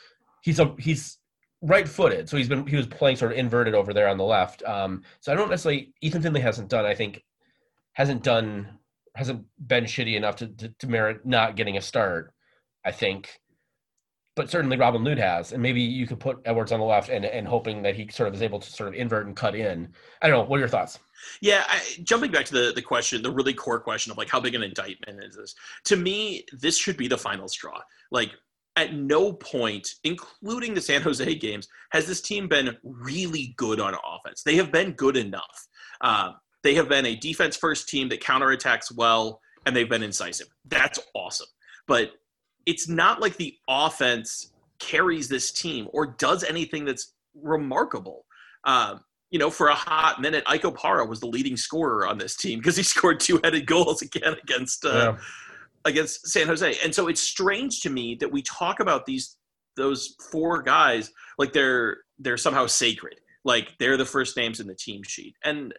He's 0.43 0.59
a 0.59 0.75
he's 0.79 1.19
right-footed, 1.63 2.29
so 2.29 2.37
he's 2.37 2.49
been 2.49 2.67
he 2.67 2.77
was 2.77 2.87
playing 2.87 3.17
sort 3.17 3.33
of 3.33 3.39
inverted 3.39 3.75
over 3.75 3.93
there 3.93 4.09
on 4.09 4.19
the 4.19 4.25
left. 4.25 4.63
Um, 4.65 5.03
so 5.21 5.33
I 5.33 5.37
don't 5.37 5.51
necessarily 5.51 5.93
Ethan 6.01 6.23
Finlay 6.23 6.41
hasn't 6.41 6.69
done. 6.69 6.87
I 6.87 6.95
think 6.95 7.23
hasn't 7.93 8.23
done 8.23 8.79
hasn't 9.15 9.45
been 9.67 9.85
shitty 9.85 10.17
enough 10.17 10.37
to, 10.37 10.49
to, 10.49 10.69
to 10.81 10.87
merit 10.87 11.25
not 11.25 11.57
getting 11.57 11.77
a 11.77 11.81
start. 11.81 12.33
I 12.85 12.93
think, 12.93 13.41
but 14.37 14.51
certainly 14.51 14.77
Robin 14.77 15.05
Lod 15.05 15.19
has, 15.19 15.53
and 15.53 15.63
maybe 15.63 15.81
you 15.81 16.07
could 16.07 16.19
put 16.19 16.41
Edwards 16.45 16.73
on 16.73 16.81
the 16.81 16.87
left 16.87 17.09
and 17.09 17.25
and 17.25 17.47
hoping 17.47 17.83
that 17.83 17.95
he 17.95 18.09
sort 18.09 18.29
of 18.29 18.35
is 18.35 18.43
able 18.43 18.59
to 18.59 18.71
sort 18.71 18.89
of 18.89 18.95
invert 18.95 19.27
and 19.27 19.37
cut 19.37 19.55
in. 19.55 19.89
I 20.23 20.29
don't 20.29 20.39
know. 20.39 20.45
What 20.45 20.57
are 20.57 20.61
your 20.61 20.69
thoughts? 20.69 20.99
Yeah, 21.41 21.65
I, 21.69 21.81
jumping 22.03 22.33
back 22.33 22.45
to 22.47 22.55
the 22.55 22.73
the 22.75 22.83
question, 22.83 23.23
the 23.23 23.31
really 23.31 23.55
core 23.55 23.81
question 23.81 24.11
of 24.11 24.19
like 24.19 24.29
how 24.29 24.41
big 24.41 24.55
an 24.55 24.63
indictment 24.63 25.23
is 25.23 25.37
this? 25.37 25.55
To 25.85 25.97
me, 25.97 26.45
this 26.53 26.77
should 26.77 26.97
be 26.97 27.09
the 27.09 27.19
final 27.19 27.49
straw. 27.49 27.81
Like 28.11 28.33
at 28.77 28.95
no 28.95 29.33
point, 29.33 29.95
including 30.03 30.75
the 30.75 30.81
San 30.81 31.01
Jose 31.03 31.35
games, 31.37 31.69
has 31.91 32.07
this 32.07 32.21
team 32.21 32.49
been 32.49 32.77
really 32.83 33.55
good 33.57 33.79
on 33.79 33.95
offense. 33.95 34.43
They 34.43 34.57
have 34.57 34.73
been 34.73 34.93
good 34.93 35.17
enough. 35.17 35.69
Uh, 36.01 36.33
they 36.65 36.75
have 36.75 36.89
been 36.89 37.07
a 37.07 37.15
defense 37.15 37.57
first 37.57 37.89
team 37.89 38.09
that 38.09 38.21
counterattacks 38.21 38.93
well, 38.95 39.41
and 39.65 39.77
they've 39.77 39.89
been 39.89 40.03
incisive. 40.03 40.49
That's 40.65 40.99
awesome. 41.15 41.47
But 41.87 42.13
it's 42.67 42.89
not 42.89 43.21
like 43.21 43.37
the 43.37 43.57
offense 43.69 44.53
carries 44.79 45.29
this 45.29 45.53
team 45.53 45.89
or 45.93 46.07
does 46.07 46.45
anything 46.45 46.85
that's 46.85 47.15
remarkable. 47.35 48.25
Um, 48.65 49.01
you 49.31 49.39
know, 49.39 49.51
for 49.51 49.69
a 49.69 49.75
hot 49.75 50.21
minute, 50.21 50.45
Ike 50.47 50.63
Opara 50.63 51.09
was 51.09 51.21
the 51.21 51.27
leading 51.27 51.57
scorer 51.57 52.07
on 52.07 52.19
this 52.19 52.37
team 52.37 52.59
because 52.59 52.77
he 52.77 52.83
scored 52.95 53.21
two-headed 53.21 53.67
goals 53.67 54.03
again 54.03 54.37
against 54.43 54.85
uh, 54.85 55.17
against 55.85 56.29
San 56.29 56.47
Jose. 56.47 56.77
And 56.83 56.95
so 56.95 57.09
it's 57.09 57.21
strange 57.21 57.81
to 57.83 57.91
me 57.91 58.17
that 58.21 58.31
we 58.31 58.43
talk 58.43 58.81
about 58.81 59.07
these 59.07 59.37
those 59.77 60.15
four 60.31 60.63
guys 60.63 61.11
like 61.37 61.53
they're 61.53 61.99
they're 62.19 62.37
somehow 62.37 62.67
sacred, 62.67 63.17
like 63.45 63.75
they're 63.79 63.97
the 63.97 64.05
first 64.05 64.37
names 64.37 64.61
in 64.61 64.67
the 64.67 64.75
team 64.75 65.03
sheet. 65.03 65.35
And 65.45 65.75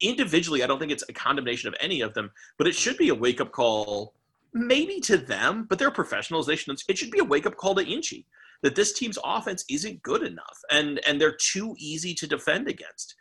individually, 0.00 0.62
I 0.62 0.66
don't 0.66 0.78
think 0.78 0.92
it's 0.92 1.04
a 1.08 1.12
condemnation 1.12 1.68
of 1.68 1.74
any 1.80 2.00
of 2.00 2.14
them, 2.14 2.30
but 2.56 2.66
it 2.66 2.74
should 2.74 2.96
be 2.96 3.08
a 3.08 3.14
wake 3.14 3.40
up 3.40 3.52
call, 3.52 4.14
maybe 4.52 5.00
to 5.00 5.16
them, 5.16 5.66
but 5.68 5.78
they're 5.78 5.90
professionals. 5.90 6.46
They 6.46 6.56
should. 6.56 6.78
It 6.88 6.98
should 6.98 7.10
be 7.10 7.20
a 7.20 7.24
wake 7.24 7.46
up 7.46 7.56
call 7.56 7.74
to 7.74 7.84
Inchy 7.84 8.26
that 8.62 8.74
this 8.74 8.92
team's 8.92 9.18
offense 9.24 9.64
isn't 9.70 10.02
good 10.02 10.22
enough 10.22 10.58
and 10.70 11.00
and 11.06 11.20
they're 11.20 11.36
too 11.36 11.74
easy 11.78 12.14
to 12.14 12.26
defend 12.26 12.68
against. 12.68 13.14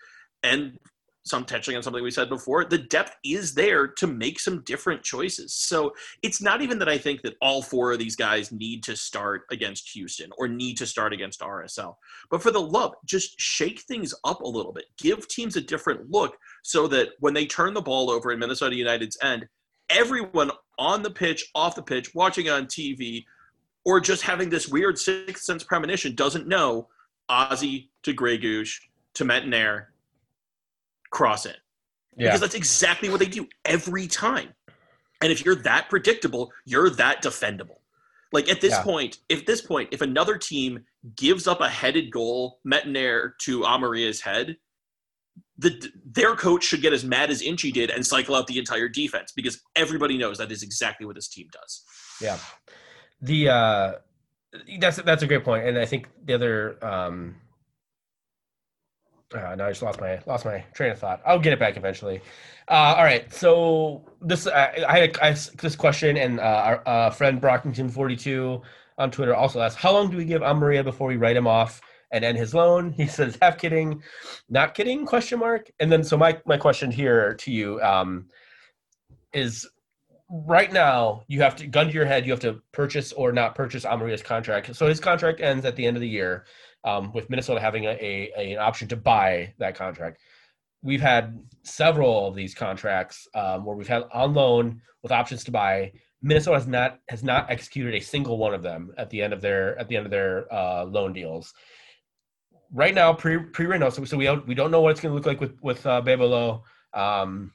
And 0.43 0.77
some 1.25 1.45
touching 1.45 1.75
on 1.75 1.83
something 1.83 2.01
we 2.01 2.11
said 2.11 2.29
before, 2.29 2.65
the 2.65 2.77
depth 2.77 3.15
is 3.23 3.53
there 3.53 3.87
to 3.87 4.07
make 4.07 4.39
some 4.39 4.63
different 4.63 5.03
choices. 5.03 5.53
So 5.53 5.91
it's 6.23 6.41
not 6.41 6.61
even 6.61 6.79
that 6.79 6.89
I 6.89 6.97
think 6.97 7.21
that 7.21 7.35
all 7.41 7.61
four 7.61 7.91
of 7.91 7.99
these 7.99 8.15
guys 8.15 8.51
need 8.51 8.83
to 8.83 8.95
start 8.95 9.43
against 9.51 9.91
Houston 9.91 10.31
or 10.37 10.47
need 10.47 10.77
to 10.77 10.85
start 10.85 11.13
against 11.13 11.41
RSL. 11.41 11.95
But 12.31 12.41
for 12.41 12.51
the 12.51 12.61
love, 12.61 12.93
just 13.05 13.39
shake 13.39 13.81
things 13.81 14.13
up 14.23 14.41
a 14.41 14.47
little 14.47 14.71
bit. 14.71 14.85
Give 14.97 15.27
teams 15.27 15.55
a 15.55 15.61
different 15.61 16.09
look 16.09 16.35
so 16.63 16.87
that 16.87 17.09
when 17.19 17.33
they 17.33 17.45
turn 17.45 17.73
the 17.73 17.81
ball 17.81 18.09
over 18.09 18.31
in 18.31 18.39
Minnesota 18.39 18.75
United's 18.75 19.17
end, 19.21 19.45
everyone 19.89 20.51
on 20.79 21.03
the 21.03 21.11
pitch, 21.11 21.45
off 21.53 21.75
the 21.75 21.83
pitch, 21.83 22.15
watching 22.15 22.49
on 22.49 22.65
TV, 22.65 23.25
or 23.85 23.99
just 23.99 24.23
having 24.23 24.49
this 24.49 24.67
weird 24.67 24.97
sixth 24.97 25.43
sense 25.43 25.63
premonition 25.63 26.15
doesn't 26.15 26.47
know 26.47 26.87
Ozzy 27.29 27.89
to 28.03 28.13
Grey 28.13 28.37
Goose 28.37 28.79
to 29.15 29.25
Métanire 29.25 29.87
cross 31.11 31.45
it. 31.45 31.57
Yeah. 32.17 32.27
Because 32.27 32.41
that's 32.41 32.55
exactly 32.55 33.09
what 33.09 33.19
they 33.19 33.25
do 33.27 33.47
every 33.65 34.07
time. 34.07 34.49
And 35.21 35.31
if 35.31 35.45
you're 35.45 35.55
that 35.55 35.89
predictable, 35.89 36.51
you're 36.65 36.89
that 36.91 37.21
defendable. 37.21 37.77
Like 38.31 38.49
at 38.49 38.61
this 38.61 38.73
Yeah. 38.73 38.83
point, 38.83 39.17
if 39.27 39.45
this 39.45 39.61
point, 39.61 39.89
if 39.91 40.01
another 40.01 40.37
team 40.37 40.85
gives 41.15 41.47
up 41.47 41.61
a 41.61 41.69
headed 41.69 42.11
goal, 42.11 42.59
Métanire 42.65 43.37
to 43.39 43.61
Amarilla's 43.61 44.21
head, 44.21 44.57
the 45.57 45.89
their 46.05 46.35
coach 46.35 46.63
should 46.63 46.81
get 46.81 46.93
as 46.93 47.03
mad 47.03 47.29
as 47.29 47.41
Inchy 47.41 47.71
did 47.71 47.89
and 47.89 48.05
cycle 48.05 48.35
out 48.35 48.47
the 48.47 48.57
entire 48.57 48.87
defense 48.87 49.31
because 49.35 49.61
everybody 49.75 50.17
knows 50.17 50.37
that 50.37 50.51
is 50.51 50.63
exactly 50.63 51.05
what 51.05 51.15
this 51.15 51.27
team 51.27 51.47
does. 51.51 51.83
Yeah. 52.21 52.37
The 53.21 53.49
uh 53.49 53.93
that's 54.79 54.97
that's 54.97 55.23
a 55.23 55.27
great. 55.27 55.45
And 55.45 55.77
I 55.77 55.85
think 55.85 56.07
the 56.25 56.33
other 56.33 56.83
um 56.83 57.35
uh, 59.35 59.55
no, 59.55 59.65
I 59.65 59.69
just 59.69 59.83
lost 59.83 60.01
my 60.01 60.19
lost 60.25 60.45
my 60.45 60.65
train 60.73 60.91
of 60.91 60.97
thought. 60.97 61.21
I'll 61.25 61.39
get 61.39 61.53
it 61.53 61.59
back 61.59 61.77
eventually. 61.77 62.21
Uh, 62.67 62.95
all 62.97 63.03
right, 63.03 63.31
so 63.31 64.03
this 64.21 64.47
I, 64.47 64.83
I 64.87 64.99
had 64.99 65.15
a, 65.15 65.25
I, 65.25 65.31
this 65.31 65.75
question, 65.75 66.17
and 66.17 66.39
uh, 66.39 66.43
our 66.43 66.87
uh, 66.87 67.09
friend 67.11 67.39
Brockington 67.39 67.91
forty 67.91 68.15
two 68.15 68.61
on 68.97 69.11
Twitter 69.11 69.35
also 69.35 69.61
asked, 69.61 69.77
"How 69.77 69.91
long 69.91 70.09
do 70.09 70.17
we 70.17 70.25
give 70.25 70.41
Amarilla 70.41 70.83
before 70.83 71.07
we 71.07 71.15
write 71.15 71.35
him 71.35 71.45
off 71.45 71.79
and 72.11 72.23
end 72.25 72.37
his 72.37 72.53
loan?" 72.53 72.91
He 72.91 73.07
says, 73.17 73.37
"Half 73.41 73.57
kidding, 73.57 74.01
not 74.49 74.73
kidding?" 74.75 75.05
Question 75.05 75.39
mark. 75.39 75.69
And 75.79 75.91
then 75.91 76.03
so 76.03 76.17
my 76.17 76.39
my 76.45 76.57
question 76.57 76.91
here 76.91 77.35
to 77.35 77.51
you 77.51 77.81
um, 77.81 78.27
is 79.33 79.67
right 80.31 80.71
now 80.71 81.23
you 81.27 81.41
have 81.41 81.55
to 81.55 81.65
gun 81.67 81.87
to 81.87 81.93
your 81.93 82.05
head 82.05 82.23
you 82.23 82.31
have 82.31 82.39
to 82.39 82.61
purchase 82.71 83.11
or 83.13 83.31
not 83.31 83.55
purchase 83.55 83.83
Amarilla's 83.83 84.21
contract. 84.21 84.75
So 84.75 84.87
his 84.87 84.99
contract 84.99 85.41
ends 85.41 85.65
at 85.65 85.75
the 85.75 85.85
end 85.85 85.97
of 85.97 86.01
the 86.01 86.07
year, 86.07 86.45
um, 86.83 87.11
with 87.13 87.29
Minnesota 87.29 87.59
having 87.59 87.85
a, 87.85 87.89
a, 87.89 88.31
a- 88.37 88.53
an 88.53 88.59
option 88.59 88.87
to 88.89 88.95
buy 88.95 89.53
that 89.57 89.75
contract. 89.75 90.19
We've 90.81 91.01
had 91.01 91.39
several 91.63 92.27
of 92.27 92.35
these 92.35 92.53
contracts 92.55 93.27
um, 93.35 93.65
where 93.65 93.75
we've 93.75 93.87
had 93.87 94.03
on 94.13 94.33
loan 94.33 94.81
with 95.03 95.11
options 95.11 95.43
to 95.45 95.51
buy. 95.51 95.91
Minnesota 96.21 96.57
has 96.57 96.67
not 96.67 96.99
has 97.09 97.23
not 97.23 97.49
executed 97.49 97.95
a 97.95 97.99
single 97.99 98.37
one 98.37 98.53
of 98.53 98.61
them 98.61 98.93
at 98.97 99.09
the 99.09 99.21
end 99.21 99.33
of 99.33 99.41
their 99.41 99.77
at 99.79 99.87
the 99.87 99.97
end 99.97 100.05
of 100.05 100.11
their 100.11 100.51
uh, 100.53 100.85
loan 100.85 101.11
deals. 101.13 101.53
Right 102.71 102.93
now, 102.93 103.13
pre 103.13 103.37
pre 103.37 103.65
Reno, 103.65 103.89
so, 103.89 104.05
so 104.05 104.17
we 104.17 104.25
don't 104.25 104.47
we 104.47 104.55
don't 104.55 104.71
know 104.71 104.81
what 104.81 104.91
it's 104.91 105.01
going 105.01 105.11
to 105.11 105.15
look 105.15 105.25
like 105.25 105.41
with 105.41 105.61
with 105.61 105.85
uh. 105.85 106.59
Um, 106.93 107.53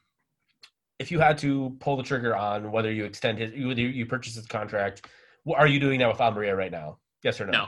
if 0.99 1.11
you 1.11 1.19
had 1.19 1.39
to 1.39 1.77
pull 1.81 1.97
the 1.97 2.03
trigger 2.03 2.37
on 2.37 2.71
whether 2.71 2.93
you 2.93 3.05
extend 3.05 3.39
his, 3.39 3.51
whether 3.51 3.81
you, 3.81 3.89
you 3.89 4.07
purchase 4.07 4.35
his 4.35 4.47
contract, 4.47 5.07
what 5.43 5.59
are 5.59 5.67
you 5.67 5.81
doing 5.81 5.99
that 5.99 6.09
with 6.09 6.19
Amarilla 6.19 6.57
right 6.57 6.71
now? 6.71 6.99
Yes 7.23 7.41
or 7.41 7.47
no? 7.47 7.53
No. 7.53 7.67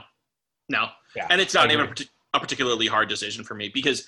No. 0.69 0.87
Yeah, 1.15 1.27
And 1.29 1.41
it's 1.41 1.53
not 1.53 1.71
even 1.71 1.87
a, 1.87 2.37
a 2.37 2.39
particularly 2.39 2.87
hard 2.87 3.09
decision 3.09 3.43
for 3.43 3.55
me 3.55 3.69
because 3.69 4.07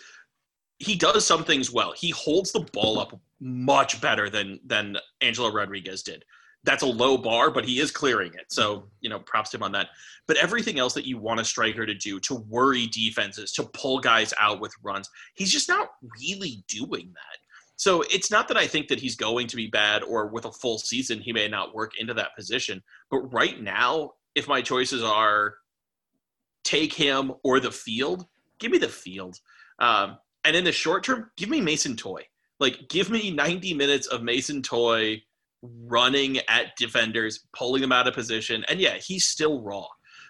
he 0.77 0.95
does 0.95 1.25
some 1.25 1.43
things 1.43 1.71
well. 1.71 1.93
He 1.93 2.09
holds 2.11 2.51
the 2.51 2.61
ball 2.61 2.99
up 2.99 3.19
much 3.39 4.01
better 4.01 4.29
than 4.29 4.59
than 4.65 4.97
Angelo 5.21 5.51
Rodriguez 5.51 6.03
did. 6.03 6.25
That's 6.65 6.83
a 6.83 6.87
low 6.87 7.17
bar, 7.17 7.51
but 7.51 7.65
he 7.65 7.79
is 7.79 7.89
clearing 7.89 8.33
it. 8.33 8.51
So, 8.51 8.89
you 8.99 9.09
know, 9.09 9.19
props 9.19 9.51
to 9.51 9.57
him 9.57 9.63
on 9.63 9.71
that. 9.71 9.87
But 10.27 10.37
everything 10.37 10.77
else 10.77 10.93
that 10.93 11.05
you 11.05 11.17
want 11.17 11.39
a 11.39 11.45
striker 11.45 11.85
to 11.85 11.93
do, 11.93 12.19
to 12.21 12.35
worry 12.35 12.87
defenses, 12.87 13.53
to 13.53 13.63
pull 13.63 13.99
guys 13.99 14.33
out 14.39 14.59
with 14.59 14.73
runs, 14.83 15.09
he's 15.35 15.51
just 15.51 15.69
not 15.69 15.91
really 16.19 16.63
doing 16.67 17.11
that. 17.13 17.37
So 17.77 18.03
it's 18.11 18.29
not 18.29 18.49
that 18.49 18.57
I 18.57 18.67
think 18.67 18.89
that 18.89 18.99
he's 18.99 19.15
going 19.15 19.47
to 19.47 19.55
be 19.55 19.67
bad 19.67 20.03
or 20.03 20.27
with 20.27 20.43
a 20.43 20.51
full 20.51 20.79
season, 20.79 21.21
he 21.21 21.31
may 21.31 21.47
not 21.47 21.73
work 21.73 21.93
into 21.97 22.13
that 22.15 22.35
position. 22.35 22.83
But 23.09 23.19
right 23.33 23.61
now, 23.61 24.11
if 24.35 24.49
my 24.49 24.61
choices 24.61 25.01
are 25.01 25.55
take 26.65 26.93
him 26.93 27.31
or 27.43 27.61
the 27.61 27.71
field, 27.71 28.25
give 28.59 28.71
me 28.71 28.77
the 28.79 28.89
field. 28.89 29.39
Um, 29.79 30.17
and 30.43 30.57
in 30.57 30.65
the 30.65 30.73
short 30.73 31.05
term, 31.05 31.31
give 31.37 31.49
me 31.49 31.61
Mason 31.61 31.95
Toye. 31.95 32.25
Like, 32.59 32.89
give 32.89 33.09
me 33.09 33.31
90 33.31 33.73
minutes 33.73 34.07
of 34.07 34.23
Mason 34.23 34.61
Toye 34.61 35.21
running 35.61 36.37
at 36.47 36.75
defenders, 36.77 37.45
pulling 37.53 37.81
them 37.81 37.91
out 37.91 38.07
of 38.07 38.13
position. 38.13 38.63
And 38.69 38.79
yeah, 38.79 38.95
he's 38.95 39.25
still 39.25 39.61
raw, 39.61 39.87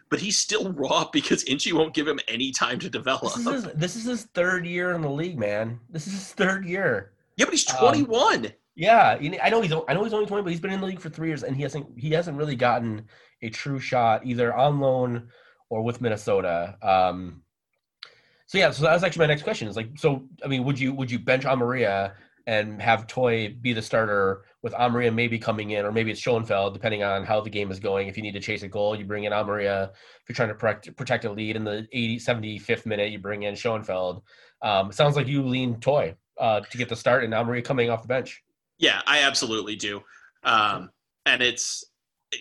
but 0.10 0.20
he's 0.20 0.38
still 0.38 0.72
raw 0.74 1.10
because 1.12 1.44
Inchy 1.44 1.74
won't 1.74 1.94
give 1.94 2.08
him 2.08 2.20
any 2.28 2.52
time 2.52 2.80
to 2.80 2.90
develop. 2.90 3.34
This 3.36 3.38
is, 3.38 3.46
his, 3.46 3.74
this 3.74 3.96
is 3.96 4.04
his 4.06 4.24
third 4.34 4.66
year 4.66 4.92
in 4.94 5.02
the 5.02 5.10
league, 5.10 5.38
man. 5.38 5.80
This 5.90 6.08
is 6.08 6.14
his 6.14 6.32
third 6.34 6.66
year. 6.66 7.12
yeah, 7.38 7.46
but 7.46 7.54
he's 7.54 7.70
Um, 7.72 7.78
21. 7.80 8.54
Yeah, 8.76 9.18
I 9.44 9.50
know 9.50 9.60
he's 9.62 9.74
I 9.90 9.94
know 9.94 10.06
he's 10.06 10.14
only 10.14 10.26
twenty, 10.26 10.42
but 10.42 10.52
he's 10.52 10.62
been 10.62 10.72
in 10.72 10.80
the 10.80 10.86
league 10.88 11.02
for 11.02 11.10
three 11.10 11.28
years, 11.28 11.44
and 11.44 11.54
he 11.54 11.64
hasn't 11.64 11.86
he 11.98 12.12
hasn't 12.12 12.38
really 12.38 12.56
gotten 12.56 13.06
a 13.42 13.50
true 13.50 13.78
shot 13.78 14.26
either 14.26 14.54
on 14.56 14.80
loan 14.80 15.28
or 15.70 15.84
with 15.84 16.00
Minnesota. 16.00 16.78
Um, 16.82 17.44
so 18.46 18.58
yeah, 18.58 18.72
so 18.72 18.84
that 18.84 18.94
was 18.94 19.04
actually 19.04 19.24
my 19.24 19.34
next 19.34 19.44
question. 19.44 19.68
Is 19.68 19.76
like, 19.76 19.90
so 19.98 20.24
I 20.46 20.48
mean, 20.48 20.64
would 20.64 20.80
you 20.80 20.94
would 20.94 21.12
you 21.12 21.20
bench 21.20 21.44
Amarilla 21.44 22.14
and 22.50 22.82
have 22.82 23.06
Toye 23.06 23.56
be 23.62 23.74
the 23.74 23.82
starter 23.82 24.44
with 24.64 24.74
Amarilla 24.74 25.14
maybe 25.14 25.38
coming 25.38 25.70
in, 25.70 25.86
or 25.86 25.92
maybe 25.92 26.10
it's 26.10 26.20
Schoenfeld, 26.20 26.74
depending 26.74 27.04
on 27.04 27.24
how 27.24 27.40
the 27.40 27.50
game 27.50 27.70
is 27.70 27.80
going. 27.80 28.08
If 28.08 28.18
you 28.18 28.24
need 28.24 28.34
to 28.34 28.40
chase 28.40 28.64
a 28.64 28.68
goal, 28.68 28.96
you 28.96 29.06
bring 29.06 29.26
in 29.26 29.34
Amarilla. 29.34 29.92
If 29.92 30.28
you're 30.28 30.36
trying 30.36 30.50
to 30.50 30.56
protect, 30.56 30.98
protect 30.98 31.26
a 31.26 31.32
lead 31.32 31.56
in 31.56 31.64
the 31.64 31.88
80, 31.94 32.18
75th 32.18 32.88
minute, 32.88 33.12
you 33.12 33.20
bring 33.20 33.44
in 33.44 33.56
Schoenfeld. 33.56 34.24
Um, 34.64 34.92
sounds 34.92 35.16
like 35.16 35.28
you 35.28 35.44
lean 35.44 35.80
Toye 35.80 36.16
uh, 36.40 36.62
to 36.62 36.78
get 36.80 36.90
the 36.90 36.96
start, 36.96 37.24
and 37.24 37.34
Amarilla 37.36 37.64
coming 37.64 37.92
off 37.92 38.02
the 38.02 38.08
bench. 38.08 38.42
Yeah, 38.80 39.04
I 39.06 39.20
absolutely 39.20 39.76
do. 39.76 40.02
Um, 40.44 40.90
and 41.28 41.44
it's, 41.44 41.84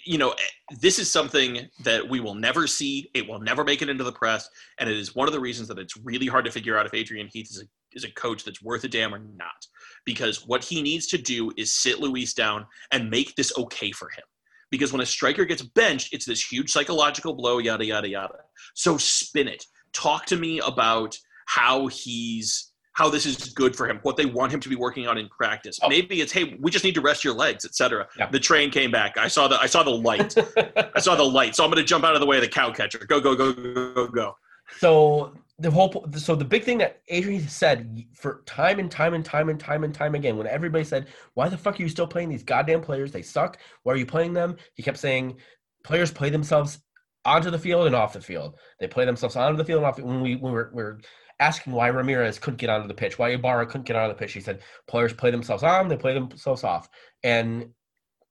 you 0.07 0.17
know, 0.17 0.35
this 0.81 0.99
is 0.99 1.13
something 1.13 1.69
that 1.85 2.09
we 2.09 2.21
will 2.21 2.35
never 2.35 2.67
see. 2.67 3.11
It 3.13 3.29
will 3.29 3.41
never 3.41 3.63
make 3.63 3.83
it 3.83 3.91
into 3.91 4.05
the 4.05 4.13
press. 4.13 4.49
And 4.79 4.89
it 4.89 4.97
is 4.97 5.15
one 5.15 5.29
of 5.29 5.35
the 5.35 5.41
reasons 5.41 5.69
that 5.69 5.79
it's 5.79 5.99
really 5.99 6.27
hard 6.27 6.47
to 6.47 6.51
figure 6.51 6.79
out 6.79 6.87
if 6.87 6.95
Adrian 6.95 7.29
Heath 7.31 7.51
is 7.51 7.63
a, 7.63 7.67
is 7.93 8.05
a 8.05 8.13
coach 8.13 8.45
that's 8.45 8.63
worth 8.63 8.85
a 8.85 8.89
damn 8.89 9.15
or 9.15 9.19
not. 9.19 9.67
Because 10.05 10.47
what 10.47 10.65
he 10.65 10.83
needs 10.83 11.07
to 11.09 11.19
do 11.19 11.51
is 11.57 11.73
sit 11.73 12.01
Luis 12.01 12.35
down 12.35 12.67
and 12.93 13.11
make 13.11 13.35
this 13.37 13.57
okay 13.57 13.93
for 13.93 14.09
him. 14.11 14.25
Because 14.71 14.93
when 14.93 15.01
a 15.01 15.07
striker 15.07 15.45
gets 15.45 15.63
benched, 15.63 16.13
it's 16.13 16.27
this 16.27 16.45
huge 16.45 16.71
psychological 16.71 17.35
blow, 17.35 17.59
yada, 17.59 17.85
yada, 17.85 18.09
yada. 18.09 18.39
So 18.75 18.99
spin 18.99 19.49
it. 19.49 19.65
Talk 19.93 20.27
to 20.27 20.37
me 20.37 20.61
about 20.61 21.17
how 21.47 21.87
he's 21.87 22.73
how 22.93 23.09
this 23.09 23.27
is 23.27 23.37
good 23.51 23.77
for 23.77 23.89
him, 23.89 24.01
what 24.03 24.17
they 24.17 24.27
want 24.27 24.51
him 24.51 24.59
to 24.59 24.69
be 24.69 24.75
working 24.75 25.07
on 25.07 25.17
in 25.19 25.29
practice. 25.29 25.79
Oh. 25.81 25.89
Maybe 25.89 26.21
it's 26.21 26.33
hey, 26.33 26.59
we 26.61 26.69
just 26.71 26.85
need 26.85 26.97
to 26.97 27.01
rest 27.01 27.23
your 27.23 27.33
legs, 27.33 27.65
etc. 27.65 28.09
Yeah. 28.19 28.29
The 28.29 28.41
train 28.41 28.73
came 28.73 28.91
back. 28.91 29.17
I 29.17 29.29
saw 29.29 29.47
the 29.47 29.57
I 29.59 29.67
saw 29.67 29.85
the 29.85 29.91
light. 29.91 30.35
I 30.97 30.99
saw 30.99 31.15
the 31.15 31.23
light. 31.23 31.55
So 31.55 31.65
I'm 31.65 31.71
going 31.71 31.81
to 31.81 31.87
jump 31.87 32.05
out 32.05 32.15
of 32.15 32.21
the 32.21 32.27
way 32.27 32.37
of 32.37 32.43
the 32.43 32.49
cow 32.49 32.73
catcher. 32.73 32.99
Go 32.99 33.21
go 33.21 33.37
go 33.37 33.53
go 33.53 33.95
go 33.95 34.09
go. 34.09 34.37
So 34.79 35.33
the 35.61 35.71
whole 35.71 36.07
so 36.17 36.37
the 36.37 36.45
big 36.45 36.63
thing 36.63 36.79
that 36.79 37.01
Adrian 37.09 37.47
said 37.49 38.05
for 38.15 38.43
time 38.47 38.79
and 38.79 38.91
time 38.91 39.15
and 39.15 39.25
time 39.25 39.49
and 39.49 39.59
time 39.59 39.83
and 39.83 39.93
time 39.93 40.15
again 40.15 40.37
when 40.37 40.47
everybody 40.47 40.85
said 40.85 41.09
why 41.35 41.49
the 41.49 41.59
fuck 41.59 41.79
are 41.79 41.83
you 41.83 41.89
still 41.89 42.07
playing 42.07 42.29
these 42.29 42.45
goddamn 42.45 42.81
players? 42.81 43.11
They 43.11 43.23
suck. 43.23 43.59
Why 43.83 43.95
are 43.95 43.97
you 43.97 44.07
playing 44.07 44.35
them? 44.35 44.57
He 44.75 44.83
kept 44.83 44.99
saying 44.99 45.37
players 45.83 46.13
play 46.13 46.31
themselves 46.31 46.79
onto 47.25 47.51
the 47.51 47.59
field 47.59 47.87
and 47.87 47.97
off 47.97 48.13
the 48.13 48.21
field. 48.21 48.57
They 48.79 48.87
play 48.87 49.05
themselves 49.05 49.35
onto 49.35 49.57
the 49.57 49.65
field 49.65 49.79
and 49.79 49.87
off 49.87 49.99
when 49.99 50.21
we 50.21 50.37
when 50.37 50.53
we're, 50.53 50.71
we're 50.73 50.99
asking 51.41 51.73
why 51.73 51.89
Ramirez 51.89 52.39
couldn't 52.39 52.59
get 52.59 52.71
onto 52.71 52.87
the 52.87 52.95
pitch 52.95 53.19
why 53.19 53.31
Ibarra 53.31 53.67
couldn't 53.67 53.87
get 53.87 53.97
onto 53.97 54.15
the 54.15 54.19
pitch 54.19 54.33
he 54.33 54.41
said 54.41 54.61
players 54.87 55.13
play 55.13 55.31
themselves 55.31 55.63
on 55.65 55.89
they 55.89 55.97
play 55.97 56.15
themselves 56.15 56.63
off. 56.63 56.89
And 57.25 57.71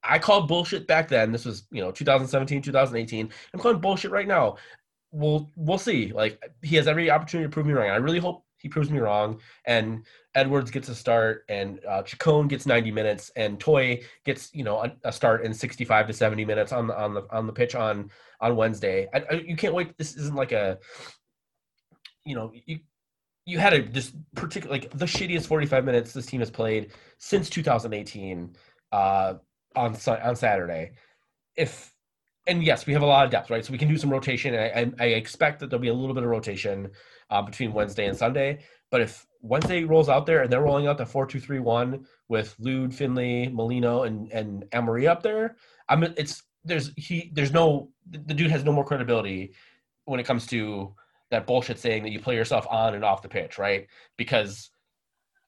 I 0.01 0.19
called 0.19 0.47
bullshit 0.47 0.88
back 0.88 1.09
then. 1.09 1.34
This 1.34 1.43
was 1.43 1.67
you 1.71 1.82
know 1.82 1.91
2017 1.91 2.61
2018 2.61 3.30
I'm 3.53 3.59
calling 3.59 3.82
bullshit 3.82 4.11
right 4.11 4.28
now 4.28 4.55
we'll 5.12 5.49
we'll 5.55 5.78
see. 5.78 6.12
Like 6.14 6.41
he 6.62 6.76
has 6.76 6.88
every 6.88 7.10
opportunity 7.10 7.47
to 7.47 7.53
prove 7.53 7.66
me 7.66 7.74
wrong. 7.74 7.89
I 7.89 7.95
really 7.97 8.20
hope 8.20 8.43
he 8.58 8.70
proves 8.70 8.89
me 8.89 8.99
wrong. 8.99 9.39
And 9.66 10.05
Edwards 10.36 10.72
gets 10.72 10.89
a 10.89 10.95
start, 10.95 11.45
and 11.49 11.80
uh, 11.88 12.03
Chacon 12.03 12.47
gets 12.47 12.66
90 12.66 12.91
minutes, 12.91 13.32
and 13.36 13.60
Toye 13.60 14.01
gets 14.26 14.53
you 14.53 14.64
know 14.64 14.84
a, 14.84 14.91
a 15.03 15.12
start 15.12 15.43
in 15.45 15.53
65 15.53 16.08
to 16.08 16.14
70 16.14 16.45
minutes 16.45 16.72
on 16.72 16.88
the 16.88 16.99
on 16.99 17.14
the 17.14 17.26
on 17.32 17.47
the 17.47 17.53
pitch 17.53 17.76
on 17.76 18.10
on 18.41 18.55
Wednesday. 18.55 19.08
I, 19.14 19.24
I, 19.30 19.34
you 19.36 19.55
can't 19.55 19.74
wait. 19.74 19.97
This 19.97 20.16
isn't 20.16 20.36
like 20.36 20.51
a 20.51 20.80
you 22.26 22.36
know 22.36 22.51
you. 22.66 22.80
You 23.45 23.60
had 23.60 23.72
a 23.72 23.82
just 23.82 24.14
particular 24.36 24.76
like 24.76 24.91
the 24.91 25.05
shittiest 25.05 25.47
45 25.47 25.86
minutes 25.86 26.12
this 26.12 26.26
team 26.26 26.41
has 26.41 26.51
played 26.51 26.91
since 27.18 27.49
2018 27.49 28.58
uh, 28.91 29.36
on 29.74 29.95
on 30.05 30.36
Saturday. 30.36 30.91
If 31.55 31.93
and 32.48 32.64
yes, 32.64 32.86
we 32.86 32.93
have 32.93 33.02
a 33.02 33.06
lot 33.06 33.26
of 33.26 33.32
depth, 33.32 33.50
right? 33.50 33.64
So 33.64 33.72
we 33.72 33.78
can 33.78 33.88
do 33.88 33.98
some 33.98 34.10
rotation. 34.10 34.56
I, 34.56 34.70
I, 34.70 34.91
I 35.00 35.06
expect 35.06 35.60
that 35.60 35.70
there'll 35.70 35.82
be 35.82 35.89
a 35.89 35.93
little 35.93 36.16
bit 36.16 36.24
of 36.24 36.30
rotation 36.30 36.89
uh, 37.30 37.41
between 37.41 37.74
Wednesday 37.74 38.08
and 38.08 38.18
Sunday. 38.18 38.60
But 38.89 39.02
if 39.02 39.28
Wednesday 39.41 39.84
rolls 39.84 40.10
out 40.10 40.26
there 40.26 40.41
and 40.41 40.52
they're 40.52 40.62
rolling 40.62 40.88
out 40.88 40.98
the 40.98 41.06
four 41.06 41.26
two 41.26 41.39
three 41.39 41.60
one 41.60 42.06
with 42.30 42.56
Lod, 42.60 42.93
Finlay, 42.93 43.50
Molino, 43.50 44.04
and 44.04 44.32
and 44.32 44.66
Emery 44.72 45.08
up 45.08 45.22
there, 45.22 45.58
I'm 45.89 46.04
it's 46.04 46.43
there's 46.64 46.91
he 46.95 47.32
there's 47.34 47.52
no 47.52 47.89
the 48.10 48.34
dude 48.34 48.52
has 48.52 48.64
no 48.64 48.72
more 48.72 48.86
credibility 48.86 49.54
when 50.06 50.20
it 50.20 50.26
comes 50.26 50.48
to 50.48 50.93
that 51.30 51.45
bullshit 51.45 51.78
saying 51.78 52.04
that 52.04 52.12
you 52.12 52.20
play 52.20 52.36
yourself 52.36 52.66
on 52.70 52.95
and 52.95 53.04
off 53.04 53.22
the 53.22 53.28
pitch, 53.28 53.58
right? 53.58 53.88
Because 54.16 54.70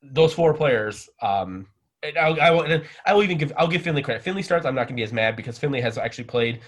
those 0.02 0.34
four 0.34 0.54
players, 0.54 1.10
um, 1.22 1.68
I'll, 2.20 2.40
I 2.42 2.52
will, 2.52 2.82
I 3.06 3.14
will 3.14 3.24
even 3.24 3.38
give 3.38 3.54
I'll 3.58 3.68
give 3.68 3.82
Finlay 3.82 4.02
credit. 4.02 4.24
Finlay 4.24 4.42
starts, 4.42 4.66
I'm 4.66 4.76
not 4.76 4.88
gonna 4.88 4.98
be 4.98 5.04
as 5.04 5.14
mad 5.14 5.36
because 5.36 5.58
Finlay 5.58 5.82
has 5.82 5.98
actually 5.98 6.26
played 6.26 6.60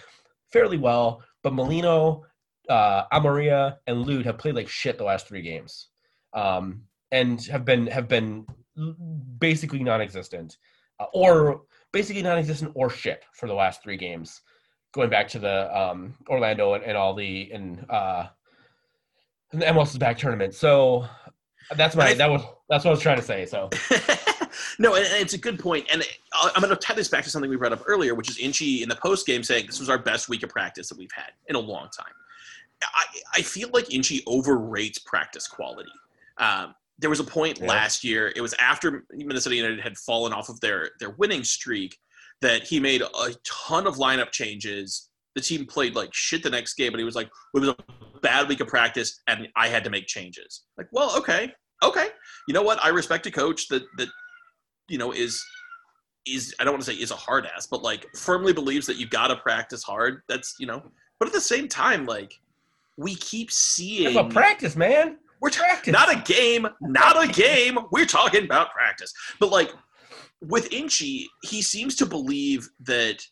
fairly 0.52 0.78
well, 0.78 1.24
but 1.44 1.54
Molino, 1.54 2.26
uh, 2.70 3.04
Amarilla, 3.12 3.78
and 3.88 4.06
Lod 4.06 4.26
have 4.26 4.38
played 4.38 4.56
like 4.56 4.68
shit 4.68 4.98
the 4.98 5.04
last 5.04 5.28
three 5.28 5.42
games, 5.42 5.90
um, 6.34 6.84
and 7.12 7.44
have 7.46 7.66
been 7.66 7.88
have 7.88 8.08
been 8.08 8.46
basically 9.40 9.84
non-existent, 9.84 10.58
uh, 11.00 11.06
or 11.14 11.64
basically 11.92 12.22
non-existent 12.22 12.72
or 12.76 12.90
shit 12.90 13.24
for 13.34 13.48
the 13.48 13.54
last 13.54 13.84
three 13.84 13.98
games, 13.98 14.42
going 14.94 15.10
back 15.10 15.28
to 15.30 15.40
the 15.40 15.78
um, 15.78 16.16
Orlando 16.30 16.74
and, 16.74 16.84
and 16.84 16.98
all 16.98 17.14
the 17.14 17.52
and 17.52 17.86
uh, 17.90 18.28
and 19.52 19.62
the 19.62 19.66
MLS 19.66 19.98
back 20.00 20.18
tournament. 20.18 20.54
So 20.54 21.06
that's 21.76 21.96
my 21.96 22.14
that 22.14 22.30
was 22.30 22.42
that's 22.70 22.86
what 22.86 22.92
I 22.92 22.94
was 22.94 23.02
trying 23.02 23.18
to 23.18 23.24
say. 23.24 23.46
So. 23.46 23.70
no, 24.80 24.96
and 24.96 25.06
it's 25.06 25.34
a 25.34 25.38
good 25.38 25.60
point. 25.60 25.88
and 25.92 26.04
I'm 26.34 26.62
going 26.62 26.70
to 26.70 26.76
tie 26.76 26.94
this 26.94 27.08
back 27.08 27.24
to 27.24 27.30
something 27.30 27.50
we 27.50 27.58
brought 27.58 27.74
up 27.74 27.84
earlier, 27.86 28.16
which 28.16 28.30
is 28.30 28.38
Inchy 28.38 28.84
in 28.84 28.90
the 28.90 28.96
post 28.96 29.26
game 29.26 29.44
saying 29.44 29.68
this 29.68 29.80
was 29.80 29.90
our 29.90 29.98
best 29.98 30.30
week 30.30 30.44
of 30.44 30.50
practice 30.50 30.90
that 30.90 30.98
we've 30.98 31.12
had 31.14 31.32
in 31.48 31.56
a 31.56 31.60
long 31.60 31.90
time. 31.98 32.14
I, 32.84 33.06
I 33.36 33.42
feel 33.42 33.70
like 33.74 33.94
Inchy 33.94 34.24
overrates 34.28 35.00
practice 35.00 35.48
quality. 35.48 35.92
Um, 36.38 36.74
there 37.02 37.10
was 37.10 37.20
a 37.20 37.24
point 37.24 37.60
yeah. 37.60 37.68
last 37.68 38.04
year. 38.04 38.32
It 38.36 38.42
was 38.42 38.54
after 38.60 39.06
Minnesota 39.12 39.56
United 39.56 39.82
had 39.82 39.98
fallen 39.98 40.34
off 40.34 40.50
of 40.50 40.60
their 40.62 40.92
their 41.00 41.12
winning 41.12 41.44
streak 41.44 41.98
that 42.42 42.64
he 42.64 42.80
made 42.80 43.02
a 43.02 43.36
ton 43.44 43.88
of 43.88 43.96
lineup 43.96 44.32
changes. 44.32 45.10
The 45.36 45.42
team 45.42 45.66
played 45.66 45.96
like 45.96 46.14
shit 46.14 46.44
the 46.44 46.50
next 46.50 46.76
game, 46.76 46.92
but 46.92 47.00
he 47.00 47.06
was 47.06 47.16
like, 47.16 47.28
"It 47.56 47.60
was 47.60 47.70
a 47.70 47.76
bad 48.22 48.48
week 48.48 48.60
of 48.60 48.68
practice, 48.68 49.22
and 49.28 49.48
I 49.56 49.68
had 49.68 49.84
to 49.84 49.90
make 49.90 50.08
changes." 50.08 50.64
Like, 50.78 50.88
well, 50.92 51.16
okay, 51.18 51.54
okay. 51.84 52.10
You 52.48 52.54
know 52.54 52.62
what? 52.62 52.84
I 52.84 52.90
respect 52.90 53.26
a 53.26 53.32
coach 53.32 53.68
that 53.70 53.84
that 53.98 54.10
you 54.92 54.98
know 54.98 55.12
is 55.12 55.44
is 56.28 56.54
I 56.60 56.64
don't 56.64 56.74
want 56.74 56.84
to 56.84 56.92
say 56.92 56.98
is 56.98 57.12
a 57.12 57.16
hard 57.16 57.48
ass, 57.48 57.68
but 57.68 57.82
like 57.82 58.06
firmly 58.16 58.54
believes 58.54 58.86
that 58.88 58.98
you 58.98 59.08
got 59.08 59.28
to 59.28 59.38
practice 59.38 59.84
hard. 59.84 60.22
That's 60.28 60.56
you 60.60 60.68
know, 60.68 60.84
but 61.20 61.28
at 61.28 61.34
the 61.34 61.42
same 61.42 61.68
time, 61.68 62.06
like 62.06 62.34
we 62.98 63.16
keep 63.16 63.52
seeing 63.52 64.18
a 64.18 64.24
practice, 64.26 64.76
man. 64.76 65.18
We're 65.40 65.50
practice. 65.50 65.92
not 65.92 66.16
a 66.16 66.22
game, 66.22 66.68
not 66.82 67.24
a 67.24 67.32
game. 67.32 67.80
We're 67.92 68.06
talking 68.06 68.44
about 68.46 68.72
practice. 68.72 69.12
But 69.40 69.50
like 69.50 69.72
with 70.42 70.72
Inchy, 70.72 71.28
he 71.42 71.64
seems 71.64 71.96
to 71.96 72.06
believe 72.06 72.70
that 72.82 73.24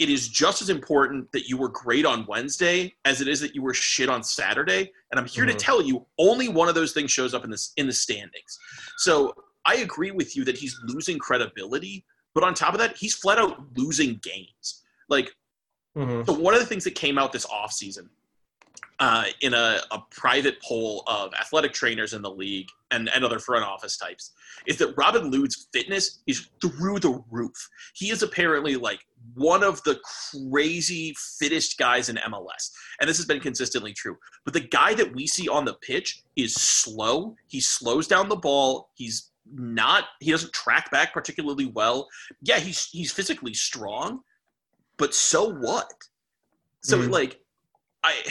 it 0.00 0.08
is 0.08 0.28
just 0.28 0.60
as 0.60 0.70
important 0.70 1.30
that 1.32 1.48
you 1.48 1.56
were 1.56 1.68
great 1.68 2.04
on 2.04 2.26
Wednesday 2.26 2.92
as 3.04 3.20
it 3.20 3.28
is 3.28 3.40
that 3.40 3.54
you 3.54 3.62
were 3.62 3.74
shit 3.74 4.08
on 4.08 4.24
Saturday. 4.24 4.90
And 5.12 5.20
I'm 5.20 5.26
here 5.26 5.44
mm-hmm. 5.44 5.56
to 5.56 5.64
tell 5.64 5.80
you, 5.80 6.04
only 6.18 6.48
one 6.48 6.68
of 6.68 6.74
those 6.74 6.92
things 6.92 7.12
shows 7.12 7.34
up 7.34 7.44
in 7.44 7.50
this 7.50 7.72
in 7.76 7.86
the 7.86 7.92
standings. 7.92 8.58
So 8.98 9.32
I 9.66 9.76
agree 9.76 10.10
with 10.10 10.36
you 10.36 10.44
that 10.44 10.56
he's 10.56 10.78
losing 10.84 11.18
credibility, 11.18 12.04
but 12.34 12.44
on 12.44 12.54
top 12.54 12.74
of 12.74 12.80
that, 12.80 12.96
he's 12.96 13.14
flat 13.14 13.38
out 13.38 13.64
losing 13.76 14.20
games. 14.22 14.82
Like, 15.08 15.34
mm-hmm. 15.96 16.24
so 16.24 16.32
one 16.32 16.54
of 16.54 16.60
the 16.60 16.66
things 16.66 16.84
that 16.84 16.94
came 16.94 17.18
out 17.18 17.32
this 17.32 17.46
offseason 17.46 18.08
uh, 19.00 19.24
in 19.40 19.54
a, 19.54 19.80
a, 19.90 19.98
private 20.10 20.60
poll 20.62 21.02
of 21.06 21.32
athletic 21.34 21.72
trainers 21.72 22.12
in 22.12 22.22
the 22.22 22.30
league 22.30 22.68
and, 22.90 23.10
and 23.14 23.24
other 23.24 23.38
front 23.38 23.64
office 23.64 23.96
types 23.96 24.32
is 24.66 24.76
that 24.78 24.94
Robin 24.96 25.30
Lod's 25.30 25.68
fitness 25.72 26.20
is 26.26 26.48
through 26.60 27.00
the 27.00 27.22
roof. 27.30 27.56
He 27.94 28.10
is 28.10 28.22
apparently 28.22 28.76
like 28.76 29.00
one 29.34 29.64
of 29.64 29.82
the 29.82 30.00
crazy 30.52 31.14
fittest 31.38 31.76
guys 31.76 32.08
in 32.08 32.16
MLS. 32.16 32.70
And 33.00 33.08
this 33.08 33.16
has 33.16 33.26
been 33.26 33.40
consistently 33.40 33.92
true. 33.92 34.16
But 34.44 34.54
the 34.54 34.60
guy 34.60 34.94
that 34.94 35.14
we 35.14 35.26
see 35.26 35.48
on 35.48 35.64
the 35.64 35.74
pitch 35.74 36.22
is 36.36 36.54
slow. 36.54 37.34
He 37.48 37.60
slows 37.60 38.06
down 38.06 38.28
the 38.28 38.36
ball. 38.36 38.90
He's 38.94 39.32
not 39.52 40.04
he 40.20 40.30
doesn't 40.30 40.52
track 40.52 40.90
back 40.90 41.12
particularly 41.12 41.66
well. 41.66 42.08
Yeah, 42.42 42.58
he's 42.58 42.88
he's 42.90 43.12
physically 43.12 43.54
strong, 43.54 44.20
but 44.96 45.14
so 45.14 45.48
what? 45.48 45.90
So 46.82 46.98
mm-hmm. 46.98 47.10
like 47.10 47.40
I 48.02 48.22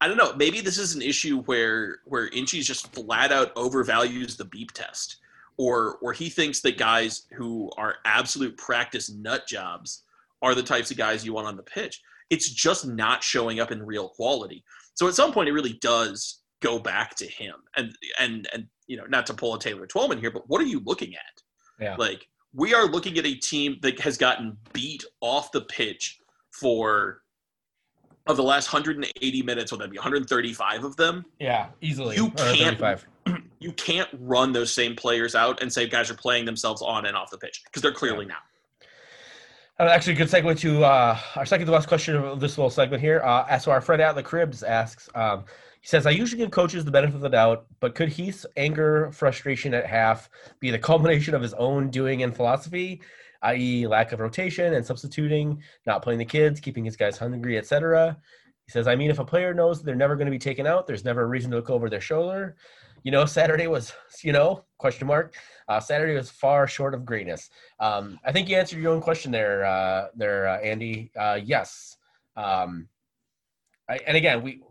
I 0.00 0.08
don't 0.08 0.16
know. 0.16 0.34
Maybe 0.36 0.60
this 0.60 0.78
is 0.78 0.94
an 0.94 1.02
issue 1.02 1.42
where 1.42 2.00
where 2.04 2.28
Inchy's 2.30 2.66
just 2.66 2.92
flat 2.92 3.32
out 3.32 3.54
overvalues 3.54 4.36
the 4.36 4.44
beep 4.44 4.72
test, 4.72 5.18
or 5.56 5.98
or 6.02 6.12
he 6.12 6.28
thinks 6.28 6.60
that 6.62 6.78
guys 6.78 7.26
who 7.36 7.70
are 7.76 7.96
absolute 8.04 8.56
practice 8.56 9.10
nut 9.10 9.46
jobs 9.46 10.02
are 10.42 10.54
the 10.54 10.62
types 10.62 10.90
of 10.90 10.96
guys 10.96 11.24
you 11.24 11.32
want 11.32 11.46
on 11.46 11.56
the 11.56 11.62
pitch. 11.62 12.02
It's 12.30 12.50
just 12.50 12.86
not 12.86 13.22
showing 13.22 13.60
up 13.60 13.70
in 13.70 13.86
real 13.86 14.08
quality. 14.08 14.64
So 14.94 15.06
at 15.06 15.14
some 15.14 15.32
point, 15.32 15.48
it 15.48 15.52
really 15.52 15.78
does 15.80 16.40
go 16.60 16.78
back 16.78 17.14
to 17.16 17.26
him. 17.26 17.54
And 17.76 17.96
and 18.18 18.48
and 18.52 18.66
you 18.86 18.96
know, 18.96 19.04
not 19.06 19.26
to 19.26 19.34
pull 19.34 19.54
a 19.54 19.58
Taylor 19.58 19.86
Twellman 19.86 20.18
here, 20.18 20.30
but 20.30 20.48
what 20.48 20.60
are 20.60 20.66
you 20.66 20.80
looking 20.84 21.14
at? 21.14 21.42
Yeah. 21.80 21.96
Like 21.96 22.26
we 22.54 22.74
are 22.74 22.86
looking 22.86 23.18
at 23.18 23.26
a 23.26 23.34
team 23.34 23.78
that 23.82 24.00
has 24.00 24.16
gotten 24.16 24.56
beat 24.72 25.04
off 25.20 25.52
the 25.52 25.62
pitch 25.62 26.18
for 26.50 27.22
of 28.26 28.36
the 28.36 28.42
last 28.42 28.72
180 28.72 29.42
minutes, 29.42 29.72
will 29.72 29.78
that 29.78 29.90
be 29.90 29.96
135 29.96 30.84
of 30.84 30.96
them? 30.96 31.24
Yeah, 31.40 31.68
easily. 31.80 32.16
You 32.16 32.30
can't. 32.30 32.80
You 33.62 33.70
can't 33.74 34.08
run 34.18 34.52
those 34.52 34.72
same 34.72 34.96
players 34.96 35.36
out 35.36 35.62
and 35.62 35.72
say 35.72 35.86
guys 35.86 36.10
are 36.10 36.14
playing 36.14 36.46
themselves 36.46 36.82
on 36.82 37.06
and 37.06 37.16
off 37.16 37.30
the 37.30 37.38
pitch 37.38 37.62
because 37.64 37.80
they're 37.80 37.92
clearly 37.92 38.26
yeah. 38.26 38.32
not. 39.78 39.86
Uh, 39.86 39.90
actually, 39.92 40.14
a 40.14 40.16
good 40.16 40.26
segue 40.26 40.58
to 40.58 40.84
uh, 40.84 41.16
our 41.36 41.46
second 41.46 41.66
to 41.66 41.72
last 41.72 41.86
question 41.86 42.16
of 42.16 42.40
this 42.40 42.58
little 42.58 42.70
segment 42.70 43.00
here. 43.00 43.20
Uh, 43.20 43.56
so 43.58 43.70
our 43.70 43.80
friend 43.80 44.02
out 44.02 44.16
the 44.16 44.22
cribs 44.22 44.64
asks, 44.64 45.08
um, 45.14 45.44
he 45.82 45.88
says, 45.88 46.06
"I 46.06 46.10
usually 46.10 46.38
give 46.42 46.50
coaches 46.50 46.84
the 46.84 46.90
benefit 46.90 47.16
of 47.16 47.20
the 47.20 47.28
doubt, 47.28 47.66
but 47.80 47.94
could 47.94 48.08
Heath's 48.08 48.46
anger, 48.56 49.12
frustration 49.12 49.74
at 49.74 49.84
half 49.84 50.30
be 50.58 50.70
the 50.70 50.78
culmination 50.78 51.34
of 51.34 51.42
his 51.42 51.52
own 51.54 51.90
doing 51.90 52.22
and 52.22 52.34
philosophy? 52.34 53.02
i.e., 53.42 53.86
lack 53.86 54.12
of 54.12 54.20
rotation 54.20 54.74
and 54.74 54.86
substituting, 54.86 55.62
not 55.86 56.02
playing 56.02 56.18
the 56.18 56.24
kids, 56.24 56.60
keeping 56.60 56.84
his 56.84 56.96
guys 56.96 57.18
hungry, 57.18 57.58
etc. 57.58 58.16
He 58.66 58.70
says, 58.70 58.86
I 58.86 58.94
mean, 58.94 59.10
if 59.10 59.18
a 59.18 59.24
player 59.24 59.52
knows 59.52 59.82
they're 59.82 59.94
never 59.94 60.16
going 60.16 60.26
to 60.26 60.32
be 60.32 60.38
taken 60.38 60.66
out, 60.66 60.86
there's 60.86 61.04
never 61.04 61.22
a 61.22 61.26
reason 61.26 61.50
to 61.50 61.56
look 61.56 61.70
over 61.70 61.90
their 61.90 62.00
shoulder. 62.00 62.56
You 63.02 63.10
know, 63.10 63.24
Saturday 63.24 63.66
was, 63.66 63.92
you 64.22 64.32
know, 64.32 64.64
question 64.78 65.06
mark. 65.06 65.34
Uh, 65.68 65.80
Saturday 65.80 66.14
was 66.14 66.30
far 66.30 66.66
short 66.66 66.94
of 66.94 67.04
greatness. 67.04 67.50
Um, 67.80 68.18
I 68.24 68.32
think 68.32 68.48
you 68.48 68.56
answered 68.56 68.80
your 68.80 68.92
own 68.92 69.00
question 69.00 69.32
there, 69.32 69.64
uh, 69.64 70.08
there, 70.14 70.48
uh, 70.48 70.58
Andy. 70.58 71.10
Uh, 71.18 71.40
yes. 71.42 71.96
Um, 72.36 72.88
I, 73.88 73.98
and 74.06 74.16
again, 74.16 74.42
we 74.42 74.62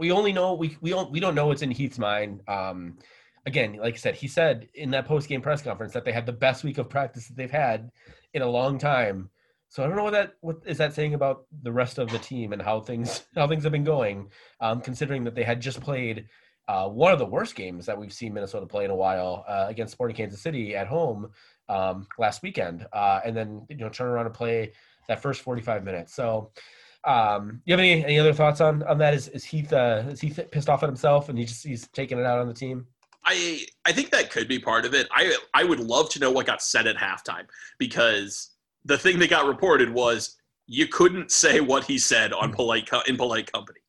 we 0.00 0.10
only 0.10 0.32
know 0.32 0.54
we 0.54 0.76
we 0.80 0.90
don't 0.90 1.12
we 1.12 1.20
don't 1.20 1.34
know 1.34 1.46
what's 1.46 1.62
in 1.62 1.70
Heath's 1.70 1.98
mind. 1.98 2.40
Um, 2.48 2.98
again, 3.46 3.74
like 3.74 3.94
I 3.94 3.98
said, 3.98 4.14
he 4.16 4.26
said 4.26 4.68
in 4.74 4.90
that 4.92 5.06
post 5.06 5.28
game 5.28 5.42
press 5.42 5.62
conference 5.62 5.92
that 5.92 6.04
they 6.04 6.12
had 6.12 6.26
the 6.26 6.32
best 6.32 6.64
week 6.64 6.78
of 6.78 6.88
practice 6.88 7.28
that 7.28 7.36
they've 7.36 7.50
had 7.50 7.90
in 8.32 8.42
a 8.42 8.48
long 8.48 8.78
time. 8.78 9.30
So 9.68 9.84
I 9.84 9.86
don't 9.86 9.96
know 9.96 10.02
what 10.02 10.14
that 10.14 10.34
what 10.40 10.56
is 10.66 10.78
that 10.78 10.94
saying 10.94 11.14
about 11.14 11.44
the 11.62 11.70
rest 11.70 11.98
of 11.98 12.10
the 12.10 12.18
team 12.18 12.52
and 12.52 12.62
how 12.62 12.80
things 12.80 13.24
how 13.36 13.46
things 13.46 13.62
have 13.62 13.72
been 13.72 13.84
going, 13.84 14.30
um, 14.60 14.80
considering 14.80 15.22
that 15.24 15.34
they 15.34 15.44
had 15.44 15.60
just 15.60 15.80
played 15.80 16.26
uh, 16.66 16.88
one 16.88 17.12
of 17.12 17.18
the 17.18 17.26
worst 17.26 17.54
games 17.54 17.84
that 17.86 17.98
we've 17.98 18.12
seen 18.12 18.32
Minnesota 18.32 18.66
play 18.66 18.84
in 18.84 18.90
a 18.90 18.96
while 18.96 19.44
uh, 19.46 19.66
against 19.68 19.92
Sporting 19.92 20.16
Kansas 20.16 20.40
City 20.40 20.74
at 20.74 20.86
home 20.86 21.30
um, 21.68 22.06
last 22.18 22.42
weekend, 22.42 22.86
uh, 22.92 23.20
and 23.24 23.36
then 23.36 23.66
you 23.68 23.76
know 23.76 23.90
turn 23.90 24.08
around 24.08 24.26
and 24.26 24.34
play 24.34 24.72
that 25.08 25.20
first 25.20 25.42
45 25.42 25.84
minutes. 25.84 26.14
So, 26.14 26.52
um, 27.04 27.62
you 27.64 27.72
have 27.72 27.80
any 27.80 28.04
any 28.04 28.18
other 28.18 28.32
thoughts 28.32 28.60
on 28.60 28.82
on 28.84 28.98
that? 28.98 29.14
Is 29.14 29.28
is 29.28 29.44
Heath 29.44 29.72
uh, 29.72 30.04
is 30.08 30.20
he 30.20 30.30
pissed 30.30 30.68
off 30.68 30.82
at 30.82 30.88
himself 30.88 31.28
and 31.28 31.38
he 31.38 31.44
just 31.44 31.66
he's 31.66 31.88
taking 31.88 32.18
it 32.18 32.26
out 32.26 32.38
on 32.38 32.46
the 32.46 32.54
team? 32.54 32.86
I 33.24 33.64
I 33.86 33.92
think 33.92 34.10
that 34.10 34.30
could 34.30 34.48
be 34.48 34.58
part 34.58 34.84
of 34.84 34.94
it. 34.94 35.08
I 35.12 35.36
I 35.54 35.64
would 35.64 35.80
love 35.80 36.10
to 36.10 36.20
know 36.20 36.30
what 36.30 36.46
got 36.46 36.62
said 36.62 36.86
at 36.86 36.96
halftime 36.96 37.46
because 37.78 38.50
the 38.84 38.98
thing 38.98 39.18
that 39.18 39.30
got 39.30 39.46
reported 39.46 39.92
was 39.92 40.36
you 40.66 40.86
couldn't 40.86 41.30
say 41.30 41.60
what 41.60 41.84
he 41.84 41.98
said 41.98 42.32
on 42.32 42.52
polite 42.52 42.88
in 43.06 43.16
polite 43.16 43.50
company. 43.50 43.80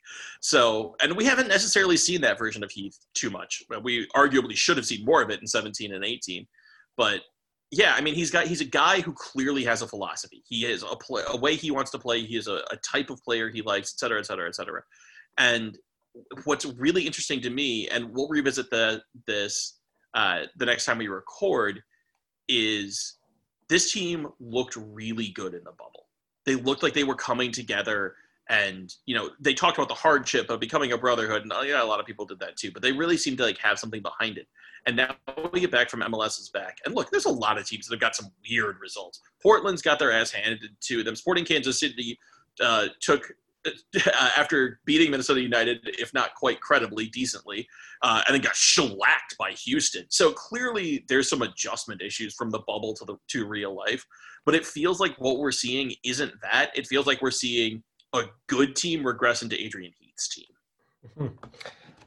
So, 0.42 0.96
and 1.02 1.16
we 1.16 1.24
haven't 1.24 1.48
necessarily 1.48 1.98
seen 1.98 2.20
that 2.22 2.40
version 2.40 2.64
of 2.64 2.72
Heath 2.72 2.98
too 3.14 3.30
much. 3.30 3.64
We 3.84 4.08
arguably 4.16 4.56
should 4.56 4.78
have 4.78 4.88
seen 4.88 5.06
more 5.06 5.22
of 5.22 5.30
it 5.30 5.40
in 5.40 5.48
17 5.48 5.94
and 5.94 6.04
18. 6.04 6.48
But 6.98 7.22
yeah, 7.72 7.94
I 7.96 8.02
mean, 8.02 8.16
he's 8.16 8.30
got 8.30 8.48
he's 8.48 8.62
a 8.62 8.66
guy 8.66 9.00
who 9.00 9.14
clearly 9.14 9.64
has 9.64 9.82
a 9.82 9.88
philosophy. 9.88 10.44
He 10.46 10.66
is 10.66 10.84
a 10.84 10.96
play, 10.96 11.24
a 11.28 11.38
way 11.38 11.56
he 11.56 11.72
wants 11.72 11.90
to 11.92 12.00
play. 12.00 12.22
He 12.22 12.36
is 12.36 12.48
a, 12.48 12.62
a 12.70 12.78
type 12.78 13.10
of 13.10 13.24
player 13.24 13.50
he 13.50 13.62
likes, 13.62 13.94
et 13.96 14.00
cetera, 14.00 14.20
et 14.20 14.26
cetera, 14.26 14.48
et 14.48 14.56
cetera. 14.56 14.82
And 15.38 15.78
what's 16.44 16.66
really 16.66 17.06
interesting 17.08 17.40
to 17.42 17.50
me, 17.50 17.88
and 17.88 18.10
we'll 18.14 18.28
revisit 18.28 18.70
the 18.70 19.02
this 19.26 19.80
uh, 20.14 20.42
the 20.58 20.66
next 20.66 20.86
time 20.86 20.98
we 20.98 21.08
record, 21.08 21.82
is 22.50 23.18
this 23.70 23.94
team 23.94 24.28
looked 24.42 24.76
really 24.76 25.30
good 25.30 25.54
in 25.54 25.64
the 25.64 25.72
bubble. 25.72 26.08
they 26.46 26.56
looked 26.56 26.84
like 26.84 26.94
they 26.94 27.04
were 27.04 27.16
coming 27.16 27.52
together 27.52 28.16
and 28.52 28.96
you 29.06 29.16
know 29.16 29.30
they 29.40 29.54
talked 29.54 29.78
about 29.78 29.88
the 29.88 29.96
hardship 29.96 30.50
of 30.50 30.60
becoming 30.60 30.92
a 30.92 30.98
brotherhood 30.98 31.42
and 31.44 31.54
yeah 31.66 31.82
a 31.82 31.86
lot 31.86 32.00
of 32.00 32.06
people 32.06 32.26
did 32.26 32.38
that 32.38 32.58
too 32.58 32.70
but 32.72 32.82
they 32.82 32.92
really 32.92 33.18
seemed 33.18 33.38
to 33.38 33.46
like 33.46 33.58
have 33.58 33.80
something 33.80 34.02
behind 34.02 34.38
it. 34.38 34.48
And 34.88 34.96
now 34.96 35.16
we 35.54 35.62
get 35.62 35.72
back 35.72 35.90
from 35.90 36.02
mls's 36.02 36.50
back 36.50 36.78
and 36.86 36.94
look 36.94 37.10
there's 37.10 37.26
a 37.26 37.32
lot 37.32 37.58
of 37.58 37.66
teams 37.66 37.88
that 37.88 37.94
have 37.96 38.02
got 38.02 38.16
some 38.16 38.30
weird 38.48 38.78
results. 38.82 39.22
Portland's 39.42 39.82
got 39.82 39.98
their 40.00 40.12
ass 40.12 40.32
handed 40.32 40.70
to 40.82 41.04
them. 41.04 41.16
Sporting 41.16 41.46
kansas 41.46 41.80
city 41.80 42.20
uh, 42.62 42.88
took 43.00 43.32
uh, 43.66 43.70
after 44.38 44.80
beating 44.86 45.12
minnesota 45.12 45.40
united 45.40 45.80
if 45.84 46.14
not 46.14 46.36
quite 46.36 46.60
credibly 46.60 47.08
decently 47.08 47.68
uh, 48.02 48.22
and 48.28 48.36
then 48.36 48.42
got 48.42 48.56
shellacked 48.56 49.38
by 49.40 49.52
houston. 49.52 50.06
So 50.10 50.34
clearly 50.34 51.06
there's 51.08 51.30
some 51.30 51.42
adjustment 51.42 52.02
issues 52.02 52.34
from 52.34 52.50
the 52.50 52.60
bubble 52.68 52.94
to 52.96 53.06
the 53.06 53.16
to 53.30 53.46
real 53.46 53.74
life 53.74 54.06
but 54.46 54.56
it 54.56 54.66
feels 54.66 55.00
like 55.00 55.16
what 55.18 55.38
we're 55.38 55.52
seeing 55.52 55.94
isn't 56.04 56.34
that. 56.42 56.72
It 56.76 56.88
feels 56.88 57.06
like 57.06 57.22
we're 57.22 57.32
seeing 57.32 57.84
a 58.14 58.24
good 58.48 58.76
team 58.76 59.06
regress 59.06 59.42
into 59.42 59.62
Adrian 59.62 59.94
Heath's 60.00 60.28
team. 60.28 60.46
Mm-hmm. 61.18 61.28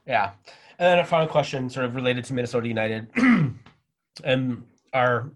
Yeah. 0.07 0.33
And 0.79 0.87
then 0.87 0.99
a 0.99 1.05
final 1.07 1.27
question, 1.27 1.71
sort 1.71 1.87
of 1.87 1.95
related 1.95 2.27
to 2.27 2.35
Minnesota 2.35 2.69
United 2.69 3.09
and 4.25 4.65
our 4.93 5.33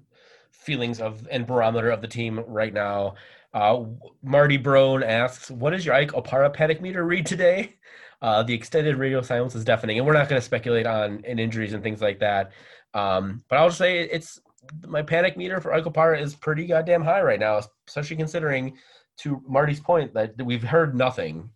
feelings 0.51 1.01
of 1.01 1.27
and 1.31 1.47
barometer 1.47 1.91
of 1.91 2.03
the 2.03 2.09
team 2.09 2.41
right 2.47 2.75
now. 2.75 3.15
Uh, 3.55 3.85
Marty 4.23 4.59
Brown 4.59 5.03
asks, 5.03 5.51
"What 5.51 5.73
is 5.73 5.87
your 5.87 5.95
Ike 5.95 6.13
Opara 6.13 6.53
panic 6.53 6.83
meter 6.83 7.05
read 7.05 7.27
today?" 7.27 7.75
Uh, 8.21 8.43
the 8.43 8.53
extended 8.53 8.97
radio 8.97 9.23
silence 9.23 9.55
is 9.55 9.65
deafening, 9.65 9.97
and 9.97 10.05
we're 10.05 10.13
not 10.13 10.29
going 10.29 10.41
to 10.41 10.45
speculate 10.45 10.89
on 10.89 11.21
in 11.25 11.39
injuries 11.39 11.73
and 11.73 11.85
things 11.85 12.03
like 12.03 12.19
that. 12.19 12.51
Um, 12.93 13.45
but 13.49 13.61
I'll 13.61 13.69
just 13.69 13.79
say 13.79 14.01
it's 14.01 14.41
my 14.89 15.03
panic 15.03 15.37
meter 15.37 15.61
for 15.61 15.73
Ike 15.73 15.85
Opara 15.85 16.21
is 16.21 16.35
pretty 16.35 16.67
goddamn 16.67 17.05
high 17.05 17.23
right 17.23 17.39
now, 17.39 17.61
especially 17.87 18.17
considering 18.17 18.77
to 19.19 19.43
Marty's 19.47 19.81
point 19.81 20.15
that 20.15 20.35
we've 20.43 20.63
heard 20.63 20.95
nothing, 20.95 21.51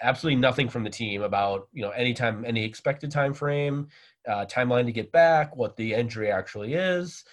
absolutely 0.00 0.40
nothing 0.40 0.68
from 0.68 0.84
the 0.84 0.90
team 0.90 1.22
about 1.22 1.68
you 1.72 1.82
know 1.82 1.90
any 1.90 2.14
time, 2.14 2.44
any 2.46 2.64
expected 2.64 3.10
time 3.10 3.34
frame, 3.34 3.88
uh, 4.26 4.46
timeline 4.46 4.86
to 4.86 4.92
get 4.92 5.12
back, 5.12 5.56
what 5.56 5.76
the 5.76 5.94
injury 5.94 6.30
actually 6.30 6.74
is. 6.74 7.24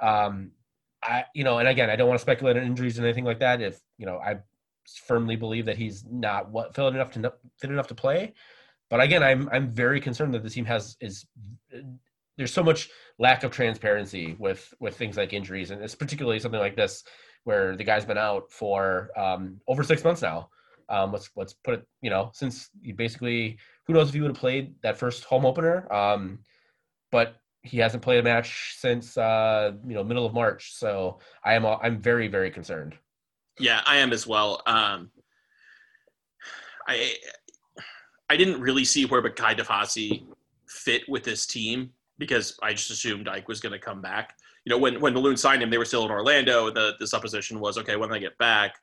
Um, 0.00 0.52
I 1.02 1.24
you 1.34 1.44
know, 1.44 1.58
and 1.58 1.68
again, 1.68 1.90
I 1.90 1.96
don't 1.96 2.08
want 2.08 2.18
to 2.18 2.22
speculate 2.22 2.56
on 2.56 2.64
injuries 2.64 2.98
and 2.98 3.06
anything 3.06 3.24
like 3.24 3.40
that. 3.40 3.60
If 3.60 3.80
you 3.98 4.06
know, 4.06 4.18
I 4.18 4.38
firmly 5.06 5.36
believe 5.36 5.66
that 5.66 5.76
he's 5.76 6.04
not 6.10 6.50
what 6.50 6.74
fit 6.74 6.94
enough 6.94 7.12
to 7.12 7.32
fit 7.58 7.70
enough 7.70 7.88
to 7.88 7.94
play. 7.94 8.34
But 8.90 9.00
again, 9.00 9.22
I'm 9.22 9.48
I'm 9.50 9.70
very 9.70 10.00
concerned 10.00 10.34
that 10.34 10.42
the 10.42 10.50
team 10.50 10.64
has 10.66 10.96
is 11.00 11.26
there's 12.36 12.52
so 12.52 12.62
much 12.62 12.90
lack 13.18 13.44
of 13.44 13.50
transparency 13.50 14.36
with 14.38 14.72
with 14.80 14.96
things 14.96 15.16
like 15.16 15.32
injuries, 15.32 15.70
and 15.70 15.82
it's 15.82 15.94
particularly 15.94 16.38
something 16.38 16.60
like 16.60 16.76
this 16.76 17.04
where 17.44 17.76
the 17.76 17.84
guy's 17.84 18.04
been 18.04 18.18
out 18.18 18.50
for 18.50 19.10
um, 19.16 19.60
over 19.68 19.82
six 19.82 20.04
months 20.04 20.22
now. 20.22 20.48
Um, 20.88 21.12
let's 21.12 21.30
let's 21.36 21.54
put 21.54 21.74
it, 21.74 21.86
you 22.02 22.10
know, 22.10 22.30
since 22.34 22.68
he 22.82 22.92
basically, 22.92 23.58
who 23.86 23.94
knows 23.94 24.08
if 24.08 24.14
he 24.14 24.20
would 24.20 24.30
have 24.30 24.36
played 24.36 24.74
that 24.82 24.96
first 24.96 25.24
home 25.24 25.46
opener, 25.46 25.92
um, 25.92 26.40
but 27.10 27.36
he 27.62 27.78
hasn't 27.78 28.02
played 28.02 28.18
a 28.18 28.22
match 28.22 28.76
since 28.78 29.16
uh, 29.16 29.72
you 29.86 29.94
know 29.94 30.04
middle 30.04 30.26
of 30.26 30.34
March. 30.34 30.74
So 30.74 31.20
I 31.44 31.54
am 31.54 31.64
I'm 31.64 32.00
very 32.00 32.28
very 32.28 32.50
concerned. 32.50 32.94
Yeah, 33.58 33.80
I 33.86 33.98
am 33.98 34.12
as 34.12 34.26
well. 34.26 34.62
Um, 34.66 35.10
I 36.86 37.14
I 38.28 38.36
didn't 38.36 38.60
really 38.60 38.84
see 38.84 39.04
where 39.04 39.22
Bakaye 39.22 39.58
Dibassy 39.58 40.24
fit 40.66 41.02
with 41.08 41.22
this 41.22 41.46
team 41.46 41.90
because 42.18 42.58
I 42.62 42.72
just 42.72 42.90
assumed 42.90 43.28
Ike 43.28 43.48
was 43.48 43.60
going 43.60 43.72
to 43.72 43.78
come 43.78 44.00
back 44.00 44.36
you 44.64 44.70
know, 44.70 44.78
when 44.78 45.00
when 45.00 45.14
Malone 45.14 45.36
signed 45.36 45.62
him, 45.62 45.70
they 45.70 45.78
were 45.78 45.84
still 45.84 46.04
in 46.04 46.10
Orlando. 46.10 46.70
The 46.70 46.94
the 46.98 47.06
supposition 47.06 47.58
was, 47.60 47.78
okay, 47.78 47.96
when 47.96 48.10
they 48.10 48.20
get 48.20 48.38
back, 48.38 48.74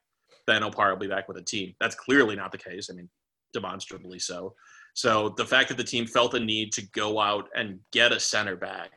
then 0.48 0.62
Opara 0.62 0.92
will 0.92 0.98
be 1.00 1.08
back 1.08 1.28
with 1.28 1.38
a 1.38 1.44
team. 1.44 1.74
That's 1.80 1.96
clearly 1.96 2.36
not 2.36 2.52
the 2.52 2.58
case. 2.58 2.90
I 2.90 2.94
mean, 2.94 3.10
demonstrably 3.54 4.20
so. 4.20 4.56
So 4.94 5.30
the 5.38 5.46
fact 5.46 5.70
that 5.70 5.78
the 5.78 5.84
team 5.84 6.06
felt 6.06 6.32
the 6.32 6.40
need 6.40 6.74
to 6.74 6.86
go 6.92 7.20
out 7.20 7.48
and 7.56 7.80
get 7.92 8.12
a 8.12 8.20
center 8.20 8.56
back, 8.56 8.92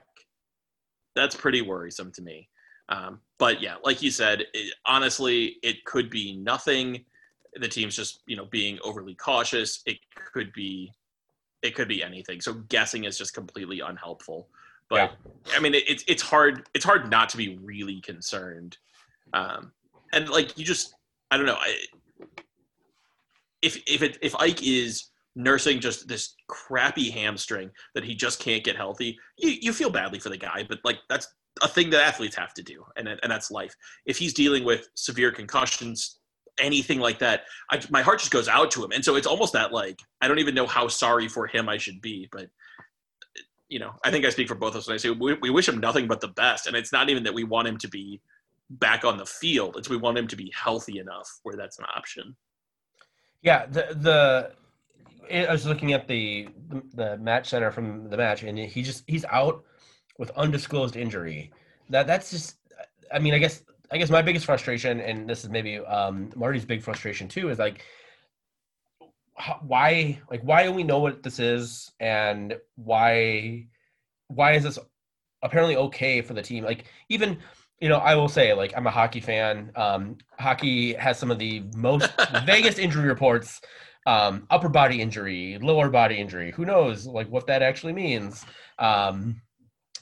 that's 1.15 1.37
pretty 1.37 1.63
worrisome 1.63 2.11
to 2.13 2.23
me. 2.23 2.49
Um, 2.89 3.21
but 3.39 3.63
yeah, 3.63 3.77
like 3.85 4.03
you 4.03 4.11
said, 4.11 4.45
it, 4.53 4.75
honestly, 4.85 5.57
it 5.63 5.85
could 5.85 6.11
be 6.11 6.37
nothing. 6.37 7.05
The 7.55 7.69
team's 7.69 7.95
just 7.95 8.23
you 8.27 8.37
know 8.37 8.47
being 8.47 8.79
overly 8.83 9.15
cautious. 9.15 9.83
It 9.87 9.99
could 10.33 10.53
be, 10.53 10.91
it 11.63 11.75
could 11.77 11.89
be 11.89 12.03
anything. 12.03 12.41
So 12.41 12.55
guessing 12.55 13.05
is 13.05 13.17
just 13.17 13.35
completely 13.35 13.81
unhelpful. 13.81 14.49
But 14.93 15.17
yeah. 15.47 15.57
I 15.57 15.61
mean, 15.61 15.75
it, 15.75 15.85
it's 15.89 16.05
it's 16.07 16.23
hard 16.23 16.69
it's 16.75 16.85
hard 16.85 17.11
not 17.11 17.31
to 17.31 17.39
be 17.39 17.59
really 17.63 18.03
concerned, 18.03 18.77
um, 19.33 19.73
and 20.13 20.29
like 20.29 20.59
you 20.59 20.67
just 20.67 20.95
I 21.31 21.39
don't 21.39 21.47
know 21.47 21.57
I, 21.59 21.77
if 23.63 23.83
if 23.87 24.03
it, 24.03 24.19
if 24.21 24.37
Ike 24.37 24.63
is 24.63 25.09
nursing 25.35 25.81
just 25.81 26.09
this 26.09 26.35
crappy 26.47 27.09
hamstring 27.09 27.71
that 27.95 28.05
he 28.05 28.15
just 28.15 28.39
can't 28.39 28.63
get 28.63 28.77
healthy, 28.77 29.19
you, 29.39 29.55
you 29.63 29.73
feel 29.73 29.89
badly 29.89 30.19
for 30.19 30.29
the 30.29 30.37
guy, 30.37 30.67
but 30.69 30.79
like 30.85 30.99
that's 31.09 31.27
a 31.63 31.69
thing 31.69 31.89
that 31.89 32.03
athletes 32.03 32.37
have 32.37 32.53
to 32.53 32.63
do, 32.63 32.85
and 32.99 33.09
and 33.09 33.33
that's 33.33 33.51
life. 33.51 33.75
If 34.05 34.19
he's 34.19 34.35
dealing 34.35 34.63
with 34.63 34.91
severe 34.95 35.33
concussions, 35.33 36.19
anything 36.61 37.01
like 37.01 37.19
that, 37.21 37.45
I, 37.71 37.81
my 37.89 38.03
heart 38.03 38.19
just 38.19 38.31
goes 38.31 38.47
out 38.47 38.71
to 38.73 38.85
him, 38.85 38.93
and 38.93 39.03
so 39.03 39.17
it's 39.17 39.27
almost 39.27 39.55
that 39.55 39.73
like 39.73 40.01
I 40.21 40.29
don't 40.29 40.39
even 40.39 40.55
know 40.55 40.67
how 40.67 40.87
sorry 40.87 41.29
for 41.29 41.47
him 41.47 41.67
I 41.71 41.79
should 41.79 42.03
be, 42.03 42.29
but 42.31 42.51
you 43.73 43.79
know, 43.79 43.95
I 44.05 44.11
think 44.11 44.27
I 44.27 44.29
speak 44.29 44.49
for 44.49 44.55
both 44.55 44.75
of 44.75 44.81
us 44.81 44.87
when 44.87 44.95
I 44.95 44.99
say 44.99 45.09
we, 45.09 45.33
we 45.41 45.49
wish 45.49 45.67
him 45.67 45.81
nothing 45.81 46.07
but 46.07 46.21
the 46.21 46.29
best. 46.29 46.67
And 46.67 46.77
it's 46.77 46.93
not 46.93 47.09
even 47.09 47.23
that 47.23 47.33
we 47.33 47.43
want 47.43 47.67
him 47.67 47.79
to 47.79 47.89
be 47.89 48.21
back 48.69 49.03
on 49.03 49.17
the 49.17 49.25
field; 49.25 49.77
it's 49.79 49.89
we 49.89 49.97
want 49.97 50.19
him 50.19 50.29
to 50.29 50.37
be 50.37 50.53
healthy 50.55 50.99
enough 50.99 51.29
where 51.43 51.57
that's 51.57 51.79
an 51.79 51.87
option. 51.97 52.37
Yeah, 53.41 53.65
the 53.67 53.97
the 53.97 54.53
I 55.49 55.51
was 55.51 55.65
looking 55.67 55.95
at 55.95 56.07
the 56.07 56.49
the 56.93 57.17
match 57.17 57.49
center 57.49 57.71
from 57.71 58.11
the 58.11 58.17
match, 58.19 58.43
and 58.43 58.59
he 58.59 58.83
just 58.83 59.05
he's 59.07 59.25
out 59.25 59.65
with 60.19 60.31
undisclosed 60.33 60.97
injury. 60.97 61.51
That 61.89 62.07
that's 62.07 62.31
just. 62.31 62.59
I 63.11 63.19
mean, 63.19 63.35
I 63.35 63.39
guess 63.39 63.63
I 63.91 63.97
guess 63.97 64.11
my 64.11 64.23
biggest 64.23 64.45
frustration, 64.45 65.01
and 65.01 65.29
this 65.29 65.45
is 65.45 65.51
maybe 65.51 65.79
um, 65.79 66.31
Marty's 66.37 66.65
big 66.67 66.83
frustration 66.83 67.27
too, 67.27 67.49
is 67.49 67.59
like 67.59 67.85
why 69.63 70.21
like 70.31 70.43
why 70.43 70.63
do 70.65 70.73
we 70.73 70.85
know 70.85 70.99
what 70.99 71.23
this 71.23 71.39
is 71.39 71.91
and 72.01 72.57
why 72.77 73.67
why 74.29 74.53
is 74.53 74.63
this 74.63 74.79
apparently 75.43 75.77
okay 75.77 76.21
for 76.21 76.35
the 76.35 76.43
team? 76.43 76.65
Like 76.65 76.87
even 77.09 77.39
you 77.81 77.89
know 77.89 77.99
i 77.99 78.15
will 78.15 78.29
say 78.29 78.55
like 78.55 78.73
i'm 78.77 78.87
a 78.87 78.91
hockey 78.91 79.21
fan. 79.21 79.73
Um 79.75 80.19
hockey 80.39 80.95
has 80.95 81.19
some 81.19 81.31
of 81.31 81.39
the 81.39 81.65
most 81.75 82.11
vaguest 82.47 82.79
injury 82.79 83.09
reports. 83.09 83.61
Um 84.07 84.47
upper 84.51 84.69
body 84.69 85.01
injury 85.01 85.59
lower 85.61 85.89
body 85.89 86.17
injury 86.17 86.51
who 86.53 86.65
knows 86.65 87.07
like 87.07 87.29
what 87.29 87.47
that 87.47 87.63
actually 87.63 87.93
means. 87.93 88.45
Um 88.79 89.41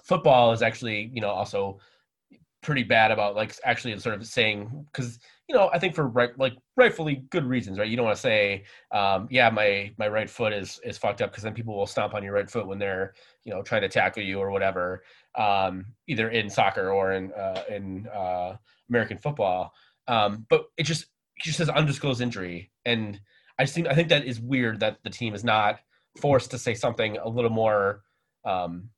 football 0.05 0.53
is 0.53 0.63
actually 0.63 1.11
you 1.15 1.21
know 1.21 1.31
also 1.31 1.79
pretty 2.63 2.83
bad 2.83 3.11
about 3.11 3.35
like 3.37 3.55
actually 3.65 3.99
sort 3.99 4.15
of 4.15 4.27
saying 4.27 4.87
because 4.93 5.19
you 5.51 5.57
know, 5.57 5.69
I 5.73 5.81
think 5.81 5.97
for 5.97 6.07
right, 6.07 6.31
like 6.39 6.57
rightfully 6.77 7.25
good 7.31 7.45
reasons, 7.45 7.77
right? 7.77 7.89
You 7.89 7.97
don't 7.97 8.07
want 8.07 8.15
to 8.15 8.23
say, 8.23 8.63
um, 8.93 9.27
yeah, 9.33 9.51
my 9.51 9.93
my 9.99 10.07
right 10.07 10.31
foot 10.31 10.53
is 10.53 10.79
is 10.85 10.97
fucked 10.97 11.21
up 11.21 11.33
because 11.33 11.43
then 11.43 11.55
people 11.55 11.77
will 11.77 11.89
stomp 11.89 12.15
on 12.15 12.23
your 12.23 12.35
right 12.35 12.49
foot 12.49 12.69
when 12.69 12.79
they're 12.79 13.15
you 13.43 13.53
know 13.53 13.61
trying 13.61 13.83
to 13.83 13.89
tackle 13.89 14.23
you 14.23 14.39
or 14.39 14.53
whatever, 14.53 15.03
um, 15.37 15.87
either 16.07 16.31
in 16.31 16.49
soccer 16.49 16.91
or 16.91 17.15
in 17.15 17.33
uh, 17.33 17.65
in 17.69 18.07
uh, 18.15 18.57
American 18.89 19.19
football. 19.19 19.75
Um, 20.07 20.47
but 20.49 20.67
it 20.77 20.85
just 20.85 21.07
it 21.37 21.43
just 21.43 21.59
says 21.59 21.69
undisclosed 21.69 22.21
injury, 22.21 22.71
and 22.85 23.21
I 23.59 23.65
just 23.65 23.75
think 23.75 23.89
I 23.89 23.95
think 23.97 24.09
that 24.11 24.25
is 24.25 24.39
weird 24.39 24.79
that 24.81 24.99
the 25.03 25.11
team 25.11 25.35
is 25.35 25.43
not 25.43 25.81
forced 26.21 26.53
to 26.53 26.59
say 26.59 26.75
something 26.75 27.19
a 27.19 27.29
little 27.29 27.51
more 27.51 28.03
um, 28.45 28.89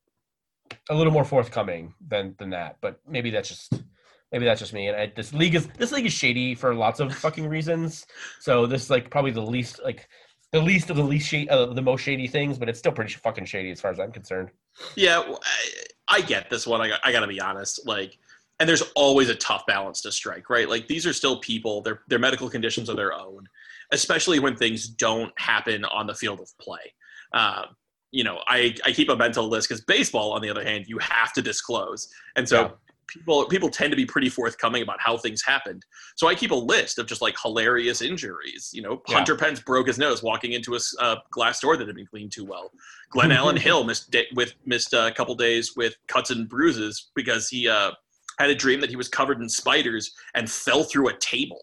a 0.91 0.95
little 0.95 1.12
more 1.12 1.25
forthcoming 1.25 1.95
than 2.07 2.35
than 2.39 2.51
that. 2.51 2.79
But 2.81 3.01
maybe 3.07 3.31
that's 3.31 3.49
just 3.49 3.83
maybe 4.31 4.45
that's 4.45 4.61
just 4.61 4.73
me. 4.73 4.89
And 4.89 4.97
I, 4.97 5.12
this 5.14 5.33
league 5.33 5.55
is 5.55 5.66
this 5.79 5.93
league 5.93 6.07
is 6.07 6.12
shady 6.12 6.55
for 6.55 6.75
lots 6.75 7.01
of 7.01 7.14
fucking 7.14 7.49
reasons. 7.49 8.07
So 8.41 8.66
this 8.66 8.85
is 8.85 8.91
like 8.91 9.11
probably 9.11 9.31
the 9.31 9.43
least 9.43 9.81
like 9.85 10.09
the 10.53 10.61
least 10.61 10.91
of 10.91 10.97
the 10.97 11.03
least 11.03 11.29
shady, 11.29 11.49
uh, 11.49 11.66
the 11.66 11.83
most 11.83 12.03
shady 12.03 12.27
things, 12.27 12.59
but 12.59 12.68
it's 12.68 12.79
still 12.79 12.93
pretty 12.93 13.12
fucking 13.14 13.47
shady 13.47 13.70
as 13.70 13.81
far 13.81 13.91
as 13.91 13.99
I'm 13.99 14.12
concerned. 14.12 14.51
Yeah, 14.97 15.20
I, 15.20 16.16
I 16.16 16.20
get 16.20 16.51
this 16.51 16.66
one. 16.66 16.83
I 16.83 16.89
got, 16.89 17.01
I 17.05 17.11
got 17.11 17.20
to 17.20 17.27
be 17.27 17.41
honest. 17.41 17.87
Like, 17.87 18.18
and 18.61 18.68
there's 18.68 18.83
always 18.95 19.31
a 19.31 19.35
tough 19.35 19.64
balance 19.66 20.03
to 20.03 20.12
strike, 20.12 20.51
right? 20.51 20.68
Like 20.68 20.87
these 20.89 21.07
are 21.07 21.12
still 21.12 21.41
people. 21.41 21.81
Their 21.81 22.03
their 22.09 22.18
medical 22.18 22.49
conditions 22.51 22.91
are 22.91 22.97
their 22.97 23.14
own, 23.14 23.49
especially 23.93 24.39
when 24.41 24.57
things 24.57 24.89
don't 24.89 25.33
happen 25.39 25.85
on 25.87 26.07
the 26.07 26.14
field 26.14 26.41
of 26.41 26.49
play. 26.59 26.93
Um, 27.33 27.75
you 28.13 28.23
know, 28.23 28.41
I, 28.47 28.75
I 28.87 28.93
keep 28.93 29.09
a 29.09 29.17
mental 29.17 29.49
list 29.49 29.69
because 29.69 29.83
baseball, 29.83 30.33
on 30.33 30.43
the 30.43 30.51
other 30.51 30.65
hand, 30.65 30.87
you 30.87 30.99
have 30.99 31.33
to 31.33 31.43
disclose. 31.43 32.09
And 32.37 32.49
so 32.49 32.63
yeah 32.63 32.71
people 33.13 33.45
people 33.47 33.69
tend 33.69 33.91
to 33.91 33.97
be 33.97 34.07
pretty 34.07 34.29
forthcoming 34.29 34.83
about 34.83 35.01
how 35.01 35.17
things 35.17 35.43
happened. 35.43 35.85
So 36.17 36.29
I 36.29 36.35
keep 36.35 36.51
a 36.51 36.57
list 36.57 36.99
of 36.99 37.07
just 37.07 37.23
like 37.23 37.35
hilarious 37.43 38.03
injuries. 38.03 38.71
You 38.73 38.83
know, 38.83 39.03
yeah. 39.09 39.17
Hunter 39.17 39.37
Pence 39.37 39.61
broke 39.61 39.87
his 39.87 39.99
nose 39.99 40.23
walking 40.23 40.53
into 40.53 40.75
a 40.75 40.79
uh, 40.99 41.17
glass 41.31 41.61
door 41.61 41.77
that 41.77 41.87
had 41.87 41.97
been 41.97 42.07
cleaned 42.07 42.33
too 42.33 42.45
well. 42.45 42.71
Glenn 43.11 43.33
Allen 43.39 43.57
Hill 43.57 43.85
missed 43.85 44.15
with 44.35 44.55
missed 44.65 44.93
a 44.93 45.13
couple 45.15 45.35
days 45.35 45.75
with 45.77 45.97
cuts 46.09 46.31
and 46.31 46.49
bruises 46.49 47.11
because 47.15 47.49
he 47.49 47.69
uh, 47.69 47.93
had 48.39 48.51
a 48.51 48.55
dream 48.55 48.81
that 48.81 48.91
he 48.91 48.97
was 48.97 49.09
covered 49.09 49.41
in 49.41 49.49
spiders 49.49 50.13
and 50.35 50.51
fell 50.51 50.85
through 50.85 51.09
a 51.09 51.15
table. 51.19 51.61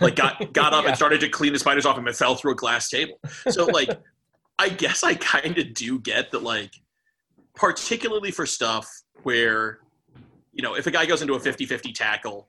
Like 0.00 0.16
got 0.16 0.52
got 0.52 0.72
up 0.72 0.82
Yeah. 0.84 0.88
and 0.88 0.96
started 0.96 1.20
to 1.20 1.28
clean 1.28 1.52
the 1.52 1.58
spiders 1.58 1.86
off 1.86 1.96
him 1.96 2.06
and 2.06 2.16
fell 2.16 2.34
through 2.34 2.52
a 2.52 2.56
glass 2.56 2.88
table. 2.88 3.18
So 3.48 3.66
like, 3.66 3.90
I 4.58 4.68
guess 4.68 5.04
I 5.04 5.14
kind 5.14 5.58
of 5.58 5.74
do 5.74 5.98
get 6.00 6.30
that. 6.32 6.42
Like, 6.42 6.72
particularly 7.54 8.30
for 8.30 8.46
stuff 8.46 8.88
where, 9.22 9.80
you 10.52 10.62
know, 10.62 10.74
if 10.74 10.86
a 10.86 10.90
guy 10.90 11.06
goes 11.06 11.22
into 11.22 11.34
a 11.34 11.40
50-50 11.40 11.94
tackle, 11.94 12.48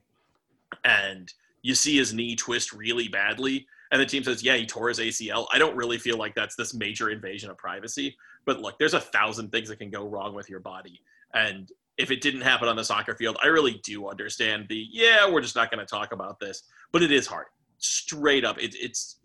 and 0.84 1.32
you 1.62 1.74
see 1.74 1.96
his 1.96 2.14
knee 2.14 2.36
twist 2.36 2.72
really 2.72 3.08
badly, 3.08 3.66
and 3.92 4.00
the 4.00 4.06
team 4.06 4.22
says, 4.22 4.42
"Yeah, 4.42 4.56
he 4.56 4.66
tore 4.66 4.88
his 4.88 5.00
ACL." 5.00 5.46
I 5.52 5.58
don't 5.58 5.76
really 5.76 5.98
feel 5.98 6.16
like 6.16 6.34
that's 6.34 6.54
this 6.54 6.74
major 6.74 7.10
invasion 7.10 7.50
of 7.50 7.58
privacy. 7.58 8.16
But 8.44 8.60
look, 8.60 8.78
there's 8.78 8.94
a 8.94 9.00
thousand 9.00 9.50
things 9.50 9.68
that 9.68 9.78
can 9.78 9.90
go 9.90 10.06
wrong 10.06 10.34
with 10.34 10.48
your 10.48 10.60
body, 10.60 11.02
and 11.34 11.70
if 11.98 12.10
it 12.10 12.22
didn't 12.22 12.40
happen 12.40 12.68
on 12.68 12.76
the 12.76 12.84
soccer 12.84 13.14
field, 13.14 13.36
I 13.42 13.48
really 13.48 13.80
do 13.84 14.08
understand 14.08 14.66
the 14.68 14.86
yeah, 14.90 15.28
we're 15.28 15.42
just 15.42 15.56
not 15.56 15.70
going 15.70 15.84
to 15.84 15.86
talk 15.86 16.12
about 16.12 16.40
this. 16.40 16.62
But 16.92 17.02
it 17.02 17.12
is 17.12 17.26
hard, 17.26 17.46
straight 17.78 18.44
up. 18.44 18.58
It, 18.58 18.74
it's 18.80 19.16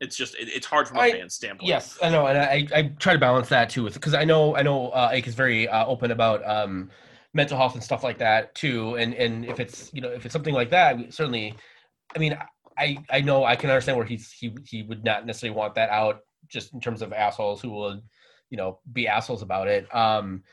it's 0.00 0.16
just 0.16 0.34
it, 0.34 0.48
it's 0.48 0.66
hard 0.66 0.88
from 0.88 0.98
a 0.98 1.00
I- 1.00 1.12
fan 1.12 1.30
standpoint. 1.30 1.68
Yes, 1.68 1.98
I 2.02 2.10
know, 2.10 2.26
and 2.26 2.38
I, 2.38 2.66
I 2.74 2.82
try 2.98 3.12
to 3.12 3.18
balance 3.18 3.48
that 3.48 3.70
too, 3.70 3.88
because 3.90 4.14
I 4.14 4.24
know 4.24 4.56
I 4.56 4.62
know 4.62 4.88
uh, 4.88 5.10
Ike 5.12 5.26
is 5.26 5.34
very 5.34 5.68
uh, 5.68 5.86
open 5.86 6.10
about 6.10 6.46
um, 6.48 6.90
mental 7.34 7.56
health 7.56 7.74
and 7.74 7.82
stuff 7.82 8.02
like 8.02 8.18
that 8.18 8.54
too, 8.54 8.96
and 8.96 9.14
and 9.14 9.44
if 9.44 9.60
it's 9.60 9.90
you 9.92 10.00
know 10.00 10.08
if 10.08 10.24
it's 10.24 10.32
something 10.32 10.54
like 10.54 10.70
that, 10.70 10.96
we- 10.96 11.10
certainly, 11.10 11.54
I 12.14 12.18
mean, 12.18 12.38
I 12.78 12.98
I 13.10 13.20
know 13.20 13.44
I 13.44 13.56
can 13.56 13.70
understand 13.70 13.96
where 13.96 14.06
he's 14.06 14.30
he 14.32 14.54
he 14.64 14.82
would 14.82 15.04
not 15.04 15.26
necessarily 15.26 15.56
want 15.56 15.74
that 15.76 15.90
out, 15.90 16.20
just 16.48 16.74
in 16.74 16.80
terms 16.80 17.02
of 17.02 17.12
assholes 17.12 17.60
who 17.60 17.70
will, 17.70 18.00
you 18.50 18.56
know, 18.56 18.80
be 18.92 19.08
assholes 19.08 19.42
about 19.42 19.68
it. 19.68 19.92
Um, 19.94 20.44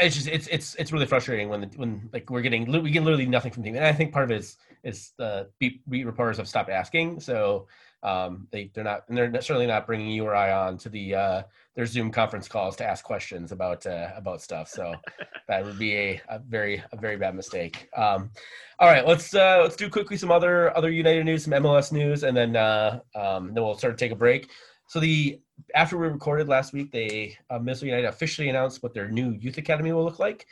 it's 0.00 0.14
just 0.14 0.28
it's 0.28 0.46
it's 0.48 0.74
it's 0.76 0.92
really 0.92 1.06
frustrating 1.06 1.48
when 1.48 1.60
the, 1.60 1.66
when 1.76 2.08
like 2.12 2.30
we're 2.30 2.40
getting 2.40 2.70
we 2.82 2.90
get 2.90 3.02
literally 3.02 3.26
nothing 3.26 3.52
from 3.52 3.62
the 3.62 3.68
team, 3.68 3.76
and 3.76 3.84
I 3.84 3.92
think 3.92 4.12
part 4.12 4.24
of 4.24 4.30
it 4.30 4.38
is 4.38 4.56
is 4.82 5.12
the 5.18 5.48
beat, 5.58 5.88
beat 5.88 6.04
reporters 6.04 6.36
have 6.38 6.48
stopped 6.48 6.70
asking, 6.70 7.20
so 7.20 7.68
um, 8.04 8.46
they 8.50 8.70
they're 8.74 8.84
not 8.84 9.04
and 9.08 9.16
they're 9.16 9.32
certainly 9.40 9.66
not 9.66 9.86
bringing 9.86 10.10
you 10.10 10.24
or 10.24 10.34
I 10.34 10.52
on 10.52 10.76
to 10.78 10.88
the 10.88 11.14
uh, 11.14 11.42
their 11.74 11.86
Zoom 11.86 12.12
conference 12.12 12.46
calls 12.46 12.76
to 12.76 12.86
ask 12.86 13.04
questions 13.04 13.50
about 13.50 13.86
uh, 13.86 14.10
about 14.14 14.42
stuff. 14.42 14.68
So 14.68 14.94
that 15.48 15.64
would 15.64 15.78
be 15.78 15.96
a, 15.96 16.22
a 16.28 16.38
very 16.38 16.82
a 16.92 16.96
very 16.96 17.16
bad 17.16 17.34
mistake. 17.34 17.88
Um, 17.96 18.30
all 18.78 18.88
right, 18.88 19.06
let's 19.06 19.34
uh, 19.34 19.60
let's 19.62 19.76
do 19.76 19.88
quickly 19.88 20.16
some 20.16 20.30
other 20.30 20.76
other 20.76 20.90
United 20.90 21.24
news, 21.24 21.44
some 21.44 21.54
MLS 21.54 21.92
news, 21.92 22.22
and 22.22 22.36
then 22.36 22.56
uh, 22.56 23.00
um, 23.14 23.54
then 23.54 23.64
we'll 23.64 23.78
sort 23.78 23.92
of 23.92 23.98
take 23.98 24.12
a 24.12 24.16
break. 24.16 24.50
So 24.86 25.00
the 25.00 25.40
after 25.74 25.96
we 25.96 26.08
recorded 26.08 26.48
last 26.48 26.74
week, 26.74 26.92
they 26.92 27.36
uh, 27.48 27.58
Minnesota 27.58 27.86
United 27.86 28.08
officially 28.08 28.50
announced 28.50 28.82
what 28.82 28.92
their 28.92 29.08
new 29.08 29.30
youth 29.30 29.56
academy 29.56 29.92
will 29.92 30.04
look 30.04 30.18
like. 30.18 30.46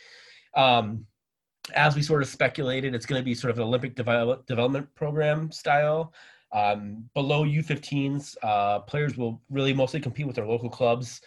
Um, 0.55 1.07
as 1.75 1.95
we 1.95 2.03
sort 2.03 2.23
of 2.23 2.29
speculated, 2.29 2.95
it's 2.95 3.07
going 3.07 3.21
to 3.21 3.25
be 3.25 3.35
sort 3.35 3.53
of 3.53 3.59
an 3.59 3.65
Olympic 3.65 3.95
develop, 3.95 4.47
development 4.47 4.93
program 4.95 5.53
style. 5.53 6.13
Um, 6.53 7.09
below 7.15 7.45
U15s, 7.45 8.37
uh, 8.43 8.81
players 8.81 9.17
will 9.17 9.41
really 9.51 9.73
mostly 9.73 10.01
compete 10.01 10.27
with 10.27 10.37
their 10.37 10.47
local 10.47 10.69
clubs. 10.69 11.21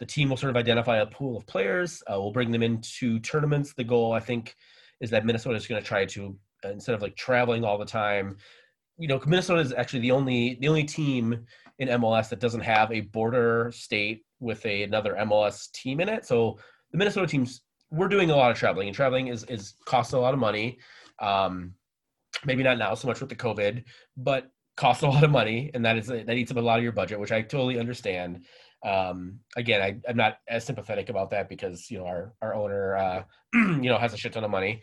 The 0.00 0.06
team 0.06 0.28
will 0.28 0.36
sort 0.36 0.50
of 0.50 0.56
identify 0.56 0.98
a 0.98 1.06
pool 1.06 1.36
of 1.36 1.46
players. 1.46 2.02
Uh, 2.10 2.20
we'll 2.20 2.32
bring 2.32 2.50
them 2.50 2.62
into 2.62 3.20
tournaments. 3.20 3.72
The 3.74 3.84
goal, 3.84 4.12
I 4.12 4.20
think, 4.20 4.56
is 5.00 5.10
that 5.10 5.24
Minnesota 5.24 5.56
is 5.56 5.66
going 5.66 5.80
to 5.80 5.86
try 5.86 6.04
to 6.06 6.36
uh, 6.64 6.70
instead 6.70 6.94
of 6.94 7.02
like 7.02 7.16
traveling 7.16 7.64
all 7.64 7.78
the 7.78 7.84
time. 7.84 8.36
You 8.98 9.08
know, 9.08 9.20
Minnesota 9.26 9.60
is 9.60 9.72
actually 9.72 10.00
the 10.00 10.10
only 10.10 10.56
the 10.60 10.68
only 10.68 10.84
team 10.84 11.46
in 11.78 11.88
MLS 11.88 12.28
that 12.28 12.40
doesn't 12.40 12.60
have 12.60 12.90
a 12.92 13.00
border 13.00 13.70
state 13.74 14.24
with 14.40 14.64
a, 14.66 14.82
another 14.82 15.14
MLS 15.20 15.70
team 15.72 16.00
in 16.00 16.08
it. 16.08 16.24
So 16.26 16.58
the 16.92 16.98
Minnesota 16.98 17.26
teams, 17.26 17.62
we're 17.90 18.08
doing 18.08 18.30
a 18.30 18.36
lot 18.36 18.50
of 18.50 18.56
traveling, 18.56 18.88
and 18.88 18.96
traveling 18.96 19.28
is 19.28 19.44
is 19.44 19.74
costs 19.84 20.12
a 20.12 20.18
lot 20.18 20.34
of 20.34 20.40
money. 20.40 20.78
Um, 21.20 21.74
maybe 22.44 22.62
not 22.62 22.78
now 22.78 22.94
so 22.94 23.08
much 23.08 23.20
with 23.20 23.28
the 23.28 23.36
COVID, 23.36 23.84
but 24.16 24.50
costs 24.76 25.02
a 25.02 25.08
lot 25.08 25.24
of 25.24 25.30
money, 25.30 25.70
and 25.74 25.84
that 25.84 25.96
is 25.96 26.06
that 26.06 26.30
eats 26.30 26.50
up 26.50 26.56
a 26.56 26.60
lot 26.60 26.78
of 26.78 26.82
your 26.82 26.92
budget, 26.92 27.20
which 27.20 27.32
I 27.32 27.42
totally 27.42 27.78
understand. 27.78 28.44
Um, 28.84 29.40
again, 29.56 29.80
I, 29.80 29.96
I'm 30.08 30.16
not 30.16 30.38
as 30.48 30.64
sympathetic 30.64 31.08
about 31.08 31.30
that 31.30 31.48
because 31.48 31.90
you 31.90 31.98
know 31.98 32.06
our 32.06 32.34
our 32.42 32.54
owner, 32.54 32.96
uh, 32.96 33.22
you 33.54 33.88
know, 33.88 33.98
has 33.98 34.12
a 34.12 34.16
shit 34.16 34.32
ton 34.32 34.44
of 34.44 34.50
money, 34.50 34.82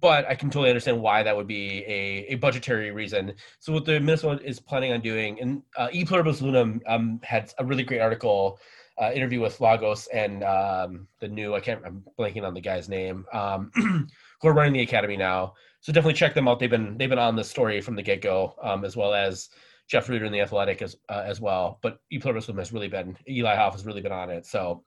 but 0.00 0.26
I 0.28 0.34
can 0.34 0.50
totally 0.50 0.70
understand 0.70 1.00
why 1.00 1.22
that 1.22 1.36
would 1.36 1.46
be 1.46 1.84
a, 1.86 2.32
a 2.32 2.34
budgetary 2.36 2.90
reason. 2.90 3.34
So 3.60 3.72
what 3.72 3.84
the 3.84 4.00
Minnesota 4.00 4.44
is 4.44 4.60
planning 4.60 4.92
on 4.92 5.00
doing, 5.00 5.40
and 5.40 5.62
uh, 5.76 5.88
E 5.92 6.04
Pluribus 6.04 6.40
Loonum 6.40 6.80
um, 6.86 7.20
had 7.22 7.52
a 7.58 7.64
really 7.64 7.82
great 7.84 8.00
article. 8.00 8.58
Uh, 9.00 9.10
interview 9.12 9.40
with 9.40 9.58
Lagos 9.62 10.08
and 10.08 10.44
um, 10.44 11.08
the 11.20 11.28
new 11.28 11.54
I 11.54 11.60
can't 11.60 11.80
I'm 11.86 12.04
blanking 12.18 12.46
on 12.46 12.52
the 12.52 12.60
guy's 12.60 12.86
name 12.86 13.24
um, 13.32 13.70
who 14.42 14.48
are 14.48 14.52
running 14.52 14.74
the 14.74 14.82
academy 14.82 15.16
now 15.16 15.54
so 15.80 15.92
definitely 15.92 16.14
check 16.14 16.34
them 16.34 16.48
out. 16.48 16.58
They've 16.58 16.70
been 16.70 16.96
they've 16.98 17.08
been 17.08 17.18
on 17.18 17.36
this 17.36 17.50
story 17.50 17.80
from 17.80 17.96
the 17.96 18.02
get 18.02 18.22
go, 18.22 18.54
um, 18.62 18.84
as 18.84 18.96
well 18.96 19.14
as 19.14 19.50
Jeff 19.88 20.08
Rueter 20.08 20.24
in 20.24 20.32
the 20.32 20.40
Athletic 20.40 20.82
as 20.82 20.96
uh, 21.08 21.22
as 21.24 21.40
well. 21.40 21.78
But 21.82 21.98
E 22.10 22.18
Pluribus 22.18 22.48
Loonum 22.48 22.58
has 22.58 22.72
really 22.72 22.88
been 22.88 23.16
Eli 23.28 23.56
Hoff 23.56 23.72
has 23.72 23.86
really 23.86 24.02
been 24.02 24.12
on 24.12 24.30
it. 24.30 24.46
So 24.46 24.84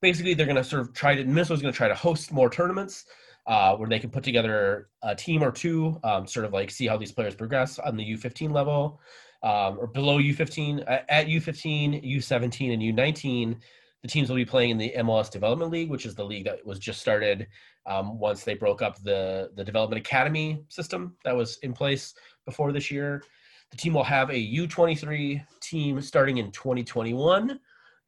basically, 0.00 0.34
they're 0.34 0.46
going 0.46 0.56
to 0.56 0.64
sort 0.64 0.82
of 0.82 0.92
try 0.92 1.14
to 1.14 1.24
Minnesota's 1.24 1.62
going 1.62 1.72
to 1.72 1.76
try 1.76 1.88
to 1.88 1.94
host 1.94 2.32
more 2.32 2.50
tournaments 2.50 3.06
uh, 3.46 3.76
where 3.76 3.88
they 3.88 3.98
can 3.98 4.10
put 4.10 4.24
together 4.24 4.88
a 5.02 5.14
team 5.14 5.42
or 5.42 5.50
two, 5.50 5.98
um, 6.04 6.26
sort 6.26 6.46
of 6.46 6.52
like 6.52 6.70
see 6.70 6.86
how 6.86 6.96
these 6.96 7.12
players 7.12 7.34
progress 7.34 7.78
on 7.78 7.96
the 7.96 8.04
U15 8.12 8.52
level 8.52 9.00
um, 9.44 9.78
or 9.78 9.86
below 9.86 10.18
U15 10.18 10.88
uh, 10.88 11.00
at 11.08 11.26
U15, 11.26 12.16
U17, 12.16 12.72
and 12.72 12.82
U19. 12.82 13.60
The 14.02 14.08
teams 14.08 14.28
will 14.28 14.36
be 14.36 14.44
playing 14.44 14.70
in 14.70 14.78
the 14.78 14.92
MLS 14.98 15.30
Development 15.30 15.70
League, 15.70 15.90
which 15.90 16.06
is 16.06 16.14
the 16.14 16.24
league 16.24 16.44
that 16.44 16.64
was 16.66 16.78
just 16.78 17.00
started 17.00 17.46
um, 17.86 18.18
once 18.18 18.44
they 18.44 18.54
broke 18.54 18.82
up 18.82 19.02
the 19.02 19.50
the 19.56 19.64
development 19.64 20.00
academy 20.00 20.64
system 20.68 21.16
that 21.24 21.36
was 21.36 21.58
in 21.58 21.72
place 21.72 22.14
before 22.46 22.72
this 22.72 22.90
year. 22.90 23.22
The 23.70 23.76
team 23.76 23.94
will 23.94 24.04
have 24.04 24.30
a 24.30 24.54
U23 24.54 25.44
team 25.60 26.00
starting 26.00 26.38
in 26.38 26.52
2021 26.52 27.58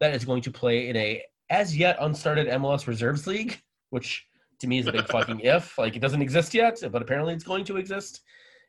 that 0.01 0.15
is 0.15 0.25
going 0.25 0.43
to 0.43 0.51
play 0.51 0.89
in 0.89 0.97
a 0.97 1.23
as 1.51 1.77
yet 1.77 1.99
unstarted 1.99 2.49
MLS 2.53 2.87
Reserves 2.87 3.27
League, 3.27 3.61
which 3.91 4.27
to 4.61 4.67
me 4.67 4.79
is 4.79 4.87
a 4.87 4.93
big 4.93 5.07
fucking 5.11 5.41
if. 5.41 5.77
Like 5.79 5.97
it 5.97 6.01
doesn't 6.01 6.23
exist 6.23 6.55
yet, 6.55 6.81
but 6.91 7.03
apparently 7.03 7.35
it's 7.35 7.45
going 7.45 7.65
to 7.65 7.77
exist 7.77 8.23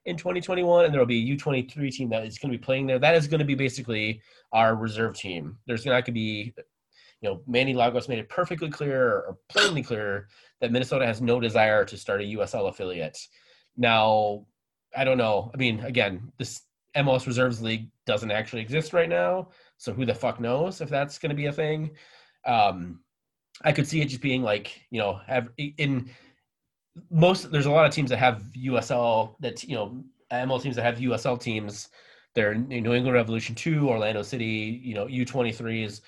in 0.06 0.16
2021, 0.16 0.86
and 0.86 0.94
there 0.94 1.00
will 1.00 1.06
be 1.06 1.32
a 1.32 1.36
U23 1.36 1.92
team 1.92 2.10
that 2.10 2.26
is 2.26 2.38
going 2.40 2.52
to 2.52 2.58
be 2.58 2.64
playing 2.64 2.88
there. 2.88 2.98
That 2.98 3.16
is 3.16 3.28
going 3.28 3.40
to 3.40 3.46
be 3.46 3.56
basically 3.56 4.22
our 4.54 4.76
reserve 4.76 5.16
team. 5.16 5.58
There's 5.68 5.86
not 5.86 5.92
going 5.92 6.06
to 6.06 6.12
be, 6.14 6.54
you 7.22 7.30
know, 7.30 7.42
Manny 7.48 7.74
Lagos 7.74 8.08
made 8.08 8.20
it 8.20 8.30
perfectly 8.30 8.70
clear 8.70 9.08
or 9.08 9.38
plainly 9.50 9.82
clear 9.82 10.28
that 10.62 10.72
Minnesota 10.72 11.06
has 11.06 11.22
no 11.22 11.40
desire 11.40 11.84
to 11.86 11.98
start 11.98 12.22
a 12.22 12.26
USL 12.26 12.70
affiliate. 12.70 13.18
Now, 13.76 14.46
I 14.96 15.04
don't 15.04 15.18
know. 15.18 15.52
I 15.54 15.58
mean, 15.58 15.80
again, 15.82 16.32
this 16.38 16.62
MLS 16.96 17.28
Reserves 17.28 17.62
League 17.62 17.90
doesn't 18.06 18.32
actually 18.32 18.62
exist 18.62 18.94
right 18.94 19.10
now, 19.10 19.50
so 19.78 19.94
who 19.94 20.06
the 20.06 20.14
fuck 20.14 20.40
knows 20.40 20.82
if 20.82 20.90
that's 20.90 21.18
going 21.18 21.30
to 21.30 21.36
be 21.36 21.48
a 21.48 21.54
thing? 21.54 21.92
Um, 22.46 23.02
I 23.64 23.72
could 23.72 23.88
see 23.88 24.02
it 24.02 24.06
just 24.06 24.22
being 24.22 24.44
like, 24.44 24.82
you 24.92 25.00
know, 25.00 25.20
have 25.28 25.50
in 25.58 26.10
most. 27.10 27.52
There's 27.52 27.66
a 27.66 27.72
lot 27.72 27.86
of 27.86 27.92
teams 27.92 28.10
that 28.12 28.18
have 28.18 28.44
USL 28.56 29.36
that 29.40 29.64
you 29.64 29.76
know, 29.76 30.04
MLS 30.32 30.62
teams 30.62 30.76
that 30.76 30.84
have 30.84 30.98
USL 30.98 31.40
teams. 31.40 31.90
They're 32.36 32.54
New 32.54 32.94
England 32.94 33.14
Revolution 33.14 33.56
two, 33.56 33.90
Orlando 33.90 34.22
City, 34.22 34.80
you 34.84 34.94
know, 34.94 35.08
U23s 35.08 36.02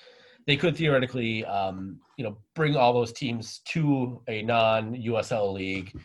they 0.50 0.56
could 0.56 0.76
theoretically, 0.76 1.44
um, 1.44 2.00
you 2.16 2.24
know, 2.24 2.36
bring 2.56 2.74
all 2.74 2.92
those 2.92 3.12
teams 3.12 3.60
to 3.66 4.20
a 4.26 4.42
non-USL 4.42 5.52
league, 5.52 5.96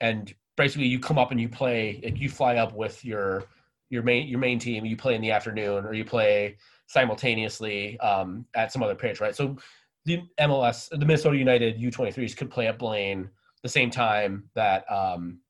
and 0.00 0.34
basically 0.56 0.86
you 0.86 0.98
come 0.98 1.18
up 1.18 1.32
and 1.32 1.38
you 1.38 1.50
play. 1.50 2.00
You 2.16 2.30
fly 2.30 2.56
up 2.56 2.74
with 2.74 3.04
your 3.04 3.44
your 3.90 4.02
main 4.02 4.26
your 4.26 4.38
main 4.38 4.58
team, 4.58 4.86
you 4.86 4.96
play 4.96 5.16
in 5.16 5.20
the 5.20 5.30
afternoon, 5.30 5.84
or 5.84 5.92
you 5.92 6.06
play 6.06 6.56
simultaneously 6.86 8.00
um, 8.00 8.46
at 8.56 8.72
some 8.72 8.82
other 8.82 8.94
pitch, 8.94 9.20
right? 9.20 9.36
So 9.36 9.58
the 10.06 10.22
MLS, 10.40 10.88
the 10.88 11.04
Minnesota 11.04 11.36
United 11.36 11.78
U23s 11.78 12.34
could 12.34 12.50
play 12.50 12.68
at 12.68 12.78
Blaine 12.78 13.28
the 13.62 13.68
same 13.68 13.90
time 13.90 14.44
that 14.54 14.90
um, 14.90 15.40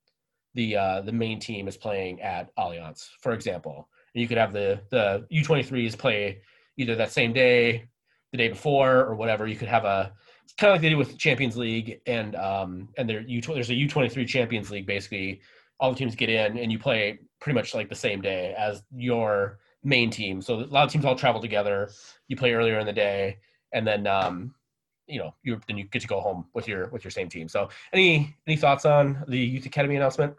the 0.55 0.77
uh, 0.77 1.01
the 1.03 1.13
main 1.13 1.39
team 1.39 1.69
is 1.69 1.77
playing 1.77 2.21
at 2.21 2.53
Allianz, 2.57 3.11
for 3.21 3.33
example. 3.33 3.89
And 4.13 4.21
you 4.21 4.27
could 4.27 4.39
have 4.39 4.53
the 4.53 4.81
the 4.91 5.25
U23s 5.33 5.97
play 5.97 6.41
either 6.77 6.97
that 6.97 7.13
same 7.13 7.33
day 7.33 7.85
the 8.33 8.39
day 8.39 8.49
before 8.49 9.01
or 9.01 9.15
whatever. 9.15 9.47
You 9.47 9.57
could 9.57 9.69
have 9.69 9.85
a 9.85 10.13
kind 10.59 10.71
of 10.71 10.75
like 10.75 10.83
they 10.83 10.91
do 10.91 10.99
with 10.99 11.17
Champions 11.19 11.57
League 11.57 12.01
and 12.07 12.37
um 12.37 12.89
and 12.99 13.09
there 13.09 13.21
U 13.21 13.41
there's 13.41 13.71
a 13.71 13.75
U 13.75 13.89
twenty 13.89 14.09
three 14.09 14.27
Champions 14.27 14.71
League. 14.71 14.87
Basically, 14.87 15.41
all 15.79 15.91
the 15.93 15.99
teams 15.99 16.15
get 16.15 16.29
in 16.29 16.59
and 16.59 16.71
you 16.71 16.79
play 16.79 17.19
pretty 17.41 17.55
much 17.55 17.75
like 17.75 17.89
the 17.89 17.95
same 17.95 18.21
day 18.21 18.55
as 18.59 18.83
your 18.95 19.59
main 19.83 20.11
team. 20.11 20.43
So 20.43 20.61
a 20.61 20.65
lot 20.65 20.85
of 20.85 20.93
teams 20.93 21.05
all 21.05 21.17
travel 21.17 21.41
together. 21.41 21.91
You 22.29 22.37
play 22.37 22.53
earlier 22.53 22.79
in 22.79 22.87
the 22.87 22.93
day, 22.93 23.39
and 23.73 23.87
then 23.87 24.07
um 24.07 24.55
you 25.07 25.19
know 25.19 25.35
you 25.43 25.61
then 25.67 25.79
you 25.79 25.85
get 25.85 26.03
to 26.03 26.09
go 26.09 26.21
home 26.21 26.47
with 26.55 26.69
your 26.69 26.89
with 26.89 27.05
your 27.05 27.11
same 27.11 27.29
team. 27.29 27.49
So 27.49 27.69
any 27.93 28.37
any 28.47 28.57
thoughts 28.57 28.85
on 28.85 29.25
the 29.29 29.39
youth 29.39 29.67
academy 29.67 29.97
announcement? 29.97 30.35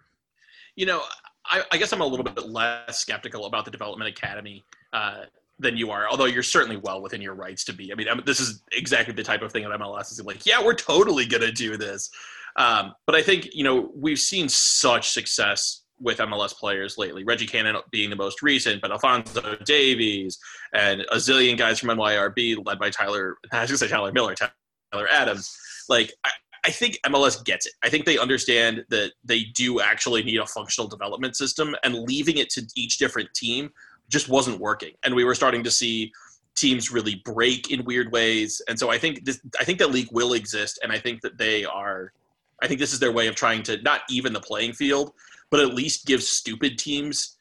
You 0.76 0.86
know, 0.86 1.02
I, 1.46 1.64
I 1.72 1.78
guess 1.78 1.92
I'm 1.92 2.02
a 2.02 2.06
little 2.06 2.24
bit 2.24 2.48
less 2.48 3.00
skeptical 3.00 3.46
about 3.46 3.66
the 3.66 3.72
development 3.72 4.10
academy 4.10 4.64
uh, 4.94 5.24
than 5.62 5.78
you 5.78 5.92
are, 5.92 6.10
although 6.10 6.26
you're 6.26 6.44
certainly 6.44 6.78
well 6.78 7.02
within 7.02 7.22
your 7.22 7.36
rights 7.36 7.64
to 7.66 7.74
be. 7.74 7.92
I 7.92 7.96
mean, 7.96 8.08
I 8.10 8.16
this 8.26 8.40
is 8.40 8.64
exactly 8.72 9.14
the 9.14 9.24
type 9.24 9.42
of 9.42 9.52
thing 9.52 9.64
that 9.64 9.80
MLS 9.80 10.12
is 10.12 10.22
like, 10.26 10.46
yeah, 10.46 10.64
we're 10.64 10.74
totally 10.74 11.26
to 11.42 11.52
do 11.52 11.78
this. 11.78 12.10
Um, 12.58 12.94
but 13.06 13.16
I 13.16 13.22
think 13.22 13.50
you 13.54 13.64
know 13.64 13.92
we've 13.96 14.20
seen 14.20 14.50
such 14.50 15.12
success 15.12 15.84
with 16.00 16.18
MLS 16.18 16.54
players 16.54 16.98
lately. 16.98 17.24
Reggie 17.24 17.46
Cannon 17.46 17.78
being 17.92 18.10
the 18.10 18.16
most 18.16 18.42
recent, 18.42 18.82
but 18.82 18.92
Alphonso 18.92 19.56
Davies 19.66 20.40
and 20.74 21.02
a 21.12 21.16
zillion 21.16 21.58
guys 21.58 21.80
from 21.80 21.90
NYRB 21.90 22.66
led 22.66 22.80
by 22.80 22.90
Tyler. 22.90 23.38
I 23.52 23.66
to 23.66 23.78
say 23.78 23.88
Tyler 23.88 24.12
Miller, 24.12 24.36
Tyler 24.36 25.08
Adams. 25.10 25.56
Like 25.88 26.12
I, 26.26 26.32
I 26.66 26.72
think 26.72 27.00
MLS 27.06 27.44
gets 27.44 27.66
it. 27.66 27.74
I 27.84 27.90
think 27.90 28.06
they 28.06 28.18
understand 28.18 28.84
that 28.90 29.14
they 29.24 29.44
do 29.56 29.80
actually 29.80 30.24
need 30.24 30.40
a 30.40 30.46
functional 30.46 30.88
development 30.88 31.36
system, 31.36 31.76
and 31.84 31.96
leaving 31.96 32.38
it 32.38 32.50
to 32.52 32.66
each 32.76 32.98
different 32.98 33.34
team 33.34 33.70
just 34.12 34.30
wasn't 34.30 34.60
working. 34.60 34.94
And 35.04 35.16
we 35.16 35.24
were 35.24 35.36
starting 35.36 35.64
to 35.64 35.72
see 35.72 36.12
teams 36.56 36.92
really 36.92 37.22
break 37.26 37.72
in 37.72 37.84
weird 37.86 38.12
ways. 38.12 38.62
And 38.68 38.78
so 38.78 38.92
I 38.92 38.98
think 38.98 39.26
this, 39.26 39.40
I 39.60 39.64
think 39.64 39.80
that 39.80 39.92
league 39.92 40.10
will 40.12 40.34
exist, 40.34 40.80
and 40.84 40.92
I 40.92 41.00
think 41.00 41.22
that 41.22 41.38
they 41.38 41.66
are. 41.66 42.12
I 42.62 42.68
think 42.68 42.80
this 42.80 42.94
is 42.94 43.00
their 43.00 43.12
way 43.12 43.26
of 43.28 43.36
trying 43.36 43.64
to 43.64 43.82
not 43.82 44.02
even 44.10 44.34
the 44.34 44.40
playing 44.40 44.74
field, 44.74 45.14
but 45.50 45.60
at 45.60 45.74
least 45.74 46.06
give 46.06 46.22
stupid 46.22 46.78
teams 46.78 47.38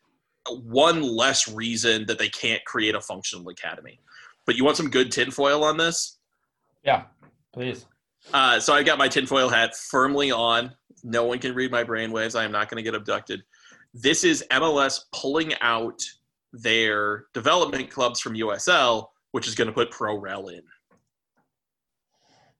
one 0.48 1.02
less 1.02 1.46
reason 1.52 2.06
that 2.06 2.18
they 2.18 2.28
can't 2.28 2.64
create 2.64 2.94
a 2.94 3.00
functional 3.00 3.48
academy. 3.50 4.00
But 4.46 4.56
you 4.56 4.64
want 4.64 4.78
some 4.78 4.88
good 4.88 5.12
tinfoil 5.12 5.62
on 5.62 5.76
this? 5.76 6.18
Yeah, 6.82 7.04
please. 7.52 7.84
Uh, 8.32 8.58
so 8.60 8.72
I 8.72 8.82
got 8.82 8.96
my 8.98 9.08
tinfoil 9.08 9.48
hat 9.48 9.76
firmly 9.76 10.30
on. 10.30 10.72
No 11.04 11.24
one 11.24 11.38
can 11.38 11.54
read 11.54 11.70
my 11.70 11.84
brainwaves. 11.84 12.38
I 12.38 12.44
am 12.44 12.52
not 12.52 12.70
going 12.70 12.82
to 12.82 12.82
get 12.82 12.94
abducted. 12.94 13.42
This 13.92 14.24
is 14.24 14.44
MLS 14.50 15.00
pulling 15.12 15.52
out 15.60 16.00
their 16.52 17.24
development 17.34 17.90
clubs 17.90 18.20
from 18.20 18.34
USL, 18.34 19.06
which 19.32 19.46
is 19.46 19.54
going 19.54 19.66
to 19.66 19.72
put 19.72 19.90
Pro 19.90 20.18
Rel 20.18 20.48
in. 20.48 20.62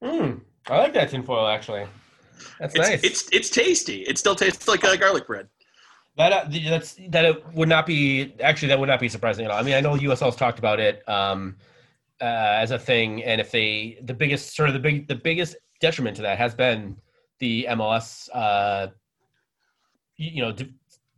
Mm, 0.03 0.41
I 0.69 0.79
like 0.79 0.95
that 0.95 1.11
tinfoil 1.11 1.47
actually. 1.47 1.87
That's 2.59 2.75
it's, 2.75 2.89
nice. 2.89 3.05
It's 3.05 3.29
it's 3.33 3.51
tasty. 3.51 4.03
It 4.03 4.19
still 4.19 4.35
tastes 4.35 4.67
like 4.67 4.83
uh, 4.85 4.97
garlic 4.97 5.27
bread. 5.27 5.49
That 6.17 6.33
uh, 6.33 6.49
that's 6.69 6.97
that 7.09 7.25
it 7.25 7.47
would 7.55 7.69
not 7.69 7.87
be 7.87 8.35
actually 8.41 8.69
that 8.69 8.79
would 8.79 8.89
not 8.89 9.01
be 9.01 9.09
surprising 9.09 9.45
at 9.45 9.51
all. 9.51 9.59
I 9.59 9.63
mean, 9.63 9.75
I 9.75 9.81
know 9.81 9.95
USL's 9.95 10.37
talked 10.37 10.59
about 10.59 10.81
it 10.81 11.07
um, 11.09 11.57
uh, 12.21 12.25
as 12.25 12.71
a 12.71 12.79
thing, 12.79 13.23
and 13.25 13.41
if 13.41 13.51
they 13.51 13.99
the 14.05 14.15
biggest 14.15 14.57
sort 14.57 14.69
of 14.69 14.73
the 14.73 14.81
big 14.81 15.07
the 15.07 15.15
biggest 15.15 15.57
detriment 15.81 16.17
to 16.17 16.23
that 16.23 16.39
has 16.39 16.55
been 16.55 16.97
the 17.39 17.67
MLS, 17.71 18.29
uh, 18.35 18.89
you, 20.17 20.43
know, 20.43 20.53
d- 20.53 20.75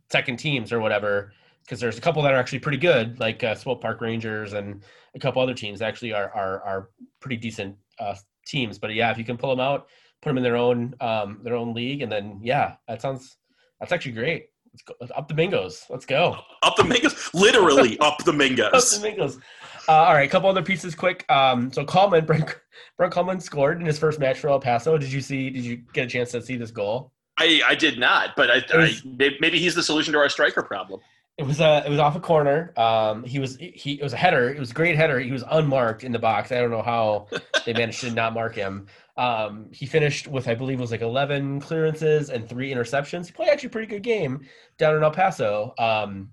second 0.09 0.37
teams 0.37 0.71
or 0.71 0.79
whatever, 0.79 1.33
because 1.63 1.79
there's 1.79 1.97
a 1.97 2.01
couple 2.01 2.21
that 2.23 2.33
are 2.33 2.37
actually 2.37 2.59
pretty 2.59 2.77
good, 2.77 3.19
like 3.19 3.43
uh, 3.43 3.55
Swope 3.55 3.81
Park 3.81 4.01
Rangers 4.01 4.53
and 4.53 4.83
a 5.15 5.19
couple 5.19 5.41
other 5.41 5.53
teams 5.53 5.81
actually 5.81 6.13
are 6.13 6.29
are 6.31 6.61
are 6.61 6.89
pretty 7.19 7.37
decent 7.37 7.75
uh, 7.99 8.15
teams. 8.45 8.77
But 8.77 8.93
yeah, 8.93 9.11
if 9.11 9.17
you 9.17 9.23
can 9.23 9.37
pull 9.37 9.49
them 9.49 9.59
out, 9.59 9.87
put 10.21 10.29
them 10.29 10.37
in 10.37 10.43
their 10.43 10.57
own 10.57 10.95
um, 11.01 11.39
their 11.43 11.55
own 11.55 11.73
league, 11.73 12.01
and 12.01 12.11
then 12.11 12.39
yeah, 12.43 12.75
that 12.87 13.01
sounds 13.01 13.37
that's 13.79 13.91
actually 13.91 14.13
great. 14.13 14.47
Let's 14.73 14.81
go 14.83 15.15
up 15.15 15.27
the 15.27 15.35
Mingos. 15.35 15.83
Let's 15.89 16.05
go. 16.05 16.37
Up 16.63 16.75
the 16.75 16.83
Mingos, 16.83 17.33
literally 17.33 17.97
up 18.01 18.23
the 18.23 18.31
Mingos. 18.31 18.73
Up 18.73 19.01
the 19.01 19.07
Mingos. 19.07 19.39
Uh, 19.87 19.91
all 19.91 20.13
right, 20.13 20.27
a 20.27 20.31
couple 20.31 20.49
other 20.49 20.63
pieces 20.63 20.95
quick. 20.95 21.29
Um, 21.29 21.71
so 21.71 21.85
Kallman, 21.85 22.25
Brent, 22.27 22.55
Brent 22.97 23.13
Kallman 23.13 23.41
scored 23.41 23.79
in 23.79 23.85
his 23.85 23.99
first 23.99 24.19
match 24.19 24.39
for 24.39 24.49
El 24.49 24.59
Paso. 24.59 24.97
Did 24.97 25.11
you 25.11 25.21
see? 25.21 25.49
Did 25.49 25.63
you 25.63 25.77
get 25.93 26.05
a 26.05 26.09
chance 26.09 26.31
to 26.31 26.41
see 26.41 26.57
this 26.57 26.71
goal? 26.71 27.11
I, 27.39 27.61
I 27.67 27.75
did 27.75 27.99
not, 27.99 28.35
but 28.35 28.51
I, 28.51 28.63
I 28.73 28.95
maybe 29.39 29.59
he's 29.59 29.73
the 29.73 29.81
solution 29.81 30.13
to 30.13 30.19
our 30.19 30.29
striker 30.29 30.61
problem. 30.61 30.99
It 31.37 31.47
was 31.47 31.59
a 31.59 31.83
it 31.85 31.89
was 31.89 31.99
off 31.99 32.15
a 32.15 32.19
corner. 32.19 32.73
Um, 32.77 33.23
he 33.23 33.39
was 33.39 33.57
he 33.57 33.93
it 33.93 34.03
was 34.03 34.13
a 34.13 34.17
header. 34.17 34.49
It 34.49 34.59
was 34.59 34.71
a 34.71 34.73
great 34.73 34.95
header. 34.95 35.19
He 35.19 35.31
was 35.31 35.43
unmarked 35.49 36.03
in 36.03 36.11
the 36.11 36.19
box. 36.19 36.51
I 36.51 36.59
don't 36.59 36.69
know 36.69 36.83
how 36.83 37.27
they 37.65 37.73
managed 37.73 38.01
to 38.01 38.11
not 38.11 38.33
mark 38.33 38.53
him. 38.53 38.85
Um, 39.17 39.69
he 39.71 39.87
finished 39.87 40.27
with 40.27 40.47
I 40.47 40.53
believe 40.53 40.77
it 40.77 40.81
was 40.81 40.91
like 40.91 41.01
11 41.01 41.61
clearances 41.61 42.29
and 42.29 42.47
three 42.47 42.71
interceptions. 42.71 43.25
He 43.25 43.31
played 43.31 43.49
actually 43.49 43.67
a 43.67 43.71
pretty 43.71 43.87
good 43.87 44.03
game 44.03 44.45
down 44.77 44.95
in 44.95 45.03
El 45.03 45.11
Paso. 45.11 45.73
Um, 45.79 46.31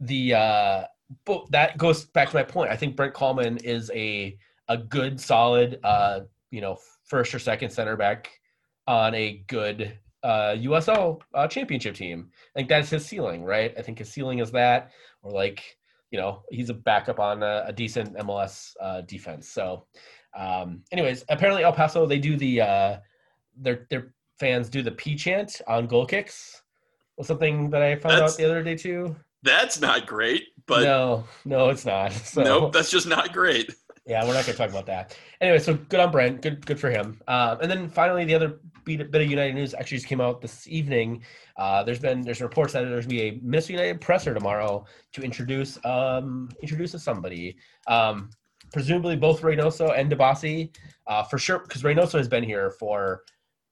the 0.00 0.34
uh, 0.34 0.84
but 1.24 1.50
that 1.50 1.78
goes 1.78 2.04
back 2.04 2.30
to 2.30 2.36
my 2.36 2.42
point. 2.42 2.70
I 2.70 2.76
think 2.76 2.96
Brent 2.96 3.14
Kallman 3.14 3.62
is 3.62 3.90
a 3.94 4.36
a 4.68 4.76
good, 4.76 5.20
solid, 5.20 5.78
uh, 5.84 6.20
you 6.50 6.60
know, 6.60 6.78
first 7.04 7.34
or 7.34 7.38
second 7.38 7.70
center 7.70 7.96
back 7.96 8.30
on 8.86 9.14
a 9.14 9.44
good 9.46 9.98
uh, 10.24 10.56
USL 10.56 11.20
uh, 11.34 11.46
championship 11.46 11.94
team. 11.94 12.30
I 12.56 12.58
think 12.58 12.68
that's 12.68 12.90
his 12.90 13.04
ceiling, 13.04 13.44
right? 13.44 13.74
I 13.78 13.82
think 13.82 13.98
his 13.98 14.10
ceiling 14.10 14.38
is 14.38 14.50
that, 14.52 14.90
or 15.22 15.30
like, 15.30 15.62
you 16.10 16.18
know, 16.18 16.42
he's 16.50 16.70
a 16.70 16.74
backup 16.74 17.20
on 17.20 17.42
a, 17.42 17.64
a 17.66 17.72
decent 17.72 18.16
MLS 18.16 18.72
uh, 18.80 19.02
defense. 19.02 19.50
So, 19.50 19.86
um, 20.36 20.82
anyways, 20.90 21.24
apparently 21.28 21.62
El 21.62 21.72
Paso 21.72 22.06
they 22.06 22.18
do 22.18 22.36
the 22.36 22.62
uh, 22.62 22.96
their 23.56 23.86
their 23.90 24.14
fans 24.40 24.68
do 24.68 24.82
the 24.82 24.92
P 24.92 25.14
chant 25.14 25.60
on 25.68 25.86
goal 25.86 26.06
kicks. 26.06 26.62
Was 27.16 27.28
something 27.28 27.70
that 27.70 27.82
I 27.82 27.94
found 27.94 28.14
That's- 28.14 28.32
out 28.32 28.36
the 28.38 28.44
other 28.44 28.62
day 28.62 28.76
too. 28.76 29.14
That's 29.44 29.78
not 29.78 30.06
great, 30.06 30.44
but 30.66 30.84
no, 30.84 31.24
no, 31.44 31.68
it's 31.68 31.84
not. 31.84 32.12
So, 32.24 32.42
nope, 32.42 32.72
that's 32.72 32.90
just 32.90 33.06
not 33.06 33.34
great. 33.34 33.74
Yeah, 34.06 34.22
we're 34.22 34.34
not 34.34 34.44
going 34.44 34.52
to 34.52 34.58
talk 34.58 34.70
about 34.70 34.86
that. 34.86 35.16
Anyway, 35.40 35.58
so 35.58 35.74
good 35.74 35.98
on 35.98 36.10
Brent. 36.10 36.42
Good, 36.42 36.66
good 36.66 36.78
for 36.78 36.90
him. 36.90 37.20
Um, 37.26 37.58
and 37.62 37.70
then 37.70 37.88
finally, 37.88 38.24
the 38.26 38.34
other 38.34 38.60
bit, 38.84 39.10
bit 39.10 39.22
of 39.22 39.30
United 39.30 39.54
news 39.54 39.72
actually 39.72 39.96
just 39.96 40.06
came 40.06 40.20
out 40.20 40.42
this 40.42 40.68
evening. 40.68 41.22
Uh, 41.56 41.82
there's 41.84 41.98
been 41.98 42.20
there's 42.20 42.42
reports 42.42 42.74
that 42.74 42.80
there's 42.80 43.06
going 43.06 43.16
to 43.16 43.22
be 43.22 43.22
a 43.22 43.40
Minnesota 43.42 43.72
United 43.72 44.00
presser 44.02 44.34
tomorrow 44.34 44.84
to 45.12 45.22
introduce 45.22 45.78
um, 45.86 46.50
introduce 46.60 46.92
somebody. 47.02 47.56
Um, 47.86 48.30
presumably 48.72 49.16
both 49.16 49.40
Reynoso 49.40 49.96
and 49.96 50.10
Dibassy, 50.10 50.74
uh, 51.06 51.22
for 51.22 51.38
sure, 51.38 51.60
because 51.60 51.82
Reynoso 51.82 52.18
has 52.18 52.28
been 52.28 52.44
here 52.44 52.72
for 52.72 53.22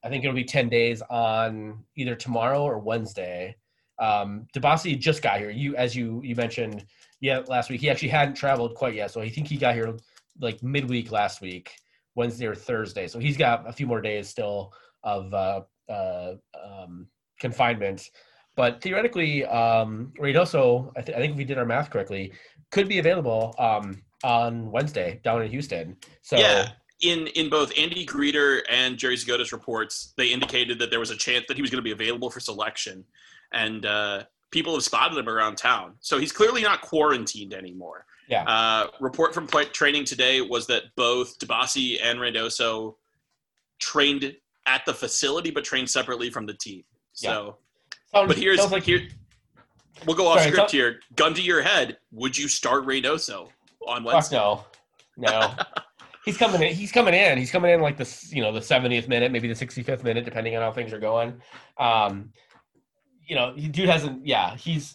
I 0.02 0.08
think 0.08 0.24
it'll 0.24 0.34
be 0.34 0.44
ten 0.44 0.70
days 0.70 1.02
on 1.10 1.84
either 1.96 2.14
tomorrow 2.14 2.62
or 2.62 2.78
Wednesday. 2.78 3.54
Um, 3.98 4.46
Dibassy 4.54 4.98
just 4.98 5.22
got 5.22 5.40
here. 5.40 5.50
You 5.50 5.76
as 5.76 5.94
you 5.94 6.22
you 6.24 6.34
mentioned, 6.36 6.86
yeah, 7.20 7.40
last 7.48 7.68
week 7.68 7.82
he 7.82 7.90
actually 7.90 8.08
hadn't 8.08 8.34
traveled 8.34 8.74
quite 8.74 8.94
yet, 8.94 9.10
so 9.10 9.20
I 9.20 9.28
think 9.28 9.46
he 9.46 9.58
got 9.58 9.74
here 9.74 9.94
like 10.40 10.62
midweek 10.62 11.10
last 11.10 11.40
week, 11.40 11.74
Wednesday 12.14 12.46
or 12.46 12.54
Thursday. 12.54 13.06
So 13.08 13.18
he's 13.18 13.36
got 13.36 13.68
a 13.68 13.72
few 13.72 13.86
more 13.86 14.00
days 14.00 14.28
still 14.28 14.72
of 15.02 15.32
uh, 15.34 15.62
uh, 15.88 16.34
um, 16.62 17.06
confinement. 17.40 18.10
But 18.54 18.82
theoretically, 18.82 19.44
um, 19.46 20.12
Reynoso, 20.18 20.92
I, 20.96 21.02
th- 21.02 21.16
I 21.16 21.20
think 21.20 21.32
if 21.32 21.38
we 21.38 21.44
did 21.44 21.58
our 21.58 21.64
math 21.64 21.90
correctly, 21.90 22.32
could 22.70 22.88
be 22.88 22.98
available 22.98 23.54
um, 23.58 24.02
on 24.24 24.70
Wednesday 24.70 25.20
down 25.24 25.42
in 25.42 25.50
Houston. 25.50 25.96
So 26.22 26.38
Yeah. 26.38 26.70
In 27.00 27.26
in 27.28 27.50
both 27.50 27.76
Andy 27.76 28.06
Greder 28.06 28.60
and 28.70 28.96
Jerry 28.96 29.16
Zgoda's 29.16 29.50
reports, 29.52 30.14
they 30.16 30.28
indicated 30.28 30.78
that 30.78 30.90
there 30.90 31.00
was 31.00 31.10
a 31.10 31.16
chance 31.16 31.46
that 31.48 31.56
he 31.56 31.60
was 31.60 31.68
going 31.68 31.80
to 31.80 31.82
be 31.82 31.90
available 31.90 32.30
for 32.30 32.38
selection, 32.38 33.04
and 33.52 33.84
uh, 33.84 34.22
people 34.52 34.72
have 34.74 34.84
spotted 34.84 35.18
him 35.18 35.28
around 35.28 35.56
town. 35.56 35.94
So 35.98 36.18
he's 36.18 36.30
clearly 36.30 36.62
not 36.62 36.80
quarantined 36.80 37.54
anymore. 37.54 38.06
Yeah. 38.28 38.44
Uh, 38.44 38.88
report 39.00 39.34
from 39.34 39.48
training 39.72 40.04
today 40.04 40.40
was 40.40 40.66
that 40.68 40.84
both 40.96 41.38
Dibassy 41.38 41.98
and 42.02 42.18
Reynoso 42.18 42.94
trained 43.78 44.34
at 44.66 44.84
the 44.86 44.94
facility, 44.94 45.50
but 45.50 45.64
trained 45.64 45.90
separately 45.90 46.30
from 46.30 46.46
the 46.46 46.54
team. 46.54 46.84
So, 47.12 47.58
sounds, 48.14 48.28
but 48.28 48.38
here's 48.38 48.70
like 48.70 48.84
here. 48.84 49.08
We'll 50.06 50.16
go 50.16 50.28
off 50.28 50.38
Sorry, 50.38 50.52
script 50.52 50.70
so- 50.70 50.76
here. 50.76 51.00
Gun 51.16 51.34
to 51.34 51.42
your 51.42 51.62
head. 51.62 51.98
Would 52.12 52.36
you 52.36 52.48
start 52.48 52.86
Reynoso 52.86 53.48
on 53.86 54.04
Wednesday? 54.04 54.36
no, 54.36 54.64
no. 55.16 55.54
he's 56.24 56.36
coming 56.36 56.62
in. 56.62 56.74
He's 56.74 56.92
coming 56.92 57.14
in. 57.14 57.38
He's 57.38 57.50
coming 57.50 57.72
in 57.72 57.80
like 57.80 57.96
this, 57.96 58.32
you 58.32 58.42
know, 58.42 58.52
the 58.52 58.60
70th 58.60 59.08
minute, 59.08 59.32
maybe 59.32 59.48
the 59.48 59.54
65th 59.54 60.04
minute, 60.04 60.24
depending 60.24 60.56
on 60.56 60.62
how 60.62 60.72
things 60.72 60.92
are 60.92 60.98
going. 60.98 61.40
Um, 61.78 62.32
you 63.26 63.36
know, 63.36 63.54
dude 63.54 63.88
hasn't. 63.88 64.26
Yeah, 64.26 64.56
he's 64.56 64.94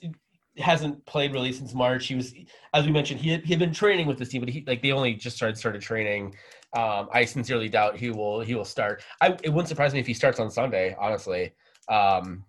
hasn't 0.59 1.05
played 1.05 1.33
really 1.33 1.51
since 1.51 1.73
March. 1.73 2.07
He 2.07 2.15
was, 2.15 2.33
as 2.73 2.85
we 2.85 2.91
mentioned, 2.91 3.19
he 3.19 3.29
had, 3.29 3.43
he 3.43 3.49
had 3.49 3.59
been 3.59 3.73
training 3.73 4.07
with 4.07 4.17
this 4.17 4.29
team, 4.29 4.41
but 4.41 4.49
he 4.49 4.63
like 4.67 4.81
they 4.81 4.91
only 4.91 5.13
just 5.13 5.35
started 5.35 5.57
started 5.57 5.81
training. 5.81 6.35
Um, 6.75 7.09
I 7.13 7.25
sincerely 7.25 7.69
doubt 7.69 7.97
he 7.97 8.09
will 8.09 8.41
he 8.41 8.55
will 8.55 8.65
start. 8.65 9.03
I 9.21 9.37
it 9.43 9.49
wouldn't 9.49 9.69
surprise 9.69 9.93
me 9.93 9.99
if 9.99 10.07
he 10.07 10.13
starts 10.13 10.39
on 10.39 10.51
Sunday. 10.51 10.95
Honestly, 10.99 11.53
um, 11.89 12.43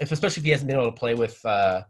if 0.00 0.12
especially 0.12 0.40
if 0.40 0.44
he 0.44 0.50
hasn't 0.50 0.68
been 0.68 0.78
able 0.78 0.90
to 0.90 0.98
play 0.98 1.14
with 1.14 1.44
uh, 1.44 1.82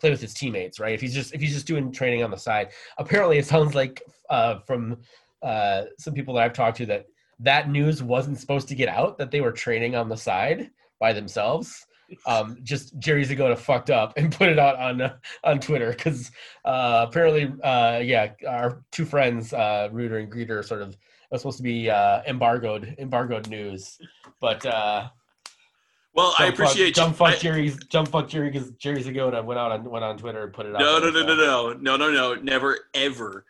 play 0.00 0.10
with 0.10 0.20
his 0.20 0.34
teammates, 0.34 0.80
right? 0.80 0.94
If 0.94 1.00
he's 1.00 1.14
just 1.14 1.34
if 1.34 1.40
he's 1.40 1.52
just 1.52 1.66
doing 1.66 1.92
training 1.92 2.22
on 2.22 2.30
the 2.30 2.36
side. 2.36 2.70
Apparently, 2.98 3.38
it 3.38 3.46
sounds 3.46 3.74
like 3.74 4.02
uh, 4.30 4.60
from 4.66 4.98
uh, 5.42 5.84
some 5.98 6.14
people 6.14 6.34
that 6.34 6.44
I've 6.44 6.52
talked 6.52 6.78
to 6.78 6.86
that 6.86 7.06
that 7.40 7.70
news 7.70 8.02
wasn't 8.02 8.38
supposed 8.38 8.68
to 8.68 8.74
get 8.74 8.88
out 8.88 9.18
that 9.18 9.30
they 9.30 9.40
were 9.40 9.52
training 9.52 9.94
on 9.94 10.08
the 10.08 10.16
side 10.16 10.70
by 10.98 11.12
themselves. 11.12 11.86
Um, 12.26 12.56
just 12.62 12.98
Jerry 12.98 13.24
Zgoda 13.24 13.56
fucked 13.56 13.90
up 13.90 14.14
and 14.16 14.32
put 14.36 14.48
it 14.48 14.58
out 14.58 14.76
on 14.76 15.00
uh, 15.00 15.16
on 15.44 15.60
Twitter 15.60 15.90
because 15.90 16.30
uh, 16.64 17.06
apparently, 17.08 17.52
uh, 17.62 17.98
yeah, 18.02 18.32
our 18.48 18.82
two 18.90 19.04
friends, 19.04 19.52
uh, 19.52 19.88
Rueter 19.92 20.18
and 20.18 20.30
Greder, 20.32 20.64
sort 20.64 20.82
of 20.82 20.96
was 21.30 21.42
supposed 21.42 21.58
to 21.58 21.62
be 21.62 21.88
uh, 21.88 22.22
embargoed 22.26 22.96
embargoed 22.98 23.48
news, 23.48 23.98
but 24.40 24.66
uh, 24.66 25.08
Well, 26.12 26.34
I 26.38 26.46
Jump 26.46 26.56
fuck- 26.56 26.66
appreciate 26.66 26.86
you. 26.88 26.92
jump 26.92 27.16
fuck 27.16 27.28
I- 27.34 27.36
Jerry's 27.36 27.76
jump 27.84 28.08
fuck 28.08 28.28
Jerry 28.28 28.50
because 28.50 28.70
Jerry 28.72 29.02
Zagota 29.02 29.44
went 29.44 29.60
out 29.60 29.70
on 29.70 29.84
went 29.84 30.04
on 30.04 30.18
Twitter 30.18 30.42
and 30.42 30.52
put 30.52 30.66
it 30.66 30.74
out. 30.74 30.80
No, 30.80 30.98
no, 30.98 31.10
no, 31.10 31.22
no, 31.24 31.34
no, 31.36 31.72
no, 31.74 31.96
no, 31.96 32.10
no. 32.10 32.34
Never, 32.42 32.78
ever 32.94 33.44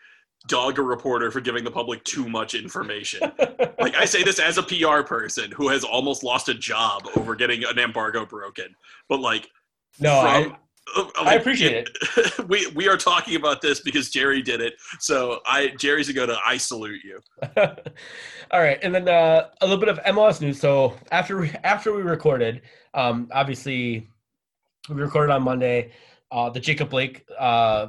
dog 0.47 0.79
a 0.79 0.83
reporter 0.83 1.31
for 1.31 1.41
giving 1.41 1.65
the 1.65 1.71
public 1.71 2.03
too 2.05 2.29
much 2.29 2.55
information. 2.55 3.21
like 3.79 3.95
I 3.95 4.05
say 4.05 4.23
this 4.23 4.39
as 4.39 4.59
a 4.59 4.63
PR 4.63 5.03
person 5.03 5.51
who 5.51 5.69
has 5.69 5.85
almost 5.85 6.25
lost 6.25 6.49
a 6.49 6.55
job 6.55 7.07
over 7.17 7.35
getting 7.35 7.65
an 7.65 7.79
embargo 7.79 8.25
broken. 8.25 8.75
But 9.09 9.21
like 9.21 9.51
no, 9.99 10.21
from- 10.21 10.53
I, 10.53 10.57
uh, 10.97 11.09
I 11.19 11.35
appreciate 11.35 11.89
it. 11.89 12.49
we 12.49 12.67
we 12.69 12.89
are 12.89 12.97
talking 12.97 13.37
about 13.37 13.61
this 13.61 13.81
because 13.81 14.11
Jerry 14.11 14.43
did 14.43 14.61
it. 14.61 14.75
So 14.99 15.41
I 15.47 15.69
Jerry 15.79 16.03
Zgoda 16.03 16.39
I 16.45 16.57
salute 16.57 17.01
you. 17.05 17.21
All 18.53 18.61
right, 18.61 18.79
and 18.83 18.95
then 18.95 19.09
uh, 19.09 19.49
a 19.61 19.67
little 19.67 19.79
bit 19.79 19.89
of 19.89 19.99
MLS 20.01 20.41
news. 20.41 20.59
So 20.59 20.95
after 21.13 21.39
we, 21.39 21.51
after 21.63 21.95
we 21.95 22.03
recorded, 22.03 22.63
um, 22.95 23.29
obviously 23.33 24.09
we 24.89 24.97
recorded 24.97 25.33
on 25.33 25.43
Monday. 25.43 25.93
Uh, 26.33 26.49
the 26.49 26.61
Jacob 26.61 26.91
Blake 26.91 27.25
uh, 27.39 27.89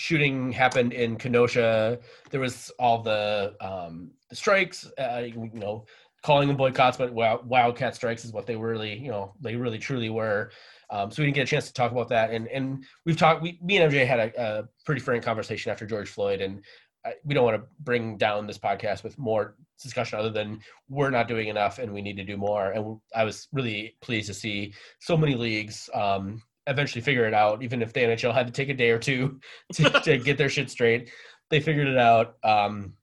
shooting 0.00 0.50
happened 0.50 0.94
in 0.94 1.16
Kenosha. 1.16 1.98
There 2.30 2.40
was 2.40 2.72
all 2.78 3.02
the 3.02 3.54
um, 3.60 4.10
the 4.30 4.36
strikes. 4.36 4.90
Uh, 4.98 5.24
you 5.26 5.50
know, 5.52 5.84
calling 6.22 6.48
them 6.48 6.56
boycotts, 6.56 6.96
but 6.96 7.12
wild, 7.12 7.46
wildcat 7.46 7.94
strikes 7.94 8.24
is 8.24 8.32
what 8.32 8.46
they 8.46 8.56
really, 8.56 8.98
you 8.98 9.10
know, 9.10 9.34
they 9.40 9.56
really 9.56 9.78
truly 9.78 10.08
were. 10.08 10.50
Um, 10.88 11.10
so 11.10 11.22
we 11.22 11.26
didn't 11.26 11.36
get 11.36 11.42
a 11.42 11.50
chance 11.50 11.66
to 11.66 11.72
talk 11.72 11.92
about 11.92 12.08
that, 12.08 12.30
and 12.30 12.48
and 12.48 12.84
we've 13.04 13.16
talked. 13.16 13.42
We, 13.42 13.58
me 13.62 13.76
and 13.76 13.92
MJ 13.92 14.06
had 14.06 14.20
a, 14.20 14.42
a 14.42 14.68
pretty 14.86 15.02
frank 15.02 15.22
conversation 15.22 15.70
after 15.70 15.86
George 15.86 16.08
Floyd, 16.08 16.40
and 16.40 16.64
I, 17.04 17.12
we 17.24 17.34
don't 17.34 17.44
want 17.44 17.62
to 17.62 17.68
bring 17.80 18.16
down 18.16 18.46
this 18.46 18.58
podcast 18.58 19.04
with 19.04 19.18
more 19.18 19.54
discussion 19.82 20.18
other 20.18 20.30
than 20.30 20.60
we're 20.88 21.10
not 21.10 21.28
doing 21.28 21.48
enough 21.48 21.78
and 21.78 21.92
we 21.92 22.02
need 22.02 22.16
to 22.16 22.24
do 22.24 22.36
more. 22.36 22.72
And 22.72 22.98
I 23.14 23.24
was 23.24 23.48
really 23.52 23.96
pleased 24.02 24.26
to 24.26 24.34
see 24.34 24.74
so 24.98 25.16
many 25.16 25.34
leagues 25.34 25.88
um, 25.94 26.42
eventually 26.70 27.02
figure 27.02 27.26
it 27.26 27.34
out, 27.34 27.62
even 27.62 27.82
if 27.82 27.92
the 27.92 28.00
NHL 28.00 28.32
had 28.32 28.46
to 28.46 28.52
take 28.52 28.68
a 28.68 28.74
day 28.74 28.90
or 28.90 28.98
two 28.98 29.40
to, 29.74 29.90
to 30.00 30.18
get 30.18 30.38
their 30.38 30.48
shit 30.48 30.70
straight. 30.70 31.10
They 31.50 31.60
figured 31.60 31.88
it 31.88 31.98
out. 31.98 32.36
Um, 32.44 32.94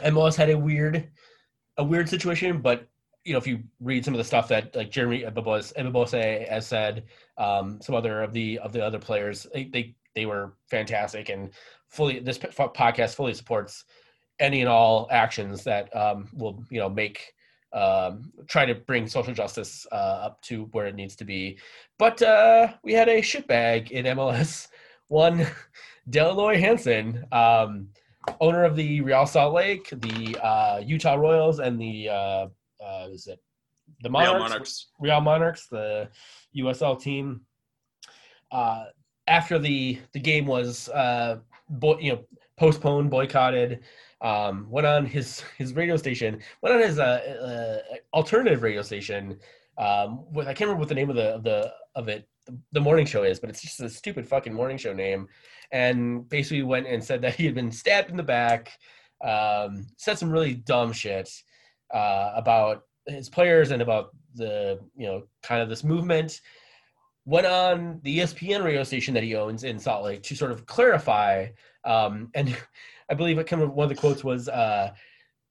MLS 0.00 0.34
had 0.34 0.50
a 0.50 0.58
weird, 0.58 1.10
a 1.76 1.84
weird 1.84 2.08
situation, 2.08 2.60
but 2.60 2.88
you 3.24 3.32
know, 3.32 3.38
if 3.38 3.46
you 3.46 3.62
read 3.80 4.04
some 4.04 4.14
of 4.14 4.18
the 4.18 4.24
stuff 4.24 4.48
that 4.48 4.74
like 4.74 4.90
Jeremy 4.90 5.22
Ebobisse 5.22 6.48
has 6.48 6.66
said, 6.66 7.04
um, 7.38 7.80
some 7.80 7.94
other 7.94 8.22
of 8.22 8.32
the 8.32 8.58
of 8.58 8.72
the 8.72 8.84
other 8.84 8.98
players, 8.98 9.46
they, 9.54 9.64
they 9.64 9.94
they 10.14 10.26
were 10.26 10.54
fantastic 10.68 11.28
and 11.28 11.50
fully 11.88 12.18
this 12.18 12.38
podcast 12.38 13.14
fully 13.14 13.34
supports 13.34 13.84
any 14.40 14.60
and 14.60 14.68
all 14.68 15.08
actions 15.10 15.62
that 15.64 15.94
um, 15.96 16.28
will 16.34 16.64
you 16.70 16.80
know 16.80 16.88
make 16.88 17.32
um, 17.72 18.32
try 18.46 18.64
to 18.66 18.74
bring 18.74 19.06
social 19.06 19.34
justice 19.34 19.86
uh, 19.92 19.94
up 20.26 20.42
to 20.42 20.64
where 20.72 20.86
it 20.86 20.94
needs 20.94 21.16
to 21.16 21.24
be. 21.24 21.58
But 21.98 22.20
uh, 22.22 22.74
we 22.82 22.92
had 22.92 23.08
a 23.08 23.20
shitbag 23.20 23.90
in 23.90 24.06
MLS. 24.06 24.68
One, 25.08 25.46
Dell 26.08 26.34
Loy 26.34 26.58
Hansen, 26.58 27.24
um, 27.32 27.88
owner 28.40 28.64
of 28.64 28.76
the 28.76 29.02
Real 29.02 29.26
Salt 29.26 29.52
Lake, 29.52 29.88
the 29.90 30.38
uh, 30.42 30.80
Utah 30.82 31.14
Royals, 31.14 31.58
and 31.58 31.78
the 31.78 32.08
uh, 32.08 32.46
uh, 32.82 33.08
is 33.10 33.26
it 33.26 33.38
the 34.02 34.08
Monarchs? 34.08 34.32
Real 34.32 34.40
Monarchs. 34.48 34.86
Real 35.00 35.20
Monarchs, 35.20 35.66
the 35.68 36.08
USL 36.56 37.00
team. 37.00 37.42
Uh, 38.50 38.84
after 39.28 39.58
the 39.58 39.98
the 40.12 40.20
game 40.20 40.46
was 40.46 40.88
uh, 40.88 41.38
you 42.00 42.12
know 42.12 42.24
postponed, 42.58 43.10
boycotted, 43.10 43.80
um, 44.22 44.66
went 44.70 44.86
on 44.86 45.04
his 45.04 45.42
his 45.58 45.74
radio 45.74 45.96
station, 45.96 46.40
went 46.62 46.74
on 46.74 46.82
his 46.82 46.98
uh, 46.98 47.82
uh, 47.92 47.96
alternative 48.14 48.62
radio 48.62 48.82
station. 48.82 49.38
Um, 49.78 50.24
with 50.32 50.46
I 50.46 50.54
can't 50.54 50.68
remember 50.68 50.80
what 50.80 50.88
the 50.88 50.94
name 50.94 51.10
of 51.10 51.16
the 51.16 51.34
of 51.34 51.42
the 51.42 51.72
of 51.94 52.08
it 52.08 52.26
the 52.72 52.80
morning 52.80 53.06
show 53.06 53.24
is, 53.24 53.38
but 53.38 53.50
it's 53.50 53.62
just 53.62 53.80
a 53.80 53.90
stupid 53.90 54.26
fucking 54.26 54.52
morning 54.52 54.78
show 54.78 54.92
name. 54.92 55.28
And 55.70 56.28
basically 56.28 56.62
went 56.62 56.86
and 56.86 57.02
said 57.02 57.22
that 57.22 57.34
he 57.34 57.46
had 57.46 57.54
been 57.54 57.72
stabbed 57.72 58.10
in 58.10 58.16
the 58.16 58.22
back. 58.22 58.72
Um, 59.24 59.86
said 59.98 60.18
some 60.18 60.30
really 60.30 60.54
dumb 60.54 60.92
shit 60.92 61.30
uh, 61.94 62.32
about 62.34 62.82
his 63.06 63.28
players 63.28 63.70
and 63.70 63.82
about 63.82 64.10
the 64.34 64.80
you 64.96 65.06
know 65.06 65.24
kind 65.42 65.62
of 65.62 65.68
this 65.68 65.84
movement 65.84 66.40
went 67.24 67.46
on 67.46 68.00
the 68.02 68.18
ESPN 68.18 68.64
radio 68.64 68.82
station 68.82 69.14
that 69.14 69.22
he 69.22 69.36
owns 69.36 69.64
in 69.64 69.78
Salt 69.78 70.04
Lake 70.04 70.22
to 70.24 70.34
sort 70.34 70.50
of 70.50 70.66
clarify. 70.66 71.46
Um, 71.84 72.30
and 72.34 72.56
I 73.12 73.14
believe 73.14 73.38
it 73.38 73.52
of 73.52 73.74
one 73.74 73.84
of 73.84 73.90
the 73.90 74.00
quotes 74.00 74.24
was, 74.24 74.48
uh, 74.48 74.94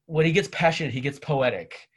"When 0.06 0.26
he 0.26 0.32
gets 0.32 0.48
passionate, 0.48 0.92
he 0.92 1.00
gets 1.00 1.20
poetic," 1.20 1.88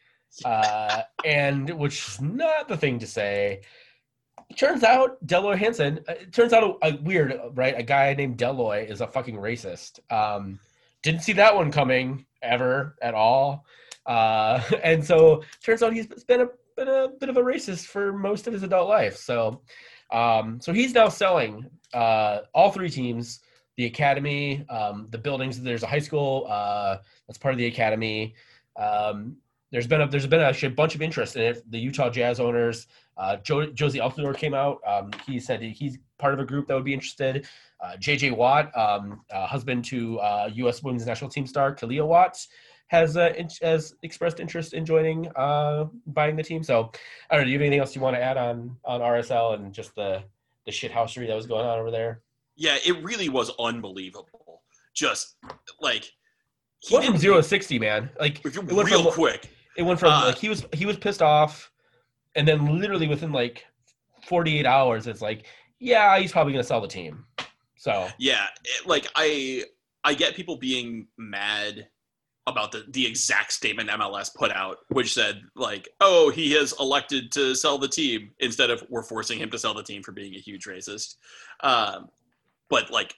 uh, 0.46 1.02
and 1.26 1.68
which 1.72 2.08
is 2.08 2.22
not 2.22 2.68
the 2.68 2.78
thing 2.78 3.00
to 3.00 3.08
say. 3.08 3.62
Turns 4.58 4.84
out 4.84 5.26
Dell 5.26 5.42
Loy 5.42 5.56
Hansen. 5.56 6.06
uh, 6.08 6.14
turns 6.32 6.54
out 6.54 6.78
a, 6.84 6.90
a 6.90 6.98
weird, 7.02 7.36
right? 7.56 7.74
A 7.76 7.82
guy 7.82 8.14
named 8.14 8.38
Dell 8.38 8.54
Loy 8.54 8.86
is 8.88 9.02
a 9.02 9.08
fucking 9.08 9.38
racist. 9.38 10.00
Um, 10.14 10.60
didn't 11.02 11.22
see 11.24 11.34
that 11.34 11.56
one 11.56 11.72
coming 11.72 12.28
ever 12.44 12.96
at 13.02 13.16
all. 13.16 13.66
Uh, 14.06 14.62
and 14.84 15.04
so 15.04 15.44
turns 15.64 15.82
out 15.82 15.94
he's 15.94 16.06
been 16.26 16.42
a 16.42 16.48
been 16.78 16.90
a 16.90 17.08
bit 17.20 17.30
of 17.30 17.38
a 17.38 17.42
racist 17.42 17.86
for 17.86 18.14
most 18.14 18.46
of 18.46 18.54
his 18.54 18.62
adult 18.62 18.88
life. 18.88 19.18
So, 19.18 19.62
um, 20.12 20.60
so 20.62 20.74
he's 20.74 20.94
now 20.94 21.10
selling 21.10 21.72
uh, 21.92 22.42
all 22.54 22.70
three 22.72 22.90
teams, 22.90 23.40
the 23.78 23.86
academy, 23.86 24.66
um, 24.70 25.08
the 25.12 25.18
buildings. 25.18 25.62
There's 25.62 25.84
a 25.84 25.88
high 25.88 26.00
school 26.00 26.48
uh, 26.50 26.98
that's 27.28 27.38
part 27.38 27.54
of 27.54 27.58
the 27.58 27.66
academy. 27.66 28.36
Um, 28.78 29.38
there's 29.72 29.88
been 29.88 30.02
a, 30.02 30.08
there's 30.08 30.28
been 30.28 30.42
a 30.42 30.70
bunch 30.70 30.96
of 30.96 31.02
interest 31.02 31.36
in 31.36 31.42
it. 31.42 31.70
The 31.72 31.80
Utah 31.80 32.10
Jazz 32.10 32.40
owners, 32.40 32.88
uh, 33.18 33.38
jo- 33.38 33.68
Jozy 33.68 34.00
Altidore 34.00 34.38
came 34.38 34.54
out. 34.54 34.80
Um, 34.88 35.12
he 35.28 35.40
said 35.40 35.62
he's 35.62 35.98
part 36.18 36.34
of 36.34 36.40
a 36.40 36.46
group 36.46 36.68
that 36.68 36.76
would 36.76 36.86
be 36.86 36.94
interested. 36.94 37.48
Uh, 37.84 37.98
JJ 37.98 38.38
Watt, 38.38 38.76
um, 38.78 39.22
uh, 39.32 39.46
husband 39.46 39.84
to 39.86 40.20
uh, 40.20 40.50
U.S. 40.54 40.82
Women's 40.82 41.06
National 41.06 41.30
Team 41.30 41.46
star 41.46 41.76
Kealia 41.76 42.08
Watts, 42.08 42.48
has 42.88 43.18
uh, 43.18 43.34
in- 43.38 43.50
has 43.62 43.96
expressed 44.04 44.40
interest 44.40 44.74
in 44.74 44.86
joining 44.86 45.28
uh, 45.36 45.86
buying 46.08 46.36
the 46.36 46.44
team. 46.44 46.64
So, 46.64 46.92
I 47.30 47.36
don't 47.36 47.42
know. 47.42 47.46
Do 47.46 47.52
you 47.52 47.58
have 47.58 47.62
anything 47.62 47.80
else 47.80 47.96
you 47.96 48.02
want 48.02 48.16
to 48.16 48.22
add 48.22 48.38
on 48.38 48.78
on 48.86 49.02
RSL 49.02 49.56
and 49.56 49.74
just 49.74 49.96
the 49.96 50.24
the 50.66 50.72
shithousery 50.72 51.28
that 51.28 51.36
was 51.36 51.48
going 51.48 51.66
on 51.66 51.80
over 51.80 51.92
there? 51.92 52.22
Yeah, 52.56 52.78
it 52.86 53.04
really 53.04 53.30
was 53.30 53.52
unbelievable. 53.60 54.62
Just 54.94 55.36
like 55.82 56.12
he 56.80 56.96
went 56.96 57.06
from 57.08 57.18
zero 57.18 57.38
to 57.38 57.44
sixty, 57.44 57.80
man. 57.80 58.10
Like 58.20 58.46
it 58.46 58.56
went 58.72 58.90
real 58.90 59.04
from 59.04 59.14
quick. 59.14 59.50
it 59.78 59.84
went 59.84 60.00
from 60.00 60.12
Uh, 60.12 60.26
like 60.28 60.38
he 60.38 60.50
was 60.50 60.66
he 60.74 60.86
was 60.86 60.98
pissed 60.98 61.22
off, 61.22 61.72
and 62.36 62.48
then 62.48 62.80
literally 62.80 63.08
within 63.08 63.32
like 63.32 63.66
forty 64.26 64.58
eight 64.60 64.66
hours, 64.66 65.08
it's 65.08 65.22
like 65.22 65.46
yeah, 65.80 66.18
he's 66.20 66.32
probably 66.32 66.54
gonna 66.54 66.64
sell 66.64 66.82
the 66.82 66.88
team. 66.88 67.26
So 67.78 68.08
Yeah, 68.18 68.48
it, 68.64 68.88
like 68.88 69.08
I 69.16 69.64
I 70.04 70.14
get 70.14 70.36
people 70.36 70.56
being 70.56 71.08
mad 71.18 71.88
about 72.48 72.72
the 72.72 72.86
the 72.90 73.06
exact 73.06 73.52
statement 73.52 73.90
MLS 73.90 74.34
put 74.34 74.52
out, 74.52 74.78
which 74.90 75.14
said 75.14 75.42
like, 75.56 75.90
"Oh, 76.00 76.30
he 76.30 76.52
has 76.54 76.74
elected 76.80 77.32
to 77.34 77.56
sell 77.56 77.78
the 77.78 77.88
team," 77.88 78.32
instead 78.40 78.70
of 78.70 78.84
"We're 78.90 79.04
forcing 79.04 79.40
him 79.40 79.50
to 79.50 79.58
sell 79.58 79.74
the 79.74 79.84
team 79.84 80.04
for 80.04 80.12
being 80.12 80.36
a 80.36 80.40
huge 80.40 80.66
racist." 80.66 81.16
Um, 81.62 82.10
but 82.70 82.92
like 82.92 83.14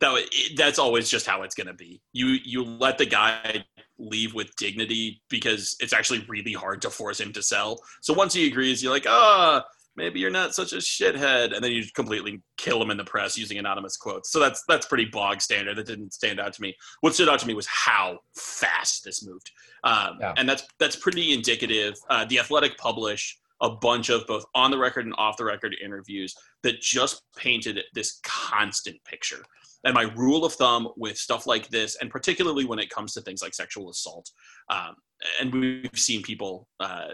that 0.00 0.18
that's 0.56 0.78
always 0.78 1.08
just 1.10 1.26
how 1.26 1.42
it's 1.42 1.54
gonna 1.54 1.74
be. 1.74 2.00
You 2.12 2.38
you 2.44 2.64
let 2.64 2.98
the 2.98 3.06
guy 3.06 3.64
leave 3.98 4.34
with 4.34 4.54
dignity 4.56 5.20
because 5.28 5.76
it's 5.80 5.92
actually 5.92 6.24
really 6.28 6.54
hard 6.54 6.80
to 6.82 6.90
force 6.90 7.20
him 7.20 7.32
to 7.34 7.42
sell. 7.42 7.78
So 8.00 8.14
once 8.14 8.32
he 8.32 8.46
agrees, 8.46 8.82
you're 8.82 8.92
like, 8.92 9.04
ah, 9.06 9.62
maybe 9.96 10.18
you're 10.20 10.30
not 10.30 10.54
such 10.54 10.72
a 10.72 10.76
shithead, 10.76 11.54
and 11.54 11.62
then 11.62 11.72
you 11.72 11.84
completely 11.94 12.40
kill 12.56 12.80
him 12.80 12.90
in 12.90 12.96
the 12.96 13.04
press 13.04 13.36
using 13.36 13.58
anonymous 13.58 13.98
quotes. 13.98 14.32
So 14.32 14.38
that's 14.38 14.64
that's 14.68 14.86
pretty 14.86 15.04
bog 15.06 15.42
standard. 15.42 15.76
That 15.76 15.86
didn't 15.86 16.14
stand 16.14 16.40
out 16.40 16.54
to 16.54 16.62
me. 16.62 16.74
What 17.02 17.14
stood 17.14 17.28
out 17.28 17.38
to 17.40 17.46
me 17.46 17.52
was 17.54 17.66
how 17.66 18.20
fast 18.34 19.04
this 19.04 19.26
moved, 19.26 19.50
um, 19.84 20.16
Yeah. 20.20 20.32
and 20.38 20.48
that's 20.48 20.64
that's 20.78 20.96
pretty 20.96 21.34
indicative. 21.34 21.94
Uh, 22.08 22.24
the 22.24 22.38
Athletic 22.38 22.78
publish 22.78 23.36
a 23.62 23.70
bunch 23.70 24.08
of 24.08 24.26
both 24.26 24.44
on 24.54 24.70
the 24.70 24.78
record 24.78 25.04
and 25.04 25.14
off 25.18 25.36
the 25.36 25.44
record 25.44 25.76
interviews 25.82 26.34
that 26.62 26.80
just 26.80 27.22
painted 27.36 27.80
this 27.94 28.20
constant 28.24 28.96
picture. 29.04 29.42
And 29.84 29.94
my 29.94 30.02
rule 30.14 30.44
of 30.44 30.52
thumb 30.54 30.88
with 30.96 31.16
stuff 31.16 31.46
like 31.46 31.68
this, 31.68 31.96
and 32.00 32.10
particularly 32.10 32.64
when 32.64 32.78
it 32.78 32.90
comes 32.90 33.14
to 33.14 33.20
things 33.20 33.42
like 33.42 33.54
sexual 33.54 33.90
assault, 33.90 34.30
um, 34.68 34.94
and 35.40 35.52
we've 35.52 35.90
seen 35.94 36.22
people 36.22 36.68
uh, 36.80 37.08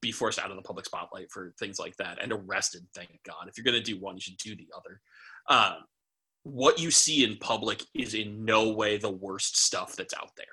be 0.00 0.10
forced 0.12 0.38
out 0.38 0.50
of 0.50 0.56
the 0.56 0.62
public 0.62 0.86
spotlight 0.86 1.30
for 1.30 1.52
things 1.58 1.78
like 1.78 1.96
that 1.96 2.18
and 2.22 2.32
arrested. 2.32 2.86
Thank 2.94 3.10
God. 3.24 3.48
If 3.48 3.56
you're 3.56 3.64
going 3.64 3.76
to 3.76 3.82
do 3.82 4.00
one, 4.00 4.16
you 4.16 4.20
should 4.20 4.38
do 4.38 4.56
the 4.56 4.68
other. 4.76 5.00
Um, 5.48 5.84
what 6.42 6.80
you 6.80 6.90
see 6.90 7.22
in 7.22 7.36
public 7.36 7.84
is 7.94 8.14
in 8.14 8.44
no 8.44 8.70
way 8.70 8.96
the 8.96 9.10
worst 9.10 9.58
stuff 9.58 9.94
that's 9.94 10.14
out 10.14 10.30
there. 10.36 10.46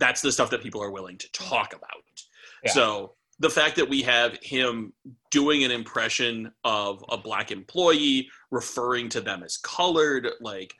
That's 0.00 0.20
the 0.20 0.32
stuff 0.32 0.50
that 0.50 0.62
people 0.62 0.82
are 0.82 0.90
willing 0.90 1.16
to 1.18 1.32
talk 1.32 1.74
about. 1.74 1.90
Yeah. 2.64 2.72
So 2.72 3.14
the 3.40 3.50
fact 3.50 3.76
that 3.76 3.88
we 3.88 4.02
have 4.02 4.38
him 4.42 4.92
doing 5.30 5.64
an 5.64 5.70
impression 5.70 6.50
of 6.64 7.04
a 7.08 7.16
black 7.16 7.50
employee, 7.50 8.28
referring 8.50 9.08
to 9.10 9.20
them 9.20 9.42
as 9.42 9.56
colored, 9.58 10.28
like 10.40 10.74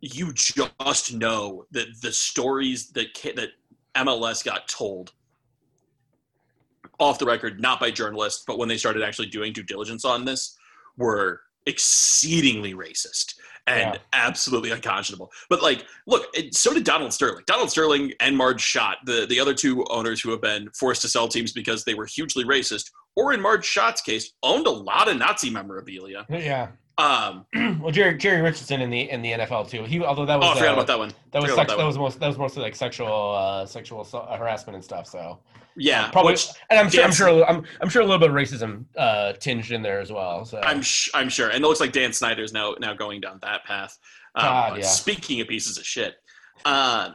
you 0.00 0.32
just 0.32 1.14
know 1.14 1.64
that 1.72 1.86
the 2.02 2.12
stories 2.12 2.90
that 2.90 3.08
that 3.36 3.50
MLS 3.96 4.44
got 4.44 4.68
told 4.68 5.12
off 7.00 7.18
the 7.18 7.26
record, 7.26 7.60
not 7.60 7.80
by 7.80 7.90
journalists, 7.90 8.44
but 8.46 8.58
when 8.58 8.68
they 8.68 8.76
started 8.76 9.02
actually 9.02 9.26
doing 9.28 9.52
due 9.52 9.62
diligence 9.62 10.04
on 10.04 10.24
this, 10.24 10.56
were 10.96 11.40
exceedingly 11.66 12.74
racist 12.74 13.34
and 13.66 13.94
Yeah. 13.94 14.00
absolutely 14.12 14.70
unconscionable. 14.70 15.32
But 15.48 15.62
like, 15.62 15.84
look, 16.06 16.26
it, 16.34 16.54
so 16.54 16.74
did 16.74 16.84
Donald 16.84 17.12
Sterling. 17.12 17.44
Donald 17.46 17.70
Sterling 17.70 18.12
and 18.20 18.36
Marge 18.36 18.60
Schott, 18.60 18.98
the 19.04 19.26
the 19.26 19.40
other 19.40 19.54
two 19.54 19.84
owners 19.86 20.20
who 20.20 20.30
have 20.30 20.40
been 20.40 20.68
forced 20.70 21.02
to 21.02 21.08
sell 21.08 21.28
teams 21.28 21.52
because 21.52 21.84
they 21.84 21.94
were 21.94 22.06
hugely 22.06 22.44
racist, 22.44 22.90
or 23.16 23.32
in 23.32 23.40
Marge 23.40 23.64
Schott's 23.64 24.00
case, 24.00 24.32
owned 24.42 24.66
a 24.66 24.70
lot 24.70 25.08
of 25.08 25.16
Nazi 25.16 25.50
memorabilia. 25.50 26.26
Yeah. 26.28 26.68
Um, 26.96 27.44
well, 27.80 27.90
Jerry 27.90 28.16
Jerry 28.18 28.40
Richardson 28.40 28.80
in 28.80 28.90
the 28.90 29.10
in 29.10 29.22
the 29.22 29.32
NFL 29.32 29.68
too. 29.68 29.84
He 29.84 30.00
although 30.00 30.26
that 30.26 30.38
was 30.38 30.46
oh, 30.46 30.52
I 30.52 30.54
forgot 30.54 30.70
uh, 30.70 30.74
about 30.74 30.86
that 30.86 30.98
one. 30.98 31.12
That 31.32 31.42
was 31.42 31.54
sex, 31.54 31.68
that 31.68 31.78
that, 31.78 31.84
was 31.84 31.98
most 31.98 32.20
that 32.20 32.28
was 32.28 32.38
mostly 32.38 32.62
like 32.62 32.76
sexual 32.76 33.34
uh, 33.34 33.66
sexual 33.66 34.04
harassment 34.04 34.76
and 34.76 34.84
stuff. 34.84 35.06
So 35.06 35.40
Yeah, 35.76 36.10
probably, 36.10 36.32
which 36.34 36.48
and 36.70 36.78
I'm 36.78 36.88
sure 36.88 37.04
I'm 37.04 37.12
sure 37.12 37.44
I'm 37.44 37.64
I'm 37.80 37.88
sure 37.88 38.02
a 38.02 38.04
little 38.04 38.20
bit 38.20 38.30
of 38.30 38.36
racism 38.36 38.84
uh, 38.96 39.32
tinged 39.34 39.70
in 39.70 39.82
there 39.82 40.00
as 40.00 40.12
well. 40.12 40.44
So 40.44 40.60
I'm 40.60 40.82
sh- 40.82 41.10
I'm 41.14 41.28
sure, 41.28 41.48
and 41.50 41.64
it 41.64 41.66
looks 41.66 41.80
like 41.80 41.92
Dan 41.92 42.12
Snyder's 42.12 42.52
now 42.52 42.74
now 42.78 42.94
going 42.94 43.20
down 43.20 43.38
that 43.42 43.64
path. 43.64 43.98
Um, 44.34 44.44
God, 44.44 44.78
yeah. 44.78 44.84
Speaking 44.84 45.40
of 45.40 45.48
pieces 45.48 45.78
of 45.78 45.84
shit, 45.84 46.14
uh, 46.64 47.10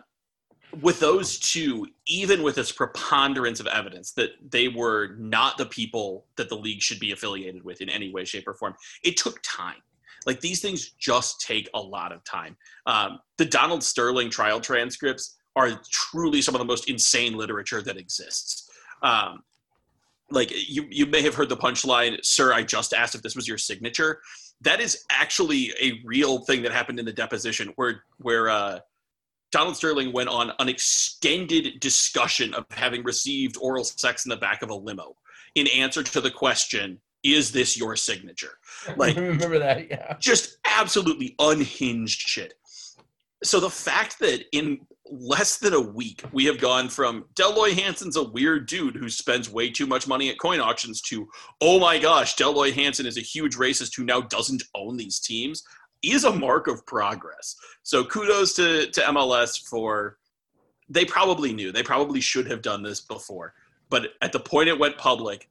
with 0.82 1.00
those 1.00 1.40
two, 1.40 1.88
even 2.06 2.44
with 2.44 2.56
this 2.56 2.72
preponderance 2.72 3.60
of 3.60 3.68
evidence 3.68 4.12
that 4.14 4.32
they 4.52 4.68
were 4.68 5.16
not 5.18 5.58
the 5.58 5.66
people 5.66 6.26
that 6.36 6.50
the 6.50 6.56
league 6.56 6.82
should 6.82 7.00
be 7.00 7.12
affiliated 7.12 7.64
with 7.64 7.82
in 7.82 7.90
any 7.90 8.12
way, 8.12 8.26
shape, 8.26 8.48
or 8.48 8.54
form, 8.54 8.76
it 9.04 9.18
took 9.18 9.40
time. 9.42 9.82
Like 10.26 10.42
these 10.42 10.62
things 10.62 10.92
just 10.92 11.42
take 11.42 11.70
a 11.74 11.80
lot 11.80 12.12
of 12.12 12.24
time. 12.24 12.58
Um, 12.86 13.20
the 13.38 13.46
Donald 13.46 13.84
Sterling 13.84 14.30
trial 14.30 14.60
transcripts 14.60 15.38
are 15.60 15.82
truly 15.92 16.42
some 16.42 16.56
of 16.56 16.60
the 16.60 16.66
most 16.66 16.90
insane 16.90 17.34
literature 17.38 17.82
that 17.82 17.98
exists. 17.98 18.70
Um, 19.04 19.44
like 20.32 20.52
you, 20.52 20.86
you 20.90 21.06
may 21.06 21.22
have 21.22 21.36
heard 21.36 21.50
the 21.50 21.58
punchline, 21.58 22.24
"Sir, 22.24 22.54
I 22.54 22.64
just 22.64 22.94
asked 22.94 23.14
if 23.16 23.22
this 23.22 23.36
was 23.36 23.48
your 23.48 23.58
signature." 23.58 24.22
That 24.62 24.80
is 24.80 25.04
actually 25.10 25.74
a 25.82 26.02
real 26.06 26.40
thing 26.40 26.62
that 26.64 26.72
happened 26.72 27.00
in 27.00 27.06
the 27.06 27.14
deposition, 27.14 27.74
where 27.76 28.04
where 28.20 28.50
uh, 28.50 28.80
Donald 29.52 29.76
Sterling 29.76 30.14
went 30.14 30.30
on 30.30 30.52
an 30.60 30.70
extended 30.70 31.80
discussion 31.80 32.54
of 32.54 32.66
having 32.72 33.04
received 33.04 33.58
oral 33.62 33.84
sex 33.84 34.26
in 34.26 34.30
the 34.30 34.38
back 34.38 34.62
of 34.62 34.70
a 34.70 34.76
limo 34.76 35.16
in 35.56 35.68
answer 35.68 36.04
to 36.04 36.22
the 36.22 36.32
question, 36.32 37.00
"Is 37.24 37.52
this 37.52 37.76
your 37.78 37.96
signature?" 37.96 38.60
like- 38.98 39.16
remember 39.34 39.60
that? 39.60 39.90
Yeah. 39.90 40.16
just 40.20 40.58
absolutely 40.66 41.36
unhinged 41.40 42.22
shit. 42.22 42.54
So 43.44 43.60
the 43.60 43.70
fact 43.70 44.20
that 44.20 44.46
in 44.52 44.82
less 45.12 45.58
than 45.58 45.74
a 45.74 45.82
week 45.82 46.22
we 46.32 46.46
have 46.46 46.60
gone 46.60 46.88
from 46.88 47.26
Delroy 47.34 47.72
Hansen's 47.72 48.16
a 48.16 48.24
weird 48.24 48.68
dude 48.68 48.96
who 48.96 49.10
spends 49.10 49.50
way 49.50 49.70
too 49.70 49.88
much 49.88 50.08
money 50.08 50.30
at 50.30 50.40
coin 50.40 50.60
auctions 50.60 51.02
to 51.02 51.28
oh 51.62 51.80
my 51.80 51.98
gosh, 51.98 52.36
Delroy 52.36 52.74
Hansen 52.74 53.06
is 53.06 53.18
a 53.18 53.22
huge 53.22 53.56
racist 53.56 53.96
who 53.96 54.04
now 54.04 54.22
doesn't 54.22 54.64
own 54.76 54.98
these 54.98 55.20
teams 55.20 55.64
is 56.02 56.24
a 56.24 56.32
mark 56.32 56.68
of 56.68 56.86
progress. 56.86 57.56
So 57.84 58.04
kudos 58.04 58.54
to 58.56 58.90
to 58.92 59.02
MLS 59.02 59.68
for 59.68 60.18
they 60.90 61.06
probably 61.06 61.54
knew. 61.54 61.72
They 61.72 61.84
probably 61.84 62.20
should 62.20 62.50
have 62.50 62.62
done 62.62 62.82
this 62.84 63.02
before. 63.02 63.54
But 63.90 64.14
at 64.22 64.32
the 64.32 64.40
point 64.40 64.70
it 64.70 64.78
went 64.78 64.98
public, 64.98 65.50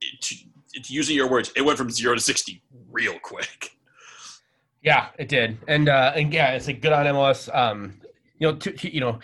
it, 0.00 0.32
it, 0.72 0.90
using 0.90 1.16
your 1.16 1.28
words, 1.28 1.52
it 1.56 1.62
went 1.62 1.78
from 1.78 1.90
0 1.90 2.14
to 2.14 2.20
60 2.20 2.62
real 2.90 3.18
quick. 3.20 3.76
Yeah, 4.82 5.08
it 5.18 5.28
did, 5.28 5.56
and 5.66 5.88
uh, 5.88 6.12
and 6.14 6.30
yeah, 6.30 6.50
it's 6.50 6.66
like 6.66 6.82
good 6.82 6.92
on 6.92 7.06
MLS. 7.06 7.48
Um, 7.56 8.02
you 8.38 8.48
know, 8.48 8.56
to, 8.56 8.70
he, 8.72 8.90
you 8.90 9.00
know, 9.00 9.18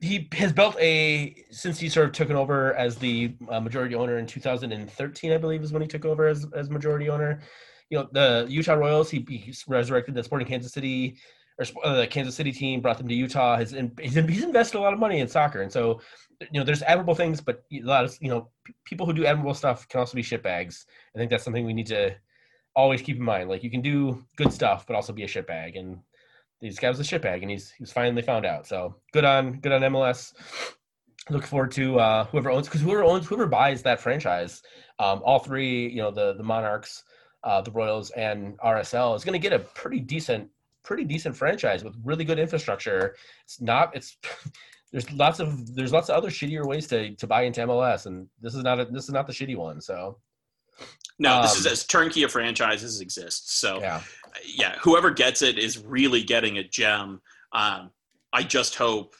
he 0.00 0.28
has 0.32 0.52
built 0.52 0.76
a 0.78 1.34
since 1.50 1.78
he 1.78 1.88
sort 1.88 2.06
of 2.06 2.12
took 2.12 2.30
it 2.30 2.36
over 2.36 2.74
as 2.74 2.96
the 2.96 3.34
uh, 3.48 3.60
majority 3.60 3.94
owner 3.94 4.18
in 4.18 4.26
2013, 4.26 5.32
I 5.32 5.38
believe, 5.38 5.62
is 5.62 5.72
when 5.72 5.82
he 5.82 5.88
took 5.88 6.04
over 6.04 6.26
as 6.26 6.46
as 6.54 6.70
majority 6.70 7.08
owner. 7.08 7.40
You 7.90 7.98
know, 7.98 8.08
the 8.12 8.46
Utah 8.48 8.74
Royals, 8.74 9.10
he, 9.10 9.24
he 9.28 9.54
resurrected 9.68 10.14
the 10.14 10.24
Sporting 10.24 10.48
Kansas 10.48 10.72
City 10.72 11.16
or 11.58 11.66
uh, 11.84 11.96
the 11.96 12.06
Kansas 12.06 12.34
City 12.34 12.50
team, 12.50 12.80
brought 12.80 12.98
them 12.98 13.08
to 13.08 13.14
Utah. 13.14 13.56
Has 13.56 13.72
in, 13.72 13.92
he's, 14.00 14.14
he's 14.14 14.42
invested 14.42 14.78
a 14.78 14.80
lot 14.80 14.92
of 14.92 14.98
money 14.98 15.20
in 15.20 15.28
soccer, 15.28 15.62
and 15.62 15.70
so 15.70 16.00
you 16.40 16.60
know, 16.60 16.64
there's 16.64 16.82
admirable 16.82 17.14
things, 17.14 17.40
but 17.40 17.64
a 17.72 17.80
lot 17.80 18.04
of 18.04 18.16
you 18.20 18.28
know, 18.28 18.48
p- 18.64 18.74
people 18.84 19.06
who 19.06 19.12
do 19.12 19.24
admirable 19.24 19.54
stuff 19.54 19.88
can 19.88 20.00
also 20.00 20.14
be 20.14 20.22
shitbags. 20.22 20.84
I 21.14 21.18
think 21.18 21.30
that's 21.30 21.44
something 21.44 21.64
we 21.64 21.72
need 21.72 21.86
to 21.88 22.14
always 22.76 23.02
keep 23.02 23.16
in 23.16 23.22
mind. 23.22 23.48
Like 23.48 23.62
you 23.62 23.70
can 23.70 23.82
do 23.82 24.24
good 24.36 24.52
stuff, 24.52 24.86
but 24.86 24.96
also 24.96 25.12
be 25.12 25.22
a 25.22 25.28
shitbag. 25.28 25.78
And 25.78 25.98
this 26.68 26.78
guy 26.78 26.88
was 26.88 27.00
a 27.00 27.02
shitbag, 27.02 27.42
and 27.42 27.50
he's 27.50 27.72
he's 27.72 27.92
finally 27.92 28.22
found 28.22 28.46
out. 28.46 28.66
So 28.66 28.96
good 29.12 29.24
on 29.24 29.60
good 29.60 29.72
on 29.72 29.82
MLS. 29.82 30.32
Look 31.30 31.44
forward 31.46 31.72
to 31.72 31.98
uh, 31.98 32.24
whoever 32.26 32.50
owns 32.50 32.68
because 32.68 32.80
whoever 32.80 33.04
owns 33.04 33.26
whoever 33.26 33.46
buys 33.46 33.82
that 33.82 34.00
franchise, 34.00 34.62
um, 34.98 35.22
all 35.24 35.38
three, 35.38 35.88
you 35.88 36.02
know, 36.02 36.10
the 36.10 36.34
the 36.34 36.42
Monarchs, 36.42 37.04
uh, 37.44 37.60
the 37.60 37.70
Royals, 37.70 38.10
and 38.10 38.58
RSL 38.58 39.16
is 39.16 39.24
going 39.24 39.32
to 39.32 39.38
get 39.38 39.52
a 39.52 39.58
pretty 39.58 40.00
decent 40.00 40.48
pretty 40.82 41.04
decent 41.04 41.36
franchise 41.36 41.84
with 41.84 41.94
really 42.04 42.24
good 42.24 42.38
infrastructure. 42.38 43.16
It's 43.44 43.60
not 43.60 43.94
it's. 43.94 44.16
There's 44.92 45.10
lots 45.10 45.40
of 45.40 45.74
there's 45.74 45.92
lots 45.92 46.08
of 46.08 46.14
other 46.14 46.30
shittier 46.30 46.64
ways 46.64 46.86
to, 46.86 47.16
to 47.16 47.26
buy 47.26 47.42
into 47.42 47.62
MLS, 47.62 48.06
and 48.06 48.28
this 48.40 48.54
is 48.54 48.62
not 48.62 48.78
a, 48.78 48.84
this 48.84 49.02
is 49.02 49.10
not 49.10 49.26
the 49.26 49.32
shitty 49.32 49.56
one. 49.56 49.80
So 49.80 50.18
No, 51.18 51.42
this 51.42 51.56
is 51.56 51.66
Um, 51.66 51.72
as 51.72 51.86
turnkey 51.86 52.24
a 52.24 52.28
franchise 52.28 52.82
as 52.82 53.00
exists. 53.00 53.54
So 53.54 53.80
yeah, 53.80 54.02
yeah, 54.44 54.76
whoever 54.82 55.10
gets 55.10 55.42
it 55.42 55.58
is 55.58 55.78
really 55.78 56.22
getting 56.22 56.58
a 56.58 56.64
gem. 56.64 57.20
Um, 57.52 57.90
I 58.32 58.42
just 58.42 58.74
hope 58.74 59.14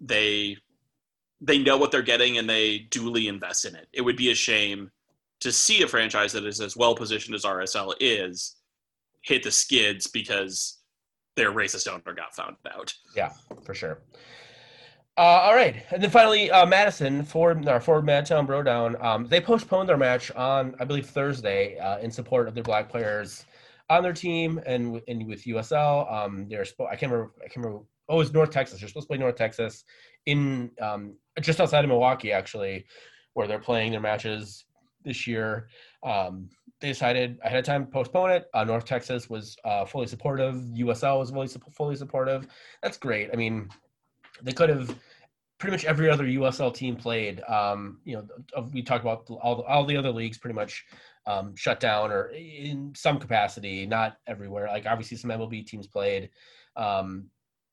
they 0.00 0.56
they 1.40 1.58
know 1.58 1.76
what 1.76 1.92
they're 1.92 2.02
getting 2.02 2.38
and 2.38 2.50
they 2.50 2.78
duly 2.78 3.28
invest 3.28 3.64
in 3.64 3.76
it. 3.76 3.86
It 3.92 4.02
would 4.02 4.16
be 4.16 4.32
a 4.32 4.34
shame 4.34 4.90
to 5.40 5.52
see 5.52 5.82
a 5.82 5.88
franchise 5.88 6.32
that 6.32 6.44
is 6.44 6.60
as 6.60 6.76
well 6.76 6.96
positioned 6.96 7.34
as 7.36 7.44
RSL 7.44 7.94
is 8.00 8.56
hit 9.22 9.44
the 9.44 9.50
skids 9.52 10.08
because 10.08 10.78
their 11.36 11.52
racist 11.52 11.86
owner 11.86 12.14
got 12.14 12.34
found 12.34 12.56
out. 12.74 12.92
Yeah, 13.14 13.30
for 13.64 13.74
sure. 13.74 14.02
Uh, 15.18 15.42
all 15.42 15.54
right, 15.56 15.84
and 15.90 16.00
then 16.00 16.10
finally, 16.10 16.48
uh, 16.48 16.64
Madison 16.64 17.24
for 17.24 17.60
our 17.68 17.80
for 17.80 18.00
Madtown 18.00 18.46
Brodown. 18.46 19.02
Um, 19.02 19.26
they 19.26 19.40
postponed 19.40 19.88
their 19.88 19.96
match 19.96 20.30
on, 20.36 20.76
I 20.78 20.84
believe, 20.84 21.06
Thursday 21.06 21.76
uh, 21.76 21.98
in 21.98 22.08
support 22.08 22.46
of 22.46 22.54
their 22.54 22.62
black 22.62 22.88
players 22.88 23.44
on 23.90 24.04
their 24.04 24.12
team 24.12 24.60
and, 24.64 25.02
and 25.08 25.26
with 25.26 25.42
USL. 25.42 26.08
Um, 26.12 26.46
they're 26.48 26.64
I 26.88 26.94
can't 26.94 27.10
remember. 27.10 27.32
I 27.40 27.48
can't 27.48 27.66
remember. 27.66 27.84
Oh, 28.08 28.20
it's 28.20 28.32
North 28.32 28.52
Texas. 28.52 28.78
They're 28.78 28.88
supposed 28.88 29.06
to 29.06 29.08
play 29.08 29.18
North 29.18 29.34
Texas 29.34 29.82
in 30.26 30.70
um, 30.80 31.16
just 31.40 31.60
outside 31.60 31.82
of 31.82 31.88
Milwaukee, 31.88 32.30
actually, 32.30 32.84
where 33.34 33.48
they're 33.48 33.58
playing 33.58 33.90
their 33.90 34.00
matches 34.00 34.66
this 35.04 35.26
year. 35.26 35.66
Um, 36.04 36.48
they 36.80 36.86
decided 36.86 37.40
ahead 37.42 37.58
of 37.58 37.64
time 37.64 37.86
to 37.86 37.90
postpone 37.90 38.30
it. 38.30 38.46
Uh, 38.54 38.62
North 38.62 38.84
Texas 38.84 39.28
was 39.28 39.56
uh, 39.64 39.84
fully 39.84 40.06
supportive. 40.06 40.54
USL 40.54 41.18
was 41.18 41.30
fully 41.30 41.48
fully 41.72 41.96
supportive. 41.96 42.46
That's 42.84 42.98
great. 42.98 43.30
I 43.32 43.36
mean, 43.36 43.68
they 44.42 44.52
could 44.52 44.68
have 44.68 44.94
pretty 45.58 45.72
much 45.72 45.84
every 45.84 46.08
other 46.08 46.24
USL 46.24 46.74
team 46.74 46.96
played. 46.96 47.42
Um, 47.42 48.00
you 48.04 48.16
know, 48.16 48.62
we 48.72 48.82
talked 48.82 49.04
about 49.04 49.28
all 49.42 49.56
the, 49.56 49.62
all 49.62 49.84
the 49.84 49.96
other 49.96 50.12
leagues 50.12 50.38
pretty 50.38 50.54
much 50.54 50.84
um, 51.26 51.54
shut 51.56 51.80
down 51.80 52.12
or 52.12 52.28
in 52.28 52.92
some 52.96 53.18
capacity, 53.18 53.84
not 53.86 54.16
everywhere. 54.26 54.68
Like 54.68 54.86
obviously 54.86 55.16
some 55.16 55.30
MLB 55.30 55.66
teams 55.66 55.86
played, 55.86 56.30
um, 56.76 57.26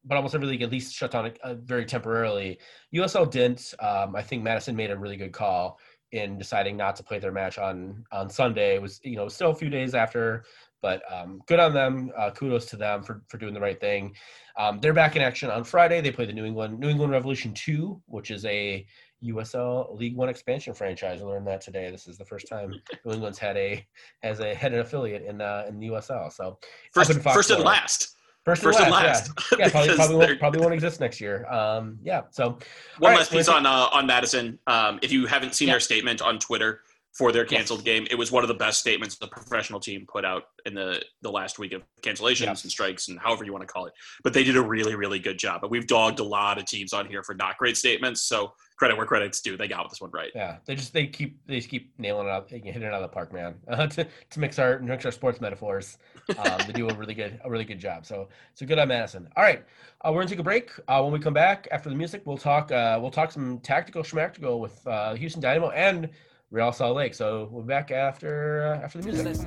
but 0.03 0.15
almost 0.15 0.35
every 0.35 0.47
league 0.47 0.63
at 0.63 0.71
least 0.71 0.93
shut 0.93 1.11
down 1.11 1.31
uh, 1.43 1.55
very 1.55 1.85
temporarily. 1.85 2.59
USL 2.93 3.29
didn't. 3.29 3.73
Um, 3.79 4.15
I 4.15 4.21
think 4.21 4.43
Madison 4.43 4.75
made 4.75 4.91
a 4.91 4.97
really 4.97 5.17
good 5.17 5.31
call 5.31 5.79
in 6.11 6.37
deciding 6.37 6.77
not 6.77 6.95
to 6.95 7.03
play 7.03 7.19
their 7.19 7.31
match 7.31 7.57
on 7.57 8.03
on 8.11 8.29
Sunday. 8.29 8.75
It 8.75 8.81
was 8.81 8.99
you 9.03 9.15
know 9.15 9.27
still 9.27 9.51
a 9.51 9.55
few 9.55 9.69
days 9.69 9.93
after, 9.93 10.43
but 10.85 11.01
um, 11.11 11.41
good 11.47 11.59
on 11.59 11.73
them. 11.73 12.11
Uh, 12.15 12.29
kudos 12.29 12.65
to 12.67 12.75
them 12.77 13.01
for 13.01 13.23
for 13.27 13.39
doing 13.39 13.55
the 13.55 13.59
right 13.59 13.81
thing. 13.81 14.13
Um, 14.55 14.79
they're 14.79 14.93
back 14.93 15.15
in 15.15 15.23
action 15.23 15.49
on 15.49 15.63
Friday. 15.63 15.99
They 15.99 16.11
play 16.11 16.27
the 16.27 16.33
New 16.33 16.45
England 16.45 16.77
New 16.79 16.89
England 16.89 17.11
Revolution 17.11 17.55
Two, 17.55 17.99
which 18.05 18.29
is 18.29 18.45
a 18.45 18.85
USL 19.23 19.97
League 19.97 20.15
One 20.15 20.29
expansion 20.29 20.75
franchise. 20.75 21.23
I 21.23 21.25
learned 21.25 21.47
that 21.47 21.61
today. 21.61 21.89
This 21.89 22.05
is 22.07 22.19
the 22.19 22.25
first 22.25 22.47
time 22.47 22.71
New 23.03 23.13
England's 23.13 23.39
had 23.39 23.57
a 23.57 23.83
has 24.21 24.39
a 24.41 24.53
had 24.53 24.73
an 24.73 24.79
affiliate 24.81 25.23
in 25.23 25.41
uh, 25.41 25.65
in 25.67 25.79
the 25.79 25.87
USL. 25.87 26.31
So 26.31 26.59
First, 26.93 27.11
first 27.21 27.49
and 27.49 27.63
last. 27.63 28.15
first, 28.45 28.61
First 28.61 28.77
and 28.79 28.89
yeah. 28.89 28.93
last. 28.93 29.31
Yeah, 29.57 29.69
probably 29.69 29.95
probably 30.01 30.15
won't, 30.17 30.39
probably 30.39 30.61
won't 30.61 30.73
exist 30.75 30.99
next 30.99 31.19
year. 31.19 31.47
Um, 31.51 31.97
yeah. 32.03 32.21
So 32.29 32.59
One 32.99 33.13
right, 33.13 33.17
last 33.17 33.31
piece 33.31 33.47
on 33.47 33.65
uh, 33.65 33.87
on 33.91 34.05
Madison. 34.05 34.59
Um, 34.67 34.99
if 35.01 35.11
you 35.11 35.25
haven't 35.25 35.55
seen 35.55 35.67
Yeah. 35.67 35.73
their 35.73 35.79
statement 35.79 36.21
on 36.21 36.37
Twitter 36.37 36.81
for 37.17 37.31
their 37.31 37.45
canceled 37.45 37.79
Yes. 37.79 37.85
game, 37.85 38.07
it 38.11 38.15
was 38.15 38.29
one 38.31 38.43
of 38.43 38.49
the 38.49 38.53
best 38.53 38.79
statements 38.81 39.15
the 39.17 39.27
professional 39.27 39.79
team 39.79 40.05
put 40.05 40.25
out 40.25 40.43
in 40.65 40.73
the 40.73 41.01
the 41.21 41.31
last 41.31 41.57
week 41.59 41.71
of 41.73 41.81
cancellations 42.01 42.41
Yeah. 42.41 42.49
and 42.49 42.57
strikes 42.59 43.07
and 43.07 43.17
however 43.19 43.45
you 43.45 43.53
want 43.53 43.61
to 43.61 43.71
call 43.73 43.85
it. 43.85 43.93
But 44.23 44.33
they 44.33 44.43
did 44.43 44.57
a 44.57 44.61
really 44.61 44.95
really 44.95 45.19
good 45.19 45.37
job. 45.39 45.61
But 45.61 45.69
we've 45.69 45.87
dogged 45.87 46.19
a 46.19 46.23
lot 46.23 46.57
of 46.57 46.65
teams 46.65 46.91
on 46.93 47.05
here 47.07 47.23
for 47.23 47.33
not 47.33 47.57
great 47.57 47.77
statements. 47.77 48.21
So 48.23 48.53
credit 48.77 48.97
where 48.97 49.05
credit's 49.05 49.39
due. 49.39 49.55
They 49.55 49.69
got 49.69 49.89
this 49.89 50.01
one 50.01 50.11
right. 50.11 50.31
Yeah, 50.35 50.57
they 50.65 50.75
just 50.75 50.91
they 50.91 51.07
keep 51.07 51.39
they 51.47 51.55
just 51.57 51.69
keep 51.69 51.93
nailing 51.97 52.27
it 52.27 52.31
out, 52.31 52.49
hitting 52.49 52.67
it 52.81 52.83
out 52.83 52.95
of 52.95 53.01
the 53.03 53.07
park, 53.13 53.31
man. 53.31 53.55
Uh, 53.67 53.87
to 53.95 54.05
to 54.31 54.39
mix 54.39 54.59
our 54.59 54.79
mix 54.79 55.05
our 55.05 55.11
sports 55.13 55.39
metaphors, 55.39 55.97
um, 56.37 56.57
they 56.67 56.73
do 56.73 56.89
a 56.89 56.93
really 56.95 57.13
good 57.13 57.39
a 57.45 57.49
really 57.49 57.63
good 57.63 57.79
job. 57.79 58.05
So 58.05 58.27
so 58.55 58.65
good 58.65 58.77
on 58.79 58.89
Madison. 58.89 59.29
All 59.37 59.43
right, 59.43 59.63
uh, 60.01 60.11
we're 60.11 60.19
gonna 60.19 60.29
take 60.29 60.39
a 60.39 60.43
break. 60.43 60.71
Uh, 60.89 61.01
when 61.01 61.13
we 61.13 61.19
come 61.19 61.33
back 61.33 61.67
after 61.71 61.87
the 61.89 61.95
music, 61.95 62.23
we'll 62.25 62.37
talk 62.37 62.73
uh, 62.73 62.99
we'll 63.01 63.11
talk 63.11 63.31
some 63.31 63.59
tactical 63.59 64.03
schmactical 64.03 64.59
with 64.59 64.85
uh, 64.85 65.13
Houston 65.15 65.41
Dynamo 65.41 65.69
and 65.69 66.09
Real 66.51 66.71
Salt 66.71 66.95
Lake. 66.95 67.13
So 67.13 67.49
we'll 67.51 67.63
be 67.63 67.67
back 67.67 67.91
after 67.91 68.67
uh, 68.67 68.83
after 68.83 69.01
the 69.01 69.11
music. 69.11 69.37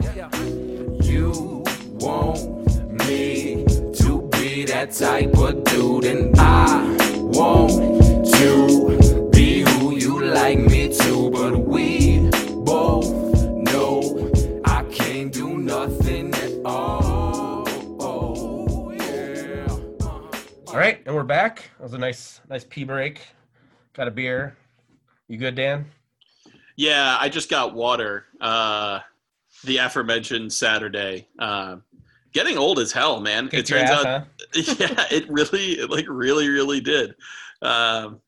You 1.05 1.65
want 2.01 3.07
me 3.07 3.65
to 3.95 4.29
be 4.33 4.65
that 4.65 4.93
type 4.93 5.35
of 5.37 5.65
dude, 5.65 6.05
and 6.05 6.39
I 6.39 6.97
want 7.23 8.27
to 8.35 9.31
be 9.33 9.61
who 9.63 9.97
you 9.97 10.25
like 10.25 10.59
me 10.59 10.93
to. 10.99 11.31
But 11.31 11.59
we 11.59 12.29
both 12.65 13.09
know 13.73 14.31
I 14.65 14.83
can't 14.85 15.33
do 15.33 15.57
nothing 15.57 16.35
at 16.35 16.53
all. 16.65 17.65
Oh, 18.01 18.91
yeah. 18.91 19.69
All 20.67 20.77
right, 20.77 21.01
and 21.07 21.15
we're 21.15 21.23
back. 21.23 21.71
That 21.79 21.85
was 21.85 21.95
a 21.95 21.99
nice 21.99 22.41
nice 22.51 22.65
pee 22.65 22.85
break. 22.85 23.21
Got 23.95 24.09
a 24.09 24.11
beer. 24.11 24.57
You 25.29 25.39
good, 25.39 25.55
Dan? 25.55 25.87
Yeah, 26.79 27.19
I 27.21 27.29
just 27.29 27.51
got 27.51 27.75
water. 27.75 28.27
Uh, 28.41 29.01
the 29.65 29.79
aforementioned 29.79 30.53
Saturday. 30.53 31.27
Uh, 31.37 31.79
getting 32.33 32.57
old 32.57 32.79
as 32.79 32.93
hell, 32.93 33.21
man. 33.21 33.51
it 33.53 33.67
turns 33.67 33.91
out, 33.91 34.07
huh? 34.07 34.25
yeah, 34.55 35.05
it 35.11 35.29
really, 35.29 35.73
it 35.73 35.91
like 35.91 36.07
really, 36.09 36.49
really 36.49 36.81
did. 36.81 37.17
Um, 37.63 38.21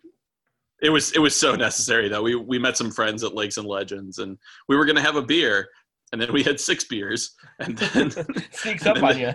it 0.83 0.91
was 0.91 1.13
it 1.13 1.21
was 1.21 1.37
so 1.37 1.55
necessary 1.55 2.09
though. 2.09 2.23
We 2.23 2.35
we 2.35 2.59
met 2.59 2.77
some 2.77 2.91
friends 2.91 3.23
at 3.23 3.37
Lakes 3.37 3.57
and 3.57 3.69
Legends, 3.69 4.19
and 4.19 4.37
we 4.69 4.77
were 4.77 4.85
gonna 4.85 5.01
have 5.01 5.15
a 5.15 5.23
beer, 5.23 5.69
and 6.11 6.21
then 6.21 6.33
we 6.33 6.43
had 6.43 6.59
six 6.59 6.83
beers, 6.83 7.37
and 7.61 7.79
then 7.79 8.11
Sneaks 8.51 8.85
up 8.85 9.01
on 9.01 9.17
you. 9.17 9.29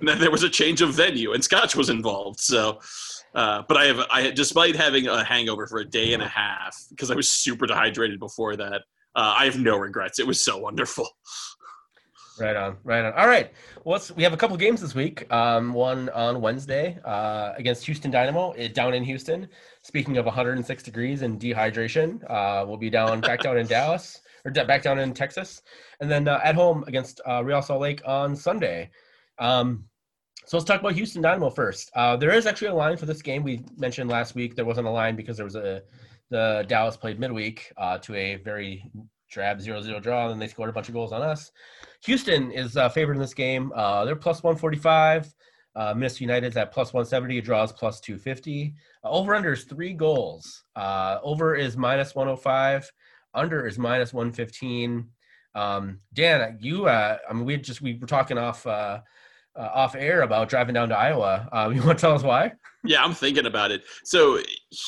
and 0.00 0.08
then 0.08 0.18
there 0.18 0.30
was 0.30 0.42
a 0.42 0.48
change 0.48 0.80
of 0.80 0.94
venue, 0.94 1.34
and 1.34 1.44
Scotch 1.44 1.76
was 1.76 1.90
involved. 1.90 2.40
So, 2.40 2.80
uh, 3.34 3.62
but 3.68 3.76
I 3.76 3.84
have 3.86 3.98
I 4.10 4.30
despite 4.30 4.76
having 4.76 5.08
a 5.08 5.24
hangover 5.24 5.66
for 5.66 5.78
a 5.78 5.84
day 5.84 6.12
and 6.12 6.22
a 6.22 6.28
half 6.28 6.76
because 6.90 7.10
I 7.10 7.14
was 7.14 7.30
super 7.30 7.66
dehydrated 7.66 8.18
before 8.18 8.56
that. 8.56 8.82
Uh, 9.16 9.34
I 9.38 9.44
have 9.44 9.58
no 9.58 9.76
regrets. 9.76 10.18
It 10.18 10.26
was 10.26 10.44
so 10.44 10.58
wonderful. 10.58 11.08
Right 12.38 12.56
on, 12.56 12.78
right 12.82 13.04
on. 13.04 13.12
All 13.12 13.28
right. 13.28 13.52
Well, 13.84 14.02
we 14.16 14.24
have 14.24 14.32
a 14.32 14.36
couple 14.36 14.56
games 14.56 14.80
this 14.80 14.94
week. 14.94 15.32
Um, 15.32 15.72
one 15.72 16.08
on 16.08 16.40
Wednesday 16.40 16.98
uh, 17.04 17.52
against 17.56 17.86
Houston 17.86 18.10
Dynamo 18.10 18.52
it, 18.52 18.74
down 18.74 18.92
in 18.92 19.04
Houston. 19.04 19.48
Speaking 19.82 20.16
of 20.16 20.26
106 20.26 20.82
degrees 20.82 21.22
and 21.22 21.40
dehydration, 21.40 22.28
uh, 22.28 22.64
we'll 22.66 22.76
be 22.76 22.90
down 22.90 23.20
back 23.20 23.40
down 23.40 23.56
in 23.58 23.66
Dallas 23.68 24.20
or 24.44 24.50
back 24.50 24.82
down 24.82 24.98
in 24.98 25.14
Texas, 25.14 25.62
and 26.00 26.10
then 26.10 26.26
uh, 26.26 26.40
at 26.42 26.56
home 26.56 26.84
against 26.88 27.20
uh, 27.26 27.42
Real 27.44 27.62
Salt 27.62 27.80
Lake 27.80 28.02
on 28.04 28.34
Sunday. 28.34 28.90
Um, 29.38 29.84
so 30.46 30.56
let's 30.56 30.66
talk 30.66 30.80
about 30.80 30.94
Houston 30.94 31.22
Dynamo 31.22 31.50
first. 31.50 31.90
Uh, 31.94 32.16
there 32.16 32.32
is 32.32 32.46
actually 32.46 32.68
a 32.68 32.74
line 32.74 32.96
for 32.96 33.06
this 33.06 33.22
game. 33.22 33.42
We 33.42 33.64
mentioned 33.76 34.10
last 34.10 34.34
week 34.34 34.54
there 34.56 34.64
wasn't 34.64 34.86
a 34.86 34.90
line 34.90 35.16
because 35.16 35.36
there 35.36 35.44
was 35.46 35.56
a 35.56 35.82
the 36.30 36.64
Dallas 36.68 36.96
played 36.96 37.20
midweek 37.20 37.72
uh, 37.76 37.98
to 37.98 38.14
a 38.14 38.36
very 38.36 38.90
drab 39.30 39.58
0-0 39.58 40.02
draw, 40.02 40.22
and 40.22 40.32
then 40.32 40.38
they 40.38 40.48
scored 40.48 40.70
a 40.70 40.72
bunch 40.72 40.88
of 40.88 40.94
goals 40.94 41.12
on 41.12 41.22
us. 41.22 41.50
Houston 42.04 42.50
is 42.52 42.76
uh, 42.76 42.88
favored 42.88 43.14
in 43.14 43.20
this 43.20 43.34
game. 43.34 43.72
Uh, 43.74 44.04
they're 44.04 44.16
plus 44.16 44.42
145. 44.42 45.34
Uh, 45.76 45.92
Minnesota 45.94 46.22
United's 46.22 46.56
at 46.56 46.72
plus 46.72 46.92
170. 46.92 47.40
Draws 47.40 47.72
plus 47.72 48.00
250. 48.00 48.74
Uh, 49.02 49.10
over 49.10 49.34
under 49.34 49.52
is 49.52 49.64
three 49.64 49.92
goals. 49.92 50.64
Uh, 50.76 51.18
over 51.22 51.56
is 51.56 51.76
minus 51.76 52.14
105. 52.14 52.90
Under 53.34 53.66
is 53.66 53.78
minus 53.78 54.12
115. 54.12 55.08
Um, 55.56 55.98
Dan, 56.12 56.58
you, 56.60 56.88
I 56.88 57.18
mean, 57.32 57.44
we 57.44 57.56
just 57.56 57.80
we 57.80 57.94
were 57.94 58.06
talking 58.06 58.38
off 58.38 58.66
uh, 59.56 59.70
off 59.74 59.94
air 59.94 60.22
about 60.22 60.48
driving 60.48 60.74
down 60.74 60.88
to 60.88 60.96
Iowa. 60.96 61.48
Um, 61.52 61.72
you 61.74 61.82
want 61.82 61.98
to 61.98 62.00
tell 62.00 62.14
us 62.14 62.22
why? 62.22 62.52
Yeah, 62.84 63.02
I'm 63.02 63.14
thinking 63.14 63.46
about 63.46 63.70
it. 63.70 63.84
So 64.04 64.38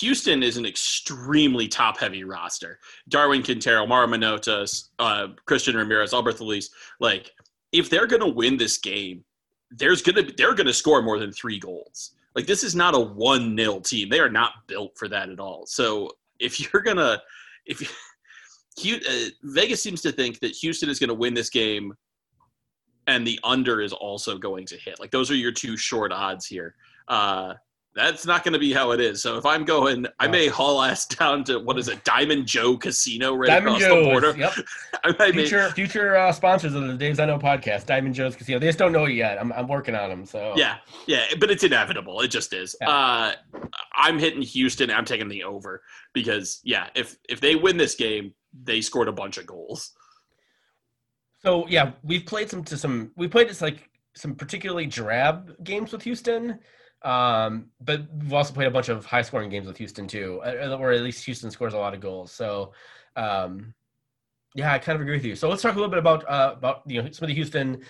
Houston 0.00 0.42
is 0.42 0.58
an 0.58 0.66
extremely 0.66 1.66
top-heavy 1.66 2.24
roster. 2.24 2.78
Darwin 3.08 3.42
Quintero, 3.42 3.86
Mauro 3.86 4.06
Manotas, 4.06 4.90
uh, 4.98 5.28
Christian 5.46 5.76
Ramirez, 5.76 6.12
Alberth 6.12 6.40
Elis. 6.40 6.70
Like, 7.00 7.30
if 7.72 7.88
they're 7.88 8.06
going 8.06 8.22
to 8.22 8.28
win 8.28 8.56
this 8.58 8.78
game, 8.78 9.24
there's 9.70 10.00
gonna 10.00 10.22
they're 10.36 10.54
gonna 10.54 10.72
score 10.72 11.02
more 11.02 11.18
than 11.18 11.32
three 11.32 11.58
goals. 11.58 12.12
Like, 12.36 12.46
this 12.46 12.62
is 12.62 12.74
not 12.76 12.94
a 12.94 13.00
one 13.00 13.56
0 13.56 13.80
team. 13.80 14.08
They 14.08 14.20
are 14.20 14.28
not 14.28 14.52
built 14.68 14.96
for 14.96 15.08
that 15.08 15.30
at 15.30 15.40
all. 15.40 15.66
So 15.66 16.12
if 16.38 16.60
you're 16.72 16.82
gonna 16.82 17.20
if 17.66 17.80
you, 18.82 18.96
uh, 19.08 19.30
Vegas 19.42 19.82
seems 19.82 20.00
to 20.02 20.12
think 20.12 20.40
that 20.40 20.52
Houston 20.52 20.88
is 20.88 20.98
going 20.98 21.08
to 21.08 21.14
win 21.14 21.34
this 21.34 21.50
game, 21.50 21.92
and 23.06 23.26
the 23.26 23.38
under 23.44 23.80
is 23.80 23.92
also 23.92 24.38
going 24.38 24.66
to 24.66 24.76
hit. 24.76 24.98
Like 25.00 25.10
those 25.10 25.30
are 25.30 25.36
your 25.36 25.52
two 25.52 25.76
short 25.76 26.12
odds 26.12 26.46
here. 26.46 26.74
Uh, 27.08 27.54
that's 27.94 28.26
not 28.26 28.44
going 28.44 28.52
to 28.52 28.58
be 28.58 28.74
how 28.74 28.90
it 28.90 29.00
is. 29.00 29.22
So 29.22 29.38
if 29.38 29.46
I'm 29.46 29.64
going, 29.64 30.06
I 30.18 30.28
may 30.28 30.48
haul 30.48 30.82
ass 30.82 31.06
down 31.16 31.44
to 31.44 31.58
what 31.58 31.78
is 31.78 31.88
it, 31.88 32.04
Diamond 32.04 32.46
Jo 32.46 32.76
Casino 32.76 33.34
right 33.34 33.46
Diamond 33.46 33.76
across 33.82 33.88
the 33.88 34.02
border. 34.04 34.32
Joe's. 34.34 34.56
Yep. 34.58 34.66
I 35.04 35.08
might 35.08 35.18
make- 35.18 35.48
Future 35.48 35.70
future 35.70 36.14
uh, 36.14 36.30
sponsors 36.30 36.74
of 36.74 36.82
the 36.86 36.92
Daves 36.92 37.18
I 37.18 37.24
Know 37.24 37.38
podcast, 37.38 37.86
Diamond 37.86 38.14
Jo's 38.14 38.36
Casino. 38.36 38.58
They 38.58 38.66
just 38.66 38.78
don't 38.78 38.92
know 38.92 39.06
it 39.06 39.12
yet. 39.14 39.40
I'm, 39.40 39.50
I'm 39.54 39.66
working 39.66 39.94
on 39.94 40.10
them. 40.10 40.26
So 40.26 40.52
yeah, 40.56 40.76
yeah, 41.06 41.24
but 41.40 41.50
it's 41.50 41.64
inevitable. 41.64 42.20
It 42.20 42.28
just 42.28 42.52
is. 42.52 42.76
Yeah. 42.82 42.90
Uh, 42.90 43.32
I'm 43.94 44.18
hitting 44.18 44.42
Houston. 44.42 44.90
I'm 44.90 45.06
taking 45.06 45.28
the 45.28 45.44
over 45.44 45.80
because 46.12 46.60
yeah, 46.64 46.88
if 46.94 47.16
if 47.30 47.40
they 47.40 47.54
win 47.54 47.78
this 47.78 47.94
game, 47.94 48.34
they 48.62 48.82
scored 48.82 49.08
a 49.08 49.12
bunch 49.12 49.38
of 49.38 49.46
goals. 49.46 49.92
So 51.46 51.64
yeah, 51.68 51.92
we've 52.02 52.26
played 52.26 52.50
some 52.50 52.64
to 52.64 52.76
some. 52.76 53.12
We 53.14 53.28
played 53.28 53.48
like 53.60 53.88
some 54.16 54.34
particularly 54.34 54.86
drab 54.86 55.54
games 55.62 55.92
with 55.92 56.02
Houston, 56.02 56.58
um, 57.02 57.66
but 57.80 58.02
we've 58.12 58.32
also 58.32 58.52
played 58.52 58.66
a 58.66 58.70
bunch 58.72 58.88
of 58.88 59.06
high 59.06 59.22
scoring 59.22 59.48
games 59.48 59.68
with 59.68 59.76
Houston 59.76 60.08
too, 60.08 60.40
uh, 60.44 60.76
or 60.76 60.90
at 60.90 61.02
least 61.02 61.24
Houston 61.24 61.52
scores 61.52 61.72
a 61.72 61.78
lot 61.78 61.94
of 61.94 62.00
goals. 62.00 62.32
So 62.32 62.72
um, 63.14 63.72
yeah, 64.56 64.72
I 64.72 64.80
kind 64.80 64.96
of 64.96 65.02
agree 65.02 65.14
with 65.14 65.24
you. 65.24 65.36
So 65.36 65.48
let's 65.48 65.62
talk 65.62 65.74
a 65.74 65.76
little 65.76 65.88
bit 65.88 66.00
about 66.00 66.28
uh, 66.28 66.54
about 66.56 66.82
you 66.84 67.00
know 67.00 67.08
some 67.12 67.26
of 67.26 67.28
the 67.28 67.34
Houston 67.34 67.80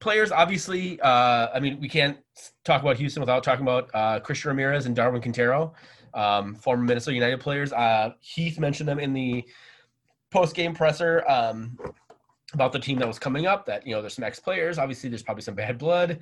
players. 0.00 0.32
Obviously, 0.32 1.00
uh, 1.00 1.50
I 1.54 1.60
mean 1.60 1.80
we 1.80 1.88
can't 1.88 2.18
talk 2.64 2.82
about 2.82 2.96
Houston 2.96 3.20
without 3.20 3.44
talking 3.44 3.62
about 3.62 3.90
uh, 3.94 4.18
Christian 4.18 4.48
Ramirez 4.48 4.86
and 4.86 4.96
Darwin 4.96 5.22
Quintero, 5.22 5.72
um, 6.14 6.56
former 6.56 6.82
Minnesota 6.82 7.14
United 7.14 7.38
players. 7.38 7.72
Uh, 7.72 8.10
Heath 8.18 8.58
mentioned 8.58 8.88
them 8.88 8.98
in 8.98 9.12
the 9.12 9.44
post 10.32 10.56
game 10.56 10.74
presser. 10.74 11.22
Um, 11.30 11.78
about 12.54 12.72
the 12.72 12.78
team 12.78 12.98
that 12.98 13.08
was 13.08 13.18
coming 13.18 13.46
up 13.46 13.66
that 13.66 13.86
you 13.86 13.94
know 13.94 14.00
there's 14.00 14.14
some 14.14 14.24
ex 14.24 14.40
players 14.40 14.78
obviously 14.78 15.08
there's 15.10 15.22
probably 15.22 15.42
some 15.42 15.54
bad 15.54 15.78
blood. 15.78 16.20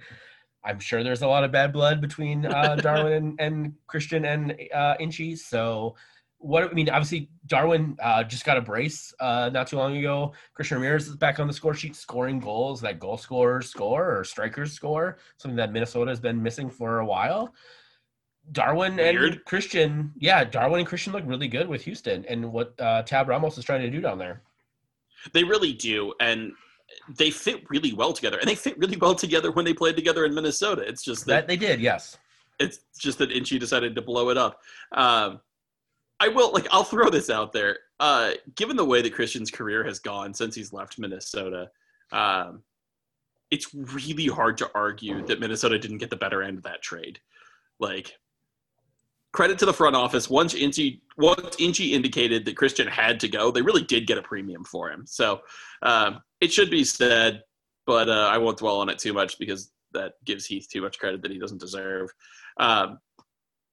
I'm 0.64 0.78
sure 0.78 1.02
there's 1.02 1.22
a 1.22 1.26
lot 1.26 1.42
of 1.42 1.50
bad 1.50 1.72
blood 1.72 2.00
between 2.00 2.46
uh, 2.46 2.76
darwin 2.82 3.12
and, 3.12 3.40
and 3.40 3.74
christian 3.86 4.24
and 4.24 4.56
uh, 4.72 4.94
Inchy. 5.00 5.36
So 5.36 5.96
what 6.38 6.68
i 6.68 6.72
mean 6.72 6.90
obviously 6.90 7.30
darwin 7.46 7.96
uh, 8.02 8.24
just 8.24 8.44
got 8.44 8.56
a 8.56 8.60
brace 8.60 9.14
uh, 9.20 9.48
not 9.52 9.66
too 9.66 9.76
long 9.76 9.96
ago. 9.96 10.32
Christian 10.54 10.78
ramirez 10.78 11.09
is 11.09 11.16
back 11.16 11.38
on 11.38 11.46
the 11.46 11.52
score 11.52 11.74
sheet 11.74 11.96
scoring 11.96 12.40
goals 12.40 12.80
that 12.80 12.98
goal 12.98 13.16
scorers 13.16 13.68
score 13.68 14.18
or 14.18 14.24
strikers 14.24 14.72
score 14.72 15.18
something 15.36 15.56
that 15.56 15.72
minnesota 15.72 16.10
has 16.10 16.20
been 16.20 16.42
missing 16.42 16.68
for 16.68 16.98
a 16.98 17.06
while. 17.06 17.54
Darwin 18.50 18.98
and 18.98 19.44
christian 19.44 20.12
yeah 20.18 20.42
darwin 20.42 20.80
and 20.80 20.88
christian 20.88 21.12
look 21.12 21.22
really 21.24 21.46
good 21.46 21.68
with 21.68 21.82
houston 21.82 22.24
and 22.28 22.52
what 22.52 22.74
uh, 22.80 23.02
tab 23.02 23.28
ramos 23.28 23.56
is 23.56 23.64
trying 23.64 23.82
to 23.82 23.90
do 23.90 24.00
down 24.00 24.18
there 24.18 24.42
They 25.32 25.44
really 25.44 25.72
do, 25.72 26.14
and 26.20 26.52
they 27.16 27.30
fit 27.30 27.64
really 27.70 27.92
well 27.92 28.12
together. 28.12 28.38
And 28.38 28.48
they 28.48 28.54
fit 28.54 28.78
really 28.78 28.96
well 28.96 29.14
together 29.14 29.50
when 29.50 29.64
they 29.64 29.74
played 29.74 29.96
together 29.96 30.24
in 30.24 30.34
Minnesota. 30.34 30.82
It's 30.82 31.02
just 31.02 31.26
that 31.26 31.32
that 31.32 31.48
they 31.48 31.56
did 31.56 31.80
yes 31.80 32.18
it's 32.62 32.80
just 32.98 33.18
that 33.18 33.32
Inchy 33.32 33.58
decided 33.58 33.94
to 33.94 34.02
blow 34.02 34.30
it 34.30 34.38
up. 34.38 34.60
Um, 34.92 35.40
I 36.20 36.28
will 36.28 36.52
like 36.52 36.68
I'll 36.70 36.84
throw 36.84 37.10
this 37.10 37.30
out 37.30 37.52
there. 37.52 37.78
Uh, 37.98 38.32
given 38.54 38.76
the 38.76 38.84
way 38.84 39.02
that 39.02 39.14
Christian's 39.14 39.50
career 39.50 39.84
has 39.84 39.98
gone 39.98 40.32
since 40.34 40.54
he's 40.54 40.72
left 40.72 40.98
Minnesota, 40.98 41.70
um, 42.12 42.62
it's 43.50 43.72
really 43.74 44.26
hard 44.26 44.56
to 44.58 44.70
argue 44.74 45.24
that 45.26 45.40
Minnesota 45.40 45.78
didn't 45.78 45.98
get 45.98 46.10
the 46.10 46.16
better 46.16 46.42
end 46.42 46.58
of 46.58 46.64
that 46.64 46.82
trade. 46.82 47.18
Like 47.80 48.16
credit 49.32 49.59
to 49.59 49.66
the 49.66 49.72
front 49.72 49.96
office. 49.96 50.28
Once 50.28 50.54
Inchy 50.54 51.00
once 51.16 51.56
indicated 51.59 52.44
that 52.44 52.56
Christian 52.56 52.86
had 52.86 53.20
to 53.20 53.28
go, 53.28 53.50
they 53.50 53.62
really 53.62 53.82
did 53.82 54.06
get 54.06 54.18
a 54.18 54.22
premium 54.22 54.64
for 54.64 54.90
him. 54.90 55.04
So 55.06 55.40
um, 55.82 56.20
it 56.40 56.52
should 56.52 56.70
be 56.70 56.84
said, 56.84 57.42
but 57.86 58.09
uh, 58.09 58.28
I 58.30 58.38
won't 58.38 58.59
dwell 58.59 58.80
on 58.80 58.88
it 58.88 58.98
too 58.98 59.12
much 59.12 59.38
because 59.38 59.72
that 59.92 60.14
gives 60.24 60.46
Heath 60.46 60.68
too 60.70 60.82
much 60.82 60.98
credit 60.98 61.22
that 61.22 61.30
he 61.30 61.38
doesn't 61.38 61.60
deserve. 61.60 62.10
Um, 62.59 62.98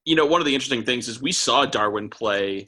you 0.06 0.15
know, 0.15 0.26
one 0.26 0.41
of 0.41 0.45
the 0.45 0.53
interesting 0.53 0.84
things 0.84 1.07
is 1.07 1.22
we 1.22 1.31
saw 1.31 1.65
Darwin 1.65 2.10
play 2.10 2.68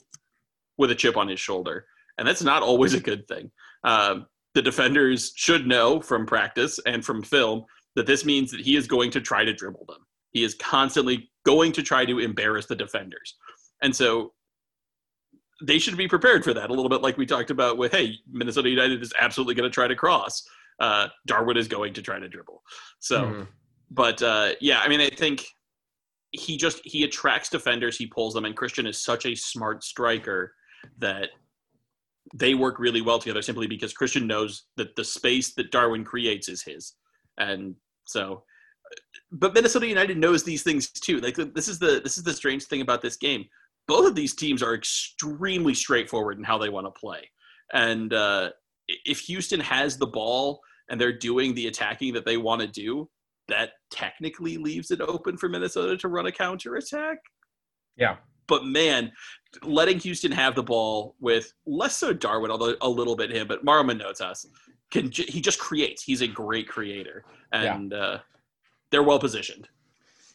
with 0.77 0.91
a 0.91 0.95
chip 0.95 1.17
on 1.17 1.27
his 1.27 1.39
shoulder, 1.39 1.85
and 2.17 2.27
that's 2.27 2.43
not 2.43 2.61
always 2.61 2.93
a 2.93 2.99
good 2.99 3.27
thing. 3.27 3.51
Um, 3.83 4.27
the 4.53 4.61
defenders 4.61 5.31
should 5.35 5.65
know 5.65 6.01
from 6.01 6.25
practice 6.25 6.79
and 6.85 7.03
from 7.03 7.23
film 7.23 7.65
that 7.95 8.05
this 8.05 8.25
means 8.25 8.51
that 8.51 8.59
he 8.59 8.75
is 8.75 8.87
going 8.87 9.11
to 9.11 9.21
try 9.21 9.45
to 9.45 9.53
dribble 9.53 9.85
them. 9.87 10.05
He 10.31 10.43
is 10.43 10.55
constantly 10.55 11.30
going 11.45 11.71
to 11.73 11.83
try 11.83 12.05
to 12.05 12.19
embarrass 12.19 12.65
the 12.67 12.75
defenders. 12.75 13.35
And 13.81 13.95
so 13.95 14.33
they 15.63 15.79
should 15.79 15.97
be 15.97 16.07
prepared 16.07 16.43
for 16.43 16.53
that 16.53 16.69
a 16.69 16.73
little 16.73 16.89
bit 16.89 17.01
like 17.01 17.17
we 17.17 17.25
talked 17.25 17.51
about 17.51 17.77
with 17.77 17.91
hey, 17.91 18.15
Minnesota 18.31 18.69
United 18.69 19.01
is 19.01 19.13
absolutely 19.19 19.55
going 19.55 19.69
to 19.69 19.73
try 19.73 19.87
to 19.87 19.95
cross. 19.95 20.43
Uh, 20.79 21.07
Darwin 21.27 21.57
is 21.57 21.67
going 21.67 21.93
to 21.93 22.01
try 22.01 22.19
to 22.19 22.27
dribble. 22.27 22.63
So, 22.99 23.25
Mhm. 23.25 23.47
but 23.91 24.21
uh, 24.21 24.53
yeah, 24.59 24.79
I 24.81 24.87
mean, 24.87 25.01
I 25.01 25.09
think 25.09 25.45
he 26.31 26.57
just 26.57 26.81
he 26.83 27.03
attracts 27.03 27.49
defenders, 27.49 27.97
he 27.97 28.07
pulls 28.07 28.33
them, 28.33 28.45
and 28.45 28.55
Christian 28.55 28.87
is 28.87 28.99
such 29.01 29.25
a 29.25 29.35
smart 29.35 29.83
striker 29.83 30.53
that 30.97 31.29
they 32.33 32.53
work 32.55 32.79
really 32.79 33.01
well 33.01 33.19
together 33.19 33.41
simply 33.41 33.67
because 33.67 33.93
Christian 33.93 34.25
knows 34.25 34.63
that 34.77 34.95
the 34.95 35.03
space 35.03 35.53
that 35.55 35.71
Darwin 35.71 36.03
creates 36.03 36.47
is 36.49 36.63
his, 36.63 36.95
and 37.37 37.75
so. 38.05 38.43
But 39.31 39.53
Minnesota 39.53 39.87
United 39.87 40.17
knows 40.17 40.43
these 40.43 40.63
things 40.63 40.89
too. 40.89 41.19
Like 41.19 41.35
this 41.35 41.67
is 41.67 41.79
the 41.79 42.01
this 42.03 42.17
is 42.17 42.23
the 42.23 42.33
strange 42.33 42.65
thing 42.65 42.81
about 42.81 43.01
this 43.01 43.17
game. 43.17 43.45
Both 43.87 44.07
of 44.07 44.15
these 44.15 44.35
teams 44.35 44.61
are 44.61 44.75
extremely 44.75 45.73
straightforward 45.73 46.37
in 46.37 46.43
how 46.43 46.57
they 46.57 46.69
want 46.69 46.87
to 46.87 46.99
play, 46.99 47.29
and 47.73 48.13
uh, 48.13 48.51
if 49.05 49.19
Houston 49.21 49.59
has 49.59 49.97
the 49.97 50.07
ball 50.07 50.61
and 50.89 50.99
they're 50.99 51.17
doing 51.17 51.53
the 51.53 51.67
attacking 51.67 52.13
that 52.13 52.25
they 52.25 52.37
want 52.37 52.61
to 52.61 52.67
do, 52.67 53.09
that 53.47 53.71
technically 53.91 54.57
leaves 54.57 54.91
it 54.91 55.01
open 55.01 55.37
for 55.37 55.49
Minnesota 55.49 55.97
to 55.97 56.07
run 56.07 56.25
a 56.25 56.31
counter 56.31 56.75
attack. 56.75 57.17
Yeah. 57.97 58.17
But 58.47 58.65
man, 58.65 59.11
letting 59.63 59.99
Houston 59.99 60.31
have 60.31 60.55
the 60.55 60.63
ball 60.63 61.15
with 61.19 61.53
less 61.65 61.97
so 61.97 62.11
Darwin, 62.13 62.51
although 62.51 62.75
a 62.81 62.89
little 62.89 63.15
bit 63.15 63.31
him, 63.31 63.47
but 63.47 63.63
Mauro 63.63 63.83
Manotas 63.83 64.45
can 64.91 65.09
he 65.11 65.39
just 65.39 65.59
creates. 65.59 66.03
He's 66.03 66.21
a 66.21 66.27
great 66.27 66.67
creator, 66.67 67.23
and 67.53 67.91
yeah. 67.91 67.97
uh, 67.97 68.19
they're 68.91 69.03
well 69.03 69.19
positioned. 69.19 69.67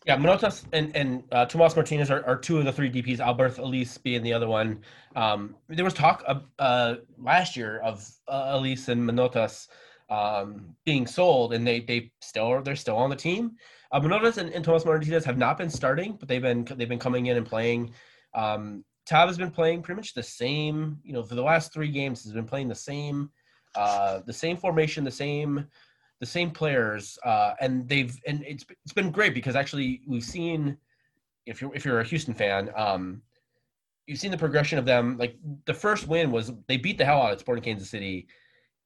Yeah, 0.07 0.17
Manotas 0.17 0.65
and 0.73 0.95
and 0.95 1.25
uh, 1.33 1.47
Tomas 1.47 1.75
Martinez 1.75 2.11
are, 2.11 2.25
are 2.27 2.37
two 2.37 2.59
of 2.59 2.65
the 2.65 2.73
three 2.73 2.91
DPS. 2.91 3.19
Alberth 3.19 3.59
Elis 3.59 3.99
being 3.99 4.23
the 4.23 4.33
other 4.33 4.47
one. 4.47 4.83
Um, 5.17 5.57
there 5.69 5.85
was 5.85 5.95
talk 5.95 6.23
of, 6.29 6.45
uh, 6.61 6.95
last 7.19 7.57
year 7.57 7.79
of 7.79 8.09
uh, 8.29 8.53
Elis 8.53 8.89
and 8.89 9.03
Manotas 9.03 9.67
um, 10.09 10.77
being 10.85 11.09
sold, 11.09 11.53
and 11.55 11.67
they 11.67 11.81
they 11.81 12.13
still 12.21 12.47
are, 12.47 12.63
they're 12.63 12.77
still 12.77 12.97
on 12.97 13.11
the 13.11 13.17
team. 13.17 13.57
Uh, 13.91 14.01
Manotas 14.01 14.39
and, 14.39 14.51
and 14.51 14.65
Tomas 14.65 14.85
Martinez 14.85 15.25
have 15.25 15.39
not 15.39 15.59
been 15.59 15.71
starting, 15.71 16.17
but 16.19 16.29
they've 16.29 16.43
been 16.43 16.65
they've 16.77 16.89
been 16.89 17.01
coming 17.01 17.27
in 17.27 17.37
and 17.37 17.47
playing. 17.47 17.93
Um, 18.33 18.85
has 19.11 19.39
been 19.39 19.51
playing 19.51 19.83
pretty 19.83 19.97
much 19.97 20.15
the 20.15 20.23
same, 20.23 20.99
you 21.05 21.13
know, 21.13 21.23
for 21.23 21.35
the 21.35 21.43
last 21.43 21.73
three 21.73 21.91
games. 21.91 22.23
Has 22.25 22.33
been 22.33 22.47
playing 22.47 22.69
the 22.69 22.75
same, 22.75 23.31
uh, 23.75 24.21
the 24.27 24.33
same 24.33 24.57
formation, 24.57 25.05
the 25.05 25.11
same, 25.11 25.67
the 26.21 26.27
same 26.27 26.51
players, 26.51 27.19
uh, 27.25 27.55
and 27.61 27.89
they've 27.89 28.17
and 28.27 28.43
it's 28.47 28.65
it's 28.85 28.93
been 28.93 29.11
great 29.11 29.35
because 29.35 29.57
actually 29.57 30.01
we've 30.07 30.25
seen, 30.25 30.77
if 31.45 31.61
you're 31.61 31.75
if 31.75 31.85
you're 31.85 32.01
a 32.01 32.05
Houston 32.05 32.35
fan, 32.35 32.71
um, 32.77 33.23
you've 34.07 34.19
seen 34.19 34.31
the 34.31 34.39
progression 34.39 34.79
of 34.79 34.85
them. 34.85 35.17
Like 35.19 35.37
the 35.67 35.75
first 35.75 36.09
win 36.09 36.31
was 36.31 36.53
they 36.69 36.77
beat 36.77 36.99
the 36.99 37.05
hell 37.05 37.23
out 37.23 37.33
of 37.33 37.41
Sporting 37.41 37.65
Kansas 37.65 37.91
City 37.91 38.27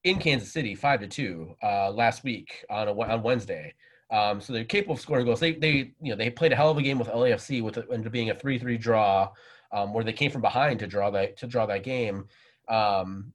in 0.03 0.19
Kansas 0.19 0.51
City, 0.51 0.75
five 0.75 0.99
to 1.01 1.07
two, 1.07 1.55
uh, 1.63 1.91
last 1.91 2.23
week 2.23 2.65
on 2.69 2.87
a, 2.87 2.93
on 2.93 3.23
Wednesday. 3.23 3.73
Um, 4.11 4.41
so 4.41 4.51
they're 4.51 4.65
capable 4.65 4.95
of 4.95 5.01
scoring 5.01 5.25
goals. 5.25 5.39
They 5.39 5.53
they 5.53 5.93
you 6.01 6.11
know 6.11 6.15
they 6.15 6.29
played 6.29 6.51
a 6.51 6.55
hell 6.55 6.71
of 6.71 6.77
a 6.77 6.81
game 6.81 6.99
with 6.99 7.07
LAFC 7.07 7.63
with 7.63 7.77
it 7.77 7.87
ended 7.91 8.07
up 8.07 8.13
being 8.13 8.29
a 8.29 8.35
three 8.35 8.59
three 8.59 8.77
draw, 8.77 9.29
um, 9.71 9.93
where 9.93 10.03
they 10.03 10.13
came 10.13 10.31
from 10.31 10.41
behind 10.41 10.79
to 10.79 10.87
draw 10.87 11.09
that 11.11 11.37
to 11.37 11.47
draw 11.47 11.65
that 11.67 11.83
game. 11.83 12.25
Um, 12.67 13.31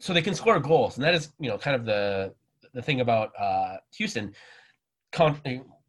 so 0.00 0.12
they 0.12 0.22
can 0.22 0.34
score 0.34 0.60
goals, 0.60 0.96
and 0.96 1.04
that 1.04 1.14
is 1.14 1.32
you 1.40 1.48
know 1.48 1.56
kind 1.56 1.76
of 1.76 1.86
the 1.86 2.34
the 2.74 2.82
thing 2.82 3.00
about 3.00 3.32
uh, 3.38 3.76
Houston. 3.96 4.34
Con- 5.12 5.40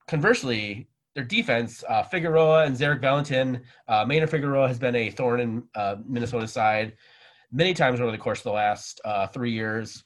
conversely, 0.08 0.88
their 1.16 1.24
defense, 1.24 1.84
uh, 1.90 2.04
Figueroa 2.04 2.66
and 2.66 2.76
Zarek 2.76 3.02
Valentin, 3.02 3.62
uh, 3.88 4.06
Maynard 4.06 4.30
Figueroa 4.30 4.68
has 4.68 4.80
been 4.80 4.96
a 4.96 5.10
thorn 5.10 5.40
in 5.40 5.64
uh, 5.76 5.96
Minnesota's 6.08 6.54
side 6.54 6.96
many 7.52 7.74
times 7.74 8.00
over 8.00 8.12
the 8.12 8.18
course 8.18 8.40
of 8.40 8.44
the 8.44 8.52
last 8.52 9.02
uh, 9.06 9.28
three 9.28 9.52
years. 9.52 10.04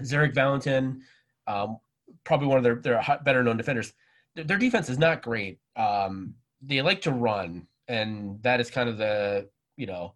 Zarek 0.00 0.34
Valentin, 0.34 1.02
um, 1.46 1.78
probably 2.24 2.46
one 2.46 2.56
of 2.58 2.64
their, 2.64 2.76
their 2.76 3.04
better 3.24 3.42
known 3.42 3.56
defenders. 3.56 3.92
Their, 4.34 4.44
their 4.44 4.58
defense 4.58 4.88
is 4.88 4.98
not 4.98 5.22
great. 5.22 5.58
Um, 5.76 6.34
they 6.62 6.80
like 6.80 7.02
to 7.02 7.12
run, 7.12 7.66
and 7.88 8.42
that 8.42 8.60
is 8.60 8.70
kind 8.70 8.88
of 8.88 8.96
the, 8.96 9.48
you 9.76 9.86
know, 9.86 10.14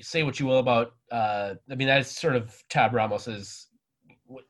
say 0.00 0.22
what 0.22 0.38
you 0.38 0.46
will 0.46 0.58
about, 0.58 0.92
uh, 1.10 1.54
I 1.70 1.74
mean, 1.74 1.88
that 1.88 2.00
is 2.00 2.10
sort 2.10 2.36
of 2.36 2.54
Tab 2.68 2.92
Ramos's, 2.92 3.68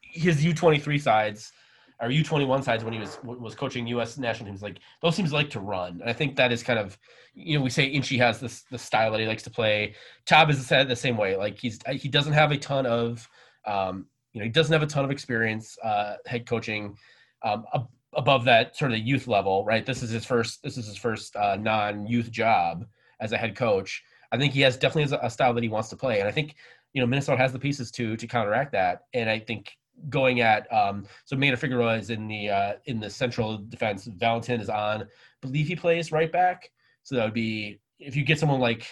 his 0.00 0.44
U23 0.44 1.00
sides 1.00 1.52
or 2.00 2.08
U21 2.08 2.64
sides 2.64 2.82
when 2.82 2.92
he 2.92 2.98
was 2.98 3.18
was 3.22 3.54
coaching 3.54 3.86
U.S. 3.88 4.16
national 4.18 4.48
teams. 4.48 4.62
Like 4.62 4.78
those 5.02 5.16
teams 5.16 5.32
like 5.32 5.50
to 5.50 5.60
run, 5.60 6.00
and 6.00 6.08
I 6.08 6.12
think 6.12 6.36
that 6.36 6.52
is 6.52 6.62
kind 6.62 6.78
of 6.78 6.98
you 7.34 7.58
know 7.58 7.64
we 7.64 7.70
say 7.70 7.86
Inchy 7.86 8.18
has 8.18 8.40
this 8.40 8.62
the 8.70 8.78
style 8.78 9.12
that 9.12 9.20
he 9.20 9.26
likes 9.26 9.42
to 9.44 9.50
play. 9.50 9.94
Tab 10.26 10.50
is 10.50 10.66
the 10.66 10.96
same 10.96 11.16
way. 11.16 11.36
Like 11.36 11.58
he's 11.58 11.78
he 11.92 12.08
doesn't 12.08 12.32
have 12.32 12.52
a 12.52 12.56
ton 12.56 12.86
of 12.86 13.28
um, 13.66 14.06
you 14.32 14.40
know, 14.40 14.44
he 14.44 14.50
doesn't 14.50 14.72
have 14.72 14.82
a 14.82 14.86
ton 14.86 15.04
of 15.04 15.10
experience 15.10 15.76
uh, 15.82 16.14
head 16.26 16.46
coaching 16.46 16.96
um, 17.42 17.64
ab- 17.74 17.88
above 18.14 18.44
that 18.44 18.76
sort 18.76 18.92
of 18.92 18.98
youth 18.98 19.26
level, 19.26 19.64
right? 19.64 19.84
This 19.84 20.02
is 20.02 20.10
his 20.10 20.24
first. 20.24 20.62
This 20.62 20.76
is 20.76 20.86
his 20.86 20.96
first 20.96 21.36
uh, 21.36 21.56
non-youth 21.56 22.30
job 22.30 22.86
as 23.20 23.32
a 23.32 23.36
head 23.36 23.56
coach. 23.56 24.02
I 24.32 24.38
think 24.38 24.52
he 24.52 24.60
has 24.60 24.76
definitely 24.76 25.02
has 25.02 25.12
a 25.20 25.30
style 25.30 25.52
that 25.54 25.62
he 25.62 25.68
wants 25.68 25.88
to 25.90 25.96
play, 25.96 26.20
and 26.20 26.28
I 26.28 26.32
think 26.32 26.54
you 26.92 27.00
know 27.00 27.06
Minnesota 27.06 27.38
has 27.38 27.52
the 27.52 27.58
pieces 27.58 27.90
to 27.92 28.16
to 28.16 28.26
counteract 28.26 28.72
that. 28.72 29.02
And 29.14 29.28
I 29.28 29.38
think 29.38 29.76
going 30.08 30.40
at 30.40 30.72
um, 30.72 31.06
so 31.24 31.36
Maynard 31.36 31.58
Figueroa 31.58 31.96
is 31.96 32.10
in 32.10 32.26
the 32.26 32.50
uh, 32.50 32.72
in 32.86 33.00
the 33.00 33.10
central 33.10 33.58
defense. 33.58 34.06
Valentin 34.06 34.60
is 34.60 34.68
on. 34.68 35.02
I 35.02 35.06
believe 35.40 35.66
he 35.66 35.76
plays 35.76 36.12
right 36.12 36.30
back. 36.30 36.70
So 37.02 37.16
that 37.16 37.24
would 37.24 37.34
be 37.34 37.80
if 37.98 38.16
you 38.16 38.24
get 38.24 38.38
someone 38.38 38.60
like 38.60 38.86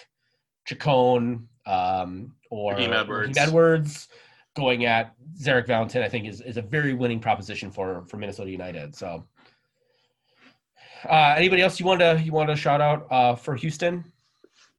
Chacon 0.65 1.47
um, 1.65 2.33
or 2.49 2.75
Edwards. 2.79 3.37
Edwards 3.37 4.07
going 4.55 4.85
at 4.85 5.13
Zarek 5.39 5.67
Valentin, 5.67 6.03
I 6.03 6.09
think, 6.09 6.27
is, 6.27 6.41
is 6.41 6.57
a 6.57 6.61
very 6.61 6.93
winning 6.93 7.19
proposition 7.19 7.71
for 7.71 8.03
for 8.07 8.17
Minnesota 8.17 8.49
United. 8.49 8.95
So, 8.95 9.25
uh, 11.09 11.33
anybody 11.37 11.61
else 11.61 11.79
you 11.79 11.85
want 11.85 12.01
to 12.01 12.21
you 12.23 12.31
want 12.31 12.49
to 12.49 12.55
shout 12.55 12.81
out 12.81 13.07
uh, 13.11 13.35
for 13.35 13.55
Houston? 13.55 14.03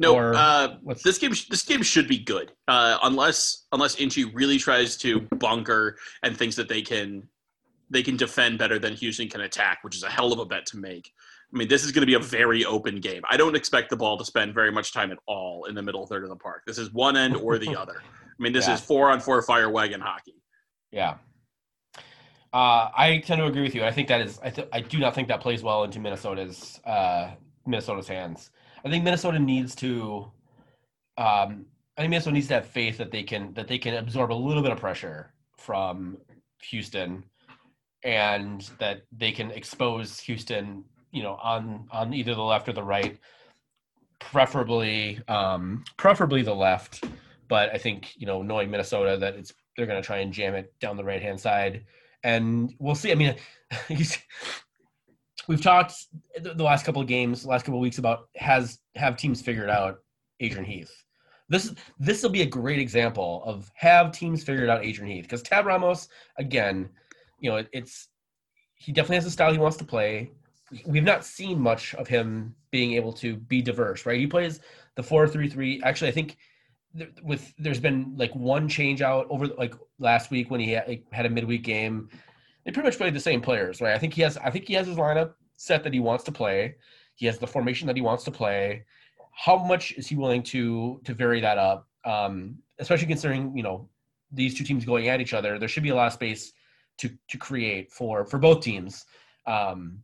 No, 0.01 0.17
uh, 0.17 0.77
this 1.05 1.19
game 1.19 1.33
this 1.51 1.63
game 1.63 1.83
should 1.83 2.09
be 2.09 2.19
good 2.19 2.53
uh, 2.69 2.97
unless 3.03 3.67
unless 3.73 3.97
Inchy 3.97 4.25
really 4.25 4.57
tries 4.57 4.97
to 4.99 5.21
bunker 5.39 5.99
and 6.23 6.35
thinks 6.35 6.57
that 6.57 6.71
they 6.71 6.81
can 6.81 7.29
they 7.91 8.03
can 8.03 8.17
defend 8.17 8.59
better 8.59 8.79
than 8.79 8.95
Houston 8.95 9.29
can 9.29 9.43
attack, 9.43 9.81
which 9.83 9.95
is 9.95 10.03
a 10.03 10.09
hell 10.09 10.33
of 10.33 10.39
a 10.39 10.47
bet 10.47 10.65
to 10.67 10.79
make. 10.79 11.13
I 11.53 11.59
mean, 11.59 11.69
this 11.69 11.85
is 11.85 11.93
going 11.93 12.01
to 12.01 12.07
be 12.07 12.15
a 12.15 12.19
very 12.19 12.65
open 12.65 13.01
game. 13.01 13.21
I 13.29 13.37
don't 13.37 13.55
expect 13.55 13.91
the 13.91 13.97
ball 13.97 14.17
to 14.17 14.25
spend 14.25 14.55
very 14.55 14.73
much 14.73 14.95
time 14.95 15.13
at 15.13 15.19
all 15.27 15.67
in 15.67 15.75
the 15.75 15.83
middle 15.83 16.07
third 16.07 16.23
of 16.23 16.31
the 16.31 16.37
park. 16.37 16.63
This 16.67 16.79
is 16.79 16.91
one 16.95 17.17
end 17.17 17.37
or 17.37 17.59
the 17.59 17.77
other. 17.79 18.01
I 18.03 18.43
mean, 18.43 18.55
this 18.55 18.69
yeah. 18.69 18.75
is 18.75 18.81
four 18.81 19.11
on 19.11 19.21
four 19.21 19.43
fire 19.43 19.69
wagon 19.69 20.01
hockey. 20.01 20.41
Yeah. 20.93 21.17
Uh, 22.55 22.89
I 22.97 23.23
tend 23.27 23.41
to 23.41 23.47
agree 23.47 23.63
with 23.63 23.75
you. 23.75 23.85
I 23.85 23.91
think 23.91 24.09
that 24.09 24.23
is. 24.23 24.41
I, 24.43 24.49
th- 24.49 24.69
I 24.73 24.81
do 24.81 24.99
not 24.99 25.15
think 25.15 25.29
that 25.29 25.43
plays 25.43 25.63
well 25.63 25.85
into 25.85 26.01
Minnesota's 26.01 26.81
uh, 26.87 27.33
Minnesota's 27.67 28.09
hands. 28.09 28.51
I 28.85 28.91
think 28.91 29.05
Minnesota 29.05 29.39
needs 29.39 29.75
to. 29.77 30.31
Um, 31.19 31.67
I 31.97 32.03
think 32.03 32.11
Minnesota 32.11 32.35
needs 32.35 32.49
to 32.49 32.55
have 32.55 32.67
faith 32.67 32.99
that 32.99 33.11
they 33.11 33.23
can 33.23 33.53
that 33.55 33.69
they 33.69 33.79
can 33.79 33.95
absorb 33.95 34.33
a 34.33 34.35
little 34.35 34.63
bit 34.63 34.73
of 34.73 34.79
pressure 34.79 35.33
from 35.57 36.17
Houston, 36.71 37.25
and 38.03 38.63
that 38.79 39.03
they 39.13 39.33
can 39.33 39.51
expose 39.51 40.21
Houston. 40.21 40.85
You 41.13 41.23
know, 41.23 41.39
on 41.43 41.89
on 41.91 42.15
either 42.15 42.35
the 42.35 42.43
left 42.43 42.69
or 42.69 42.73
the 42.73 42.83
right, 42.83 43.19
preferably 44.19 45.21
um, 45.29 45.85
preferably 45.97 46.43
the 46.43 46.55
left. 46.55 47.05
But 47.49 47.75
I 47.75 47.79
think 47.79 48.13
you 48.17 48.27
know, 48.27 48.43
knowing 48.43 48.71
Minnesota, 48.71 49.17
that 49.19 49.35
it's 49.35 49.53
they're 49.77 49.87
going 49.87 50.01
to 50.01 50.07
try 50.07 50.19
and 50.19 50.33
jam 50.33 50.55
it 50.55 50.73
down 50.81 50.97
the 50.97 51.05
right 51.05 51.23
hand 51.23 51.41
side, 51.41 51.85
and 52.23 52.73
we'll 52.79 52.95
see. 52.95 53.13
I 53.13 53.15
mean, 53.15 53.35
we've 55.51 55.61
talked 55.61 56.07
the 56.41 56.63
last 56.63 56.87
couple 56.87 57.03
of 57.03 57.09
games, 57.09 57.45
last 57.45 57.65
couple 57.65 57.81
of 57.81 57.83
weeks 57.83 57.99
about 57.99 58.29
has 58.37 58.79
have 58.95 59.17
teams 59.17 59.43
figured 59.43 59.69
out 59.69 59.99
Adrian 60.39 60.65
Heath. 60.65 60.93
This 61.49 61.75
this 61.99 62.23
will 62.23 62.31
be 62.31 62.43
a 62.43 62.47
great 62.47 62.79
example 62.79 63.43
of 63.45 63.69
have 63.75 64.13
teams 64.13 64.45
figured 64.45 64.71
out 64.71 64.85
Adrian 64.85 65.13
Heath 65.13 65.25
because 65.25 65.43
Tab 65.43 65.67
Ramos 65.67 66.07
again, 66.39 66.89
you 67.41 67.51
know, 67.51 67.57
it, 67.57 67.69
it's 67.73 68.09
he 68.75 68.93
definitely 68.93 69.17
has 69.17 69.27
a 69.27 69.31
style 69.33 69.51
he 69.51 69.59
wants 69.59 69.77
to 69.79 69.85
play. 69.85 70.31
We've 70.87 71.03
not 71.03 71.25
seen 71.25 71.59
much 71.59 71.97
of 71.97 72.07
him 72.07 72.55
being 72.71 72.93
able 72.93 73.13
to 73.15 73.35
be 73.35 73.61
diverse, 73.61 74.07
right? 74.07 74.21
He 74.21 74.29
plays 74.29 74.61
the 74.95 75.03
four 75.03 75.27
three 75.27 75.49
three. 75.49 75.83
Actually, 75.83 76.11
I 76.11 76.13
think 76.13 76.37
with 77.25 77.53
there's 77.59 77.81
been 77.81 78.15
like 78.17 78.33
one 78.37 78.69
change 78.69 79.03
out 79.03 79.27
over 79.31 79.49
like 79.49 79.75
last 79.99 80.31
week 80.31 80.49
when 80.49 80.61
he 80.61 80.71
had, 80.71 81.03
had 81.11 81.27
a 81.27 81.31
midweek 81.31 81.65
game. 81.65 82.09
They 82.65 82.71
pretty 82.71 82.87
much 82.87 82.99
played 82.99 83.15
the 83.15 83.21
same 83.21 83.41
players, 83.41 83.81
right? 83.81 83.95
I 83.95 83.99
think 83.99 84.15
he 84.15 84.23
has 84.23 84.37
I 84.37 84.51
think 84.51 84.69
he 84.69 84.75
has 84.75 84.87
his 84.87 84.97
lineup 84.97 85.33
set 85.61 85.85
that 85.85 85.93
he 85.93 86.01
wants 86.01 86.25
to 86.25 86.33
play. 86.33 86.75
He 87.17 87.27
has 87.27 87.39
the 87.39 87.47
formation 87.47 87.87
that 87.87 87.95
he 87.95 88.01
wants 88.01 88.25
to 88.25 88.31
play. 88.31 88.85
How 89.33 89.59
much 89.59 89.93
is 89.93 90.07
he 90.09 90.17
willing 90.17 90.43
to 90.45 91.01
to 91.05 91.13
vary 91.13 91.41
that 91.43 91.59
up? 91.59 91.87
Um, 92.07 92.57
especially 92.79 93.09
considering 93.09 93.55
you 93.55 93.63
know 93.63 93.89
these 94.33 94.57
two 94.57 94.65
teams 94.65 94.87
going 94.87 95.09
at 95.09 95.21
each 95.21 95.35
other, 95.35 95.59
there 95.59 95.69
should 95.69 95.83
be 95.83 95.91
a 95.91 95.95
lot 95.95 96.07
of 96.07 96.15
space 96.15 96.53
to 96.97 97.11
to 97.29 97.37
create 97.37 97.93
for 97.93 98.25
for 98.25 98.39
both 98.39 98.63
teams. 98.63 99.05
Um, 99.47 100.03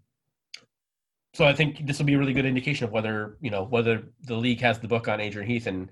so 1.32 1.46
I 1.46 1.54
think 1.54 1.86
this 1.86 1.98
will 1.98 2.06
be 2.06 2.14
a 2.14 2.18
really 2.18 2.34
good 2.34 2.44
indication 2.44 2.84
of 2.84 2.92
whether 2.92 3.38
you 3.40 3.50
know 3.50 3.64
whether 3.64 4.02
the 4.24 4.36
league 4.36 4.60
has 4.60 4.78
the 4.78 4.88
book 4.88 5.08
on 5.08 5.20
Adrian 5.20 5.48
Heath 5.48 5.66
and 5.66 5.90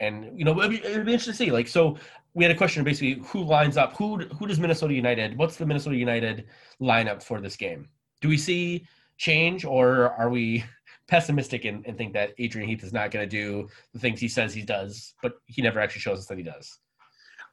and 0.00 0.38
you 0.38 0.44
know 0.44 0.58
it'd 0.60 0.70
be, 0.70 0.84
it'd 0.84 1.06
be 1.06 1.12
interesting 1.12 1.32
to 1.32 1.38
see. 1.38 1.50
Like, 1.50 1.68
so 1.68 1.96
we 2.34 2.44
had 2.44 2.50
a 2.50 2.58
question 2.58 2.84
basically: 2.84 3.22
who 3.24 3.42
lines 3.42 3.78
up? 3.78 3.96
Who 3.96 4.18
who 4.36 4.46
does 4.46 4.60
Minnesota 4.60 4.92
United? 4.92 5.38
What's 5.38 5.56
the 5.56 5.64
Minnesota 5.64 5.96
United 5.96 6.44
lineup 6.78 7.22
for 7.22 7.40
this 7.40 7.56
game? 7.56 7.88
Do 8.20 8.28
we 8.28 8.36
see 8.36 8.86
change, 9.18 9.64
or 9.64 10.10
are 10.12 10.30
we 10.30 10.64
pessimistic 11.08 11.64
and, 11.64 11.84
and 11.86 11.96
think 11.96 12.12
that 12.14 12.32
Adrian 12.38 12.68
Heath 12.68 12.82
is 12.82 12.92
not 12.92 13.10
going 13.10 13.28
to 13.28 13.30
do 13.30 13.68
the 13.92 13.98
things 13.98 14.20
he 14.20 14.28
says 14.28 14.54
he 14.54 14.62
does, 14.62 15.14
but 15.22 15.34
he 15.46 15.62
never 15.62 15.80
actually 15.80 16.00
shows 16.00 16.18
us 16.18 16.26
that 16.26 16.38
he 16.38 16.44
does. 16.44 16.78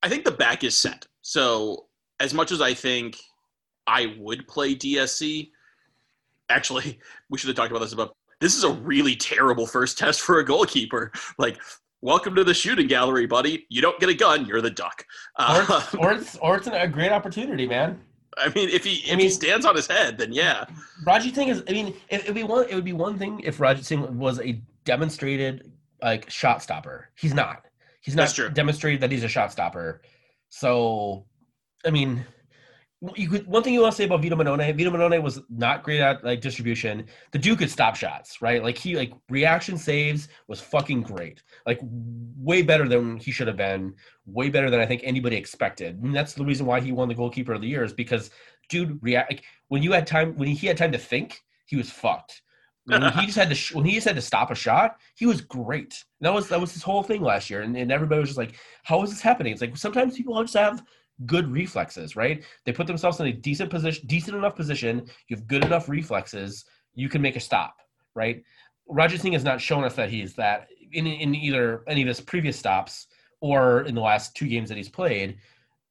I 0.03 0.09
think 0.09 0.23
the 0.23 0.31
back 0.31 0.63
is 0.63 0.77
set. 0.77 1.05
So 1.21 1.87
as 2.19 2.33
much 2.33 2.51
as 2.51 2.61
I 2.61 2.73
think 2.73 3.17
I 3.87 4.15
would 4.19 4.47
play 4.47 4.75
DSC, 4.75 5.49
actually, 6.49 6.99
we 7.29 7.37
should 7.37 7.47
have 7.47 7.55
talked 7.55 7.71
about 7.71 7.79
this 7.79 7.93
about 7.93 8.15
this 8.41 8.55
is 8.55 8.63
a 8.63 8.71
really 8.71 9.15
terrible 9.15 9.65
first 9.65 9.97
test 9.97 10.21
for 10.21 10.39
a 10.39 10.45
goalkeeper. 10.45 11.11
Like, 11.37 11.57
welcome 12.01 12.35
to 12.35 12.43
the 12.43 12.53
shooting 12.53 12.87
gallery, 12.87 13.25
buddy. 13.25 13.65
You 13.69 13.81
don't 13.81 13.99
get 13.99 14.09
a 14.09 14.13
gun, 14.13 14.45
you're 14.45 14.61
the 14.61 14.69
duck. 14.69 15.05
Uh, 15.37 15.65
or, 15.67 15.77
it's, 15.77 15.95
or 15.95 16.11
it's 16.13 16.35
or 16.37 16.57
it's 16.57 16.67
a 16.67 16.87
great 16.87 17.11
opportunity, 17.11 17.67
man. 17.67 17.99
I 18.37 18.49
mean, 18.49 18.69
if 18.69 18.83
he 18.83 18.95
if 18.95 19.13
I 19.13 19.15
mean, 19.15 19.25
he 19.25 19.29
stands 19.29 19.65
on 19.65 19.75
his 19.75 19.87
head, 19.87 20.17
then 20.17 20.33
yeah. 20.33 20.65
Ranjitsingh 21.05 21.49
is. 21.49 21.63
I 21.67 21.71
mean, 21.71 21.93
it 22.09 22.25
would 22.25 22.35
be 22.35 22.43
one. 22.43 22.67
It 22.69 22.75
would 22.75 22.85
be 22.85 22.93
one 22.93 23.17
thing 23.17 23.39
if 23.41 23.57
Ranjitsingh 23.59 24.11
was 24.11 24.39
a 24.39 24.61
demonstrated 24.83 25.71
like 26.01 26.29
shot 26.29 26.61
stopper. 26.61 27.09
He's 27.15 27.33
not. 27.33 27.65
He's 28.01 28.15
not 28.15 28.37
demonstrated 28.53 29.01
that 29.01 29.11
he's 29.11 29.23
a 29.23 29.27
shot 29.27 29.51
stopper. 29.51 30.01
So, 30.49 31.25
I 31.83 31.89
mean, 31.89 32.23
you 33.15 33.29
could 33.29 33.45
one 33.47 33.63
thing 33.63 33.73
you 33.73 33.81
want 33.81 33.93
to 33.93 33.97
say 33.97 34.05
about 34.05 34.21
Vito 34.21 34.35
Mannone, 34.35 34.75
Vito 34.75 34.91
Mannone 34.91 35.21
was 35.21 35.41
not 35.49 35.83
great 35.83 35.99
at 35.99 36.23
like 36.23 36.41
distribution. 36.41 37.05
The 37.31 37.39
dude 37.39 37.59
could 37.59 37.69
stop 37.69 37.95
shots, 37.95 38.41
right? 38.41 38.63
Like 38.63 38.77
he 38.77 38.95
like 38.95 39.13
reaction 39.29 39.77
saves 39.77 40.27
was 40.47 40.61
fucking 40.61 41.01
great. 41.01 41.43
Like 41.65 41.79
way 41.81 42.61
better 42.61 42.87
than 42.87 43.17
he 43.17 43.31
should 43.31 43.47
have 43.47 43.57
been, 43.57 43.95
way 44.25 44.49
better 44.49 44.69
than 44.69 44.79
I 44.79 44.85
think 44.85 45.01
anybody 45.03 45.35
expected. 45.35 46.01
And 46.01 46.15
that's 46.15 46.33
the 46.33 46.45
reason 46.45 46.65
why 46.65 46.79
he 46.79 46.91
won 46.91 47.07
the 47.09 47.15
goalkeeper 47.15 47.53
of 47.53 47.61
the 47.61 47.67
year 47.67 47.83
is 47.83 47.93
because 47.93 48.31
dude 48.69 48.97
react 49.01 49.31
like 49.31 49.43
when 49.67 49.83
you 49.83 49.91
had 49.91 50.07
time 50.07 50.35
when 50.37 50.47
he 50.47 50.67
had 50.67 50.77
time 50.77 50.91
to 50.91 50.97
think, 50.97 51.41
he 51.65 51.75
was 51.75 51.89
fucked. 51.89 52.41
When 52.85 53.01
he 53.13 53.25
just 53.25 53.37
had 53.37 53.49
to 53.49 53.55
sh- 53.55 53.73
when 53.73 53.83
he 53.83 53.95
just 53.95 54.05
had 54.07 54.15
to 54.15 54.21
stop 54.21 54.51
a 54.51 54.55
shot, 54.55 54.97
he 55.15 55.25
was 55.25 55.41
great. 55.41 56.03
And 56.19 56.27
that 56.27 56.33
was 56.33 56.47
that 56.49 56.61
was 56.61 56.71
his 56.71 56.83
whole 56.83 57.01
thing 57.01 57.21
last 57.21 57.49
year, 57.49 57.61
and, 57.61 57.75
and 57.75 57.91
everybody 57.91 58.19
was 58.19 58.29
just 58.29 58.37
like, 58.37 58.55
"How 58.83 59.01
is 59.01 59.09
this 59.09 59.21
happening?" 59.21 59.53
It's 59.53 59.61
like 59.61 59.75
sometimes 59.75 60.15
people 60.15 60.39
just 60.43 60.53
have 60.53 60.83
good 61.25 61.51
reflexes, 61.51 62.15
right? 62.15 62.43
They 62.65 62.71
put 62.71 62.87
themselves 62.87 63.19
in 63.19 63.27
a 63.27 63.33
decent 63.33 63.69
position, 63.69 64.05
decent 64.07 64.35
enough 64.35 64.55
position. 64.55 65.07
You 65.27 65.37
have 65.37 65.47
good 65.47 65.63
enough 65.63 65.87
reflexes. 65.87 66.65
You 66.93 67.09
can 67.09 67.21
make 67.21 67.35
a 67.35 67.39
stop, 67.39 67.77
right? 68.15 68.43
Ranjitsingh 68.89 69.33
has 69.33 69.43
not 69.43 69.61
shown 69.61 69.83
us 69.83 69.95
that 69.95 70.09
he's 70.09 70.35
that 70.35 70.67
in, 70.91 71.07
in 71.07 71.33
either 71.33 71.83
any 71.87 72.01
of 72.01 72.07
his 72.07 72.21
previous 72.21 72.57
stops 72.57 73.07
or 73.39 73.81
in 73.81 73.95
the 73.95 74.01
last 74.01 74.35
two 74.35 74.47
games 74.47 74.69
that 74.69 74.77
he's 74.77 74.89
played. 74.89 75.37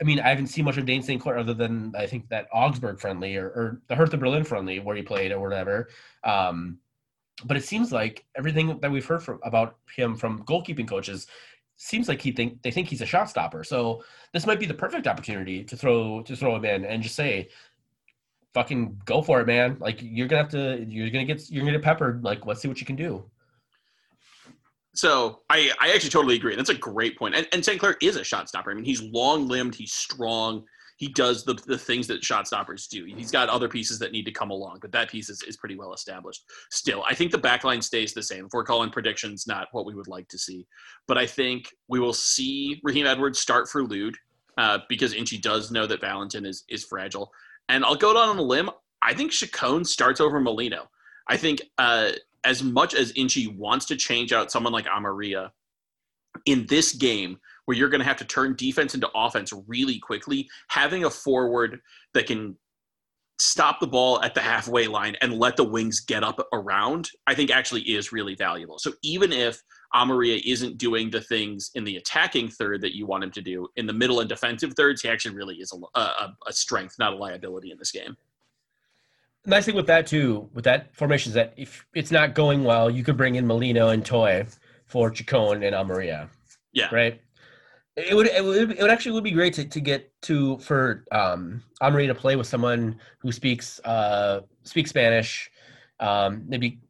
I 0.01 0.05
mean, 0.05 0.21
I 0.21 0.29
haven't 0.29 0.49
seen 0.49 0.65
much 0.65 0.77
of 0.77 0.87
Dayne 0.87 1.03
St. 1.03 1.21
Clair 1.21 1.39
other 1.39 1.55
than 1.55 1.93
I 1.97 2.07
think 2.07 2.29
that 2.29 2.49
Augsburg 2.53 3.01
friendly 3.01 3.37
or, 3.37 3.47
or 3.47 3.81
the 3.89 3.95
Hertha 3.95 4.17
Berlin 4.17 4.45
friendly 4.45 4.79
where 4.81 4.97
he 4.97 5.03
played 5.03 5.33
or 5.33 5.41
whatever. 5.41 5.89
Um, 6.25 6.79
but 7.45 7.57
it 7.57 7.65
seems 7.65 7.93
like 7.93 8.25
everything 8.37 8.79
that 8.81 8.91
we've 8.91 9.07
heard 9.07 9.23
from, 9.23 9.41
about 9.45 9.77
him 9.97 10.17
from 10.17 10.45
goalkeeping 10.45 10.89
coaches 10.89 11.27
seems 11.77 12.09
like 12.09 12.21
he 12.21 12.33
think 12.33 12.63
they 12.63 12.71
think 12.71 12.89
he's 12.89 13.01
a 13.01 13.07
shot 13.07 13.29
stopper. 13.29 13.65
So 13.65 14.03
this 14.33 14.47
might 14.47 14.61
be 14.61 14.67
the 14.67 14.75
perfect 14.75 15.07
opportunity 15.07 15.65
to 15.65 15.77
throw 15.77 16.23
to 16.23 16.37
throw 16.37 16.57
him 16.57 16.65
in 16.65 16.85
and 16.85 17.03
just 17.03 17.15
say, 17.15 17.49
"Fucking 18.55 19.01
go 19.05 19.23
for 19.23 19.41
it, 19.41 19.47
man! 19.47 19.77
Like 19.81 19.99
you're 20.01 20.29
gonna 20.29 20.43
have 20.43 20.53
to, 20.53 20.85
you're 20.89 21.11
gonna 21.11 21.25
get, 21.25 21.51
you're 21.51 21.63
gonna 21.63 21.77
get 21.77 21.83
peppered. 21.83 22.25
Like 22.25 22.47
let's 22.47 22.61
see 22.61 22.69
what 22.69 22.81
you 22.81 22.87
can 22.87 22.97
do." 22.97 23.25
So 24.95 25.41
I, 25.51 25.73
I 25.81 25.93
actually 25.93 26.11
totally 26.11 26.37
agree. 26.37 26.55
That's 26.55 26.71
a 26.71 26.75
great 26.75 27.19
point. 27.19 27.35
And, 27.35 27.49
and 27.53 27.65
St. 27.65 27.81
Clair 27.81 27.97
is 28.01 28.15
a 28.15 28.23
shot 28.23 28.49
stopper. 28.49 28.71
I 28.71 28.75
mean, 28.75 28.85
he's 28.85 29.03
long 29.03 29.49
limbed, 29.49 29.75
he's 29.75 29.93
strong, 29.93 30.65
he 30.97 31.09
does 31.09 31.45
the, 31.45 31.55
the 31.67 31.79
things 31.79 32.07
that 32.07 32.25
shot 32.25 32.47
stoppers 32.47 32.87
do. 32.87 33.05
He's 33.05 33.31
got 33.31 33.49
other 33.49 33.69
pieces 33.69 33.99
that 33.99 34.13
need 34.13 34.25
to 34.25 34.33
come 34.33 34.51
along, 34.51 34.79
but 34.81 34.93
that 34.93 35.11
piece 35.11 35.29
is, 35.29 35.43
is 35.43 35.57
pretty 35.57 35.77
well 35.77 35.93
established. 35.93 36.45
Still, 36.71 37.05
I 37.09 37.15
think 37.15 37.33
the 37.33 37.39
backline 37.39 37.83
stays 37.83 38.15
the 38.15 38.23
same. 38.23 38.47
If 38.47 38.53
we're 38.53 38.65
calling 38.65 38.91
predictions, 38.91 39.47
not 39.47 39.69
what 39.73 39.87
we 39.87 39.95
would 39.95 40.09
like 40.09 40.29
to 40.29 40.39
see. 40.39 40.67
But 41.09 41.19
I 41.19 41.27
think 41.27 41.69
we 41.89 41.99
will 41.99 42.13
see 42.13 42.81
Raheem 42.85 43.07
Edwards 43.07 43.41
start 43.41 43.69
for 43.69 43.83
Lod 43.85 44.15
uh, 44.57 44.79
because 44.89 45.15
Inchy 45.15 45.39
does 45.39 45.71
know 45.71 45.87
that 45.87 46.01
Valentin 46.01 46.47
is, 46.47 46.65
is 46.69 46.85
fragile. 46.85 47.31
And 47.69 47.85
I'll 47.85 47.97
go 47.97 48.15
down 48.15 48.29
on 48.29 48.39
a 48.39 48.43
limb. 48.43 48.71
I 49.03 49.15
think 49.15 49.33
Chacon 49.33 49.85
starts 49.85 50.21
over 50.21 50.39
Molino. 50.41 50.89
I 51.29 51.37
think 51.37 51.63
uh, 51.79 52.13
as 52.45 52.63
much 52.63 52.95
as 52.95 53.13
Inchy 53.13 53.49
wants 53.49 53.87
to 53.87 53.97
change 53.97 54.33
out 54.33 54.53
someone 54.53 54.73
like 54.73 54.87
Amarilla, 54.87 55.51
in 56.47 56.67
this 56.67 56.93
game– 56.93 57.39
where 57.65 57.77
you're 57.77 57.89
going 57.89 58.01
to 58.01 58.07
have 58.07 58.17
to 58.19 58.25
turn 58.25 58.55
defense 58.57 58.95
into 58.95 59.09
offense 59.15 59.53
really 59.67 59.99
quickly, 59.99 60.49
having 60.69 61.05
a 61.05 61.11
forward 61.11 61.81
that 62.13 62.27
can 62.27 62.57
stop 63.39 63.81
the 63.81 63.87
ball 63.87 64.23
at 64.23 64.35
the 64.35 64.41
halfway 64.41 64.87
line 64.87 65.17
and 65.21 65.35
let 65.35 65.57
the 65.57 65.65
wings 65.65 66.01
get 66.01 66.23
up 66.23 66.39
around, 66.53 67.11
I 67.27 67.35
think 67.35 67.51
actually 67.51 67.83
is 67.83 68.13
really 68.13 68.35
valuable. 68.35 68.79
So 68.79 68.93
even 69.03 69.33
if 69.33 69.61
Amarilla 69.95 70.41
isn't 70.45 70.79
doing 70.79 71.11
the 71.11 71.21
things 71.21 71.71
in 71.75 71.85
the 71.85 71.97
attacking 71.97 72.49
third 72.49 72.81
that 72.83 72.97
you 72.97 73.07
want 73.07 73.25
him 73.25 73.31
to 73.33 73.41
do 73.41 73.69
in 73.77 73.87
the 73.87 73.93
middle 73.93 74.21
and 74.21 74.29
defensive 74.29 74.75
thirds, 74.77 75.03
he 75.03 75.09
actually 75.09 75.35
really 75.35 75.57
is 75.57 75.73
a, 75.73 75.99
a, 75.99 76.37
a 76.47 76.53
strength, 76.53 76.97
not 76.99 77.13
a 77.13 77.17
liability 77.17 77.71
in 77.71 77.79
this 77.79 77.91
game. 77.91 78.17
Nice 79.47 79.67
thing 79.67 79.75
with 79.75 79.87
that 79.89 80.07
too, 80.07 80.49
with 80.55 80.65
that 80.65 80.95
formation 80.95 81.31
is 81.31 81.35
that 81.35 81.53
if 81.57 81.85
it's 81.95 82.11
not 82.11 82.35
going 82.35 82.65
well, 82.65 82.89
you 82.89 83.05
could 83.05 83.17
bring 83.17 83.35
in 83.35 83.47
Molino 83.47 83.89
and 83.89 84.05
Toye 84.05 84.47
for 84.87 85.11
Chacon 85.11 85.63
and 85.63 85.75
Amarilla. 85.75 86.29
Yeah. 86.73 86.89
Right. 86.93 87.21
It 87.97 88.15
would, 88.15 88.27
it 88.27 88.45
would 88.45 88.73
it 88.73 88.81
would 88.81 88.91
actually 88.91 89.13
would 89.13 89.25
be 89.25 89.31
great 89.31 89.55
to, 89.55 89.65
to 89.65 89.81
get 89.81 90.11
to 90.23 90.59
for 90.59 91.05
um 91.13 91.63
Amri 91.81 92.09
to 92.09 92.15
play 92.15 92.35
with 92.35 92.47
someone 92.47 92.99
who 93.19 93.31
speaks 93.31 93.79
uh 93.85 94.41
speaks 94.65 94.91
Spanish, 94.91 95.51
um 96.01 96.45
maybe 96.49 96.81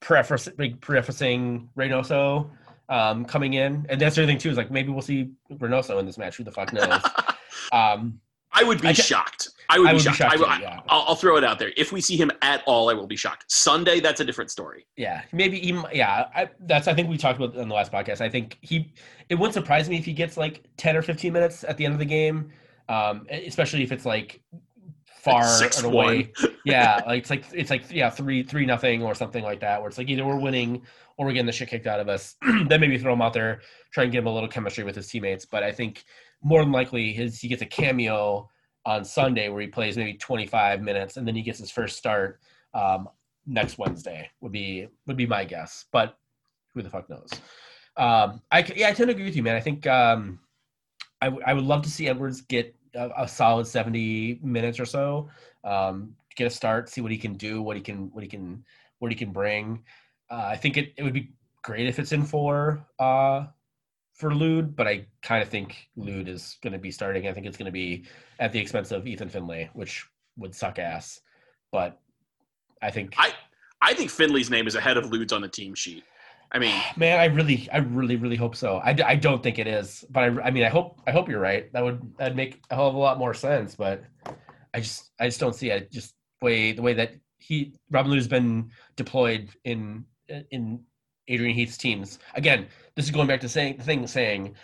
preface 0.00 0.48
prefacing 0.80 1.68
Reynoso 1.76 2.48
um 2.88 3.24
coming 3.24 3.54
in, 3.54 3.86
and 3.88 4.00
that's 4.00 4.14
the 4.14 4.22
other 4.22 4.30
thing 4.30 4.38
too 4.38 4.50
is 4.50 4.56
like 4.56 4.70
maybe 4.70 4.90
we'll 4.90 5.02
see 5.02 5.30
Reynoso 5.50 5.98
in 5.98 6.06
this 6.06 6.16
match. 6.16 6.36
Who 6.36 6.44
the 6.44 6.52
fuck 6.52 6.72
knows? 6.72 7.02
um, 7.72 8.20
I 8.52 8.62
would 8.62 8.80
be 8.80 8.88
I 8.88 8.92
shocked. 8.92 9.48
I 9.68 9.78
would, 9.78 9.88
I 9.88 9.92
would 9.92 9.98
be 9.98 10.02
shocked. 10.04 10.18
Be 10.18 10.38
shocked 10.38 10.50
I, 10.50 10.56
too, 10.56 10.62
yeah. 10.62 10.80
I'll, 10.88 11.04
I'll, 11.08 11.14
throw 11.14 11.36
it 11.36 11.44
out 11.44 11.58
there. 11.58 11.72
If 11.76 11.92
we 11.92 12.00
see 12.00 12.16
him 12.16 12.30
at 12.42 12.62
all, 12.66 12.88
I 12.90 12.94
will 12.94 13.06
be 13.06 13.16
shocked. 13.16 13.44
Sunday, 13.48 14.00
that's 14.00 14.20
a 14.20 14.24
different 14.24 14.50
story. 14.50 14.86
Yeah, 14.96 15.22
maybe. 15.32 15.58
He, 15.58 15.80
yeah, 15.92 16.28
I, 16.34 16.48
that's. 16.60 16.88
I 16.88 16.94
think 16.94 17.08
we 17.08 17.16
talked 17.16 17.40
about 17.40 17.56
in 17.56 17.68
the 17.68 17.74
last 17.74 17.92
podcast. 17.92 18.20
I 18.20 18.28
think 18.28 18.58
he. 18.60 18.92
It 19.28 19.34
wouldn't 19.34 19.54
surprise 19.54 19.88
me 19.88 19.98
if 19.98 20.04
he 20.04 20.12
gets 20.12 20.36
like 20.36 20.64
ten 20.76 20.96
or 20.96 21.02
fifteen 21.02 21.32
minutes 21.32 21.64
at 21.64 21.76
the 21.76 21.84
end 21.84 21.94
of 21.94 21.98
the 21.98 22.06
game, 22.06 22.50
um, 22.88 23.26
especially 23.30 23.82
if 23.82 23.92
it's 23.92 24.06
like 24.06 24.40
far 25.26 25.44
Six, 25.44 25.78
and 25.78 25.86
away. 25.86 26.32
yeah, 26.64 27.02
like 27.06 27.20
it's 27.20 27.30
like 27.30 27.44
it's 27.52 27.70
like 27.70 27.90
yeah 27.90 28.10
three 28.10 28.42
three 28.42 28.66
nothing 28.66 29.02
or 29.02 29.14
something 29.14 29.42
like 29.42 29.60
that, 29.60 29.80
where 29.80 29.88
it's 29.88 29.98
like 29.98 30.08
either 30.08 30.24
we're 30.24 30.38
winning 30.38 30.82
or 31.16 31.26
we're 31.26 31.32
getting 31.32 31.46
the 31.46 31.52
shit 31.52 31.68
kicked 31.68 31.86
out 31.86 32.00
of 32.00 32.08
us. 32.08 32.36
then 32.68 32.80
maybe 32.80 32.98
throw 32.98 33.12
him 33.12 33.22
out 33.22 33.32
there, 33.32 33.60
try 33.92 34.04
and 34.04 34.12
get 34.12 34.20
him 34.20 34.26
a 34.26 34.34
little 34.34 34.48
chemistry 34.48 34.84
with 34.84 34.94
his 34.94 35.08
teammates. 35.08 35.44
But 35.44 35.62
I 35.62 35.72
think 35.72 36.04
more 36.42 36.62
than 36.62 36.72
likely 36.72 37.12
his 37.12 37.40
he 37.40 37.48
gets 37.48 37.62
a 37.62 37.66
cameo 37.66 38.48
on 38.86 39.04
Sunday 39.04 39.48
where 39.48 39.60
he 39.60 39.66
plays 39.66 39.96
maybe 39.96 40.14
25 40.14 40.80
minutes 40.80 41.16
and 41.16 41.26
then 41.26 41.34
he 41.34 41.42
gets 41.42 41.58
his 41.58 41.70
first 41.70 41.98
start 41.98 42.40
um, 42.72 43.08
next 43.46 43.78
Wednesday 43.78 44.30
would 44.40 44.52
be 44.52 44.88
would 45.06 45.16
be 45.16 45.26
my 45.26 45.44
guess, 45.44 45.84
but 45.92 46.18
who 46.72 46.82
the 46.82 46.90
fuck 46.90 47.10
knows? 47.10 47.28
Um, 47.96 48.40
I 48.50 48.64
yeah, 48.74 48.88
I 48.88 48.92
tend 48.92 49.08
to 49.08 49.14
agree 49.14 49.24
with 49.24 49.36
you, 49.36 49.42
man. 49.42 49.56
I 49.56 49.60
think 49.60 49.86
um, 49.86 50.38
I, 51.20 51.26
w- 51.26 51.42
I 51.46 51.52
would 51.52 51.64
love 51.64 51.82
to 51.82 51.90
see 51.90 52.08
Edwards 52.08 52.42
get 52.42 52.74
a, 52.94 53.10
a 53.18 53.28
solid 53.28 53.66
70 53.66 54.40
minutes 54.42 54.78
or 54.78 54.84
so, 54.84 55.28
um, 55.64 56.14
get 56.36 56.46
a 56.46 56.50
start, 56.50 56.88
see 56.88 57.00
what 57.00 57.10
he 57.10 57.18
can 57.18 57.34
do, 57.34 57.62
what 57.62 57.76
he 57.76 57.82
can 57.82 58.10
what 58.12 58.22
he 58.22 58.28
can 58.28 58.64
what 59.00 59.10
he 59.10 59.16
can 59.16 59.32
bring. 59.32 59.82
Uh, 60.30 60.46
I 60.46 60.56
think 60.56 60.76
it, 60.76 60.92
it 60.96 61.02
would 61.02 61.14
be 61.14 61.32
great 61.62 61.86
if 61.86 61.98
it's 61.98 62.12
in 62.12 62.24
for 62.24 62.84
uh, 62.98 63.46
for 64.16 64.34
Lod, 64.34 64.74
but 64.74 64.88
I 64.88 65.06
kind 65.22 65.42
of 65.42 65.48
think 65.48 65.88
Lod 65.94 66.26
is 66.26 66.56
going 66.62 66.72
to 66.72 66.78
be 66.78 66.90
starting. 66.90 67.28
I 67.28 67.32
think 67.32 67.46
it's 67.46 67.56
going 67.56 67.66
to 67.66 67.72
be 67.72 68.04
at 68.40 68.52
the 68.52 68.58
expense 68.58 68.90
of 68.90 69.06
Ethan 69.06 69.28
Finlay, 69.28 69.70
which 69.74 70.06
would 70.36 70.54
suck 70.54 70.78
ass. 70.78 71.20
But 71.70 72.00
I 72.82 72.90
think 72.90 73.14
I 73.18 73.32
I 73.80 73.94
think 73.94 74.10
Finlay's 74.10 74.50
name 74.50 74.66
is 74.66 74.74
ahead 74.74 74.96
of 74.96 75.12
Lod's 75.12 75.32
on 75.32 75.42
the 75.42 75.48
team 75.48 75.74
sheet. 75.74 76.02
I 76.52 76.58
mean, 76.58 76.74
man, 76.96 77.20
I 77.20 77.26
really, 77.26 77.68
I 77.72 77.78
really, 77.78 78.16
really 78.16 78.36
hope 78.36 78.56
so. 78.56 78.78
I, 78.78 78.96
I 79.04 79.16
don't 79.16 79.42
think 79.42 79.58
it 79.58 79.66
is, 79.66 80.04
but 80.10 80.24
I, 80.24 80.26
I 80.44 80.50
mean, 80.50 80.64
I 80.64 80.68
hope, 80.68 81.00
I 81.06 81.10
hope 81.10 81.28
you're 81.28 81.40
right. 81.40 81.72
That 81.72 81.84
would, 81.84 82.16
that'd 82.16 82.36
make 82.36 82.62
a 82.70 82.76
hell 82.76 82.88
of 82.88 82.94
a 82.94 82.98
lot 82.98 83.18
more 83.18 83.34
sense. 83.34 83.74
But 83.74 84.04
I 84.72 84.80
just, 84.80 85.10
I 85.20 85.26
just 85.26 85.40
don't 85.40 85.54
see 85.54 85.70
it. 85.70 85.90
Just 85.92 86.14
way 86.40 86.72
the 86.72 86.82
way 86.82 86.92
that 86.94 87.12
he 87.38 87.74
Robin 87.90 88.12
Lod's 88.12 88.28
been 88.28 88.70
deployed 88.96 89.50
in 89.64 90.04
in 90.50 90.80
Adrian 91.28 91.54
Heath's 91.54 91.76
teams. 91.76 92.18
Again, 92.34 92.66
this 92.94 93.04
is 93.04 93.10
going 93.10 93.26
back 93.26 93.40
to 93.40 93.48
saying 93.48 93.76
the 93.78 93.84
thing 93.84 94.06
saying, 94.06 94.54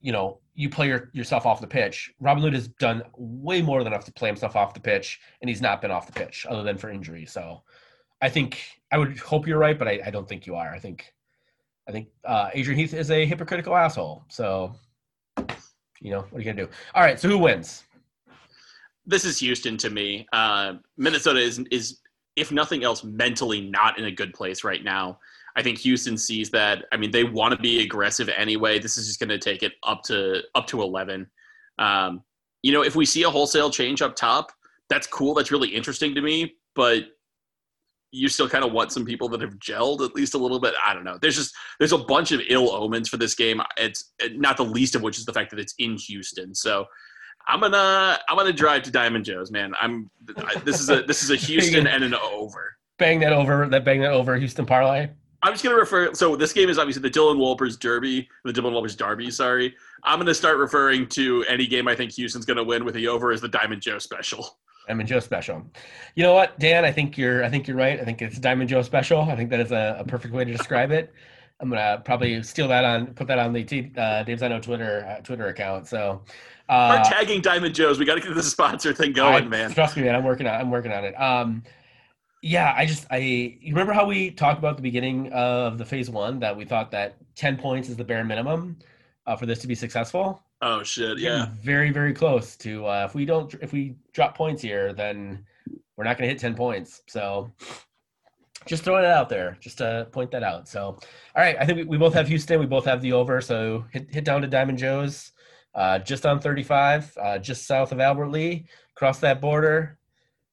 you 0.00 0.12
know, 0.12 0.38
you 0.54 0.68
play 0.68 0.88
your, 0.88 1.10
yourself 1.12 1.46
off 1.46 1.60
the 1.60 1.66
pitch. 1.66 2.12
Robin 2.20 2.42
Lod 2.42 2.52
has 2.54 2.68
done 2.68 3.02
way 3.16 3.62
more 3.62 3.82
than 3.82 3.92
enough 3.92 4.04
to 4.04 4.12
play 4.12 4.28
himself 4.28 4.56
off 4.56 4.74
the 4.74 4.80
pitch, 4.80 5.20
and 5.40 5.48
he's 5.48 5.62
not 5.62 5.80
been 5.80 5.90
off 5.90 6.06
the 6.06 6.12
pitch 6.12 6.46
other 6.48 6.62
than 6.62 6.78
for 6.78 6.90
injury. 6.90 7.26
So, 7.26 7.62
I 8.20 8.28
think 8.28 8.60
I 8.90 8.98
would 8.98 9.18
hope 9.18 9.46
you're 9.46 9.58
right, 9.58 9.78
but 9.78 9.88
I, 9.88 10.00
I 10.06 10.10
don't 10.10 10.28
think 10.28 10.46
you 10.46 10.54
are. 10.54 10.72
I 10.72 10.78
think, 10.78 11.12
I 11.88 11.92
think 11.92 12.08
uh, 12.24 12.50
Adrian 12.52 12.78
Heath 12.78 12.94
is 12.94 13.10
a 13.10 13.24
hypocritical 13.24 13.76
asshole. 13.76 14.24
So, 14.28 14.74
you 16.00 16.10
know, 16.10 16.20
what 16.30 16.34
are 16.34 16.38
you 16.38 16.44
gonna 16.44 16.66
do? 16.66 16.70
All 16.94 17.02
right, 17.02 17.18
so 17.18 17.28
who 17.28 17.38
wins? 17.38 17.84
This 19.06 19.24
is 19.24 19.38
Houston 19.38 19.76
to 19.78 19.90
me. 19.90 20.26
Uh, 20.32 20.74
Minnesota 20.96 21.40
is 21.40 21.60
is 21.70 22.00
if 22.36 22.52
nothing 22.52 22.84
else, 22.84 23.02
mentally 23.02 23.60
not 23.60 23.98
in 23.98 24.04
a 24.04 24.12
good 24.12 24.32
place 24.32 24.62
right 24.62 24.84
now. 24.84 25.18
I 25.58 25.62
think 25.62 25.78
Houston 25.78 26.16
sees 26.16 26.50
that. 26.50 26.84
I 26.92 26.96
mean, 26.96 27.10
they 27.10 27.24
want 27.24 27.52
to 27.52 27.60
be 27.60 27.82
aggressive 27.82 28.28
anyway. 28.28 28.78
This 28.78 28.96
is 28.96 29.08
just 29.08 29.18
going 29.18 29.28
to 29.28 29.38
take 29.38 29.64
it 29.64 29.72
up 29.82 30.02
to 30.04 30.42
up 30.54 30.68
to 30.68 30.80
eleven. 30.82 31.26
Um, 31.78 32.22
you 32.62 32.72
know, 32.72 32.82
if 32.82 32.94
we 32.94 33.04
see 33.04 33.24
a 33.24 33.30
wholesale 33.30 33.68
change 33.68 34.00
up 34.00 34.14
top, 34.14 34.52
that's 34.88 35.08
cool. 35.08 35.34
That's 35.34 35.50
really 35.50 35.68
interesting 35.68 36.14
to 36.14 36.20
me. 36.20 36.54
But 36.76 37.06
you 38.12 38.28
still 38.28 38.48
kind 38.48 38.64
of 38.64 38.72
want 38.72 38.92
some 38.92 39.04
people 39.04 39.28
that 39.30 39.40
have 39.40 39.58
gelled 39.58 40.00
at 40.02 40.14
least 40.14 40.34
a 40.34 40.38
little 40.38 40.60
bit. 40.60 40.74
I 40.86 40.94
don't 40.94 41.02
know. 41.02 41.18
There's 41.20 41.36
just 41.36 41.52
there's 41.80 41.92
a 41.92 41.98
bunch 41.98 42.30
of 42.30 42.40
ill 42.48 42.70
omens 42.70 43.08
for 43.08 43.16
this 43.16 43.34
game. 43.34 43.60
It's 43.76 44.12
not 44.30 44.56
the 44.56 44.64
least 44.64 44.94
of 44.94 45.02
which 45.02 45.18
is 45.18 45.24
the 45.24 45.32
fact 45.32 45.50
that 45.50 45.58
it's 45.58 45.74
in 45.80 45.96
Houston. 45.96 46.54
So 46.54 46.86
I'm 47.48 47.58
gonna 47.58 48.18
I'm 48.28 48.36
gonna 48.36 48.52
drive 48.52 48.84
to 48.84 48.92
Diamond 48.92 49.24
Jo's, 49.24 49.50
man. 49.50 49.74
I'm 49.80 50.08
this 50.64 50.80
is 50.80 50.88
a 50.88 51.02
this 51.02 51.24
is 51.24 51.30
a 51.30 51.36
Houston 51.46 51.88
and 51.88 52.04
an 52.04 52.14
over. 52.14 52.76
Bang 52.96 53.18
that 53.20 53.32
over. 53.32 53.68
That 53.68 53.84
bang 53.84 54.00
that 54.02 54.12
over. 54.12 54.36
Houston 54.36 54.64
parlay. 54.64 55.08
I'm 55.42 55.52
just 55.52 55.62
gonna 55.62 55.76
refer. 55.76 56.14
So 56.14 56.36
this 56.36 56.52
game 56.52 56.68
is 56.68 56.78
obviously 56.78 57.02
the 57.02 57.10
Dylan 57.10 57.36
Wolpers 57.36 57.78
Derby, 57.78 58.28
the 58.44 58.52
Dylan 58.52 58.72
Wolpers 58.72 58.96
Derby. 58.96 59.30
Sorry, 59.30 59.74
I'm 60.02 60.18
gonna 60.18 60.34
start 60.34 60.58
referring 60.58 61.08
to 61.10 61.44
any 61.48 61.66
game 61.66 61.86
I 61.86 61.94
think 61.94 62.12
Houston's 62.12 62.44
gonna 62.44 62.64
win 62.64 62.84
with 62.84 62.94
the 62.94 63.06
over 63.08 63.30
as 63.30 63.40
the 63.40 63.48
Diamond 63.48 63.82
Jo 63.82 63.98
special. 63.98 64.58
Diamond 64.88 65.08
Jo 65.08 65.20
special. 65.20 65.64
You 66.14 66.22
know 66.22 66.34
what, 66.34 66.58
Dan? 66.58 66.84
I 66.84 66.90
think 66.90 67.16
you're. 67.16 67.44
I 67.44 67.50
think 67.50 67.68
you're 67.68 67.76
right. 67.76 68.00
I 68.00 68.04
think 68.04 68.20
it's 68.22 68.38
Diamond 68.38 68.68
Jo 68.68 68.82
special. 68.82 69.20
I 69.20 69.36
think 69.36 69.50
that 69.50 69.60
is 69.60 69.70
a, 69.70 69.96
a 70.00 70.04
perfect 70.04 70.34
way 70.34 70.44
to 70.44 70.52
describe 70.52 70.90
it. 70.90 71.12
I'm 71.60 71.68
gonna 71.68 72.02
probably 72.04 72.42
steal 72.42 72.68
that 72.68 72.84
on, 72.84 73.08
put 73.14 73.26
that 73.28 73.38
on 73.38 73.52
the 73.52 73.64
T, 73.64 73.92
uh, 73.96 74.22
Dave's 74.22 74.42
I 74.42 74.48
know 74.48 74.60
Twitter 74.60 75.06
uh, 75.08 75.20
Twitter 75.22 75.48
account. 75.48 75.86
So 75.88 76.22
uh, 76.68 77.02
Start 77.02 77.18
tagging 77.18 77.40
Diamond 77.40 77.74
Jo's. 77.74 77.98
We 77.98 78.04
got 78.04 78.14
to 78.16 78.20
get 78.20 78.34
this 78.34 78.50
sponsor 78.50 78.92
thing 78.92 79.12
going, 79.12 79.44
I, 79.44 79.48
man. 79.48 79.72
Trust 79.72 79.96
me, 79.96 80.02
man. 80.02 80.14
I'm 80.14 80.24
working 80.24 80.46
on. 80.46 80.60
I'm 80.60 80.70
working 80.70 80.92
on 80.92 81.04
it. 81.04 81.14
Um, 81.14 81.62
yeah, 82.42 82.74
I 82.76 82.86
just 82.86 83.06
I 83.10 83.18
you 83.18 83.72
remember 83.72 83.92
how 83.92 84.06
we 84.06 84.30
talked 84.30 84.58
about 84.58 84.76
the 84.76 84.82
beginning 84.82 85.32
of 85.32 85.78
the 85.78 85.84
phase 85.84 86.10
one 86.10 86.38
that 86.40 86.56
we 86.56 86.64
thought 86.64 86.90
that 86.92 87.16
ten 87.34 87.56
points 87.56 87.88
is 87.88 87.96
the 87.96 88.04
bare 88.04 88.24
minimum 88.24 88.78
uh, 89.26 89.36
for 89.36 89.46
this 89.46 89.58
to 89.60 89.66
be 89.66 89.74
successful. 89.74 90.42
Oh 90.60 90.82
shit! 90.82 91.18
Yeah, 91.18 91.48
very 91.62 91.90
very 91.90 92.12
close 92.12 92.56
to. 92.58 92.86
Uh, 92.86 93.04
if 93.08 93.14
we 93.14 93.24
don't, 93.24 93.52
if 93.60 93.72
we 93.72 93.96
drop 94.12 94.36
points 94.36 94.62
here, 94.62 94.92
then 94.92 95.44
we're 95.96 96.04
not 96.04 96.16
going 96.16 96.28
to 96.28 96.32
hit 96.32 96.40
ten 96.40 96.54
points. 96.54 97.02
So 97.08 97.52
just 98.66 98.84
throwing 98.84 99.04
it 99.04 99.10
out 99.10 99.28
there, 99.28 99.56
just 99.60 99.78
to 99.78 100.06
point 100.12 100.30
that 100.30 100.42
out. 100.42 100.68
So, 100.68 100.82
all 100.82 100.98
right, 101.36 101.56
I 101.58 101.64
think 101.64 101.78
we, 101.78 101.84
we 101.84 101.98
both 101.98 102.14
have 102.14 102.28
Houston. 102.28 102.60
We 102.60 102.66
both 102.66 102.84
have 102.84 103.02
the 103.02 103.12
over. 103.12 103.40
So 103.40 103.84
hit 103.92 104.08
hit 104.12 104.24
down 104.24 104.42
to 104.42 104.48
Diamond 104.48 104.78
Jo's, 104.78 105.32
uh, 105.74 105.98
just 105.98 106.24
on 106.26 106.40
thirty 106.40 106.62
five, 106.62 107.12
uh, 107.20 107.38
just 107.38 107.66
south 107.66 107.92
of 107.92 108.00
Albert 108.00 108.28
Lea. 108.28 108.66
Cross 108.94 109.20
that 109.20 109.40
border, 109.40 109.97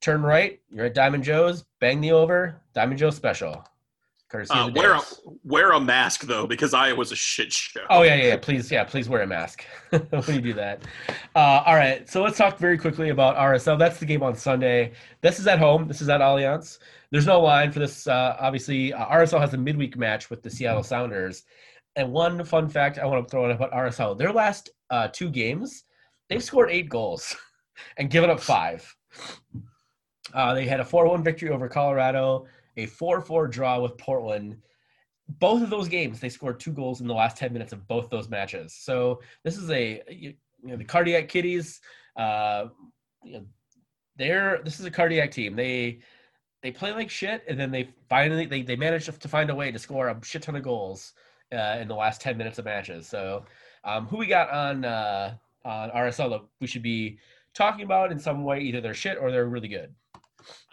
turn 0.01 0.21
right. 0.21 0.59
You're 0.69 0.85
at 0.85 0.93
Diamond 0.93 1.23
Jo's. 1.23 1.65
Bang 1.79 2.01
the 2.01 2.11
over. 2.11 2.61
Diamond 2.73 2.99
Jo 2.99 3.09
special. 3.09 3.65
Courtesy 4.27 4.53
uh, 4.55 4.69
wear 4.69 4.93
a 4.95 5.01
wear 5.43 5.71
a 5.73 5.79
mask 5.79 6.21
though, 6.21 6.47
because 6.47 6.73
I 6.73 6.93
was 6.93 7.11
a 7.11 7.15
shit 7.15 7.53
show. 7.53 7.81
Oh 7.91 8.01
yeah, 8.01 8.15
yeah. 8.15 8.37
Please, 8.37 8.71
yeah, 8.71 8.83
please 8.83 9.07
wear 9.07 9.21
a 9.21 9.27
mask 9.27 9.63
when 9.89 10.23
you 10.27 10.41
do 10.41 10.53
that. 10.53 10.81
Uh, 11.35 11.61
all 11.65 11.75
right, 11.75 12.09
so 12.09 12.23
let's 12.23 12.37
talk 12.37 12.57
very 12.57 12.77
quickly 12.77 13.09
about 13.09 13.35
RSL. 13.35 13.77
That's 13.77 13.99
the 13.99 14.05
game 14.05 14.23
on 14.23 14.35
Sunday. 14.35 14.93
This 15.21 15.39
is 15.39 15.45
at 15.45 15.59
home. 15.59 15.87
This 15.87 16.01
is 16.01 16.09
at 16.09 16.21
Allianz. 16.21 16.79
There's 17.11 17.27
no 17.27 17.39
line 17.39 17.71
for 17.71 17.77
this. 17.77 18.07
Uh, 18.07 18.35
obviously, 18.39 18.93
uh, 18.93 19.05
RSL 19.05 19.39
has 19.39 19.53
a 19.53 19.57
midweek 19.57 19.95
match 19.95 20.31
with 20.31 20.41
the 20.41 20.49
Seattle 20.49 20.83
Sounders. 20.83 21.43
And 21.95 22.11
one 22.11 22.43
fun 22.43 22.67
fact 22.67 22.97
I 22.97 23.05
want 23.05 23.25
to 23.25 23.29
throw 23.29 23.45
in 23.45 23.51
about 23.51 23.71
RSL: 23.71 24.17
their 24.17 24.33
last 24.33 24.71
uh, 24.89 25.07
two 25.07 25.29
games, 25.29 25.83
they've 26.29 26.43
scored 26.43 26.71
eight 26.71 26.89
goals 26.89 27.35
and 27.97 28.09
given 28.09 28.31
up 28.31 28.39
five. 28.39 28.91
Uh, 30.35 30.53
they 30.53 30.65
had 30.65 30.81
a 30.81 30.83
4-1 30.83 31.23
victory 31.23 31.49
over 31.49 31.69
Colorado, 31.69 32.45
a 32.75 32.85
4-4 32.87 33.49
draw 33.49 33.79
with 33.79 33.97
Portland. 33.97 34.57
Both 35.27 35.63
of 35.63 35.69
those 35.69 35.87
games, 35.87 36.19
they 36.19 36.29
scored 36.29 36.59
two 36.59 36.73
goals 36.73 37.01
in 37.01 37.07
the 37.07 37.13
last 37.13 37.37
10 37.37 37.53
minutes 37.53 37.71
of 37.71 37.87
both 37.87 38.09
those 38.09 38.29
matches. 38.29 38.73
So 38.73 39.21
this 39.43 39.57
is 39.57 39.71
a 39.71 40.03
you 40.09 40.35
know 40.61 40.75
the 40.75 40.83
cardiac 40.83 41.29
kitties. 41.29 41.79
Uh, 42.15 42.65
you 43.23 43.33
know, 43.33 43.45
they're 44.17 44.61
this 44.63 44.79
is 44.79 44.85
a 44.85 44.91
cardiac 44.91 45.31
team. 45.31 45.55
They 45.55 45.99
they 46.61 46.71
play 46.71 46.91
like 46.91 47.09
shit, 47.09 47.43
and 47.47 47.59
then 47.59 47.71
they 47.71 47.89
finally 48.09 48.45
they 48.45 48.61
they 48.61 48.75
manage 48.75 49.05
to 49.05 49.27
find 49.27 49.49
a 49.49 49.55
way 49.55 49.71
to 49.71 49.79
score 49.79 50.09
a 50.09 50.19
shit 50.23 50.43
ton 50.43 50.55
of 50.55 50.63
goals 50.63 51.13
uh, 51.53 51.77
in 51.79 51.87
the 51.87 51.95
last 51.95 52.21
10 52.21 52.37
minutes 52.37 52.59
of 52.59 52.65
matches. 52.65 53.07
So 53.07 53.45
um, 53.83 54.07
who 54.07 54.17
we 54.17 54.27
got 54.27 54.49
on 54.49 54.85
uh, 54.85 55.35
on 55.63 55.89
RSL 55.91 56.29
that 56.29 56.41
we 56.59 56.67
should 56.67 56.83
be 56.83 57.19
talking 57.53 57.85
about 57.85 58.11
in 58.11 58.19
some 58.19 58.43
way? 58.43 58.59
Either 58.59 58.81
they're 58.81 58.93
shit 58.93 59.17
or 59.17 59.31
they're 59.31 59.47
really 59.47 59.67
good. 59.67 59.93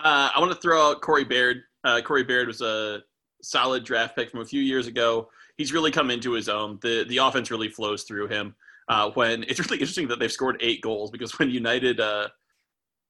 Uh, 0.00 0.30
I 0.34 0.40
want 0.40 0.52
to 0.52 0.58
throw 0.58 0.90
out 0.90 1.00
Corey 1.00 1.24
Baird. 1.24 1.62
Uh, 1.84 2.00
Corey 2.00 2.24
Baird 2.24 2.46
was 2.46 2.60
a 2.60 3.02
solid 3.42 3.84
draft 3.84 4.16
pick 4.16 4.30
from 4.30 4.40
a 4.40 4.44
few 4.44 4.62
years 4.62 4.86
ago. 4.86 5.28
He's 5.56 5.72
really 5.72 5.90
come 5.90 6.10
into 6.10 6.32
his 6.32 6.48
own. 6.48 6.78
the 6.82 7.04
The 7.08 7.18
offense 7.18 7.50
really 7.50 7.68
flows 7.68 8.04
through 8.04 8.28
him. 8.28 8.54
Uh, 8.88 9.10
when 9.10 9.42
it's 9.48 9.58
really 9.60 9.80
interesting 9.80 10.08
that 10.08 10.18
they've 10.18 10.32
scored 10.32 10.56
eight 10.60 10.80
goals 10.80 11.10
because 11.10 11.38
when 11.38 11.50
United 11.50 12.00
uh, 12.00 12.28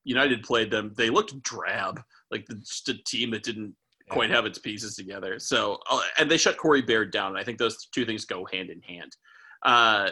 United 0.05 0.43
played 0.43 0.70
them, 0.70 0.93
they 0.97 1.10
looked 1.10 1.40
drab, 1.43 2.02
like 2.30 2.47
the, 2.47 2.55
just 2.56 2.89
a 2.89 2.94
team 3.05 3.30
that 3.30 3.43
didn't 3.43 3.74
quite 4.09 4.30
have 4.30 4.47
its 4.47 4.59
pieces 4.59 4.94
together. 4.94 5.39
So, 5.39 5.78
uh, 5.90 6.02
and 6.18 6.30
they 6.30 6.36
shut 6.36 6.56
Corey 6.56 6.82
Baird 6.82 7.12
down. 7.12 7.28
And 7.28 7.39
I 7.39 7.44
think 7.44 7.59
those 7.59 7.86
two 7.86 8.05
things 8.05 8.24
go 8.24 8.47
hand 8.52 8.70
in 8.70 8.80
hand. 8.82 9.16
Uh, 9.62 10.10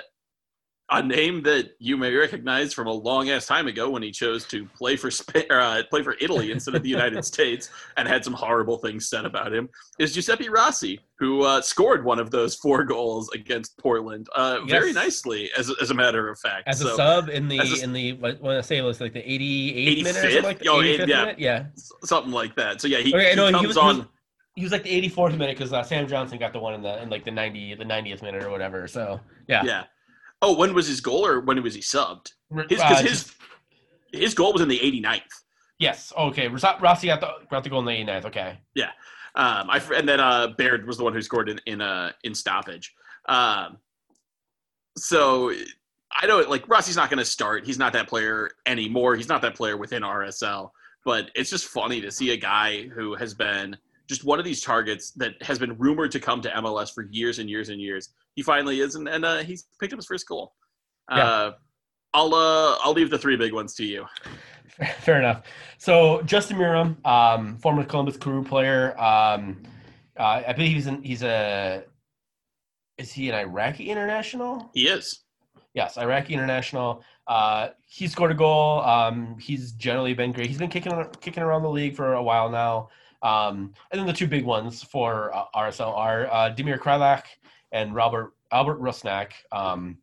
a 0.90 1.02
name 1.02 1.42
that 1.42 1.70
you 1.78 1.96
may 1.96 2.12
recognize 2.12 2.72
from 2.72 2.88
a 2.88 2.92
long 2.92 3.30
ass 3.30 3.46
time 3.46 3.68
ago 3.68 3.88
when 3.88 4.02
he 4.02 4.10
chose 4.10 4.44
to 4.46 4.66
play 4.66 4.96
for 4.96 5.10
Spain, 5.10 5.44
uh, 5.50 5.82
play 5.88 6.02
for 6.02 6.16
Italy 6.20 6.50
instead 6.50 6.74
of 6.74 6.82
the 6.82 6.88
United 6.88 7.24
States 7.34 7.70
and 7.96 8.08
had 8.08 8.24
some 8.24 8.32
horrible 8.32 8.76
things 8.78 9.08
said 9.08 9.24
about 9.24 9.52
him 9.52 9.68
is 10.00 10.12
Giuseppe 10.12 10.48
Rossi, 10.48 10.98
who 11.18 11.42
uh, 11.42 11.60
scored 11.60 12.04
one 12.04 12.18
of 12.18 12.30
those 12.30 12.56
four 12.56 12.82
goals 12.82 13.30
against 13.30 13.78
Portland 13.78 14.26
uh, 14.34 14.58
yes. 14.62 14.70
very 14.70 14.92
nicely, 14.92 15.50
as, 15.56 15.70
as 15.80 15.92
a 15.92 15.94
matter 15.94 16.28
of 16.28 16.38
fact. 16.40 16.66
As 16.66 16.80
a 16.80 16.94
sub 16.96 17.28
in 17.28 17.46
the 17.46 17.58
a, 17.60 17.84
in 17.84 17.92
the 17.92 18.14
what, 18.14 18.40
what 18.40 18.56
I 18.56 18.60
say 18.60 18.78
it 18.78 18.82
was 18.82 19.00
like 19.00 19.12
the 19.12 19.20
88th 19.20 20.02
minute, 20.02 20.08
or 20.08 20.20
something 20.20 20.42
like, 20.42 20.66
oh, 20.66 20.78
85th 20.78 21.06
yeah, 21.06 21.20
minute? 21.20 21.38
yeah, 21.38 21.64
something 22.02 22.32
like 22.32 22.56
that. 22.56 22.80
So 22.80 22.88
yeah, 22.88 22.98
he, 22.98 23.14
okay, 23.14 23.30
he 23.30 23.36
no, 23.36 23.50
comes 23.50 23.60
he 23.60 23.66
was, 23.68 23.76
on. 23.76 23.94
He 23.94 24.00
was, 24.00 24.08
he 24.56 24.62
was 24.64 24.72
like 24.72 24.82
the 24.82 25.08
84th 25.08 25.38
minute 25.38 25.56
because 25.56 25.72
uh, 25.72 25.84
Sam 25.84 26.08
Johnson 26.08 26.38
got 26.38 26.52
the 26.52 26.58
one 26.58 26.74
in 26.74 26.82
the 26.82 27.00
in 27.00 27.10
like 27.10 27.24
the 27.24 27.30
90 27.30 27.76
the 27.76 27.84
90th 27.84 28.22
minute 28.22 28.42
or 28.42 28.50
whatever. 28.50 28.88
So 28.88 29.20
yeah, 29.46 29.62
yeah. 29.64 29.84
Oh, 30.42 30.56
when 30.56 30.74
was 30.74 30.86
his 30.86 31.00
goal 31.00 31.26
or 31.26 31.40
when 31.40 31.62
was 31.62 31.74
he 31.74 31.80
subbed? 31.80 32.32
His 32.68 32.80
uh, 32.80 33.02
his 33.02 33.32
his 34.12 34.34
goal 34.34 34.52
was 34.52 34.62
in 34.62 34.68
the 34.68 34.78
89th. 34.78 35.20
Yes. 35.78 36.12
Okay. 36.16 36.48
Rossi 36.48 37.06
got 37.06 37.20
the 37.20 37.32
got 37.50 37.64
the 37.64 37.70
goal 37.70 37.80
in 37.80 37.84
the 37.86 38.12
89th. 38.12 38.24
Okay. 38.26 38.58
Yeah. 38.74 38.90
Um, 39.34 39.70
I 39.70 39.80
and 39.94 40.08
then 40.08 40.20
uh, 40.20 40.48
Baird 40.58 40.86
was 40.86 40.98
the 40.98 41.04
one 41.04 41.12
who 41.12 41.22
scored 41.22 41.48
in 41.48 41.60
in 41.66 41.80
uh, 41.80 42.12
in 42.24 42.34
stoppage. 42.34 42.94
Um, 43.28 43.78
so 44.96 45.52
I 46.12 46.26
know 46.26 46.40
like 46.40 46.68
Rossi's 46.68 46.96
not 46.96 47.10
going 47.10 47.18
to 47.18 47.24
start. 47.24 47.64
He's 47.64 47.78
not 47.78 47.92
that 47.92 48.08
player 48.08 48.50
anymore. 48.66 49.16
He's 49.16 49.28
not 49.28 49.42
that 49.42 49.54
player 49.54 49.76
within 49.76 50.02
RSL. 50.02 50.70
But 51.04 51.30
it's 51.34 51.48
just 51.48 51.66
funny 51.66 52.00
to 52.02 52.10
see 52.10 52.32
a 52.32 52.36
guy 52.36 52.88
who 52.88 53.14
has 53.14 53.32
been 53.32 53.76
just 54.06 54.24
one 54.24 54.38
of 54.38 54.44
these 54.44 54.60
targets 54.60 55.12
that 55.12 55.40
has 55.42 55.58
been 55.58 55.78
rumored 55.78 56.10
to 56.10 56.20
come 56.20 56.42
to 56.42 56.50
MLS 56.50 56.92
for 56.92 57.06
years 57.10 57.38
and 57.38 57.48
years 57.48 57.68
and 57.68 57.80
years 57.80 58.10
he 58.34 58.42
finally 58.42 58.80
is, 58.80 58.94
and, 58.94 59.08
and 59.08 59.24
uh, 59.24 59.38
he's 59.38 59.66
picked 59.78 59.92
up 59.92 59.98
his 59.98 60.06
first 60.06 60.26
goal. 60.26 60.52
Yeah. 61.10 61.24
Uh, 61.24 61.52
I'll 62.14 62.34
uh, 62.34 62.76
I'll 62.82 62.92
leave 62.92 63.10
the 63.10 63.18
three 63.18 63.36
big 63.36 63.52
ones 63.52 63.74
to 63.74 63.84
you. 63.84 64.06
Fair 65.00 65.18
enough. 65.18 65.42
So 65.78 66.22
Justin 66.22 66.56
Meram, 66.56 67.04
um, 67.06 67.56
former 67.58 67.84
Columbus 67.84 68.16
Crew 68.16 68.42
player, 68.44 68.98
um, 68.98 69.62
uh, 70.18 70.42
I 70.46 70.52
believe 70.52 70.72
he's 70.72 70.86
an, 70.86 71.02
he's 71.02 71.22
a 71.22 71.84
is 72.98 73.12
he 73.12 73.28
an 73.30 73.34
Iraqi 73.34 73.90
international? 73.90 74.70
He 74.74 74.88
is. 74.88 75.20
Yes, 75.74 75.96
Iraqi 75.96 76.34
international. 76.34 77.04
Uh, 77.26 77.68
he 77.86 78.08
scored 78.08 78.32
a 78.32 78.34
goal. 78.34 78.80
Um, 78.80 79.38
he's 79.38 79.72
generally 79.72 80.14
been 80.14 80.32
great. 80.32 80.46
He's 80.48 80.58
been 80.58 80.70
kicking 80.70 80.92
kicking 81.20 81.42
around 81.42 81.62
the 81.62 81.70
league 81.70 81.94
for 81.94 82.14
a 82.14 82.22
while 82.22 82.50
now. 82.50 82.88
Um, 83.22 83.74
and 83.90 84.00
then 84.00 84.06
the 84.06 84.12
two 84.12 84.26
big 84.26 84.44
ones 84.44 84.82
for 84.82 85.34
uh, 85.34 85.44
RSL 85.54 85.96
are 85.96 86.26
uh, 86.26 86.54
Damir 86.54 86.78
Kreilach 86.78 87.24
and 87.72 87.94
Robert 87.94 88.32
Albert 88.52 88.80
Rusnak. 88.80 89.32
Um, 89.52 89.98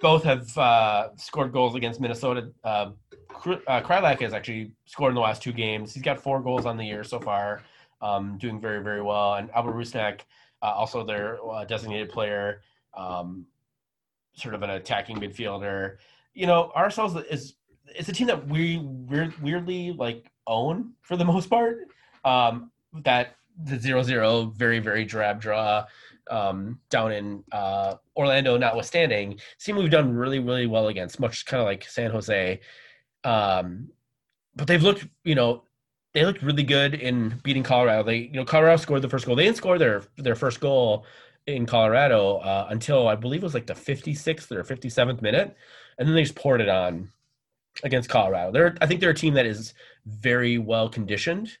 both 0.00 0.24
have 0.24 0.58
uh, 0.58 1.08
scored 1.16 1.52
goals 1.52 1.74
against 1.76 2.00
Minnesota. 2.00 2.50
Uh, 2.64 2.90
uh, 3.46 3.80
Kreilach 3.80 4.20
has 4.20 4.34
actually 4.34 4.72
scored 4.84 5.10
in 5.10 5.14
the 5.14 5.20
last 5.20 5.42
two 5.42 5.52
games. 5.52 5.94
He's 5.94 6.02
got 6.02 6.20
four 6.20 6.42
goals 6.42 6.66
on 6.66 6.76
the 6.76 6.84
year 6.84 7.04
so 7.04 7.20
far, 7.20 7.62
um, 8.00 8.36
doing 8.38 8.60
very, 8.60 8.82
very 8.82 9.00
well. 9.00 9.34
And 9.34 9.50
Albert 9.52 9.74
Rusnak, 9.74 10.20
uh, 10.60 10.66
also 10.66 11.04
their 11.04 11.38
uh, 11.48 11.64
designated 11.64 12.10
player, 12.10 12.62
um, 12.94 13.46
sort 14.34 14.54
of 14.54 14.62
an 14.62 14.70
attacking 14.70 15.16
midfielder. 15.16 15.96
You 16.34 16.46
know, 16.46 16.72
RSL 16.76 17.24
is 17.30 17.54
it's 17.86 18.08
a 18.08 18.12
team 18.12 18.26
that 18.26 18.48
we 18.48 18.78
weird, 18.78 19.40
weirdly 19.40 19.92
like 19.92 20.30
own 20.46 20.92
for 21.02 21.16
the 21.16 21.24
most 21.24 21.48
part. 21.48 21.78
Um, 22.24 22.70
that 23.04 23.36
the 23.64 23.78
zero 23.78 24.02
zero 24.02 24.52
very 24.56 24.78
very 24.78 25.04
drab 25.04 25.40
draw 25.40 25.84
um, 26.30 26.78
down 26.90 27.12
in 27.12 27.44
uh, 27.52 27.94
Orlando, 28.16 28.56
notwithstanding, 28.56 29.40
seem 29.58 29.76
we've 29.76 29.90
done 29.90 30.14
really, 30.14 30.38
really 30.38 30.66
well 30.66 30.88
against, 30.88 31.20
much 31.20 31.44
kind 31.46 31.60
of 31.60 31.66
like 31.66 31.84
San 31.84 32.10
Jose. 32.10 32.60
Um, 33.24 33.88
but 34.54 34.66
they've 34.66 34.82
looked, 34.82 35.06
you 35.24 35.34
know, 35.34 35.64
they 36.14 36.24
looked 36.24 36.42
really 36.42 36.62
good 36.62 36.94
in 36.94 37.40
beating 37.42 37.62
Colorado. 37.62 38.02
They, 38.02 38.16
you 38.16 38.32
know, 38.32 38.44
Colorado 38.44 38.76
scored 38.76 39.02
the 39.02 39.08
first 39.08 39.26
goal. 39.26 39.34
They 39.34 39.44
didn't 39.44 39.56
score 39.56 39.78
their 39.78 40.02
their 40.16 40.34
first 40.34 40.60
goal 40.60 41.06
in 41.46 41.66
Colorado 41.66 42.36
uh, 42.36 42.66
until 42.70 43.08
I 43.08 43.14
believe 43.14 43.42
it 43.42 43.44
was 43.44 43.54
like 43.54 43.66
the 43.66 43.74
56th 43.74 44.52
or 44.52 44.62
57th 44.62 45.22
minute, 45.22 45.56
and 45.98 46.06
then 46.06 46.14
they 46.14 46.22
just 46.22 46.36
poured 46.36 46.60
it 46.60 46.68
on 46.68 47.10
against 47.82 48.08
Colorado. 48.08 48.52
They're, 48.52 48.76
I 48.80 48.86
think 48.86 49.00
they're 49.00 49.10
a 49.10 49.14
team 49.14 49.34
that 49.34 49.46
is 49.46 49.74
very 50.06 50.58
well 50.58 50.88
conditioned. 50.88 51.56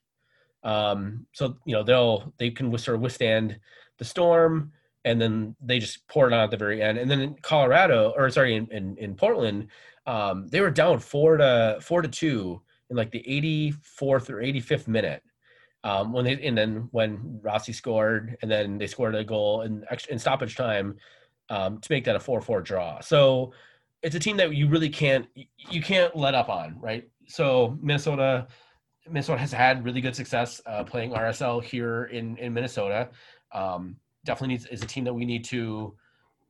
Um, 0.64 1.26
so 1.32 1.56
you 1.64 1.74
know 1.74 1.82
they'll 1.82 2.32
they 2.38 2.50
can 2.50 2.76
sort 2.78 2.94
of 2.94 3.00
withstand 3.00 3.58
the 4.02 4.08
storm, 4.08 4.72
and 5.04 5.20
then 5.20 5.54
they 5.60 5.78
just 5.78 6.06
pour 6.08 6.26
it 6.26 6.32
on 6.32 6.40
at 6.40 6.50
the 6.50 6.56
very 6.56 6.82
end. 6.82 6.98
And 6.98 7.10
then 7.10 7.20
in 7.20 7.34
Colorado, 7.42 8.12
or 8.16 8.28
sorry, 8.30 8.56
in 8.56 8.66
in, 8.70 8.96
in 8.98 9.14
Portland, 9.14 9.68
um, 10.06 10.48
they 10.48 10.60
were 10.60 10.70
down 10.70 10.98
four 10.98 11.36
to 11.36 11.78
four 11.80 12.02
to 12.02 12.08
two 12.08 12.60
in 12.90 12.96
like 12.96 13.10
the 13.10 13.24
84th 13.26 14.28
or 14.30 14.36
85th 14.36 14.88
minute. 14.88 15.22
Um, 15.84 16.12
when 16.12 16.24
they 16.24 16.34
and 16.46 16.56
then 16.56 16.88
when 16.92 17.40
Rossi 17.42 17.72
scored, 17.72 18.36
and 18.42 18.50
then 18.50 18.78
they 18.78 18.86
scored 18.86 19.14
a 19.14 19.24
goal 19.24 19.62
in 19.62 19.84
in 20.08 20.18
stoppage 20.18 20.56
time 20.56 20.96
um, 21.48 21.80
to 21.80 21.92
make 21.92 22.04
that 22.04 22.16
a 22.16 22.20
four-four 22.20 22.62
draw. 22.62 23.00
So 23.00 23.52
it's 24.02 24.14
a 24.14 24.20
team 24.20 24.36
that 24.36 24.54
you 24.54 24.68
really 24.68 24.88
can't 24.88 25.26
you 25.34 25.82
can't 25.82 26.14
let 26.16 26.34
up 26.34 26.48
on, 26.48 26.78
right? 26.80 27.08
So 27.26 27.78
Minnesota 27.80 28.46
Minnesota 29.08 29.40
has 29.40 29.52
had 29.52 29.84
really 29.84 30.00
good 30.00 30.14
success 30.14 30.60
uh, 30.66 30.84
playing 30.84 31.12
RSL 31.12 31.62
here 31.62 32.04
in 32.04 32.36
in 32.36 32.52
Minnesota. 32.52 33.08
Um, 33.54 33.96
definitely 34.24 34.54
needs 34.54 34.66
is 34.66 34.82
a 34.82 34.86
team 34.86 35.04
that 35.04 35.14
we 35.14 35.24
need 35.24 35.44
to 35.46 35.94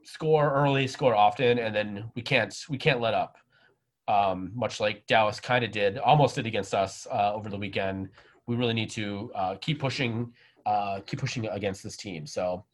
score 0.05 0.53
early, 0.53 0.87
score 0.87 1.15
often, 1.15 1.59
and 1.59 1.75
then 1.75 2.11
we 2.15 2.23
can't 2.23 2.55
we 2.69 2.79
can't 2.79 3.01
let 3.01 3.15
up 3.15 3.37
um, 4.09 4.51
much 4.55 4.81
like 4.81 5.07
Dallas 5.07 5.41
kind 5.41 5.65
of 5.65 5.71
did, 5.71 5.99
almost 5.99 6.35
did 6.35 6.47
against 6.47 6.75
us 6.75 7.07
uh, 7.11 7.33
over 7.35 7.49
the 7.49 7.57
weekend. 7.57 8.09
We 8.47 8.57
really 8.57 8.75
need 8.75 8.91
to 8.91 9.31
uh, 9.35 9.55
keep 9.61 9.79
pushing, 9.79 10.33
uh, 10.67 11.01
keep 11.07 11.21
pushing 11.21 11.47
against 11.47 11.83
this 11.83 11.97
team. 11.97 12.27
So, 12.27 12.65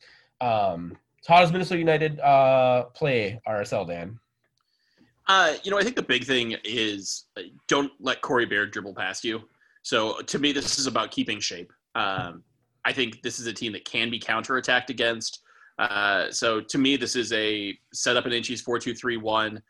um, 0.40 0.96
so 1.20 1.34
how 1.34 1.40
does 1.40 1.52
Minnesota 1.52 1.78
United 1.78 2.20
uh, 2.20 2.84
play 2.94 3.40
RSL, 3.46 3.86
Dan? 3.86 4.18
Uh, 5.26 5.54
you 5.62 5.70
know, 5.70 5.78
I 5.78 5.82
think 5.82 5.96
the 5.96 6.02
big 6.02 6.24
thing 6.24 6.56
is 6.64 7.26
uh, 7.36 7.42
don't 7.66 7.92
let 8.00 8.22
Corey 8.22 8.46
Baird 8.46 8.70
dribble 8.70 8.94
past 8.94 9.24
you. 9.24 9.42
So 9.82 10.20
to 10.22 10.38
me, 10.38 10.52
this 10.52 10.78
is 10.78 10.86
about 10.86 11.10
keeping 11.10 11.38
shape. 11.38 11.72
Um, 11.94 12.42
I 12.84 12.92
think 12.92 13.22
this 13.22 13.38
is 13.38 13.46
a 13.46 13.52
team 13.52 13.72
that 13.72 13.84
can 13.84 14.10
be 14.10 14.18
counterattacked 14.18 14.90
against. 14.90 15.42
Uh, 15.78 16.30
so 16.30 16.60
to 16.60 16.78
me, 16.78 16.96
this 16.96 17.14
is 17.14 17.32
a 17.32 17.76
set 17.92 18.16
up 18.16 18.26
an 18.26 18.32
inches 18.32 18.60
four 18.60 18.78
two 18.78 18.94
three 18.94 19.16
one. 19.16 19.62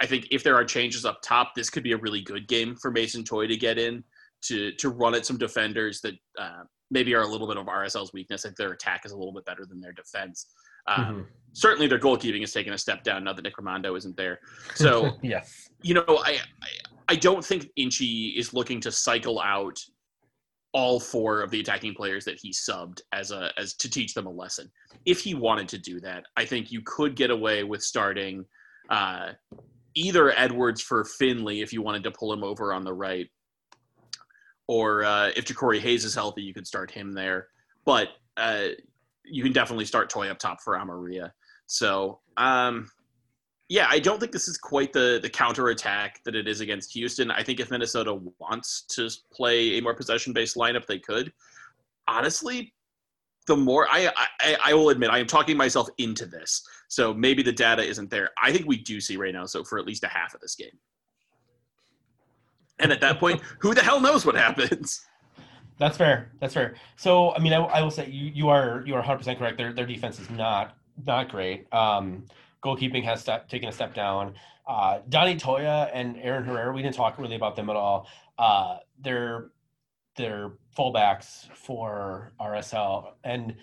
I 0.00 0.06
think 0.06 0.26
if 0.30 0.42
there 0.42 0.56
are 0.56 0.64
changes 0.64 1.04
up 1.04 1.20
top, 1.22 1.52
this 1.54 1.70
could 1.70 1.82
be 1.82 1.92
a 1.92 1.96
really 1.96 2.22
good 2.22 2.48
game 2.48 2.74
for 2.76 2.90
Mason 2.90 3.22
Toye 3.22 3.46
to 3.46 3.56
get 3.56 3.78
in 3.78 4.02
to 4.42 4.72
to 4.72 4.88
run 4.88 5.14
at 5.14 5.24
some 5.24 5.38
defenders 5.38 6.00
that 6.00 6.14
uh, 6.38 6.64
maybe 6.90 7.14
are 7.14 7.22
a 7.22 7.26
little 7.26 7.46
bit 7.46 7.56
of 7.56 7.66
RSL's 7.66 8.12
weakness. 8.12 8.44
If 8.44 8.56
their 8.56 8.72
attack 8.72 9.02
is 9.04 9.12
a 9.12 9.16
little 9.16 9.32
bit 9.32 9.44
better 9.44 9.64
than 9.64 9.80
their 9.80 9.92
defense. 9.92 10.46
Um, 10.88 11.04
mm-hmm. 11.04 11.20
Certainly, 11.52 11.88
their 11.88 12.00
goalkeeping 12.00 12.40
has 12.40 12.52
taken 12.52 12.72
a 12.72 12.78
step 12.78 13.04
down 13.04 13.24
now 13.24 13.32
that 13.34 13.42
Nick 13.42 13.56
Rimando 13.56 13.96
isn't 13.96 14.16
there. 14.16 14.40
So, 14.74 15.16
yes, 15.22 15.68
you 15.82 15.94
know, 15.94 16.04
I, 16.08 16.40
I 16.62 16.68
I 17.08 17.14
don't 17.16 17.44
think 17.44 17.68
Inchy 17.76 18.34
is 18.36 18.54
looking 18.54 18.80
to 18.80 18.90
cycle 18.90 19.40
out 19.40 19.78
all 20.72 20.98
four 20.98 21.42
of 21.42 21.50
the 21.50 21.60
attacking 21.60 21.94
players 21.94 22.24
that 22.24 22.38
he 22.40 22.50
subbed 22.50 23.00
as 23.12 23.30
a 23.30 23.50
as 23.58 23.74
to 23.74 23.90
teach 23.90 24.14
them 24.14 24.26
a 24.26 24.30
lesson. 24.30 24.70
If 25.04 25.20
he 25.20 25.34
wanted 25.34 25.68
to 25.70 25.78
do 25.78 26.00
that, 26.00 26.24
I 26.36 26.44
think 26.44 26.72
you 26.72 26.80
could 26.84 27.14
get 27.14 27.30
away 27.30 27.64
with 27.64 27.82
starting 27.82 28.44
uh, 28.88 29.32
either 29.94 30.36
Edwards 30.38 30.80
for 30.80 31.04
Finlay 31.04 31.60
if 31.60 31.72
you 31.72 31.82
wanted 31.82 32.02
to 32.04 32.10
pull 32.10 32.32
him 32.32 32.42
over 32.42 32.72
on 32.72 32.84
the 32.84 32.94
right, 32.94 33.28
or 34.66 35.04
uh, 35.04 35.30
if 35.36 35.44
Jacori 35.44 35.80
Hayes 35.80 36.04
is 36.04 36.14
healthy, 36.14 36.42
you 36.42 36.54
could 36.54 36.66
start 36.66 36.90
him 36.90 37.12
there. 37.12 37.48
But 37.84 38.08
uh, 38.36 38.68
you 39.24 39.42
can 39.42 39.52
definitely 39.52 39.84
start 39.84 40.08
Toye 40.08 40.30
up 40.30 40.38
top 40.38 40.60
for 40.62 40.74
Amarilla. 40.74 41.32
So 41.66 42.20
um, 42.36 42.88
yeah, 43.68 43.86
I 43.88 43.98
don't 43.98 44.20
think 44.20 44.32
this 44.32 44.48
is 44.48 44.58
quite 44.58 44.92
the 44.92 45.18
the 45.22 45.30
counter 45.30 45.68
attack 45.68 46.20
that 46.24 46.34
it 46.34 46.46
is 46.46 46.60
against 46.60 46.92
Houston. 46.92 47.30
I 47.30 47.42
think 47.42 47.60
if 47.60 47.70
Minnesota 47.70 48.20
wants 48.38 48.82
to 48.90 49.08
play 49.32 49.78
a 49.78 49.82
more 49.82 49.94
possession 49.94 50.32
based 50.32 50.56
lineup, 50.56 50.86
they 50.86 50.98
could. 50.98 51.32
Honestly, 52.08 52.74
the 53.46 53.56
more 53.56 53.86
I, 53.90 54.12
I 54.40 54.56
I 54.66 54.74
will 54.74 54.90
admit 54.90 55.10
I 55.10 55.18
am 55.18 55.26
talking 55.26 55.56
myself 55.56 55.88
into 55.98 56.26
this. 56.26 56.62
So 56.88 57.14
maybe 57.14 57.42
the 57.42 57.52
data 57.52 57.82
isn't 57.82 58.10
there. 58.10 58.30
I 58.42 58.52
think 58.52 58.66
we 58.66 58.76
do 58.76 59.00
see 59.00 59.16
right 59.16 59.32
now, 59.32 59.46
so 59.46 59.64
for 59.64 59.78
at 59.78 59.86
least 59.86 60.04
a 60.04 60.08
half 60.08 60.34
of 60.34 60.40
this 60.40 60.54
game. 60.54 60.78
And 62.78 62.92
at 62.92 63.00
that 63.00 63.18
point, 63.18 63.40
who 63.58 63.74
the 63.74 63.82
hell 63.82 64.00
knows 64.00 64.26
what 64.26 64.34
happens? 64.34 65.04
That's 65.78 65.96
fair. 65.96 66.30
That's 66.40 66.54
fair. 66.54 66.74
So 66.96 67.34
I 67.34 67.38
mean, 67.38 67.52
I, 67.52 67.58
I 67.58 67.82
will 67.82 67.90
say 67.90 68.08
you, 68.08 68.30
you 68.34 68.48
are 68.48 68.82
you 68.86 68.94
are 68.94 68.98
100 68.98 69.18
percent 69.18 69.38
correct. 69.38 69.56
Their 69.56 69.72
their 69.72 69.86
defense 69.86 70.20
is 70.20 70.28
not 70.30 70.76
not 71.06 71.28
great. 71.28 71.72
Um, 71.72 72.24
goalkeeping 72.62 73.04
has 73.04 73.20
step, 73.20 73.48
taken 73.48 73.68
a 73.68 73.72
step 73.72 73.94
down. 73.94 74.34
Uh, 74.66 75.00
Donny 75.08 75.36
Toia 75.36 75.90
and 75.92 76.16
Aaron 76.18 76.44
Herrera, 76.44 76.72
we 76.72 76.82
didn't 76.82 76.94
talk 76.94 77.18
really 77.18 77.36
about 77.36 77.56
them 77.56 77.68
at 77.68 77.76
all. 77.76 78.08
Uh, 78.38 78.78
they're 79.00 79.50
they're 80.16 80.52
fullbacks 80.76 81.50
for 81.54 82.32
RSL, 82.40 83.12
and 83.24 83.56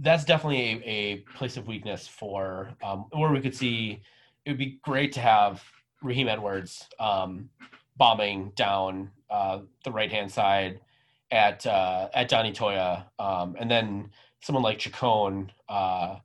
that's 0.00 0.24
definitely 0.24 0.82
a, 0.84 0.90
a 0.90 1.16
place 1.36 1.56
of 1.56 1.66
weakness 1.66 2.06
for 2.06 2.70
um, 2.82 3.06
where 3.12 3.30
we 3.30 3.40
could 3.40 3.54
see. 3.54 4.00
It 4.44 4.50
would 4.50 4.58
be 4.58 4.78
great 4.82 5.12
to 5.14 5.20
have 5.20 5.62
Raheem 6.02 6.28
Edwards 6.28 6.88
um, 7.00 7.50
bombing 7.96 8.52
down 8.54 9.10
uh, 9.28 9.60
the 9.84 9.90
right 9.90 10.10
hand 10.10 10.30
side 10.30 10.80
at 11.30 11.66
uh, 11.66 12.08
at 12.14 12.28
Donny 12.28 12.52
Toia, 12.52 13.04
um, 13.18 13.56
and 13.58 13.70
then 13.70 14.10
someone 14.40 14.62
like 14.62 14.78
Chacon 14.78 15.50
uh, 15.68 16.16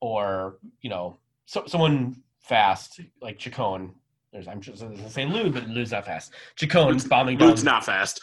or 0.00 0.58
you 0.80 0.90
know 0.90 1.18
so, 1.48 1.64
someone 1.66 2.22
fast 2.40 3.00
like 3.22 3.38
Chacon. 3.38 3.94
There's 4.32 4.46
I'm 4.46 4.60
just 4.60 4.82
gonna 4.82 5.08
say 5.08 5.24
Lou, 5.24 5.50
but 5.50 5.66
Lou's 5.66 5.92
not 5.92 6.04
fast. 6.04 6.34
Chacon 6.56 6.98
bombing 7.08 7.38
down. 7.38 7.48
Lou's 7.48 7.64
not 7.64 7.86
fast. 7.86 8.20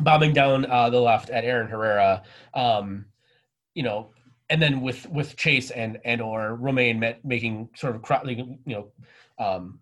bombing 0.00 0.34
down 0.34 0.66
uh, 0.66 0.90
the 0.90 1.00
left 1.00 1.30
at 1.30 1.44
Aaron 1.44 1.66
Herrera. 1.66 2.22
Um, 2.52 3.06
you 3.74 3.82
know, 3.82 4.10
and 4.50 4.60
then 4.60 4.82
with 4.82 5.08
with 5.08 5.34
Chase 5.36 5.70
and 5.70 5.98
and 6.04 6.20
or 6.20 6.56
Romain 6.56 7.00
met, 7.00 7.24
making 7.24 7.70
sort 7.74 7.96
of 7.96 8.04
you 8.28 8.58
know 8.66 8.92
um, 9.38 9.80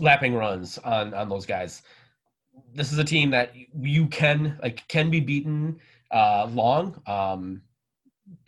lapping 0.00 0.34
runs 0.34 0.78
on 0.78 1.12
on 1.12 1.28
those 1.28 1.44
guys. 1.44 1.82
This 2.72 2.90
is 2.90 2.98
a 2.98 3.04
team 3.04 3.28
that 3.32 3.52
you 3.78 4.06
can 4.06 4.58
like 4.62 4.88
can 4.88 5.10
be 5.10 5.20
beaten 5.20 5.78
uh, 6.10 6.48
long. 6.50 7.02
Um, 7.06 7.60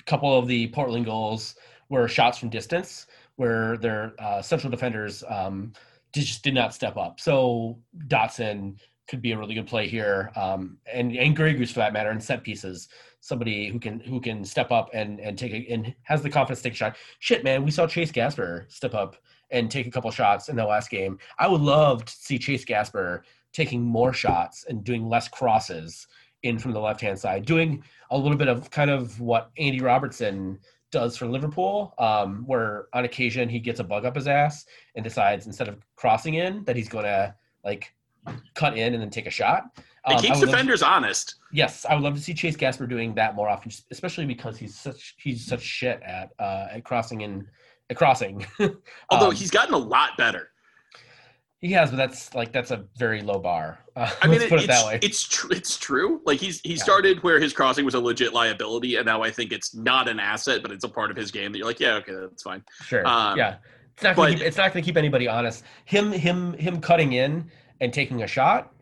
a 0.01 0.03
couple 0.05 0.39
of 0.39 0.49
the 0.49 0.69
Portland 0.69 1.05
goals 1.05 1.57
were 1.89 2.09
shots 2.09 2.39
from 2.39 2.51
distance 2.51 3.07
where 3.37 3.77
their 3.79 4.15
uh, 4.19 4.43
central 4.43 4.71
defenders 4.71 5.23
um, 5.29 5.73
just 6.13 6.43
did 6.43 6.55
not 6.55 6.75
step 6.75 6.97
up. 6.97 7.21
So 7.21 7.79
Dotson 8.09 8.79
could 9.09 9.23
be 9.23 9.33
a 9.33 9.39
really 9.39 9.55
good 9.55 9.67
play 9.67 9.89
here, 9.89 10.31
um, 10.37 10.79
and 10.93 11.17
and 11.17 11.37
Gregus 11.37 11.73
for 11.73 11.81
that 11.81 11.93
matter, 11.93 12.11
and 12.11 12.23
set 12.23 12.43
pieces. 12.43 12.89
Somebody 13.21 13.69
who 13.69 13.81
can 13.81 14.01
who 14.01 14.21
can 14.21 14.45
step 14.45 14.71
up 14.71 14.91
and 14.93 15.19
and 15.21 15.39
take 15.39 15.53
a, 15.53 15.73
and 15.73 15.95
has 16.03 16.23
the 16.23 16.31
confidence 16.31 16.61
to 16.61 16.65
take 16.65 16.75
a 16.75 16.77
shot. 16.77 16.97
Shit, 17.21 17.43
man, 17.43 17.65
we 17.65 17.71
saw 17.71 17.87
Chase 17.87 18.13
Gasper 18.13 18.67
step 18.69 18.95
up 18.95 19.17
and 19.51 19.71
take 19.71 19.87
a 19.87 19.91
couple 19.91 20.11
shots 20.11 20.49
in 20.49 20.57
the 20.57 20.65
last 20.65 20.91
game. 20.91 21.19
I 21.39 21.49
would 21.49 21.63
love 21.63 22.05
to 22.05 22.13
see 22.13 22.39
Chase 22.39 22.65
Gasper 22.65 23.25
taking 23.53 23.83
more 23.83 24.13
shots 24.13 24.67
and 24.69 24.85
doing 24.85 25.09
less 25.09 25.27
crosses 25.27 26.07
in 26.43 26.59
from 26.59 26.73
the 26.73 26.81
left 26.81 27.01
hand 27.01 27.19
side, 27.19 27.47
doing 27.47 27.83
a 28.11 28.19
little 28.19 28.37
bit 28.37 28.49
of 28.49 28.71
kind 28.71 28.91
of 28.91 29.21
what 29.21 29.51
Andy 29.59 29.81
Robertson 29.81 30.59
does 30.91 31.17
for 31.17 31.27
Liverpool, 31.27 31.95
um, 31.99 32.45
where 32.47 32.87
on 32.93 33.05
occasion 33.05 33.49
he 33.49 33.59
gets 33.59 33.81
a 33.81 33.85
bug 33.85 34.05
up 34.05 34.15
his 34.15 34.27
ass 34.27 34.67
and 34.95 35.05
decides 35.05 35.47
instead 35.47 35.69
of 35.69 35.85
crossing 35.97 36.35
in 36.35 36.65
that 36.65 36.77
he's 36.77 36.89
going 36.89 37.05
to 37.05 37.35
like 37.65 37.93
cut 38.55 38.77
in 38.77 38.95
and 38.95 39.03
then 39.03 39.11
take 39.11 39.27
a 39.27 39.31
shot. 39.31 39.65
Um, 40.05 40.17
it 40.17 40.23
keeps 40.23 40.41
defenders 40.41 40.81
to, 40.81 40.87
honest. 40.87 41.37
Yes, 41.53 41.85
I 41.89 41.95
would 41.95 42.03
love 42.03 42.15
to 42.15 42.21
see 42.21 42.35
Chase 42.35 42.57
Gasper 42.57 42.87
doing 42.87 43.15
that 43.15 43.35
more 43.35 43.49
often, 43.49 43.71
especially 43.91 44.27
because 44.27 44.57
he's 44.57 44.75
such 44.75 45.15
he's 45.19 45.45
such 45.45 45.63
shit 45.63 46.01
at 46.03 46.31
uh, 46.39 46.69
at 46.73 46.85
crossing 46.85 47.23
in 47.23 47.47
at 47.91 47.97
crossing. 47.97 48.47
Although 49.11 49.29
um, 49.29 49.35
he's 49.35 49.51
gotten 49.51 49.75
a 49.75 49.79
lot 49.79 50.17
better. 50.17 50.51
He 51.61 51.73
has, 51.73 51.91
but 51.91 51.97
that's 51.97 52.35
like 52.35 52.53
that's 52.53 52.71
a 52.71 52.85
very 52.97 53.21
low 53.21 53.41
bar. 53.41 53.81
Uh, 53.97 54.09
I 54.23 54.29
mean, 54.29 54.41
it, 54.41 54.49
put 54.49 54.63
it 54.63 54.69
that 54.69 54.87
way. 54.87 55.01
It's 55.03 55.27
true. 55.27 55.51
It's 55.51 55.77
true. 55.77 56.21
Like 56.25 56.39
he's 56.39 56.61
he 56.61 56.75
yeah. 56.75 56.83
started 56.83 57.23
where 57.25 57.41
his 57.41 57.53
crossing 57.53 57.85
was 57.85 57.95
a 57.95 58.01
legit 58.01 58.33
liability, 58.33 58.95
and 58.95 59.05
now 59.05 59.23
I 59.23 59.31
think 59.33 59.53
it's 59.53 59.75
not 59.75 60.09
an 60.09 60.21
asset, 60.21 60.63
but 60.63 60.71
it's 60.71 60.85
a 60.85 60.89
part 60.89 61.11
of 61.11 61.17
his 61.17 61.33
game 61.33 61.51
that 61.51 61.59
you're 61.59 61.67
like, 61.67 61.81
yeah, 61.81 61.95
okay, 61.95 62.13
that's 62.13 62.45
fine. 62.45 62.63
Sure. 62.83 63.05
Um, 63.07 63.37
yeah. 63.37 63.57
It's 63.95 64.05
not, 64.05 64.15
but, 64.15 64.31
keep, 64.31 64.41
it's 64.43 64.57
not 64.57 64.73
going 64.73 64.85
to 64.85 64.89
keep 64.89 64.97
anybody 64.97 65.27
honest. 65.27 65.65
Him, 65.85 66.13
him, 66.13 66.53
him 66.53 66.81
cutting 66.81 67.15
in 67.15 67.51
and 67.81 67.93
taking 67.93 68.23
a 68.23 68.29
shot, 68.29 68.73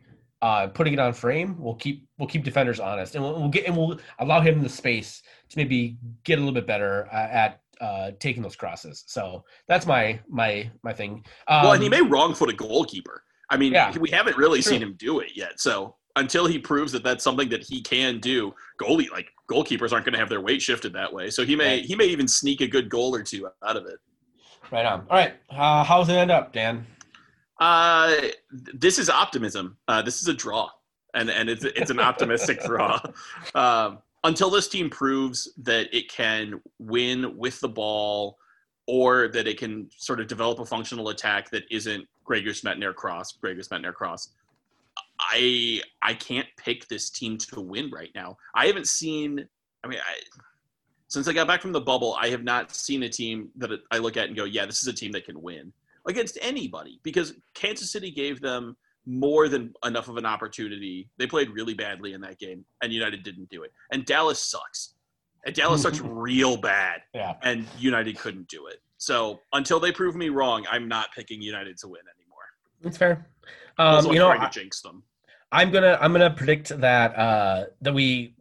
uh, 0.42 0.66
putting 0.66 0.92
it 0.92 0.98
on 0.98 1.14
frame 1.14 1.58
will 1.58 1.76
keep 1.76 2.06
will 2.18 2.26
keep 2.26 2.44
defenders 2.44 2.78
honest, 2.80 3.14
and 3.14 3.24
we'll, 3.24 3.40
we'll 3.40 3.48
get 3.48 3.66
and 3.66 3.74
we'll 3.74 3.98
allow 4.18 4.42
him 4.42 4.62
the 4.62 4.68
space 4.68 5.22
to 5.48 5.56
maybe 5.56 5.96
get 6.24 6.34
a 6.34 6.40
little 6.40 6.52
bit 6.52 6.66
better 6.66 7.08
uh, 7.10 7.16
at 7.16 7.60
uh, 7.80 8.10
taking 8.20 8.42
those 8.42 8.56
crosses. 8.56 9.04
So 9.06 9.44
that's 9.68 9.86
my 9.86 10.18
my 10.28 10.70
my 10.82 10.92
thing. 10.92 11.24
Um, 11.48 11.62
well, 11.62 11.72
and 11.72 11.82
he 11.82 11.88
um, 11.88 11.90
may 11.90 12.02
wrong 12.02 12.34
foot 12.34 12.50
a 12.50 12.52
goalkeeper. 12.52 13.22
I 13.50 13.56
mean, 13.56 13.72
yeah, 13.72 13.96
we 13.98 14.10
haven't 14.10 14.36
really 14.36 14.60
true. 14.62 14.72
seen 14.72 14.82
him 14.82 14.94
do 14.98 15.20
it 15.20 15.32
yet. 15.36 15.60
So 15.60 15.96
until 16.16 16.46
he 16.46 16.58
proves 16.58 16.90
that 16.92 17.04
that's 17.04 17.22
something 17.22 17.48
that 17.50 17.62
he 17.62 17.80
can 17.82 18.18
do, 18.18 18.52
goalie 18.80 19.10
like 19.10 19.28
goalkeepers 19.50 19.92
aren't 19.92 20.04
going 20.04 20.14
to 20.14 20.18
have 20.18 20.28
their 20.28 20.40
weight 20.40 20.60
shifted 20.62 20.92
that 20.94 21.12
way. 21.12 21.30
So 21.30 21.44
he 21.44 21.54
may 21.54 21.76
Right. 21.76 21.84
he 21.84 21.94
may 21.94 22.06
even 22.06 22.26
sneak 22.26 22.60
a 22.60 22.66
good 22.66 22.88
goal 22.88 23.14
or 23.14 23.22
two 23.22 23.48
out 23.66 23.76
of 23.76 23.86
it. 23.86 23.98
Right 24.72 24.84
on. 24.86 25.00
All 25.10 25.16
right. 25.16 25.34
Uh, 25.50 25.84
how's 25.84 26.08
it 26.08 26.14
end 26.14 26.30
up, 26.32 26.52
Dan? 26.52 26.86
Uh, 27.60 28.14
this 28.74 28.98
is 28.98 29.08
optimism. 29.08 29.76
Uh, 29.88 30.02
this 30.02 30.20
is 30.20 30.28
a 30.28 30.34
draw, 30.34 30.68
and 31.14 31.30
and 31.30 31.48
it's 31.48 31.64
it's 31.64 31.90
an 31.90 32.00
optimistic 32.00 32.62
draw. 32.66 33.00
Um, 33.54 33.98
until 34.24 34.50
this 34.50 34.68
team 34.68 34.90
proves 34.90 35.52
that 35.58 35.94
it 35.96 36.10
can 36.10 36.60
win 36.78 37.36
with 37.36 37.60
the 37.60 37.68
ball, 37.68 38.38
or 38.86 39.28
that 39.28 39.46
it 39.46 39.58
can 39.58 39.88
sort 39.96 40.20
of 40.20 40.26
develop 40.26 40.58
a 40.58 40.66
functional 40.66 41.08
attack 41.08 41.50
that 41.50 41.64
isn't 41.70 42.06
Gregus 42.24 42.62
Métanire 42.64 42.94
cross, 42.94 43.36
Gregus 43.36 43.68
Métanire 43.68 43.94
cross. 43.94 44.30
I 45.18 45.80
I 46.02 46.14
can't 46.14 46.46
pick 46.56 46.88
this 46.88 47.10
team 47.10 47.38
to 47.38 47.60
win 47.60 47.90
right 47.90 48.10
now. 48.14 48.36
I 48.54 48.66
haven't 48.66 48.88
seen. 48.88 49.46
I 49.84 49.88
mean, 49.88 49.98
I, 49.98 50.18
since 51.08 51.28
I 51.28 51.32
got 51.32 51.46
back 51.46 51.62
from 51.62 51.72
the 51.72 51.80
bubble, 51.80 52.16
I 52.20 52.28
have 52.28 52.42
not 52.42 52.74
seen 52.74 53.02
a 53.04 53.08
team 53.08 53.48
that 53.56 53.70
I 53.90 53.98
look 53.98 54.16
at 54.16 54.26
and 54.26 54.36
go, 54.36 54.44
"Yeah, 54.44 54.66
this 54.66 54.82
is 54.82 54.88
a 54.88 54.92
team 54.92 55.12
that 55.12 55.24
can 55.24 55.40
win." 55.40 55.72
against 56.06 56.38
anybody 56.40 57.00
because 57.02 57.34
Kansas 57.54 57.90
City 57.90 58.10
gave 58.10 58.40
them 58.40 58.76
more 59.06 59.48
than 59.48 59.72
enough 59.84 60.08
of 60.08 60.16
an 60.16 60.26
opportunity. 60.26 61.08
They 61.16 61.26
played 61.26 61.50
really 61.50 61.74
badly 61.74 62.12
in 62.12 62.20
that 62.22 62.38
game, 62.38 62.64
and 62.82 62.92
United 62.92 63.22
didn't 63.22 63.48
do 63.48 63.62
it. 63.62 63.72
And 63.92 64.04
Dallas 64.04 64.38
sucks. 64.38 64.94
And 65.46 65.54
Dallas 65.54 65.82
sucks 65.82 66.00
real 66.04 66.56
bad, 66.56 67.02
Yeah. 67.14 67.34
and 67.42 67.66
United 67.78 68.18
couldn't 68.18 68.48
do 68.48 68.66
it. 68.66 68.80
So 68.98 69.40
until 69.52 69.78
they 69.78 69.92
prove 69.92 70.16
me 70.16 70.28
wrong, 70.28 70.66
I'm 70.70 70.88
not 70.88 71.12
picking 71.14 71.40
United 71.40 71.76
to 71.78 71.88
win 71.88 72.00
anymore. 72.18 72.42
That's 72.82 72.96
fair. 72.96 73.26
Also, 73.78 74.00
Um, 74.00 74.10
I'm 74.10 74.12
you 74.14 74.18
know, 74.18 74.26
trying 74.28 74.40
I, 74.40 74.48
to 74.48 74.60
jinx 74.60 74.80
them. 74.82 75.02
I'm 75.52 75.70
gonna 75.70 75.96
I'm 76.00 76.12
gonna 76.12 76.30
predict 76.30 76.68
that 76.80 77.16
uh, 77.16 77.66
that 77.82 77.94
we 77.94 78.34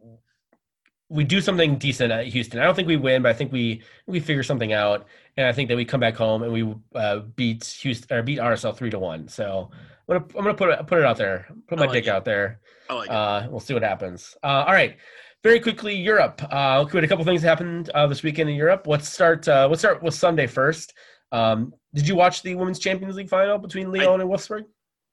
we 1.08 1.24
do 1.24 1.40
something 1.40 1.76
decent 1.78 2.12
at 2.12 2.26
Houston. 2.26 2.58
I 2.60 2.64
don't 2.64 2.74
think 2.74 2.88
we 2.88 2.96
win, 2.96 3.22
but 3.22 3.28
I 3.28 3.32
think 3.32 3.52
we 3.52 3.82
we 4.06 4.20
figure 4.20 4.42
something 4.42 4.72
out, 4.72 5.06
and 5.36 5.46
I 5.46 5.52
think 5.52 5.68
that 5.68 5.76
we 5.76 5.84
come 5.84 6.00
back 6.00 6.16
home 6.16 6.42
and 6.42 6.52
we 6.52 6.74
uh, 6.94 7.20
beat 7.36 7.64
Houston 7.82 8.16
or 8.16 8.22
beat 8.22 8.38
RSL 8.38 8.76
three 8.76 8.90
to 8.90 8.98
one. 8.98 9.28
So 9.28 9.70
I'm 10.08 10.18
gonna 10.20 10.24
I'm 10.36 10.44
gonna 10.44 10.54
put 10.54 10.70
it 10.70 10.86
put 10.86 10.98
it 10.98 11.04
out 11.04 11.16
there, 11.16 11.46
put 11.68 11.78
my 11.78 11.84
like 11.86 11.92
dick 11.92 12.06
it. 12.06 12.10
out 12.10 12.24
there. 12.24 12.60
I 12.90 12.94
like 12.94 13.08
it. 13.08 13.12
Uh, 13.14 13.46
we'll 13.50 13.60
see 13.60 13.74
what 13.74 13.82
happens. 13.82 14.36
Uh, 14.42 14.64
all 14.66 14.72
right, 14.72 14.96
very 15.42 15.60
quickly, 15.60 15.94
Europe. 15.96 16.42
Uh, 16.50 16.84
we 16.86 16.96
had 16.96 17.04
a 17.04 17.08
couple 17.08 17.24
things 17.24 17.42
happened 17.42 17.90
uh, 17.90 18.06
this 18.06 18.22
weekend 18.22 18.50
in 18.50 18.56
Europe. 18.56 18.86
Let's 18.86 19.08
start. 19.08 19.46
Uh, 19.46 19.68
let's 19.68 19.80
start 19.80 20.02
with 20.02 20.14
Sunday 20.14 20.46
first. 20.46 20.94
Um, 21.32 21.72
did 21.94 22.06
you 22.08 22.14
watch 22.16 22.42
the 22.42 22.54
Women's 22.54 22.78
Champions 22.78 23.16
League 23.16 23.28
final 23.28 23.58
between 23.58 23.92
Lyon 23.92 24.20
and 24.20 24.30
Wolfsburg? 24.30 24.64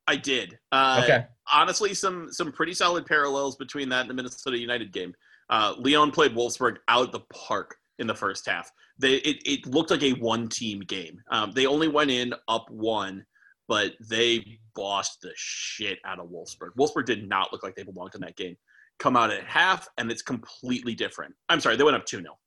I 0.07 0.15
did. 0.17 0.57
Uh, 0.71 1.01
Okay. 1.03 1.25
honestly 1.51 1.93
some 1.93 2.27
some 2.31 2.51
pretty 2.51 2.73
solid 2.73 3.05
parallels 3.05 3.55
between 3.55 3.89
that 3.89 4.01
and 4.01 4.09
the 4.09 4.13
Minnesota 4.13 4.57
United 4.57 4.91
game. 4.91 5.13
Uh, 5.49 5.73
Lyon 5.77 6.11
played 6.11 6.35
Wolfsburg 6.35 6.77
out 6.87 7.05
of 7.05 7.11
the 7.11 7.21
park 7.31 7.75
in 7.99 8.07
the 8.07 8.15
first 8.15 8.47
half. 8.47 8.71
They 8.97 9.15
it, 9.15 9.41
it 9.45 9.65
looked 9.65 9.91
like 9.91 10.03
a 10.03 10.13
one 10.13 10.47
team 10.49 10.81
game. 10.81 11.19
Um, 11.31 11.51
they 11.51 11.65
only 11.65 11.87
went 11.87 12.11
in 12.11 12.33
up 12.47 12.69
one, 12.69 13.25
but 13.67 13.93
they 14.09 14.59
bossed 14.75 15.21
the 15.21 15.31
shit 15.35 15.99
out 16.05 16.19
of 16.19 16.29
Wolfsburg. 16.29 16.75
Wolfsburg 16.77 17.05
did 17.05 17.27
not 17.27 17.51
look 17.51 17.63
like 17.63 17.75
they 17.75 17.83
belonged 17.83 18.15
in 18.15 18.21
that 18.21 18.35
game. 18.35 18.55
Come 18.99 19.17
out 19.17 19.31
at 19.31 19.43
half, 19.45 19.87
and 19.97 20.11
it's 20.11 20.21
completely 20.21 20.95
different. 20.95 21.33
I'm 21.49 21.59
sorry, 21.59 21.75
they 21.75 21.83
went 21.83 21.97
up 21.97 22.05
2 22.05 22.21
0. 22.21 22.37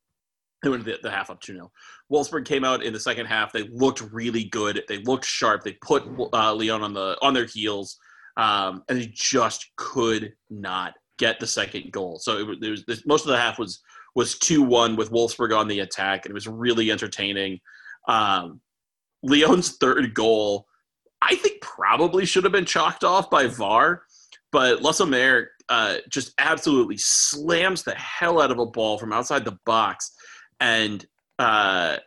They 0.63 0.71
went 0.71 0.85
the, 0.85 0.99
the 1.03 1.11
half 1.11 1.31
up 1.31 1.41
2 1.41 1.53
0. 1.55 1.71
Wolfsburg 2.11 2.45
came 2.45 2.65
out 2.65 2.83
in 2.83 2.93
the 2.93 3.01
second 3.01 3.27
half. 3.27 3.53
They 3.53 3.69
looked 3.73 4.01
really 4.13 4.45
good. 4.45 4.83
They 4.89 4.99
looked 4.99 5.25
sharp. 5.25 5.65
They 5.65 5.73
put 5.83 6.05
uh, 6.33 6.55
Lyon 6.55 6.83
on 6.83 6.95
the 6.95 7.17
on 7.21 7.35
their 7.35 7.47
heels 7.47 7.99
um, 8.37 8.83
and 8.89 8.99
they 8.99 9.11
just 9.13 9.71
could 9.77 10.35
not 10.51 10.95
get 11.19 11.41
the 11.41 11.47
second 11.47 11.93
goal. 11.93 12.19
So 12.19 12.39
it 12.39 12.47
was, 12.47 12.57
there 12.61 12.71
was 12.71 12.85
this, 12.85 13.07
most 13.07 13.25
of 13.25 13.29
the 13.29 13.39
half 13.39 13.59
was 13.59 13.81
was 14.15 14.39
two 14.39 14.63
one 14.63 14.97
with 14.97 15.11
Wolfsburg 15.11 15.57
on 15.57 15.69
the 15.69 15.81
attack, 15.81 16.25
and 16.25 16.31
it 16.31 16.35
was 16.35 16.49
really 16.49 16.91
entertaining. 16.91 17.61
Um, 18.09 18.61
Lyon's 19.23 19.77
third 19.77 20.15
goal, 20.15 20.67
I 21.21 21.35
think, 21.37 21.61
probably 21.61 22.25
should 22.25 22.45
have 22.45 22.53
been 22.53 22.65
chalked 22.65 23.05
off 23.05 23.29
by 23.29 23.47
VAR, 23.47 24.03
but 24.53 24.81
Le 24.81 24.95
Sommer 24.95 25.51
uh, 25.69 25.97
just 26.09 26.33
absolutely 26.39 26.97
slams 26.97 27.83
the 27.83 27.95
hell 27.95 28.41
out 28.41 28.51
of 28.51 28.59
a 28.59 28.67
ball 28.67 28.99
from 28.99 29.13
outside 29.13 29.45
the 29.45 29.59
box, 29.67 30.13
and 30.61 31.05
uh, 31.39 31.99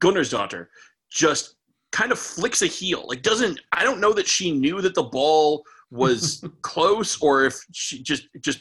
Gunnarsdóttir 0.00 0.66
just 1.10 1.54
kind 1.92 2.12
of 2.12 2.18
flicks 2.18 2.62
a 2.62 2.66
heel. 2.66 3.04
Like 3.06 3.22
doesn't 3.22 3.60
I 3.72 3.84
don't 3.84 4.00
know 4.00 4.12
that 4.12 4.26
she 4.26 4.50
knew 4.50 4.80
that 4.82 4.94
the 4.94 5.04
ball 5.04 5.62
was 5.90 6.44
close 6.62 7.20
or 7.20 7.44
if 7.44 7.60
she 7.72 8.02
just 8.02 8.28
just 8.40 8.60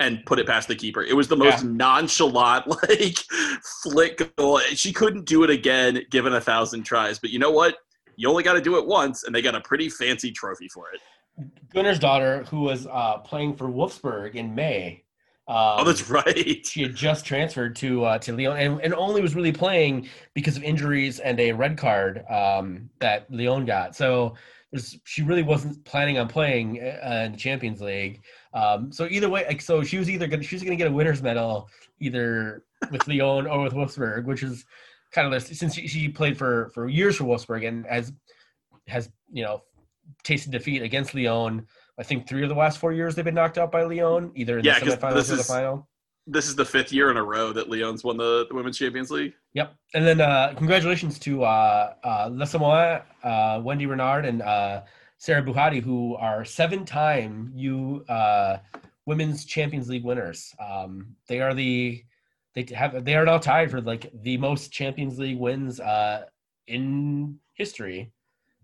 and 0.00 0.24
put 0.26 0.38
it 0.38 0.46
past 0.46 0.68
the 0.68 0.76
keeper. 0.76 1.02
It 1.02 1.14
was 1.14 1.28
the 1.28 1.36
most 1.36 1.64
nonchalant 1.64 2.66
like 2.88 3.16
flick 3.82 4.36
goal. 4.36 4.58
She 4.74 4.92
couldn't 4.92 5.24
do 5.24 5.42
it 5.42 5.50
again 5.50 6.02
given 6.10 6.34
a 6.34 6.40
thousand 6.40 6.82
tries. 6.82 7.18
But 7.18 7.30
you 7.30 7.38
know 7.38 7.50
what? 7.50 7.76
You 8.16 8.28
only 8.28 8.42
got 8.42 8.54
to 8.54 8.60
do 8.60 8.78
it 8.78 8.86
once, 8.86 9.24
and 9.24 9.34
they 9.34 9.42
got 9.42 9.54
a 9.54 9.60
pretty 9.60 9.88
fancy 9.88 10.32
trophy 10.32 10.68
for 10.68 10.86
it. 10.92 11.00
Gunnarsdóttir, 11.74 12.46
who 12.48 12.62
was 12.62 12.86
uh, 12.86 13.18
playing 13.18 13.56
for 13.56 13.68
Wolfsburg 13.68 14.34
in 14.34 14.54
May. 14.54 15.04
Um, 15.48 15.56
Oh, 15.78 15.84
that's 15.84 16.08
right. 16.10 16.66
she 16.66 16.82
had 16.82 16.94
just 16.94 17.24
transferred 17.24 17.76
to 17.76 18.04
uh, 18.04 18.18
to 18.18 18.32
Lyon 18.36 18.56
and, 18.56 18.80
and 18.80 18.94
only 18.94 19.20
was 19.20 19.34
really 19.34 19.52
playing 19.52 20.08
because 20.34 20.56
of 20.56 20.62
injuries 20.62 21.20
and 21.20 21.38
a 21.38 21.52
red 21.52 21.78
card 21.78 22.24
um, 22.30 22.90
that 23.00 23.30
Lyon 23.30 23.64
got. 23.64 23.94
So 23.94 24.34
she 25.04 25.22
really 25.22 25.42
wasn't 25.42 25.84
planning 25.84 26.18
on 26.18 26.28
playing 26.28 26.80
uh, 26.80 27.22
in 27.26 27.32
the 27.32 27.38
Champions 27.38 27.80
League. 27.80 28.22
Um, 28.52 28.90
so 28.92 29.06
either 29.10 29.28
way, 29.28 29.44
like, 29.46 29.60
so 29.60 29.82
she 29.82 29.98
was 29.98 30.10
either 30.10 30.26
gonna, 30.26 30.42
she 30.42 30.54
was 30.56 30.62
going 30.62 30.76
to 30.76 30.82
get 30.82 30.90
a 30.90 30.94
winner's 30.94 31.22
medal 31.22 31.68
either 32.00 32.64
with 32.90 33.06
Lyon 33.06 33.46
or 33.46 33.62
with 33.62 33.72
Wolfsburg, 33.74 34.24
which 34.24 34.42
is 34.42 34.64
kind 35.12 35.32
of 35.32 35.42
since 35.42 35.74
she, 35.74 35.86
she 35.86 36.08
played 36.08 36.36
for 36.36 36.70
for 36.74 36.88
years 36.88 37.16
for 37.16 37.24
Wolfsburg 37.24 37.66
and 37.66 37.86
has 37.86 38.12
has 38.88 39.08
you 39.32 39.42
know 39.44 39.62
tasted 40.24 40.52
defeat 40.52 40.82
against 40.82 41.14
Lyon. 41.14 41.66
I 41.98 42.02
think 42.02 42.28
three 42.28 42.42
of 42.42 42.48
the 42.50 42.54
last 42.54 42.78
four 42.78 42.92
years 42.92 43.14
they've 43.14 43.24
been 43.24 43.34
knocked 43.34 43.56
out 43.58 43.72
by 43.72 43.84
Lyon, 43.84 44.32
either 44.34 44.58
in 44.58 44.64
Yeah, 44.64 44.78
the 44.80 44.90
semifinals 44.96 45.14
this 45.14 45.30
or 45.30 45.34
the 45.36 45.40
is- 45.40 45.46
final. 45.48 45.88
This 46.28 46.48
is 46.48 46.56
the 46.56 46.64
fifth 46.64 46.92
year 46.92 47.12
in 47.12 47.16
a 47.16 47.22
row 47.22 47.52
that 47.52 47.70
Lyon's 47.70 48.02
won 48.02 48.16
the, 48.16 48.46
the 48.48 48.54
Women's 48.56 48.76
Champions 48.76 49.12
League. 49.12 49.32
Yep. 49.56 49.74
And 49.94 50.06
then 50.06 50.20
uh, 50.20 50.52
congratulations 50.54 51.18
to 51.20 51.42
uh, 51.42 51.94
uh, 52.04 52.28
uh, 52.28 53.60
Wendie 53.60 53.88
Renard, 53.88 54.26
and 54.26 54.42
uh, 54.42 54.82
Sarah 55.16 55.42
Bouhaddi, 55.42 55.82
who 55.82 56.14
are 56.16 56.44
seven-time 56.44 57.52
U 57.54 58.04
uh, 58.10 58.58
Women's 59.06 59.46
Champions 59.46 59.88
League 59.88 60.04
winners. 60.04 60.54
Um, 60.60 61.16
they 61.26 61.40
are 61.40 61.54
the 61.54 62.04
they 62.54 62.66
have 62.74 63.02
they 63.06 63.14
are 63.14 63.24
now 63.24 63.38
tied 63.38 63.70
for 63.70 63.80
like 63.80 64.12
the 64.22 64.36
most 64.36 64.72
Champions 64.72 65.18
League 65.18 65.38
wins 65.38 65.80
uh, 65.80 66.24
in 66.66 67.38
history, 67.54 68.12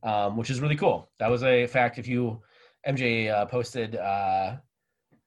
um, 0.03 0.37
which 0.37 0.51
is 0.51 0.61
really 0.61 0.77
cool. 0.77 1.09
That 1.19 1.31
was 1.31 1.43
a 1.43 1.67
fact. 1.69 1.99
If 1.99 2.07
you 2.07 2.43
MJ 2.87 3.33
uh, 3.33 3.47
posted. 3.47 3.97
Uh, 3.97 4.57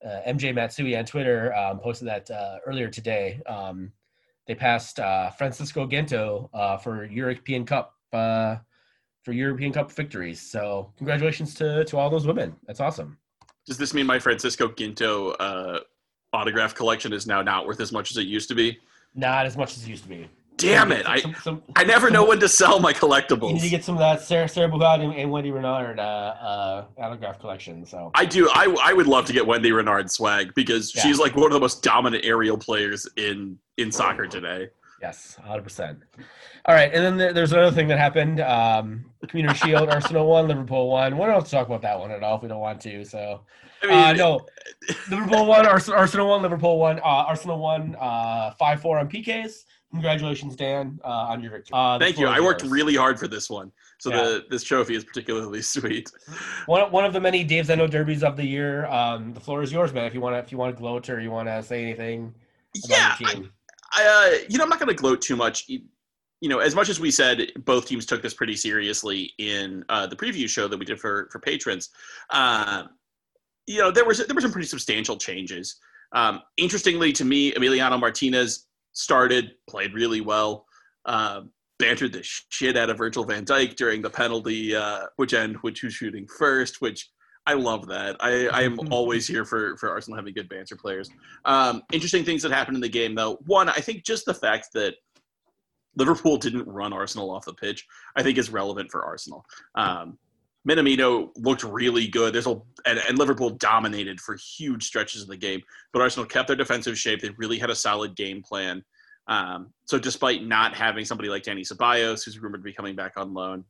uh, 0.06 0.22
MJ 0.28 0.54
Matsui 0.54 0.96
on 0.96 1.06
Twitter 1.06 1.52
um, 1.56 1.80
posted 1.80 2.08
that 2.08 2.30
uh, 2.30 2.58
earlier 2.68 2.90
today. 2.90 3.42
Um, 3.48 3.92
they 4.48 4.56
passed 4.56 5.00
uh, 5.00 5.30
Francisco 5.32 5.88
Gento 5.88 6.50
uh, 6.54 6.78
for 6.78 7.06
European 7.06 7.66
Cup 7.66 7.96
uh, 8.14 8.58
for 9.24 9.32
European 9.32 9.74
Cup 9.74 9.92
victories. 9.92 10.40
So 10.40 10.92
congratulations 10.98 11.54
to 11.56 11.84
to 11.86 11.98
all 11.98 12.10
those 12.10 12.28
women. 12.28 12.56
That's 12.68 12.80
awesome. 12.80 13.18
Does 13.66 13.78
this 13.78 13.94
mean 13.94 14.06
my 14.06 14.20
Francisco 14.20 14.68
Gento 14.68 15.36
uh, 15.40 15.80
autograph 16.34 16.76
collection 16.76 17.14
is 17.14 17.26
now 17.26 17.42
not 17.42 17.66
worth 17.66 17.80
as 17.80 17.92
much 17.92 18.12
as 18.12 18.18
it 18.18 18.28
used 18.28 18.48
to 18.50 18.56
be? 18.56 18.80
Not 19.16 19.46
as 19.46 19.58
much 19.58 19.76
as 19.76 19.84
it 19.84 19.90
used 19.90 20.04
to 20.04 20.10
be. 20.10 20.30
Damn 20.58 20.92
it! 20.94 21.06
I, 21.06 21.20
Some- 21.20 21.36
some- 21.42 21.64
I 21.76 21.84
never 21.84 22.10
know 22.10 22.26
when 22.26 22.40
to 22.40 22.48
sell 22.48 22.80
my 22.80 22.94
collectibles. 22.94 23.50
you 23.50 23.54
need 23.56 23.62
to 23.62 23.70
get 23.70 23.84
some 23.84 23.96
of 23.96 24.00
that 24.00 24.22
Sarah 24.22 24.48
Sarah 24.48 24.70
Bouhaddi 24.70 25.04
and, 25.04 25.14
and 25.14 25.30
Wendie 25.32 25.54
Renard 25.54 26.00
uh, 26.00 26.02
uh, 26.04 26.86
autograph 26.98 27.40
collection. 27.40 27.86
So 27.86 28.12
I 28.16 28.24
do. 28.26 28.50
I, 28.54 28.74
I 28.84 28.94
would 28.94 29.08
love 29.08 29.26
to 29.26 29.34
get 29.34 29.44
Wendie 29.44 29.76
Renard 29.76 30.10
swag 30.10 30.54
because 30.56 30.96
Yeah. 30.96 31.02
she's 31.04 31.20
like 31.20 31.36
one 31.36 31.48
of 31.48 31.54
the 31.54 31.60
most 31.60 31.84
dominant 31.84 32.24
aerial 32.26 32.58
players 32.58 33.08
in 33.18 33.58
in 33.78 33.92
soccer 33.92 34.28
today. 34.28 34.70
Yes, 35.02 35.38
100%. 35.46 35.98
All 36.66 36.74
right, 36.74 36.92
and 36.92 37.20
then 37.20 37.34
there's 37.36 37.52
another 37.52 37.76
thing 37.76 37.90
that 37.90 38.00
happened. 38.00 38.40
Um, 38.40 39.06
Community 39.28 39.60
Shield, 39.60 39.90
Arsenal 39.92 40.26
won, 40.28 40.48
Liverpool 40.48 40.90
won. 40.90 41.18
We 41.18 41.26
don't 41.26 41.34
have 41.36 41.44
to 41.44 41.52
talk 41.52 41.68
about 41.68 41.82
that 41.82 42.00
one 42.00 42.12
at 42.12 42.24
all 42.24 42.38
if 42.38 42.42
we 42.44 42.48
don't 42.48 42.62
want 42.62 42.80
to. 42.84 43.04
So, 43.04 43.42
I 43.84 43.86
mean, 43.88 43.96
uh, 43.96 44.14
no, 44.14 44.46
Liverpool 45.12 45.46
won, 45.46 45.68
Ars- 45.68 45.90
Arsenal 45.90 46.30
won, 46.30 46.42
Liverpool 46.42 46.80
won. 46.80 47.00
Uh, 47.00 47.04
Arsenal 47.28 47.60
won 47.60 47.96
uh, 48.00 48.54
5-4 48.60 49.02
on 49.02 49.10
PKs. 49.10 49.66
Congratulations, 49.92 50.56
Dan, 50.56 51.00
uh, 51.04 51.08
on 51.08 51.42
your 51.42 51.52
victory. 51.52 51.72
Uh, 51.74 51.98
thank 51.98 52.18
you. 52.20 52.28
I 52.28 52.40
worked 52.40 52.62
yours. 52.64 52.72
really 52.72 52.96
hard 52.96 53.18
for 53.20 53.28
this 53.28 53.50
one, 53.50 53.72
so 54.00 54.10
Yeah. 54.10 54.24
the 54.24 54.46
this 54.50 54.64
trophy 54.64 54.96
is 54.96 55.04
particularly 55.06 55.62
sweet. 55.76 56.12
One, 56.66 56.92
one 56.92 57.06
of 57.06 57.14
the 57.14 57.22
many 57.22 57.46
Daves 57.46 57.70
I 57.70 57.76
Know 57.76 57.88
derbies 57.88 58.24
of 58.24 58.36
the 58.36 58.46
year. 58.46 58.86
Um, 58.88 59.34
the 59.34 59.40
floor 59.40 59.62
is 59.64 59.72
yours, 59.72 59.94
man. 59.94 60.06
If 60.06 60.14
you 60.14 60.20
want 60.22 60.34
to, 60.36 60.40
if 60.40 60.52
you 60.52 60.58
want 60.58 60.76
to 60.76 60.80
gloat 60.80 61.10
or 61.10 61.20
you 61.22 61.32
want 61.32 61.48
to 61.48 61.64
say 61.64 61.82
anything 61.84 62.34
about 62.84 62.90
Yeah, 62.90 63.16
your 63.20 63.30
I, 63.30 63.34
team. 63.34 63.52
I, 63.94 64.06
uh, 64.44 64.46
you 64.50 64.58
know, 64.58 64.64
I'm 64.66 64.70
not 64.70 64.80
going 64.80 64.90
to 64.90 64.96
gloat 65.02 65.22
too 65.22 65.36
much. 65.36 65.66
You 65.70 65.82
you 66.42 66.50
know, 66.50 66.60
as 66.60 66.76
much 66.76 66.90
as 66.90 67.00
we 67.00 67.10
said, 67.10 67.50
both 67.64 67.88
teams 67.88 68.06
took 68.06 68.22
this 68.22 68.34
pretty 68.34 68.56
seriously 68.58 69.34
in 69.38 69.86
uh, 69.88 70.06
the 70.06 70.16
preview 70.18 70.50
show 70.50 70.68
that 70.68 70.78
we 70.78 70.84
did 70.86 71.00
for 71.00 71.30
for 71.32 71.40
patrons. 71.40 71.90
Uh, 72.32 72.84
you 73.66 73.80
know, 73.80 73.92
there 73.92 74.04
was 74.06 74.18
there 74.26 74.36
were 74.36 74.42
some 74.42 74.52
pretty 74.52 74.68
substantial 74.68 75.16
changes. 75.16 75.78
Um, 76.12 76.42
interestingly 76.58 77.14
to 77.14 77.24
me, 77.26 77.54
Emiliano 77.54 78.00
Martinez 78.00 78.68
started, 78.96 79.52
played 79.70 79.94
really 79.94 80.22
well, 80.22 80.66
uh, 81.06 81.42
bantered 81.78 82.14
the 82.14 82.24
shit 82.24 82.78
out 82.78 82.90
of 82.90 82.98
Virgil 82.98 83.26
van 83.26 83.46
Dijk 83.46 83.76
during 83.76 84.02
the 84.02 84.10
penalty, 84.10 84.76
uh, 84.76 85.04
which 85.18 85.34
end 85.34 85.58
which 85.62 85.82
who's 85.82 85.94
shooting 85.94 86.28
first, 86.28 86.82
which 86.82 87.10
I 87.48 87.54
love 87.54 87.88
that. 87.88 88.16
I, 88.20 88.48
I 88.48 88.64
am 88.64 88.80
always 88.92 89.28
here 89.28 89.46
for, 89.46 89.78
for 89.78 89.90
Arsenal 89.90 90.18
having 90.18 90.34
good 90.34 90.50
banter 90.50 90.76
players. 90.76 91.12
Um, 91.46 91.84
interesting 91.94 92.24
things 92.24 92.42
that 92.42 92.52
happened 92.52 92.76
in 92.76 92.82
the 92.82 92.90
game, 92.90 93.14
though. 93.14 93.38
One, 93.46 93.70
I 93.70 93.76
think 93.76 94.04
just 94.04 94.26
the 94.26 94.34
fact 94.34 94.70
that 94.74 94.96
Liverpool 95.96 96.38
didn't 96.38 96.68
run 96.68 96.92
Arsenal 96.92 97.30
off 97.30 97.46
the 97.46 97.54
pitch, 97.54 97.86
I 98.16 98.24
think 98.24 98.40
is 98.40 98.50
relevant 98.50 98.92
for 98.92 99.06
Arsenal. 99.06 99.46
Um, 99.76 100.18
Minamino 100.68 101.30
looked 101.38 101.64
really 101.64 102.08
good. 102.08 102.34
There's 102.34 102.48
a 102.48 102.60
and, 102.86 103.00
and, 103.08 103.18
Liverpool 103.18 103.52
dominated 103.52 104.20
for 104.20 104.36
huge 104.36 104.84
stretches 104.84 105.22
of 105.22 105.28
the 105.28 105.38
game, 105.38 105.62
but 105.94 106.02
Arsenal 106.02 106.26
kept 106.26 106.48
their 106.48 106.56
defensive 106.56 106.98
shape. 106.98 107.22
They 107.22 107.30
really 107.38 107.60
had 107.60 107.70
a 107.70 107.76
solid 107.76 108.16
game 108.16 108.42
plan. 108.42 108.84
Um, 109.28 109.72
so 109.86 109.98
despite 109.98 110.44
not 110.44 110.74
having 110.76 111.06
somebody 111.06 111.30
like 111.30 111.44
Dani 111.44 111.62
Ceballos, 111.62 112.24
who's 112.24 112.40
rumored 112.40 112.62
to 112.62 112.64
be 112.64 112.74
coming 112.74 112.96
back 112.96 113.14
on 113.18 113.34
loan, 113.34 113.64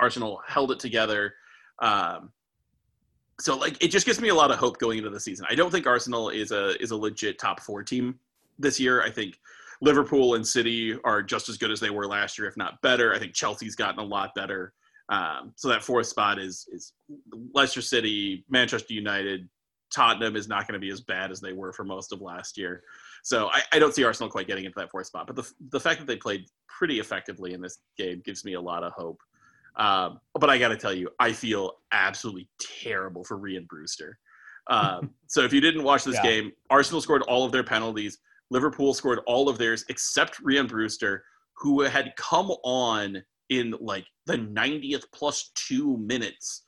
Arsenal 0.00 0.40
held 0.46 0.70
it 0.70 0.78
together. 0.78 1.34
Um, 1.80 2.32
so 3.40 3.56
like 3.56 3.82
it 3.82 3.88
just 3.88 4.06
gives 4.06 4.20
me 4.20 4.28
a 4.28 4.34
lot 4.34 4.50
of 4.50 4.58
hope 4.58 4.78
going 4.78 4.98
into 4.98 5.10
the 5.10 5.20
season. 5.20 5.46
I 5.48 5.54
don't 5.54 5.70
think 5.70 5.86
Arsenal 5.86 6.30
is 6.30 6.50
a 6.50 6.80
is 6.82 6.90
a 6.90 6.96
legit 6.96 7.38
top 7.38 7.60
four 7.60 7.82
team 7.82 8.18
this 8.58 8.80
year. 8.80 9.02
I 9.02 9.10
think 9.10 9.38
Liverpool 9.80 10.34
and 10.34 10.46
City 10.46 10.96
are 11.04 11.22
just 11.22 11.48
as 11.48 11.56
good 11.56 11.70
as 11.70 11.78
they 11.78 11.90
were 11.90 12.06
last 12.06 12.38
year, 12.38 12.48
if 12.48 12.56
not 12.56 12.80
better. 12.82 13.14
I 13.14 13.18
think 13.18 13.34
Chelsea's 13.34 13.76
gotten 13.76 14.00
a 14.00 14.04
lot 14.04 14.34
better. 14.34 14.72
Um, 15.10 15.52
so 15.56 15.68
that 15.68 15.82
fourth 15.82 16.06
spot 16.06 16.38
is 16.38 16.66
is 16.70 16.92
Leicester 17.54 17.80
City, 17.80 18.44
Manchester 18.50 18.92
United, 18.92 19.48
Tottenham 19.94 20.36
is 20.36 20.48
not 20.48 20.66
going 20.66 20.74
to 20.74 20.84
be 20.84 20.90
as 20.90 21.00
bad 21.00 21.30
as 21.30 21.40
they 21.40 21.52
were 21.52 21.72
for 21.72 21.84
most 21.84 22.12
of 22.12 22.20
last 22.20 22.58
year. 22.58 22.82
So 23.22 23.48
I, 23.48 23.62
I, 23.72 23.78
don't 23.78 23.94
see 23.94 24.04
Arsenal 24.04 24.30
quite 24.30 24.46
getting 24.46 24.64
into 24.64 24.78
that 24.78 24.90
fourth 24.90 25.06
spot. 25.06 25.26
But 25.26 25.36
the 25.36 25.50
the 25.70 25.80
fact 25.80 25.98
that 26.00 26.06
they 26.06 26.16
played 26.16 26.44
pretty 26.68 27.00
effectively 27.00 27.54
in 27.54 27.60
this 27.60 27.78
game 27.96 28.22
gives 28.24 28.44
me 28.44 28.54
a 28.54 28.60
lot 28.60 28.84
of 28.84 28.92
hope. 28.92 29.20
Um, 29.76 30.20
but 30.34 30.50
I 30.50 30.58
got 30.58 30.68
to 30.68 30.76
tell 30.76 30.92
you, 30.92 31.08
I 31.20 31.32
feel 31.32 31.72
absolutely 31.92 32.48
terrible 32.60 33.24
for 33.24 33.38
Rhian 33.38 33.66
Brewster. 33.66 34.18
Um, 34.68 35.14
so 35.26 35.42
if 35.42 35.52
you 35.52 35.60
didn't 35.60 35.84
watch 35.84 36.04
this 36.04 36.16
yeah. 36.16 36.22
game, 36.22 36.52
Arsenal 36.70 37.00
scored 37.00 37.22
all 37.22 37.44
of 37.44 37.52
their 37.52 37.64
penalties. 37.64 38.18
Liverpool 38.50 38.94
scored 38.94 39.20
all 39.26 39.48
of 39.48 39.58
theirs 39.58 39.84
except 39.88 40.42
Rhian 40.42 40.68
Brewster, 40.68 41.24
who 41.56 41.82
had 41.82 42.12
come 42.16 42.50
on 42.64 43.22
in 43.48 43.74
like 43.80 44.06
the 44.26 44.36
90th 44.36 45.04
plus 45.12 45.50
two 45.54 45.96
minutes, 45.98 46.62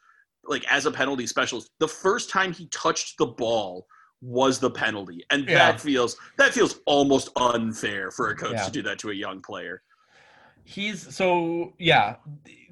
like 0.45 0.65
as 0.71 0.87
a 0.87 0.91
penalty 0.91 1.27
specialist. 1.27 1.71
The 1.79 1.89
first 1.89 2.31
time 2.31 2.53
he 2.53 2.67
touched 2.69 3.19
the 3.19 3.27
ball 3.27 3.87
was 4.23 4.59
the 4.59 4.71
penalty, 4.71 5.25
and 5.31 5.49
yeah. 5.49 5.71
that 5.73 5.81
feels 5.81 6.17
that 6.37 6.53
feels 6.53 6.81
almost 6.87 7.31
unfair 7.37 8.11
for 8.11 8.31
a 8.31 8.37
coach 8.37 8.53
yeah. 8.53 8.65
to 8.65 8.71
do 8.71 8.83
that 8.83 8.99
to 9.01 9.11
a 9.11 9.15
young 9.15 9.41
player. 9.41 9.83
He's 10.65 11.15
so 11.15 11.73
yeah. 11.79 12.17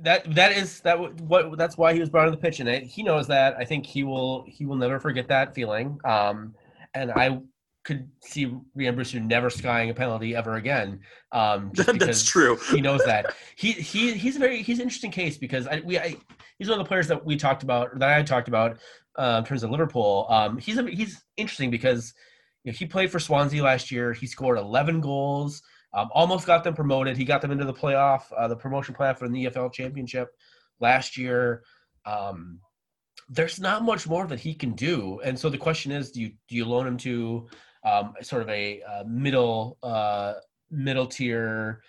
That 0.02 0.34
that 0.34 0.52
is 0.52 0.80
that 0.80 0.98
what 1.22 1.56
that's 1.56 1.76
why 1.76 1.94
he 1.94 2.00
was 2.00 2.10
brought 2.10 2.26
on 2.26 2.32
the 2.32 2.38
pitch, 2.38 2.60
and 2.60 2.68
he 2.68 3.02
knows 3.02 3.26
that. 3.28 3.56
I 3.58 3.64
think 3.64 3.86
he 3.86 4.04
will 4.04 4.44
he 4.46 4.66
will 4.66 4.76
never 4.76 5.00
forget 5.00 5.26
that 5.28 5.54
feeling. 5.54 5.98
Um, 6.04 6.54
and 6.94 7.10
I 7.12 7.40
could 7.88 8.06
see 8.20 8.52
Rhian 8.76 8.94
Brewster 8.94 9.18
never 9.18 9.48
skying 9.48 9.88
a 9.88 9.94
penalty 9.94 10.36
ever 10.36 10.56
again. 10.56 11.00
Um, 11.32 11.72
That's 11.74 12.22
true. 12.22 12.58
he 12.70 12.82
knows 12.82 13.02
that. 13.06 13.34
He 13.56 13.72
he 13.72 14.12
he's 14.12 14.36
a 14.36 14.38
very 14.38 14.62
he's 14.62 14.78
an 14.78 14.84
interesting 14.84 15.10
case 15.10 15.36
because 15.36 15.66
I 15.66 15.80
we 15.80 15.98
I, 15.98 16.14
he's 16.58 16.68
one 16.68 16.78
of 16.78 16.84
the 16.84 16.88
players 16.88 17.08
that 17.08 17.24
we 17.24 17.36
talked 17.36 17.64
about 17.64 17.98
that 17.98 18.16
I 18.16 18.22
talked 18.22 18.46
about 18.46 18.78
uh, 19.18 19.38
in 19.38 19.44
terms 19.44 19.64
of 19.64 19.70
Liverpool. 19.70 20.26
Um, 20.28 20.58
he's 20.58 20.78
a, 20.78 20.88
he's 20.88 21.24
interesting 21.36 21.70
because 21.70 22.14
you 22.62 22.70
know, 22.70 22.76
he 22.76 22.86
played 22.86 23.10
for 23.10 23.18
Swansea 23.18 23.64
last 23.64 23.90
year. 23.90 24.12
He 24.12 24.28
scored 24.28 24.58
11 24.58 25.00
goals. 25.00 25.60
Um, 25.92 26.08
almost 26.12 26.46
got 26.46 26.62
them 26.62 26.74
promoted. 26.74 27.16
He 27.16 27.24
got 27.24 27.40
them 27.40 27.50
into 27.50 27.64
the 27.64 27.74
playoff, 27.74 28.22
uh, 28.36 28.46
the 28.46 28.56
promotion 28.56 28.94
playoff 28.94 29.18
for 29.18 29.28
the 29.28 29.46
EFL 29.46 29.72
Championship 29.72 30.28
last 30.78 31.16
year. 31.16 31.64
Um, 32.04 32.60
there's 33.28 33.58
not 33.58 33.82
much 33.82 34.06
more 34.06 34.26
that 34.26 34.38
he 34.38 34.54
can 34.54 34.72
do, 34.72 35.20
and 35.24 35.36
so 35.36 35.48
the 35.48 35.58
question 35.58 35.90
is, 35.90 36.12
do 36.12 36.20
you 36.20 36.28
do 36.48 36.54
you 36.56 36.64
loan 36.64 36.86
him 36.86 36.96
to 36.98 37.48
um, 37.88 38.14
sort 38.22 38.42
of 38.42 38.48
a, 38.48 38.80
a 38.80 39.04
middle 39.04 39.78
uh, 39.82 40.34
middle 40.70 41.06
tier 41.06 41.82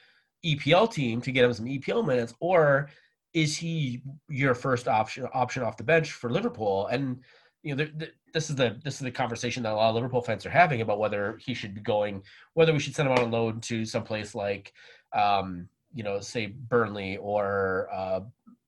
EPL 0.46 0.92
team 0.92 1.22
to 1.22 1.32
get 1.32 1.46
him 1.46 1.54
some 1.54 1.66
EPL 1.66 2.06
minutes, 2.06 2.34
or 2.40 2.90
is 3.34 3.56
he 3.58 4.02
your 4.30 4.56
first 4.56 4.88
option 4.88 5.28
option 5.34 5.64
off 5.64 5.78
the 5.78 5.84
bench 5.84 6.12
for 6.12 6.30
Liverpool? 6.30 6.88
And 6.88 7.20
you 7.64 7.76
know, 7.76 7.88
this 8.34 8.50
is 8.50 8.56
the 8.56 8.80
this 8.84 8.96
is 8.96 9.02
the 9.02 9.12
conversation 9.12 9.64
that 9.64 9.74
a 9.74 9.76
lot 9.76 9.90
of 9.90 9.96
Liverpool 9.96 10.22
fans 10.22 10.46
are 10.46 10.50
having 10.50 10.82
about 10.82 11.00
whether 11.00 11.38
he 11.38 11.54
should 11.54 11.76
be 11.76 11.82
going, 11.82 12.24
whether 12.54 12.74
we 12.74 12.80
should 12.80 12.96
send 12.96 13.10
him 13.10 13.18
on 13.18 13.26
a 13.26 13.30
loan 13.30 13.60
to 13.62 13.86
someplace 13.86 14.34
like, 14.34 14.74
um, 15.14 15.68
you 15.94 16.04
know, 16.04 16.20
say 16.20 16.48
Burnley 16.48 17.18
or 17.18 17.90
uh, 17.92 18.22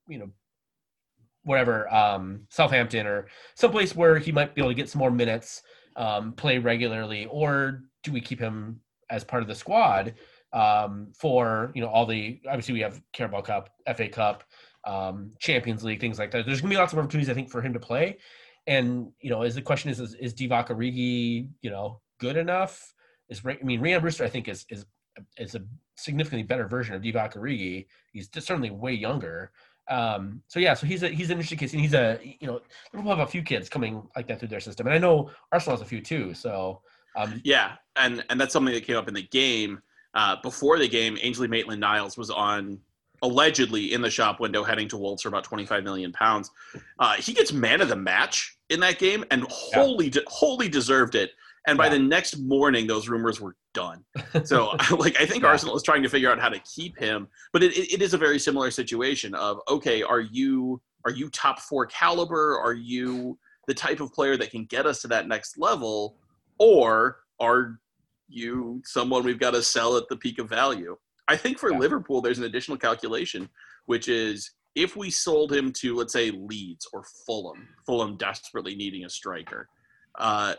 you 0.07 0.19
know, 0.19 0.29
whatever, 1.43 1.91
um, 1.93 2.41
Southampton 2.49 3.07
or 3.07 3.27
someplace 3.55 3.95
where 3.95 4.17
he 4.17 4.31
might 4.31 4.53
be 4.53 4.61
able 4.61 4.71
to 4.71 4.75
get 4.75 4.89
some 4.89 4.99
more 4.99 5.11
minutes 5.11 5.63
um, 5.95 6.33
play 6.33 6.57
regularly, 6.57 7.27
or 7.29 7.83
do 8.03 8.11
we 8.11 8.21
keep 8.21 8.39
him 8.39 8.81
as 9.09 9.23
part 9.23 9.41
of 9.41 9.47
the 9.47 9.55
squad 9.55 10.13
um, 10.53 11.11
for 11.17 11.71
you 11.75 11.81
know 11.81 11.89
all 11.89 12.05
the 12.05 12.39
obviously 12.47 12.73
we 12.73 12.79
have 12.81 13.01
Carabao 13.13 13.41
Cup, 13.41 13.69
FA 13.95 14.07
Cup, 14.07 14.43
um, 14.85 15.31
Champions 15.39 15.83
League, 15.83 15.99
things 15.99 16.19
like 16.19 16.31
that. 16.31 16.45
There's 16.45 16.61
gonna 16.61 16.71
be 16.71 16.77
lots 16.77 16.93
of 16.93 16.99
opportunities 16.99 17.29
I 17.29 17.33
think 17.33 17.49
for 17.49 17.61
him 17.61 17.73
to 17.73 17.79
play, 17.79 18.17
and 18.67 19.11
you 19.19 19.29
know, 19.29 19.43
is 19.43 19.55
the 19.55 19.61
question 19.61 19.89
is 19.89 19.99
is, 19.99 20.15
is 20.15 20.33
Divock 20.33 20.67
Origi 20.67 21.49
you 21.61 21.69
know 21.69 22.01
good 22.19 22.37
enough? 22.37 22.93
Is 23.29 23.41
I 23.45 23.57
mean 23.63 23.81
Rhian 23.81 24.01
Brewster 24.01 24.23
I 24.23 24.29
think 24.29 24.47
is 24.47 24.65
is 24.69 24.85
is 25.37 25.55
a 25.55 25.61
significantly 25.95 26.43
better 26.43 26.67
version 26.67 26.95
of 26.95 27.01
Divock 27.01 27.35
Origi. 27.35 27.85
He's 28.11 28.29
certainly 28.33 28.71
way 28.71 28.93
younger. 28.93 29.51
Um, 29.89 30.41
so 30.47 30.59
yeah, 30.59 30.73
so 30.73 30.87
he's 30.87 31.03
a 31.03 31.09
he's 31.09 31.29
an 31.29 31.33
interesting 31.33 31.57
case, 31.57 31.73
and 31.73 31.81
he's 31.81 31.93
a 31.93 32.19
you 32.23 32.47
know 32.47 32.61
Liverpool 32.93 33.15
have 33.15 33.27
a 33.27 33.31
few 33.31 33.43
kids 33.43 33.67
coming 33.69 34.07
like 34.15 34.27
that 34.27 34.39
through 34.39 34.49
their 34.49 34.59
system, 34.59 34.87
and 34.87 34.95
I 34.95 34.99
know 34.99 35.31
Arsenal 35.51 35.77
has 35.77 35.81
a 35.81 35.89
few 35.89 36.01
too. 36.01 36.33
So 36.33 36.81
um, 37.15 37.41
yeah, 37.43 37.73
and 37.95 38.23
and 38.29 38.39
that's 38.39 38.53
something 38.53 38.73
that 38.73 38.85
came 38.85 38.95
up 38.95 39.07
in 39.07 39.13
the 39.13 39.23
game 39.23 39.81
uh, 40.13 40.37
before 40.41 40.77
the 40.79 40.87
game. 40.87 41.17
Ainsley 41.21 41.47
Maitland-Niles 41.47 42.17
was 42.17 42.29
on 42.29 42.79
allegedly 43.21 43.93
in 43.93 44.01
the 44.01 44.09
shop 44.09 44.39
window 44.39 44.63
heading 44.63 44.87
to 44.87 44.97
Wolves 44.97 45.21
for 45.21 45.29
about 45.29 45.43
25 45.43 45.83
million 45.83 46.11
pounds. 46.11 46.49
Uh, 46.99 47.13
he 47.15 47.33
gets 47.33 47.53
man 47.53 47.81
of 47.81 47.87
the 47.87 47.95
match 47.95 48.57
in 48.69 48.79
that 48.79 48.97
game 48.97 49.23
and 49.31 49.45
wholly 49.49 50.09
yeah. 50.09 50.21
wholly 50.27 50.69
deserved 50.69 51.15
it. 51.15 51.31
And 51.67 51.77
by 51.77 51.85
yeah. 51.85 51.91
the 51.91 51.99
next 51.99 52.37
morning, 52.39 52.87
those 52.87 53.07
rumors 53.07 53.39
were 53.39 53.55
done. 53.73 54.03
So, 54.43 54.75
like, 54.97 55.19
I 55.19 55.25
think 55.25 55.43
yeah. 55.43 55.49
Arsenal 55.49 55.75
is 55.75 55.83
trying 55.83 56.03
to 56.03 56.09
figure 56.09 56.31
out 56.31 56.39
how 56.39 56.49
to 56.49 56.59
keep 56.59 56.97
him, 56.97 57.27
but 57.53 57.63
it, 57.63 57.77
it 57.77 58.01
is 58.01 58.13
a 58.13 58.17
very 58.17 58.39
similar 58.39 58.71
situation 58.71 59.35
of 59.35 59.59
okay, 59.69 60.01
are 60.01 60.21
you 60.21 60.81
are 61.05 61.11
you 61.11 61.29
top 61.29 61.59
four 61.59 61.85
caliber? 61.85 62.59
Are 62.59 62.73
you 62.73 63.37
the 63.67 63.73
type 63.73 63.99
of 63.99 64.13
player 64.13 64.37
that 64.37 64.51
can 64.51 64.65
get 64.65 64.85
us 64.85 65.01
to 65.01 65.07
that 65.09 65.27
next 65.27 65.57
level, 65.57 66.17
or 66.57 67.19
are 67.39 67.79
you 68.27 68.81
someone 68.85 69.23
we've 69.23 69.39
got 69.39 69.51
to 69.51 69.61
sell 69.61 69.97
at 69.97 70.07
the 70.09 70.15
peak 70.15 70.39
of 70.39 70.49
value? 70.49 70.97
I 71.27 71.37
think 71.37 71.59
for 71.59 71.71
yeah. 71.71 71.77
Liverpool, 71.77 72.21
there's 72.21 72.39
an 72.39 72.45
additional 72.45 72.77
calculation, 72.77 73.49
which 73.85 74.09
is 74.09 74.51
if 74.75 74.95
we 74.95 75.09
sold 75.09 75.51
him 75.51 75.71
to, 75.73 75.95
let's 75.95 76.13
say, 76.13 76.31
Leeds 76.31 76.87
or 76.93 77.03
Fulham, 77.25 77.67
Fulham 77.85 78.17
desperately 78.17 78.75
needing 78.75 79.05
a 79.05 79.09
striker, 79.09 79.67
uh, 80.17 80.55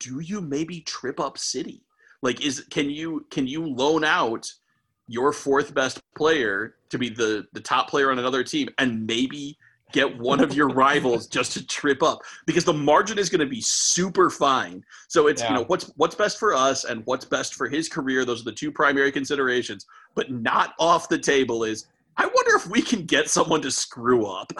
do 0.00 0.20
you 0.20 0.40
maybe 0.40 0.80
trip 0.80 1.20
up 1.20 1.38
City? 1.38 1.82
Like, 2.22 2.44
is 2.44 2.66
can 2.70 2.90
you 2.90 3.26
can 3.30 3.46
you 3.46 3.66
loan 3.66 4.04
out 4.04 4.50
your 5.06 5.32
fourth 5.32 5.72
best 5.74 6.00
player 6.16 6.76
to 6.90 6.98
be 6.98 7.08
the 7.08 7.46
the 7.52 7.60
top 7.60 7.88
player 7.88 8.10
on 8.10 8.18
another 8.18 8.44
team 8.44 8.68
and 8.78 9.06
maybe 9.06 9.56
get 9.92 10.18
one 10.18 10.40
of 10.40 10.54
your 10.54 10.68
rivals 10.74 11.26
just 11.26 11.52
to 11.52 11.66
trip 11.66 12.02
up 12.02 12.20
because 12.46 12.64
the 12.64 12.72
margin 12.72 13.18
is 13.18 13.30
going 13.30 13.40
to 13.40 13.46
be 13.46 13.60
super 13.60 14.30
fine. 14.30 14.84
So 15.08 15.28
it's 15.28 15.42
yeah. 15.42 15.50
you 15.50 15.54
know 15.56 15.64
what's 15.64 15.90
what's 15.96 16.14
best 16.14 16.38
for 16.38 16.54
us 16.54 16.84
and 16.84 17.02
what's 17.06 17.24
best 17.24 17.54
for 17.54 17.68
his 17.68 17.88
career. 17.88 18.24
Those 18.24 18.42
are 18.42 18.44
the 18.44 18.52
two 18.52 18.72
primary 18.72 19.12
considerations. 19.12 19.86
But 20.14 20.30
not 20.30 20.74
off 20.78 21.08
the 21.08 21.18
table 21.18 21.64
is 21.64 21.86
I 22.16 22.26
wonder 22.26 22.56
if 22.56 22.66
we 22.66 22.82
can 22.82 23.04
get 23.04 23.30
someone 23.30 23.62
to 23.62 23.70
screw 23.70 24.26
up. 24.26 24.52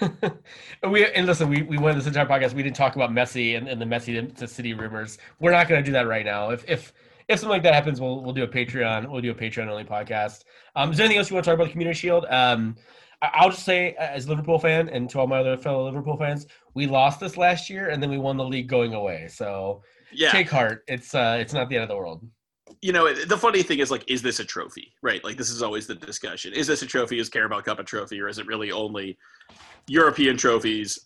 we 0.88 1.06
and 1.06 1.26
listen, 1.26 1.48
we, 1.48 1.62
we 1.62 1.78
went 1.78 1.96
this 1.96 2.06
entire 2.06 2.26
podcast. 2.26 2.54
We 2.54 2.62
didn't 2.62 2.76
talk 2.76 2.96
about 2.96 3.10
Messi 3.10 3.56
and, 3.56 3.68
and 3.68 3.80
the 3.80 3.84
Messi 3.84 4.36
to 4.36 4.46
City 4.46 4.74
rumors. 4.74 5.18
We're 5.40 5.50
not 5.50 5.68
going 5.68 5.82
to 5.82 5.84
do 5.84 5.92
that 5.92 6.06
right 6.06 6.24
now. 6.24 6.50
If 6.50 6.68
if 6.68 6.92
if 7.28 7.38
something 7.40 7.50
like 7.50 7.62
that 7.62 7.74
happens, 7.74 8.00
we'll 8.00 8.22
we'll 8.22 8.34
do 8.34 8.44
a 8.44 8.48
Patreon. 8.48 9.08
We'll 9.08 9.22
do 9.22 9.30
a 9.30 9.34
Patreon 9.34 9.68
only 9.68 9.84
podcast. 9.84 10.44
Um, 10.76 10.90
is 10.90 10.96
there 10.96 11.04
anything 11.04 11.18
else 11.18 11.30
you 11.30 11.34
want 11.34 11.44
to 11.44 11.50
talk 11.50 11.54
about 11.54 11.66
the 11.66 11.72
Community 11.72 11.98
Shield? 11.98 12.26
Um, 12.28 12.76
I'll 13.22 13.50
just 13.50 13.64
say, 13.64 13.94
as 13.98 14.26
a 14.26 14.28
Liverpool 14.30 14.58
fan, 14.58 14.88
and 14.88 15.08
to 15.10 15.20
all 15.20 15.26
my 15.26 15.40
other 15.40 15.56
fellow 15.56 15.84
Liverpool 15.84 16.16
fans, 16.16 16.46
we 16.72 16.86
lost 16.86 17.20
this 17.20 17.36
last 17.36 17.68
year, 17.68 17.90
and 17.90 18.02
then 18.02 18.08
we 18.08 18.16
won 18.18 18.36
the 18.38 18.44
league 18.44 18.68
going 18.68 18.94
away. 18.94 19.28
So 19.28 19.82
yeah. 20.12 20.30
take 20.30 20.48
heart. 20.48 20.84
It's 20.88 21.14
uh, 21.14 21.36
it's 21.38 21.52
not 21.52 21.68
the 21.68 21.76
end 21.76 21.82
of 21.82 21.88
the 21.88 21.96
world 21.96 22.22
you 22.82 22.92
know, 22.92 23.12
the 23.12 23.36
funny 23.36 23.62
thing 23.62 23.78
is 23.80 23.90
like, 23.90 24.04
is 24.10 24.22
this 24.22 24.40
a 24.40 24.44
trophy, 24.44 24.92
right? 25.02 25.22
Like, 25.24 25.36
this 25.36 25.50
is 25.50 25.62
always 25.62 25.86
the 25.86 25.94
discussion. 25.94 26.52
Is 26.52 26.66
this 26.66 26.82
a 26.82 26.86
trophy? 26.86 27.18
Is 27.18 27.28
Carabao 27.28 27.60
Cup 27.60 27.78
a 27.78 27.84
trophy, 27.84 28.20
or 28.20 28.28
is 28.28 28.38
it 28.38 28.46
really 28.46 28.72
only 28.72 29.18
European 29.86 30.36
trophies 30.36 30.98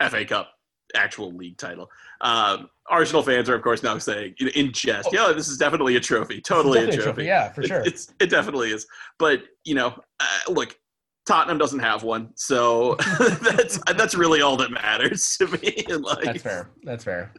FA 0.00 0.24
Cup 0.24 0.52
actual 0.94 1.32
league 1.32 1.56
title. 1.56 1.90
Um, 2.20 2.70
Arsenal 2.88 3.22
fans 3.22 3.48
are, 3.48 3.54
of 3.54 3.62
course, 3.62 3.82
now 3.82 3.98
saying 3.98 4.34
in, 4.54 4.72
jest, 4.72 5.08
"Yeah, 5.12 5.32
this 5.32 5.48
is 5.48 5.58
definitely 5.58 5.96
a 5.96 6.00
trophy. 6.00 6.40
Totally 6.40 6.78
a 6.78 6.82
Definitely 6.86 7.04
trophy. 7.04 7.24
Yeah, 7.24 7.52
for 7.52 7.62
It- 7.62 7.66
sure. 7.66 7.82
It's 7.84 8.12
it 8.20 8.30
definitely 8.30 8.70
is. 8.70 8.86
But 9.18 9.42
you 9.64 9.74
know, 9.74 10.00
uh, 10.20 10.38
look, 10.48 10.78
Tottenham 11.26 11.58
doesn't 11.58 11.80
have 11.80 12.04
one, 12.04 12.30
so 12.36 12.94
that's 13.42 13.78
that's 13.96 14.14
really 14.14 14.40
all 14.40 14.56
that 14.58 14.70
matters 14.70 15.36
to 15.38 15.48
me. 15.48 15.84
Like, 15.98 16.24
That's 16.24 16.42
fair. 16.42 16.70
That's 16.84 17.04
fair. 17.04 17.32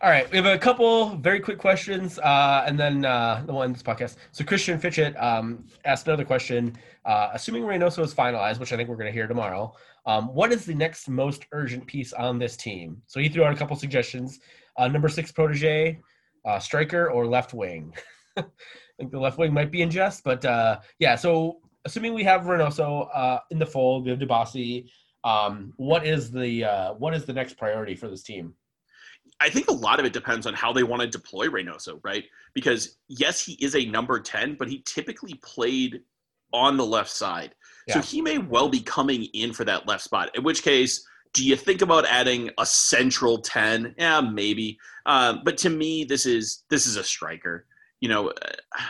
All 0.00 0.10
right, 0.10 0.30
we 0.30 0.36
have 0.36 0.46
a 0.46 0.56
couple 0.56 1.16
very 1.16 1.40
quick 1.40 1.58
questions, 1.58 2.20
uh, 2.20 2.62
and 2.64 2.78
then 2.78 3.04
uh, 3.04 3.42
the 3.44 3.52
one 3.52 3.72
this 3.72 3.82
podcast. 3.82 4.14
So 4.30 4.44
Christian 4.44 4.78
Fitchett 4.78 5.20
um, 5.20 5.64
asked 5.84 6.06
another 6.06 6.24
question. 6.24 6.76
Uh, 7.04 7.30
assuming 7.32 7.64
Reynoso 7.64 8.04
is 8.04 8.14
finalized, 8.14 8.60
which 8.60 8.72
I 8.72 8.76
think 8.76 8.88
we're 8.88 8.94
going 8.94 9.08
to 9.08 9.12
hear 9.12 9.26
tomorrow, 9.26 9.74
um, 10.06 10.28
what 10.28 10.52
is 10.52 10.64
the 10.64 10.74
next 10.74 11.08
most 11.08 11.46
urgent 11.50 11.84
piece 11.88 12.12
on 12.12 12.38
this 12.38 12.56
team? 12.56 13.02
So 13.08 13.18
he 13.18 13.28
threw 13.28 13.42
out 13.42 13.52
a 13.52 13.56
couple 13.56 13.74
suggestions: 13.74 14.38
uh, 14.76 14.86
number 14.86 15.08
six 15.08 15.32
protege, 15.32 15.98
uh, 16.44 16.60
striker, 16.60 17.10
or 17.10 17.26
left 17.26 17.52
wing. 17.52 17.92
I 18.36 18.44
think 18.98 19.10
the 19.10 19.18
left 19.18 19.36
wing 19.36 19.52
might 19.52 19.72
be 19.72 19.82
in 19.82 19.90
jest, 19.90 20.22
but 20.22 20.44
uh, 20.44 20.78
yeah. 21.00 21.16
So 21.16 21.58
assuming 21.86 22.14
we 22.14 22.22
have 22.22 22.42
Reynoso 22.42 23.40
in 23.50 23.58
the 23.58 23.66
fold, 23.66 24.04
we 24.04 24.10
have 24.10 24.20
Dibassy. 24.20 24.90
Um, 25.24 25.72
what 25.74 26.06
is 26.06 26.30
the 26.30 26.94
what 26.98 27.16
is 27.16 27.24
the 27.24 27.32
next 27.32 27.54
priority 27.54 27.96
for 27.96 28.06
this 28.06 28.22
team? 28.22 28.54
I 29.40 29.48
think 29.50 29.68
a 29.68 29.72
lot 29.72 30.00
of 30.00 30.06
it 30.06 30.12
depends 30.12 30.46
on 30.46 30.54
how 30.54 30.72
they 30.72 30.82
want 30.82 31.02
to 31.02 31.08
deploy 31.08 31.46
Reynoso, 31.46 32.00
right? 32.02 32.24
Because 32.54 32.96
yes, 33.08 33.44
he 33.44 33.52
is 33.54 33.76
a 33.76 33.84
number 33.84 34.18
10, 34.18 34.56
but 34.58 34.68
he 34.68 34.82
typically 34.84 35.34
played 35.42 36.00
on 36.52 36.76
the 36.76 36.86
left 36.86 37.10
side. 37.10 37.54
So 37.88 38.00
he 38.00 38.20
may 38.20 38.38
well 38.38 38.68
be 38.68 38.80
coming 38.80 39.24
in 39.32 39.52
for 39.52 39.64
that 39.64 39.86
left 39.86 40.04
spot. 40.04 40.30
In 40.34 40.42
which 40.42 40.62
case, 40.62 41.06
do 41.32 41.46
you 41.46 41.56
think 41.56 41.82
about 41.82 42.04
adding 42.06 42.50
a 42.58 42.66
central 42.66 43.38
10? 43.38 43.94
Yeah, 43.96 44.20
maybe. 44.20 44.78
Um, 45.06 45.42
but 45.44 45.56
to 45.58 45.70
me, 45.70 46.04
this 46.04 46.26
is 46.26 46.64
this 46.68 46.86
is 46.86 46.96
a 46.96 47.04
striker. 47.04 47.66
You 48.00 48.08
know, 48.08 48.28
uh, 48.28 48.82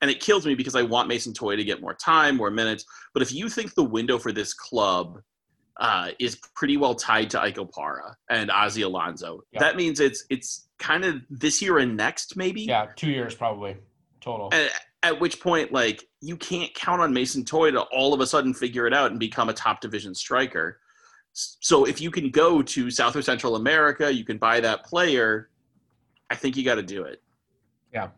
and 0.00 0.10
it 0.10 0.20
kills 0.20 0.46
me 0.46 0.54
because 0.54 0.74
I 0.74 0.82
want 0.82 1.08
Mason 1.08 1.32
Toye 1.32 1.56
to 1.56 1.64
get 1.64 1.80
more 1.80 1.94
time, 1.94 2.36
more 2.36 2.50
minutes. 2.50 2.84
But 3.12 3.22
if 3.22 3.32
you 3.32 3.48
think 3.48 3.74
the 3.74 3.84
window 3.84 4.18
for 4.18 4.32
this 4.32 4.54
club 4.54 5.20
uh, 5.78 6.10
is 6.18 6.36
pretty 6.54 6.76
well 6.76 6.94
tied 6.94 7.30
to 7.30 7.40
Ike 7.40 7.56
Opara 7.56 8.14
and 8.30 8.50
Ozzy 8.50 8.84
Alonso. 8.84 9.42
Yeah. 9.52 9.60
That 9.60 9.76
means 9.76 10.00
it's 10.00 10.24
it's 10.30 10.68
kind 10.78 11.04
of 11.04 11.22
this 11.30 11.60
year 11.60 11.78
and 11.78 11.96
next, 11.96 12.36
maybe. 12.36 12.62
Yeah, 12.62 12.88
two 12.96 13.10
years 13.10 13.34
probably 13.34 13.76
total. 14.20 14.48
At, 14.52 14.70
at 15.02 15.20
which 15.20 15.40
point, 15.40 15.72
like 15.72 16.04
you 16.20 16.36
can't 16.36 16.72
count 16.74 17.02
on 17.02 17.12
Mason 17.12 17.44
Toye 17.44 17.70
to 17.70 17.82
all 17.82 18.14
of 18.14 18.20
a 18.20 18.26
sudden 18.26 18.54
figure 18.54 18.86
it 18.86 18.94
out 18.94 19.10
and 19.10 19.20
become 19.20 19.48
a 19.48 19.52
top 19.52 19.80
division 19.80 20.14
striker. 20.14 20.80
So 21.32 21.84
if 21.86 22.00
you 22.00 22.10
can 22.10 22.30
go 22.30 22.62
to 22.62 22.90
South 22.90 23.14
or 23.14 23.20
Central 23.20 23.56
America, 23.56 24.12
you 24.12 24.24
can 24.24 24.38
buy 24.38 24.60
that 24.60 24.84
player. 24.84 25.50
I 26.30 26.34
think 26.34 26.56
you 26.56 26.64
got 26.64 26.76
to 26.76 26.82
do 26.82 27.04
it. 27.04 27.22
Yeah, 27.92 28.08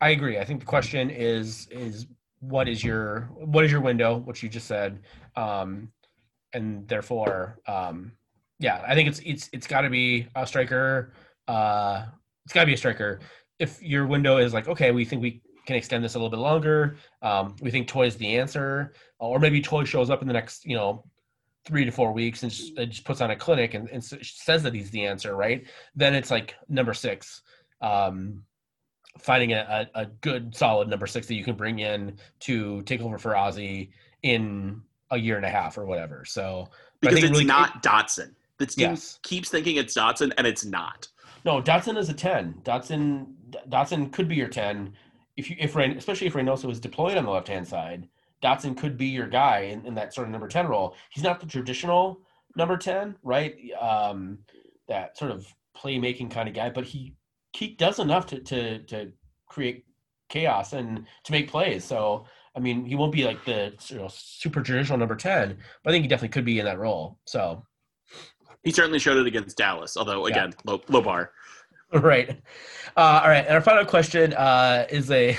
I 0.00 0.10
agree. 0.10 0.38
I 0.38 0.44
think 0.44 0.60
the 0.60 0.66
question 0.66 1.10
is 1.10 1.66
is 1.70 2.06
what 2.38 2.68
is 2.68 2.82
your 2.82 3.30
what 3.34 3.64
is 3.64 3.72
your 3.72 3.80
window, 3.80 4.18
which 4.18 4.42
you 4.42 4.48
just 4.48 4.68
said, 4.68 5.00
um, 5.36 5.90
and 6.52 6.86
therefore, 6.88 7.58
um, 7.66 8.12
yeah, 8.58 8.82
I 8.86 8.94
think 8.94 9.08
it's 9.08 9.20
it's 9.24 9.50
it's 9.52 9.66
got 9.66 9.82
to 9.82 9.90
be 9.90 10.26
a 10.36 10.46
striker. 10.46 11.12
Uh, 11.48 12.04
it's 12.44 12.52
got 12.52 12.60
to 12.60 12.66
be 12.66 12.74
a 12.74 12.76
striker. 12.76 13.20
If 13.58 13.82
your 13.82 14.06
window 14.06 14.38
is 14.38 14.52
like, 14.52 14.68
okay, 14.68 14.90
we 14.90 15.04
think 15.04 15.22
we 15.22 15.42
can 15.66 15.76
extend 15.76 16.04
this 16.04 16.14
a 16.14 16.18
little 16.18 16.30
bit 16.30 16.40
longer. 16.40 16.96
Um, 17.22 17.54
we 17.60 17.70
think 17.70 17.86
Toye 17.86 18.06
is 18.06 18.16
the 18.16 18.36
answer, 18.38 18.94
or 19.18 19.38
maybe 19.38 19.60
Toye 19.60 19.84
shows 19.84 20.10
up 20.10 20.22
in 20.22 20.28
the 20.28 20.34
next, 20.34 20.64
you 20.64 20.76
know, 20.76 21.04
three 21.64 21.84
to 21.84 21.92
four 21.92 22.12
weeks 22.12 22.42
and 22.42 22.50
just, 22.50 22.76
and 22.76 22.90
just 22.90 23.04
puts 23.04 23.20
on 23.20 23.30
a 23.30 23.36
clinic 23.36 23.74
and, 23.74 23.88
and 23.90 24.02
says 24.02 24.62
that 24.62 24.74
he's 24.74 24.90
the 24.90 25.06
answer, 25.06 25.36
right? 25.36 25.66
Then 25.94 26.14
it's 26.14 26.30
like 26.30 26.56
number 26.68 26.94
six. 26.94 27.42
Um, 27.80 28.42
finding 29.18 29.52
a, 29.52 29.88
a, 29.94 30.02
a 30.02 30.06
good 30.06 30.56
solid 30.56 30.88
number 30.88 31.06
six 31.06 31.26
that 31.26 31.34
you 31.34 31.44
can 31.44 31.54
bring 31.54 31.80
in 31.80 32.16
to 32.40 32.82
take 32.82 33.00
over 33.00 33.18
for 33.18 33.32
Ozzy 33.32 33.90
in 34.22 34.82
a 35.12 35.16
year 35.18 35.36
and 35.36 35.46
a 35.46 35.50
half 35.50 35.78
or 35.78 35.84
whatever. 35.86 36.24
So 36.24 36.68
but 37.00 37.08
I 37.08 37.10
Because 37.10 37.14
think 37.14 37.24
it's 37.26 37.32
really- 37.38 37.44
not 37.44 37.82
Dotson. 37.82 38.34
The 38.58 38.66
team 38.66 38.90
Yes. 38.90 39.18
keeps 39.22 39.48
thinking 39.50 39.76
it's 39.76 39.94
Dotson, 39.96 40.32
and 40.38 40.46
it's 40.46 40.64
not. 40.64 41.08
No, 41.44 41.60
Dotson 41.62 41.96
is 41.96 42.08
a 42.08 42.14
ten. 42.14 42.54
Dotson 42.64 43.34
Dotson 43.68 44.12
could 44.12 44.28
be 44.28 44.36
your 44.36 44.48
ten 44.48 44.94
if 45.36 45.48
you 45.50 45.56
if 45.58 45.74
Ren, 45.76 45.92
especially 45.96 46.26
if 46.26 46.34
Reynoso 46.34 46.70
is 46.70 46.80
deployed 46.80 47.16
on 47.16 47.24
the 47.24 47.30
left 47.30 47.48
hand 47.48 47.66
side. 47.68 48.08
Dotson 48.42 48.76
could 48.76 48.96
be 48.96 49.06
your 49.06 49.28
guy 49.28 49.60
in, 49.60 49.86
in 49.86 49.94
that 49.94 50.12
sort 50.14 50.26
of 50.26 50.32
number 50.32 50.48
ten 50.48 50.66
role. 50.66 50.96
He's 51.10 51.22
not 51.24 51.38
the 51.40 51.46
traditional 51.46 52.20
number 52.56 52.76
ten, 52.76 53.16
right? 53.22 53.54
Um, 53.80 54.38
that 54.88 55.16
sort 55.16 55.30
of 55.30 55.46
playmaking 55.76 56.30
kind 56.30 56.48
of 56.48 56.54
guy, 56.54 56.70
but 56.70 56.84
he 56.84 57.14
he 57.52 57.68
does 57.74 57.98
enough 57.98 58.26
to 58.26 58.40
to 58.40 58.78
to 58.84 59.12
create 59.46 59.84
chaos 60.28 60.72
and 60.72 61.06
to 61.24 61.32
make 61.32 61.48
plays. 61.50 61.84
So 61.84 62.26
I 62.54 62.60
mean, 62.60 62.84
he 62.84 62.94
won't 62.94 63.12
be 63.12 63.24
like 63.24 63.44
the 63.44 63.72
you 63.88 63.96
know 63.96 64.08
super 64.10 64.62
traditional 64.62 64.98
number 64.98 65.16
ten, 65.16 65.56
but 65.82 65.90
I 65.90 65.92
think 65.92 66.02
he 66.04 66.08
definitely 66.08 66.28
could 66.30 66.44
be 66.44 66.58
in 66.58 66.66
that 66.66 66.78
role. 66.78 67.18
So 67.24 67.64
He 68.62 68.70
certainly 68.70 68.98
showed 68.98 69.16
it 69.18 69.26
against 69.26 69.56
Dallas, 69.56 69.96
although 69.96 70.26
Yeah. 70.26 70.32
again, 70.34 70.54
low, 70.64 70.80
low 70.88 71.00
bar. 71.02 71.32
right. 71.92 72.30
Uh, 72.96 73.20
all 73.22 73.28
right. 73.28 73.44
And 73.46 73.54
our 73.54 73.60
final 73.60 73.84
question 73.84 74.32
uh, 74.34 74.86
is 74.90 75.10
a 75.10 75.36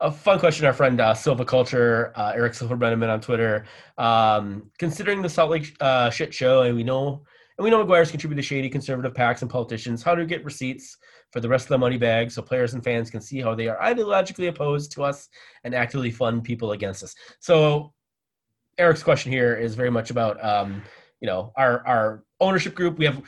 a 0.00 0.10
fun 0.10 0.38
question. 0.38 0.66
Our 0.66 0.72
friend 0.72 1.00
uh, 1.00 1.14
Silva 1.14 1.44
Culture, 1.44 2.12
uh, 2.16 2.32
Eric 2.34 2.54
Silva 2.54 2.76
Brenneman 2.76 3.10
on 3.10 3.20
Twitter, 3.20 3.66
um, 3.98 4.70
considering 4.78 5.20
the 5.22 5.28
Salt 5.28 5.50
Lake 5.50 5.76
uh, 5.80 6.10
shit 6.10 6.32
show, 6.34 6.62
and 6.62 6.74
we 6.76 6.82
know 6.84 7.22
and 7.58 7.64
we 7.64 7.70
know 7.70 7.84
McGuire's 7.84 8.10
contributed 8.10 8.42
to 8.42 8.46
shady 8.46 8.70
conservative 8.70 9.12
PACs 9.14 9.42
and 9.42 9.50
politicians. 9.50 10.02
How 10.02 10.14
do 10.14 10.22
you 10.22 10.26
get 10.28 10.44
receipts 10.44 10.96
for 11.30 11.40
the 11.40 11.48
rest 11.48 11.64
of 11.64 11.68
the 11.68 11.78
money 11.78 11.96
bag 11.96 12.30
so 12.30 12.42
players 12.42 12.74
and 12.74 12.82
fans 12.82 13.10
can 13.10 13.20
see 13.20 13.40
how 13.40 13.54
they 13.54 13.68
are 13.68 13.78
ideologically 13.78 14.48
opposed 14.48 14.92
to 14.92 15.04
us 15.04 15.28
and 15.64 15.74
actively 15.74 16.10
fund 16.10 16.44
people 16.44 16.72
against 16.72 17.02
us. 17.02 17.14
So 17.38 17.92
Eric's 18.78 19.02
question 19.02 19.30
here 19.30 19.54
is 19.54 19.74
very 19.74 19.90
much 19.90 20.10
about 20.10 20.42
um, 20.44 20.82
you 21.20 21.26
know 21.26 21.52
our 21.56 21.86
our 21.86 22.24
ownership 22.40 22.74
group. 22.74 22.98
We 22.98 23.04
have 23.04 23.22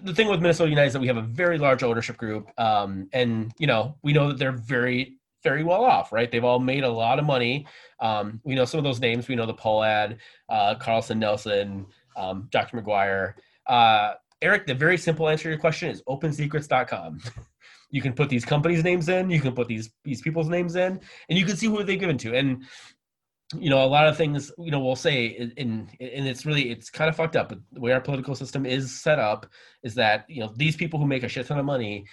the 0.00 0.14
thing 0.14 0.28
with 0.28 0.40
Minnesota 0.40 0.70
United 0.70 0.86
is 0.86 0.92
that 0.94 1.00
we 1.00 1.08
have 1.08 1.16
a 1.16 1.22
very 1.22 1.58
large 1.58 1.82
ownership 1.82 2.16
group, 2.16 2.48
um, 2.58 3.08
and 3.12 3.52
you 3.58 3.66
know 3.66 3.96
we 4.02 4.12
know 4.12 4.28
that 4.28 4.38
they're 4.38 4.52
very 4.52 5.18
very 5.42 5.64
well 5.64 5.84
off, 5.84 6.12
right? 6.12 6.30
They've 6.30 6.44
all 6.44 6.60
made 6.60 6.84
a 6.84 6.88
lot 6.88 7.18
of 7.18 7.24
money. 7.24 7.66
Um, 8.00 8.40
we 8.44 8.54
know 8.54 8.64
some 8.64 8.78
of 8.78 8.84
those 8.84 9.00
names. 9.00 9.26
We 9.26 9.34
know 9.34 9.46
the 9.46 9.54
Pohlad, 9.54 10.18
uh, 10.48 10.76
Carlson 10.76 11.18
Nelson, 11.18 11.86
um, 12.16 12.48
Dr. 12.52 12.80
McGuire. 12.80 13.34
Uh, 13.66 14.14
Eric, 14.42 14.66
the 14.66 14.74
very 14.74 14.98
simple 14.98 15.28
answer 15.28 15.44
to 15.44 15.48
your 15.50 15.58
question 15.58 15.88
is 15.88 16.02
opensecrets.com. 16.02 17.20
you 17.90 18.02
can 18.02 18.12
put 18.12 18.28
these 18.28 18.44
companies' 18.44 18.84
names 18.84 19.08
in, 19.08 19.30
you 19.30 19.40
can 19.40 19.54
put 19.54 19.68
these 19.68 19.90
these 20.04 20.20
people's 20.20 20.48
names 20.48 20.76
in, 20.76 21.00
and 21.28 21.38
you 21.38 21.46
can 21.46 21.56
see 21.56 21.66
who 21.66 21.82
they've 21.82 22.00
given 22.00 22.18
to. 22.18 22.34
And 22.34 22.64
you 23.58 23.70
know, 23.70 23.84
a 23.84 23.86
lot 23.86 24.08
of 24.08 24.16
things, 24.16 24.50
you 24.58 24.70
know, 24.70 24.80
we'll 24.80 24.96
say, 24.96 25.26
in 25.56 25.88
and 26.00 26.26
it's 26.26 26.46
really, 26.46 26.70
it's 26.70 26.90
kind 26.90 27.08
of 27.08 27.16
fucked 27.16 27.36
up. 27.36 27.50
But 27.50 27.58
the 27.72 27.80
way 27.80 27.92
our 27.92 28.00
political 28.00 28.34
system 28.34 28.64
is 28.64 29.02
set 29.02 29.18
up 29.18 29.46
is 29.82 29.94
that, 29.96 30.24
you 30.28 30.40
know, 30.40 30.52
these 30.56 30.76
people 30.76 30.98
who 30.98 31.06
make 31.06 31.22
a 31.22 31.28
shit 31.28 31.46
ton 31.46 31.58
of 31.58 31.64
money, 31.64 32.06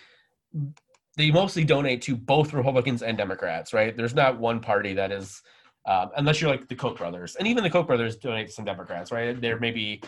they 1.17 1.31
mostly 1.31 1.63
donate 1.63 2.01
to 2.03 2.15
both 2.15 2.53
Republicans 2.53 3.01
and 3.03 3.17
Democrats, 3.17 3.73
right? 3.73 3.95
There's 3.95 4.15
not 4.15 4.39
one 4.39 4.59
party 4.59 4.93
that 4.93 5.11
is, 5.11 5.41
um, 5.85 6.09
unless 6.17 6.41
you're 6.41 6.51
like 6.51 6.67
the 6.67 6.75
Koch 6.75 6.97
brothers, 6.97 7.35
and 7.35 7.47
even 7.47 7.63
the 7.63 7.69
Koch 7.69 7.87
brothers 7.87 8.17
donate 8.17 8.47
to 8.47 8.53
some 8.53 8.65
Democrats, 8.65 9.11
right? 9.11 9.39
There 9.39 9.59
may 9.59 9.71
be 9.71 10.01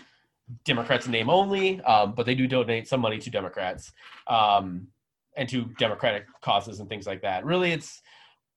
Democrats 0.65 1.07
name 1.07 1.29
only, 1.29 1.81
um, 1.81 2.13
but 2.13 2.25
they 2.25 2.35
do 2.35 2.47
donate 2.47 2.87
some 2.87 2.99
money 2.99 3.17
to 3.19 3.29
Democrats 3.29 3.91
um, 4.27 4.87
and 5.37 5.47
to 5.49 5.65
Democratic 5.77 6.25
causes 6.41 6.79
and 6.79 6.89
things 6.89 7.07
like 7.07 7.21
that. 7.21 7.45
Really, 7.45 7.71
it's 7.71 8.01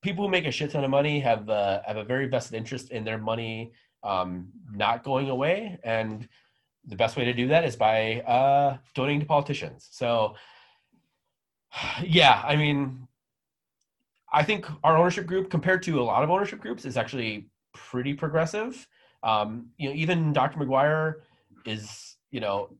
people 0.02 0.24
who 0.24 0.30
make 0.30 0.46
a 0.46 0.50
shit 0.50 0.70
ton 0.70 0.84
of 0.84 0.90
money 0.90 1.20
have 1.20 1.48
uh, 1.48 1.80
have 1.86 1.96
a 1.96 2.04
very 2.04 2.26
vested 2.26 2.56
interest 2.56 2.90
in 2.90 3.04
their 3.04 3.18
money 3.18 3.72
um, 4.02 4.48
not 4.72 5.04
going 5.04 5.30
away, 5.30 5.78
and 5.82 6.28
the 6.86 6.96
best 6.96 7.16
way 7.16 7.24
to 7.24 7.32
do 7.32 7.48
that 7.48 7.64
is 7.64 7.76
by 7.76 8.20
uh, 8.20 8.76
donating 8.94 9.20
to 9.20 9.26
politicians. 9.26 9.88
So, 9.90 10.34
yeah, 12.02 12.42
I 12.44 12.56
mean, 12.56 13.08
I 14.32 14.42
think 14.42 14.66
our 14.82 14.96
ownership 14.96 15.26
group, 15.26 15.50
compared 15.50 15.82
to 15.84 16.00
a 16.00 16.04
lot 16.04 16.22
of 16.22 16.30
ownership 16.30 16.60
groups, 16.60 16.84
is 16.84 16.96
actually 16.96 17.48
pretty 17.72 18.14
progressive. 18.14 18.86
Um, 19.22 19.70
you 19.78 19.88
know, 19.88 19.94
even 19.94 20.32
Dr. 20.32 20.58
McGuire 20.58 21.14
is, 21.66 22.16
you 22.30 22.40
know, 22.40 22.70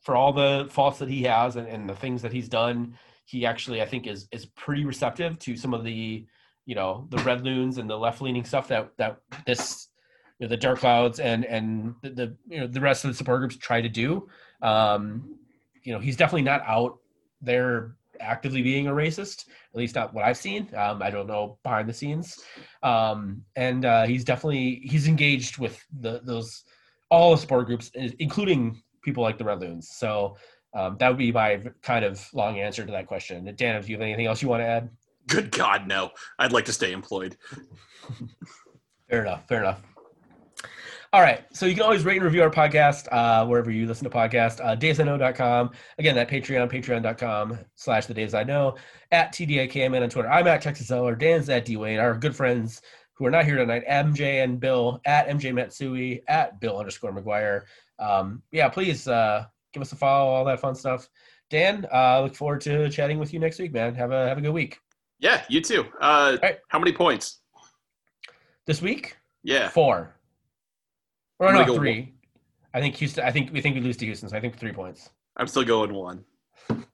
for 0.00 0.16
all 0.16 0.32
the 0.32 0.66
faults 0.70 0.98
that 0.98 1.08
he 1.08 1.22
has 1.24 1.56
and, 1.56 1.68
and 1.68 1.88
the 1.88 1.94
things 1.94 2.22
that 2.22 2.32
he's 2.32 2.48
done, 2.48 2.98
he 3.24 3.46
actually, 3.46 3.82
I 3.82 3.86
think, 3.86 4.06
is 4.06 4.28
is 4.32 4.46
pretty 4.46 4.84
receptive 4.84 5.38
to 5.40 5.56
some 5.56 5.74
of 5.74 5.84
the, 5.84 6.26
you 6.66 6.74
know, 6.74 7.06
the 7.10 7.18
red 7.18 7.44
loons 7.44 7.78
and 7.78 7.88
the 7.88 7.96
left 7.96 8.20
leaning 8.20 8.44
stuff 8.44 8.68
that 8.68 8.90
that 8.96 9.18
this, 9.46 9.88
you 10.38 10.46
know, 10.46 10.50
the 10.50 10.56
dark 10.56 10.78
clouds 10.78 11.20
and 11.20 11.44
and 11.44 11.94
the, 12.02 12.10
the 12.10 12.36
you 12.48 12.60
know 12.60 12.66
the 12.66 12.80
rest 12.80 13.04
of 13.04 13.10
the 13.10 13.16
support 13.16 13.40
groups 13.40 13.56
try 13.56 13.80
to 13.80 13.88
do. 13.88 14.28
Um, 14.62 15.36
you 15.82 15.92
know, 15.92 16.00
he's 16.00 16.16
definitely 16.16 16.42
not 16.42 16.62
out 16.66 16.98
there 17.40 17.96
actively 18.20 18.62
being 18.62 18.86
a 18.86 18.92
racist, 18.92 19.46
at 19.72 19.78
least 19.78 19.94
not 19.94 20.12
what 20.12 20.24
I've 20.24 20.36
seen. 20.36 20.68
Um, 20.76 21.02
I 21.02 21.10
don't 21.10 21.26
know 21.26 21.58
behind 21.62 21.88
the 21.88 21.94
scenes, 21.94 22.38
um, 22.82 23.42
and 23.56 23.84
uh, 23.84 24.06
he's 24.06 24.24
definitely 24.24 24.82
he's 24.84 25.08
engaged 25.08 25.58
with 25.58 25.84
the 26.00 26.20
those 26.24 26.64
all 27.10 27.32
the 27.32 27.36
support 27.36 27.66
groups, 27.66 27.90
including 27.94 28.82
people 29.02 29.22
like 29.22 29.38
the 29.38 29.44
Red 29.44 29.60
Loons. 29.60 29.90
So 29.92 30.36
um, 30.74 30.96
that 30.98 31.08
would 31.08 31.18
be 31.18 31.32
my 31.32 31.60
kind 31.82 32.04
of 32.04 32.24
long 32.32 32.58
answer 32.58 32.84
to 32.84 32.92
that 32.92 33.06
question. 33.06 33.52
Dan, 33.56 33.76
if 33.76 33.88
you 33.88 33.96
have 33.96 34.02
anything 34.02 34.26
else 34.26 34.42
you 34.42 34.48
want 34.48 34.62
to 34.62 34.66
add? 34.66 34.88
Good 35.26 35.50
God, 35.50 35.86
no. 35.86 36.10
I'd 36.38 36.52
like 36.52 36.64
to 36.66 36.72
stay 36.72 36.92
employed. 36.92 37.36
Fair 39.10 39.22
enough. 39.22 39.46
Fair 39.48 39.60
enough. 39.60 39.82
All 41.12 41.20
right. 41.20 41.44
So 41.52 41.66
you 41.66 41.74
can 41.74 41.82
always 41.82 42.04
rate 42.04 42.16
and 42.16 42.24
review 42.24 42.42
our 42.42 42.50
podcast 42.50 43.08
uh, 43.10 43.44
wherever 43.44 43.68
you 43.68 43.86
listen 43.86 44.08
to 44.08 44.16
podcasts. 44.16 44.64
Uh, 44.64 44.76
davesiknow.com. 44.76 45.70
Again, 45.98 46.14
that 46.14 46.28
Patreon, 46.28 46.70
patreon.com 46.70 47.58
slash 47.74 48.06
the 48.06 48.14
Daves 48.14 48.32
I 48.32 48.44
know. 48.44 48.76
At 49.10 49.32
TDIKMN 49.32 50.02
on 50.02 50.08
Twitter. 50.08 50.30
I'm 50.30 50.46
at 50.46 50.62
Texas 50.62 50.88
Eller. 50.92 51.16
Dan's 51.16 51.48
at 51.48 51.64
D 51.64 51.76
Wayne. 51.76 51.98
Our 51.98 52.14
good 52.14 52.36
friends 52.36 52.80
who 53.20 53.26
are 53.26 53.30
not 53.30 53.44
here 53.44 53.56
tonight, 53.56 53.84
MJ 53.86 54.42
and 54.42 54.58
Bill, 54.58 54.98
at 55.04 55.28
MJ 55.28 55.52
Matsui, 55.52 56.22
at 56.26 56.58
Bill 56.58 56.78
underscore 56.78 57.12
McGuire. 57.12 57.64
Um, 57.98 58.42
yeah, 58.50 58.70
please 58.70 59.06
uh, 59.06 59.44
give 59.74 59.82
us 59.82 59.92
a 59.92 59.96
follow, 59.96 60.30
all 60.30 60.44
that 60.46 60.58
fun 60.58 60.74
stuff. 60.74 61.06
Dan, 61.50 61.86
uh, 61.92 62.22
look 62.22 62.34
forward 62.34 62.62
to 62.62 62.88
chatting 62.88 63.18
with 63.18 63.34
you 63.34 63.38
next 63.38 63.58
week, 63.58 63.74
man. 63.74 63.94
Have 63.94 64.10
a 64.10 64.26
have 64.26 64.38
a 64.38 64.40
good 64.40 64.54
week. 64.54 64.78
Yeah, 65.18 65.42
you 65.50 65.60
too. 65.60 65.84
Uh, 66.00 66.38
right. 66.42 66.60
How 66.68 66.78
many 66.78 66.94
points? 66.94 67.40
This 68.64 68.80
week? 68.80 69.18
Yeah. 69.42 69.68
Four. 69.68 70.16
Or 71.38 71.52
no, 71.52 71.74
three. 71.74 72.14
I 72.72 72.80
think 72.80 72.94
Houston. 72.96 73.24
I 73.24 73.30
think 73.30 73.52
we 73.52 73.60
think 73.60 73.74
we 73.74 73.82
lose 73.82 73.98
to 73.98 74.06
Houston. 74.06 74.30
So 74.30 74.36
I 74.36 74.40
think 74.40 74.58
three 74.58 74.72
points. 74.72 75.10
I'm 75.36 75.46
still 75.46 75.64
going 75.64 75.92
one. 75.92 76.24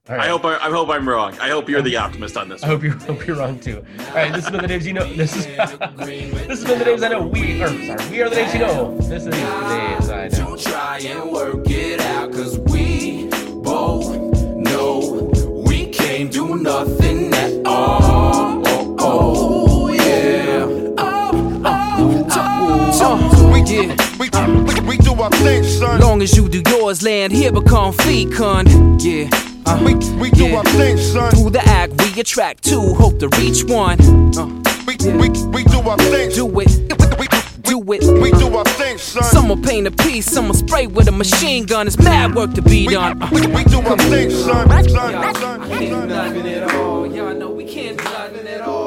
All 0.09 0.15
right. 0.15 0.25
I 0.25 0.29
hope 0.29 0.45
I, 0.45 0.55
I 0.55 0.69
hope 0.69 0.89
I'm 0.89 1.07
wrong. 1.07 1.37
I 1.39 1.49
hope 1.49 1.67
you're 1.67 1.81
the 1.81 1.97
optimist 1.97 2.37
on 2.37 2.47
this. 2.47 2.63
I 2.63 2.67
hope 2.67 2.81
you 2.81 2.91
hope 3.09 3.27
you're 3.27 3.35
wrong 3.35 3.59
too. 3.59 3.85
All 3.99 4.15
right, 4.15 4.33
this 4.33 4.45
has 4.45 4.51
been 4.51 4.61
the 4.61 4.67
Daves 4.67 4.85
you 4.85 4.93
know. 4.93 5.13
This 5.13 5.35
is 5.35 5.45
this 5.47 5.59
has 5.59 6.63
been 6.63 6.79
the 6.79 6.85
Daves 6.85 7.03
I 7.03 7.09
know. 7.09 7.27
We 7.27 7.61
are 7.61 7.67
sorry, 7.67 8.09
we 8.09 8.21
are 8.21 8.29
the 8.29 8.37
Daves 8.37 8.53
you 8.53 8.59
know. 8.59 8.97
This 8.99 9.09
is 9.09 9.25
the 9.25 9.31
Daves 9.31 10.09
I 10.09 10.27
know. 10.29 10.55
To 10.55 10.63
try 10.63 10.99
and 10.99 11.31
work 11.31 11.69
it 11.69 11.99
out, 11.99 12.31
cause 12.31 12.57
we 12.57 13.27
both 13.61 14.15
know 14.55 15.31
we 15.67 15.87
can't 15.87 16.31
do 16.31 16.55
nothing 16.55 17.33
at 17.33 17.65
all. 17.65 18.63
Oh, 18.65 18.95
oh, 18.99 19.87
yeah. 19.89 20.63
Oh, 20.97 21.61
oh, 21.65 22.27
oh. 22.31 23.51
We, 23.51 23.61
yeah. 23.63 23.95
we, 24.17 24.29
we, 24.63 24.87
we 24.87 24.97
do 24.97 25.13
our 25.21 25.29
thing, 25.31 25.65
son. 25.65 25.99
Long 25.99 26.21
as 26.21 26.35
you 26.37 26.47
do 26.47 26.63
yours, 26.69 27.03
land 27.03 27.33
here 27.33 27.51
become 27.51 27.91
fecund. 27.91 29.01
Yeah. 29.01 29.29
Uh, 29.67 29.77
we 29.83 29.95
we 30.17 30.31
do 30.31 30.55
our 30.55 30.63
thing, 30.63 30.97
son. 30.97 31.29
Through 31.31 31.49
the 31.49 31.61
act, 31.61 31.91
we 32.01 32.21
attract 32.21 32.63
two, 32.63 32.93
hope 32.93 33.19
to 33.19 33.27
reach 33.37 33.65
one. 33.65 33.99
Uh, 34.37 34.45
we, 34.87 34.95
yeah. 34.95 35.17
we, 35.17 35.27
we 35.47 35.63
do 35.65 35.81
our 35.81 35.97
thing. 35.97 36.29
Do 36.31 36.47
it. 36.61 36.71
Do 37.63 37.91
it. 37.91 38.21
We 38.21 38.31
do 38.31 38.55
our 38.55 38.63
thing, 38.63 38.97
son. 38.97 39.23
Some 39.23 39.49
will 39.49 39.57
paint 39.57 39.85
a 39.85 39.91
piece, 39.91 40.25
some 40.25 40.47
will 40.47 40.55
spray 40.55 40.87
with 40.87 41.09
a 41.09 41.11
machine 41.11 41.65
gun. 41.65 41.85
It's 41.85 41.99
mad 41.99 42.33
work 42.33 42.53
to 42.53 42.61
be 42.61 42.87
done. 42.87 43.21
Uh, 43.21 43.29
we, 43.29 43.41
we, 43.47 43.65
do 43.65 43.81
our 43.81 43.97
thing, 43.97 44.29
son. 44.29 44.69
son, 44.69 44.89
son, 44.89 45.35
son, 45.35 45.35
son. 45.35 46.07
Nothing 46.07 46.47
at 46.47 46.73
all. 46.75 47.05
Y'all 47.05 47.35
know 47.35 47.49
we 47.51 47.65
can't 47.65 47.97
do 47.97 48.03
nothing 48.05 48.47
at 48.47 48.61
all. 48.61 48.86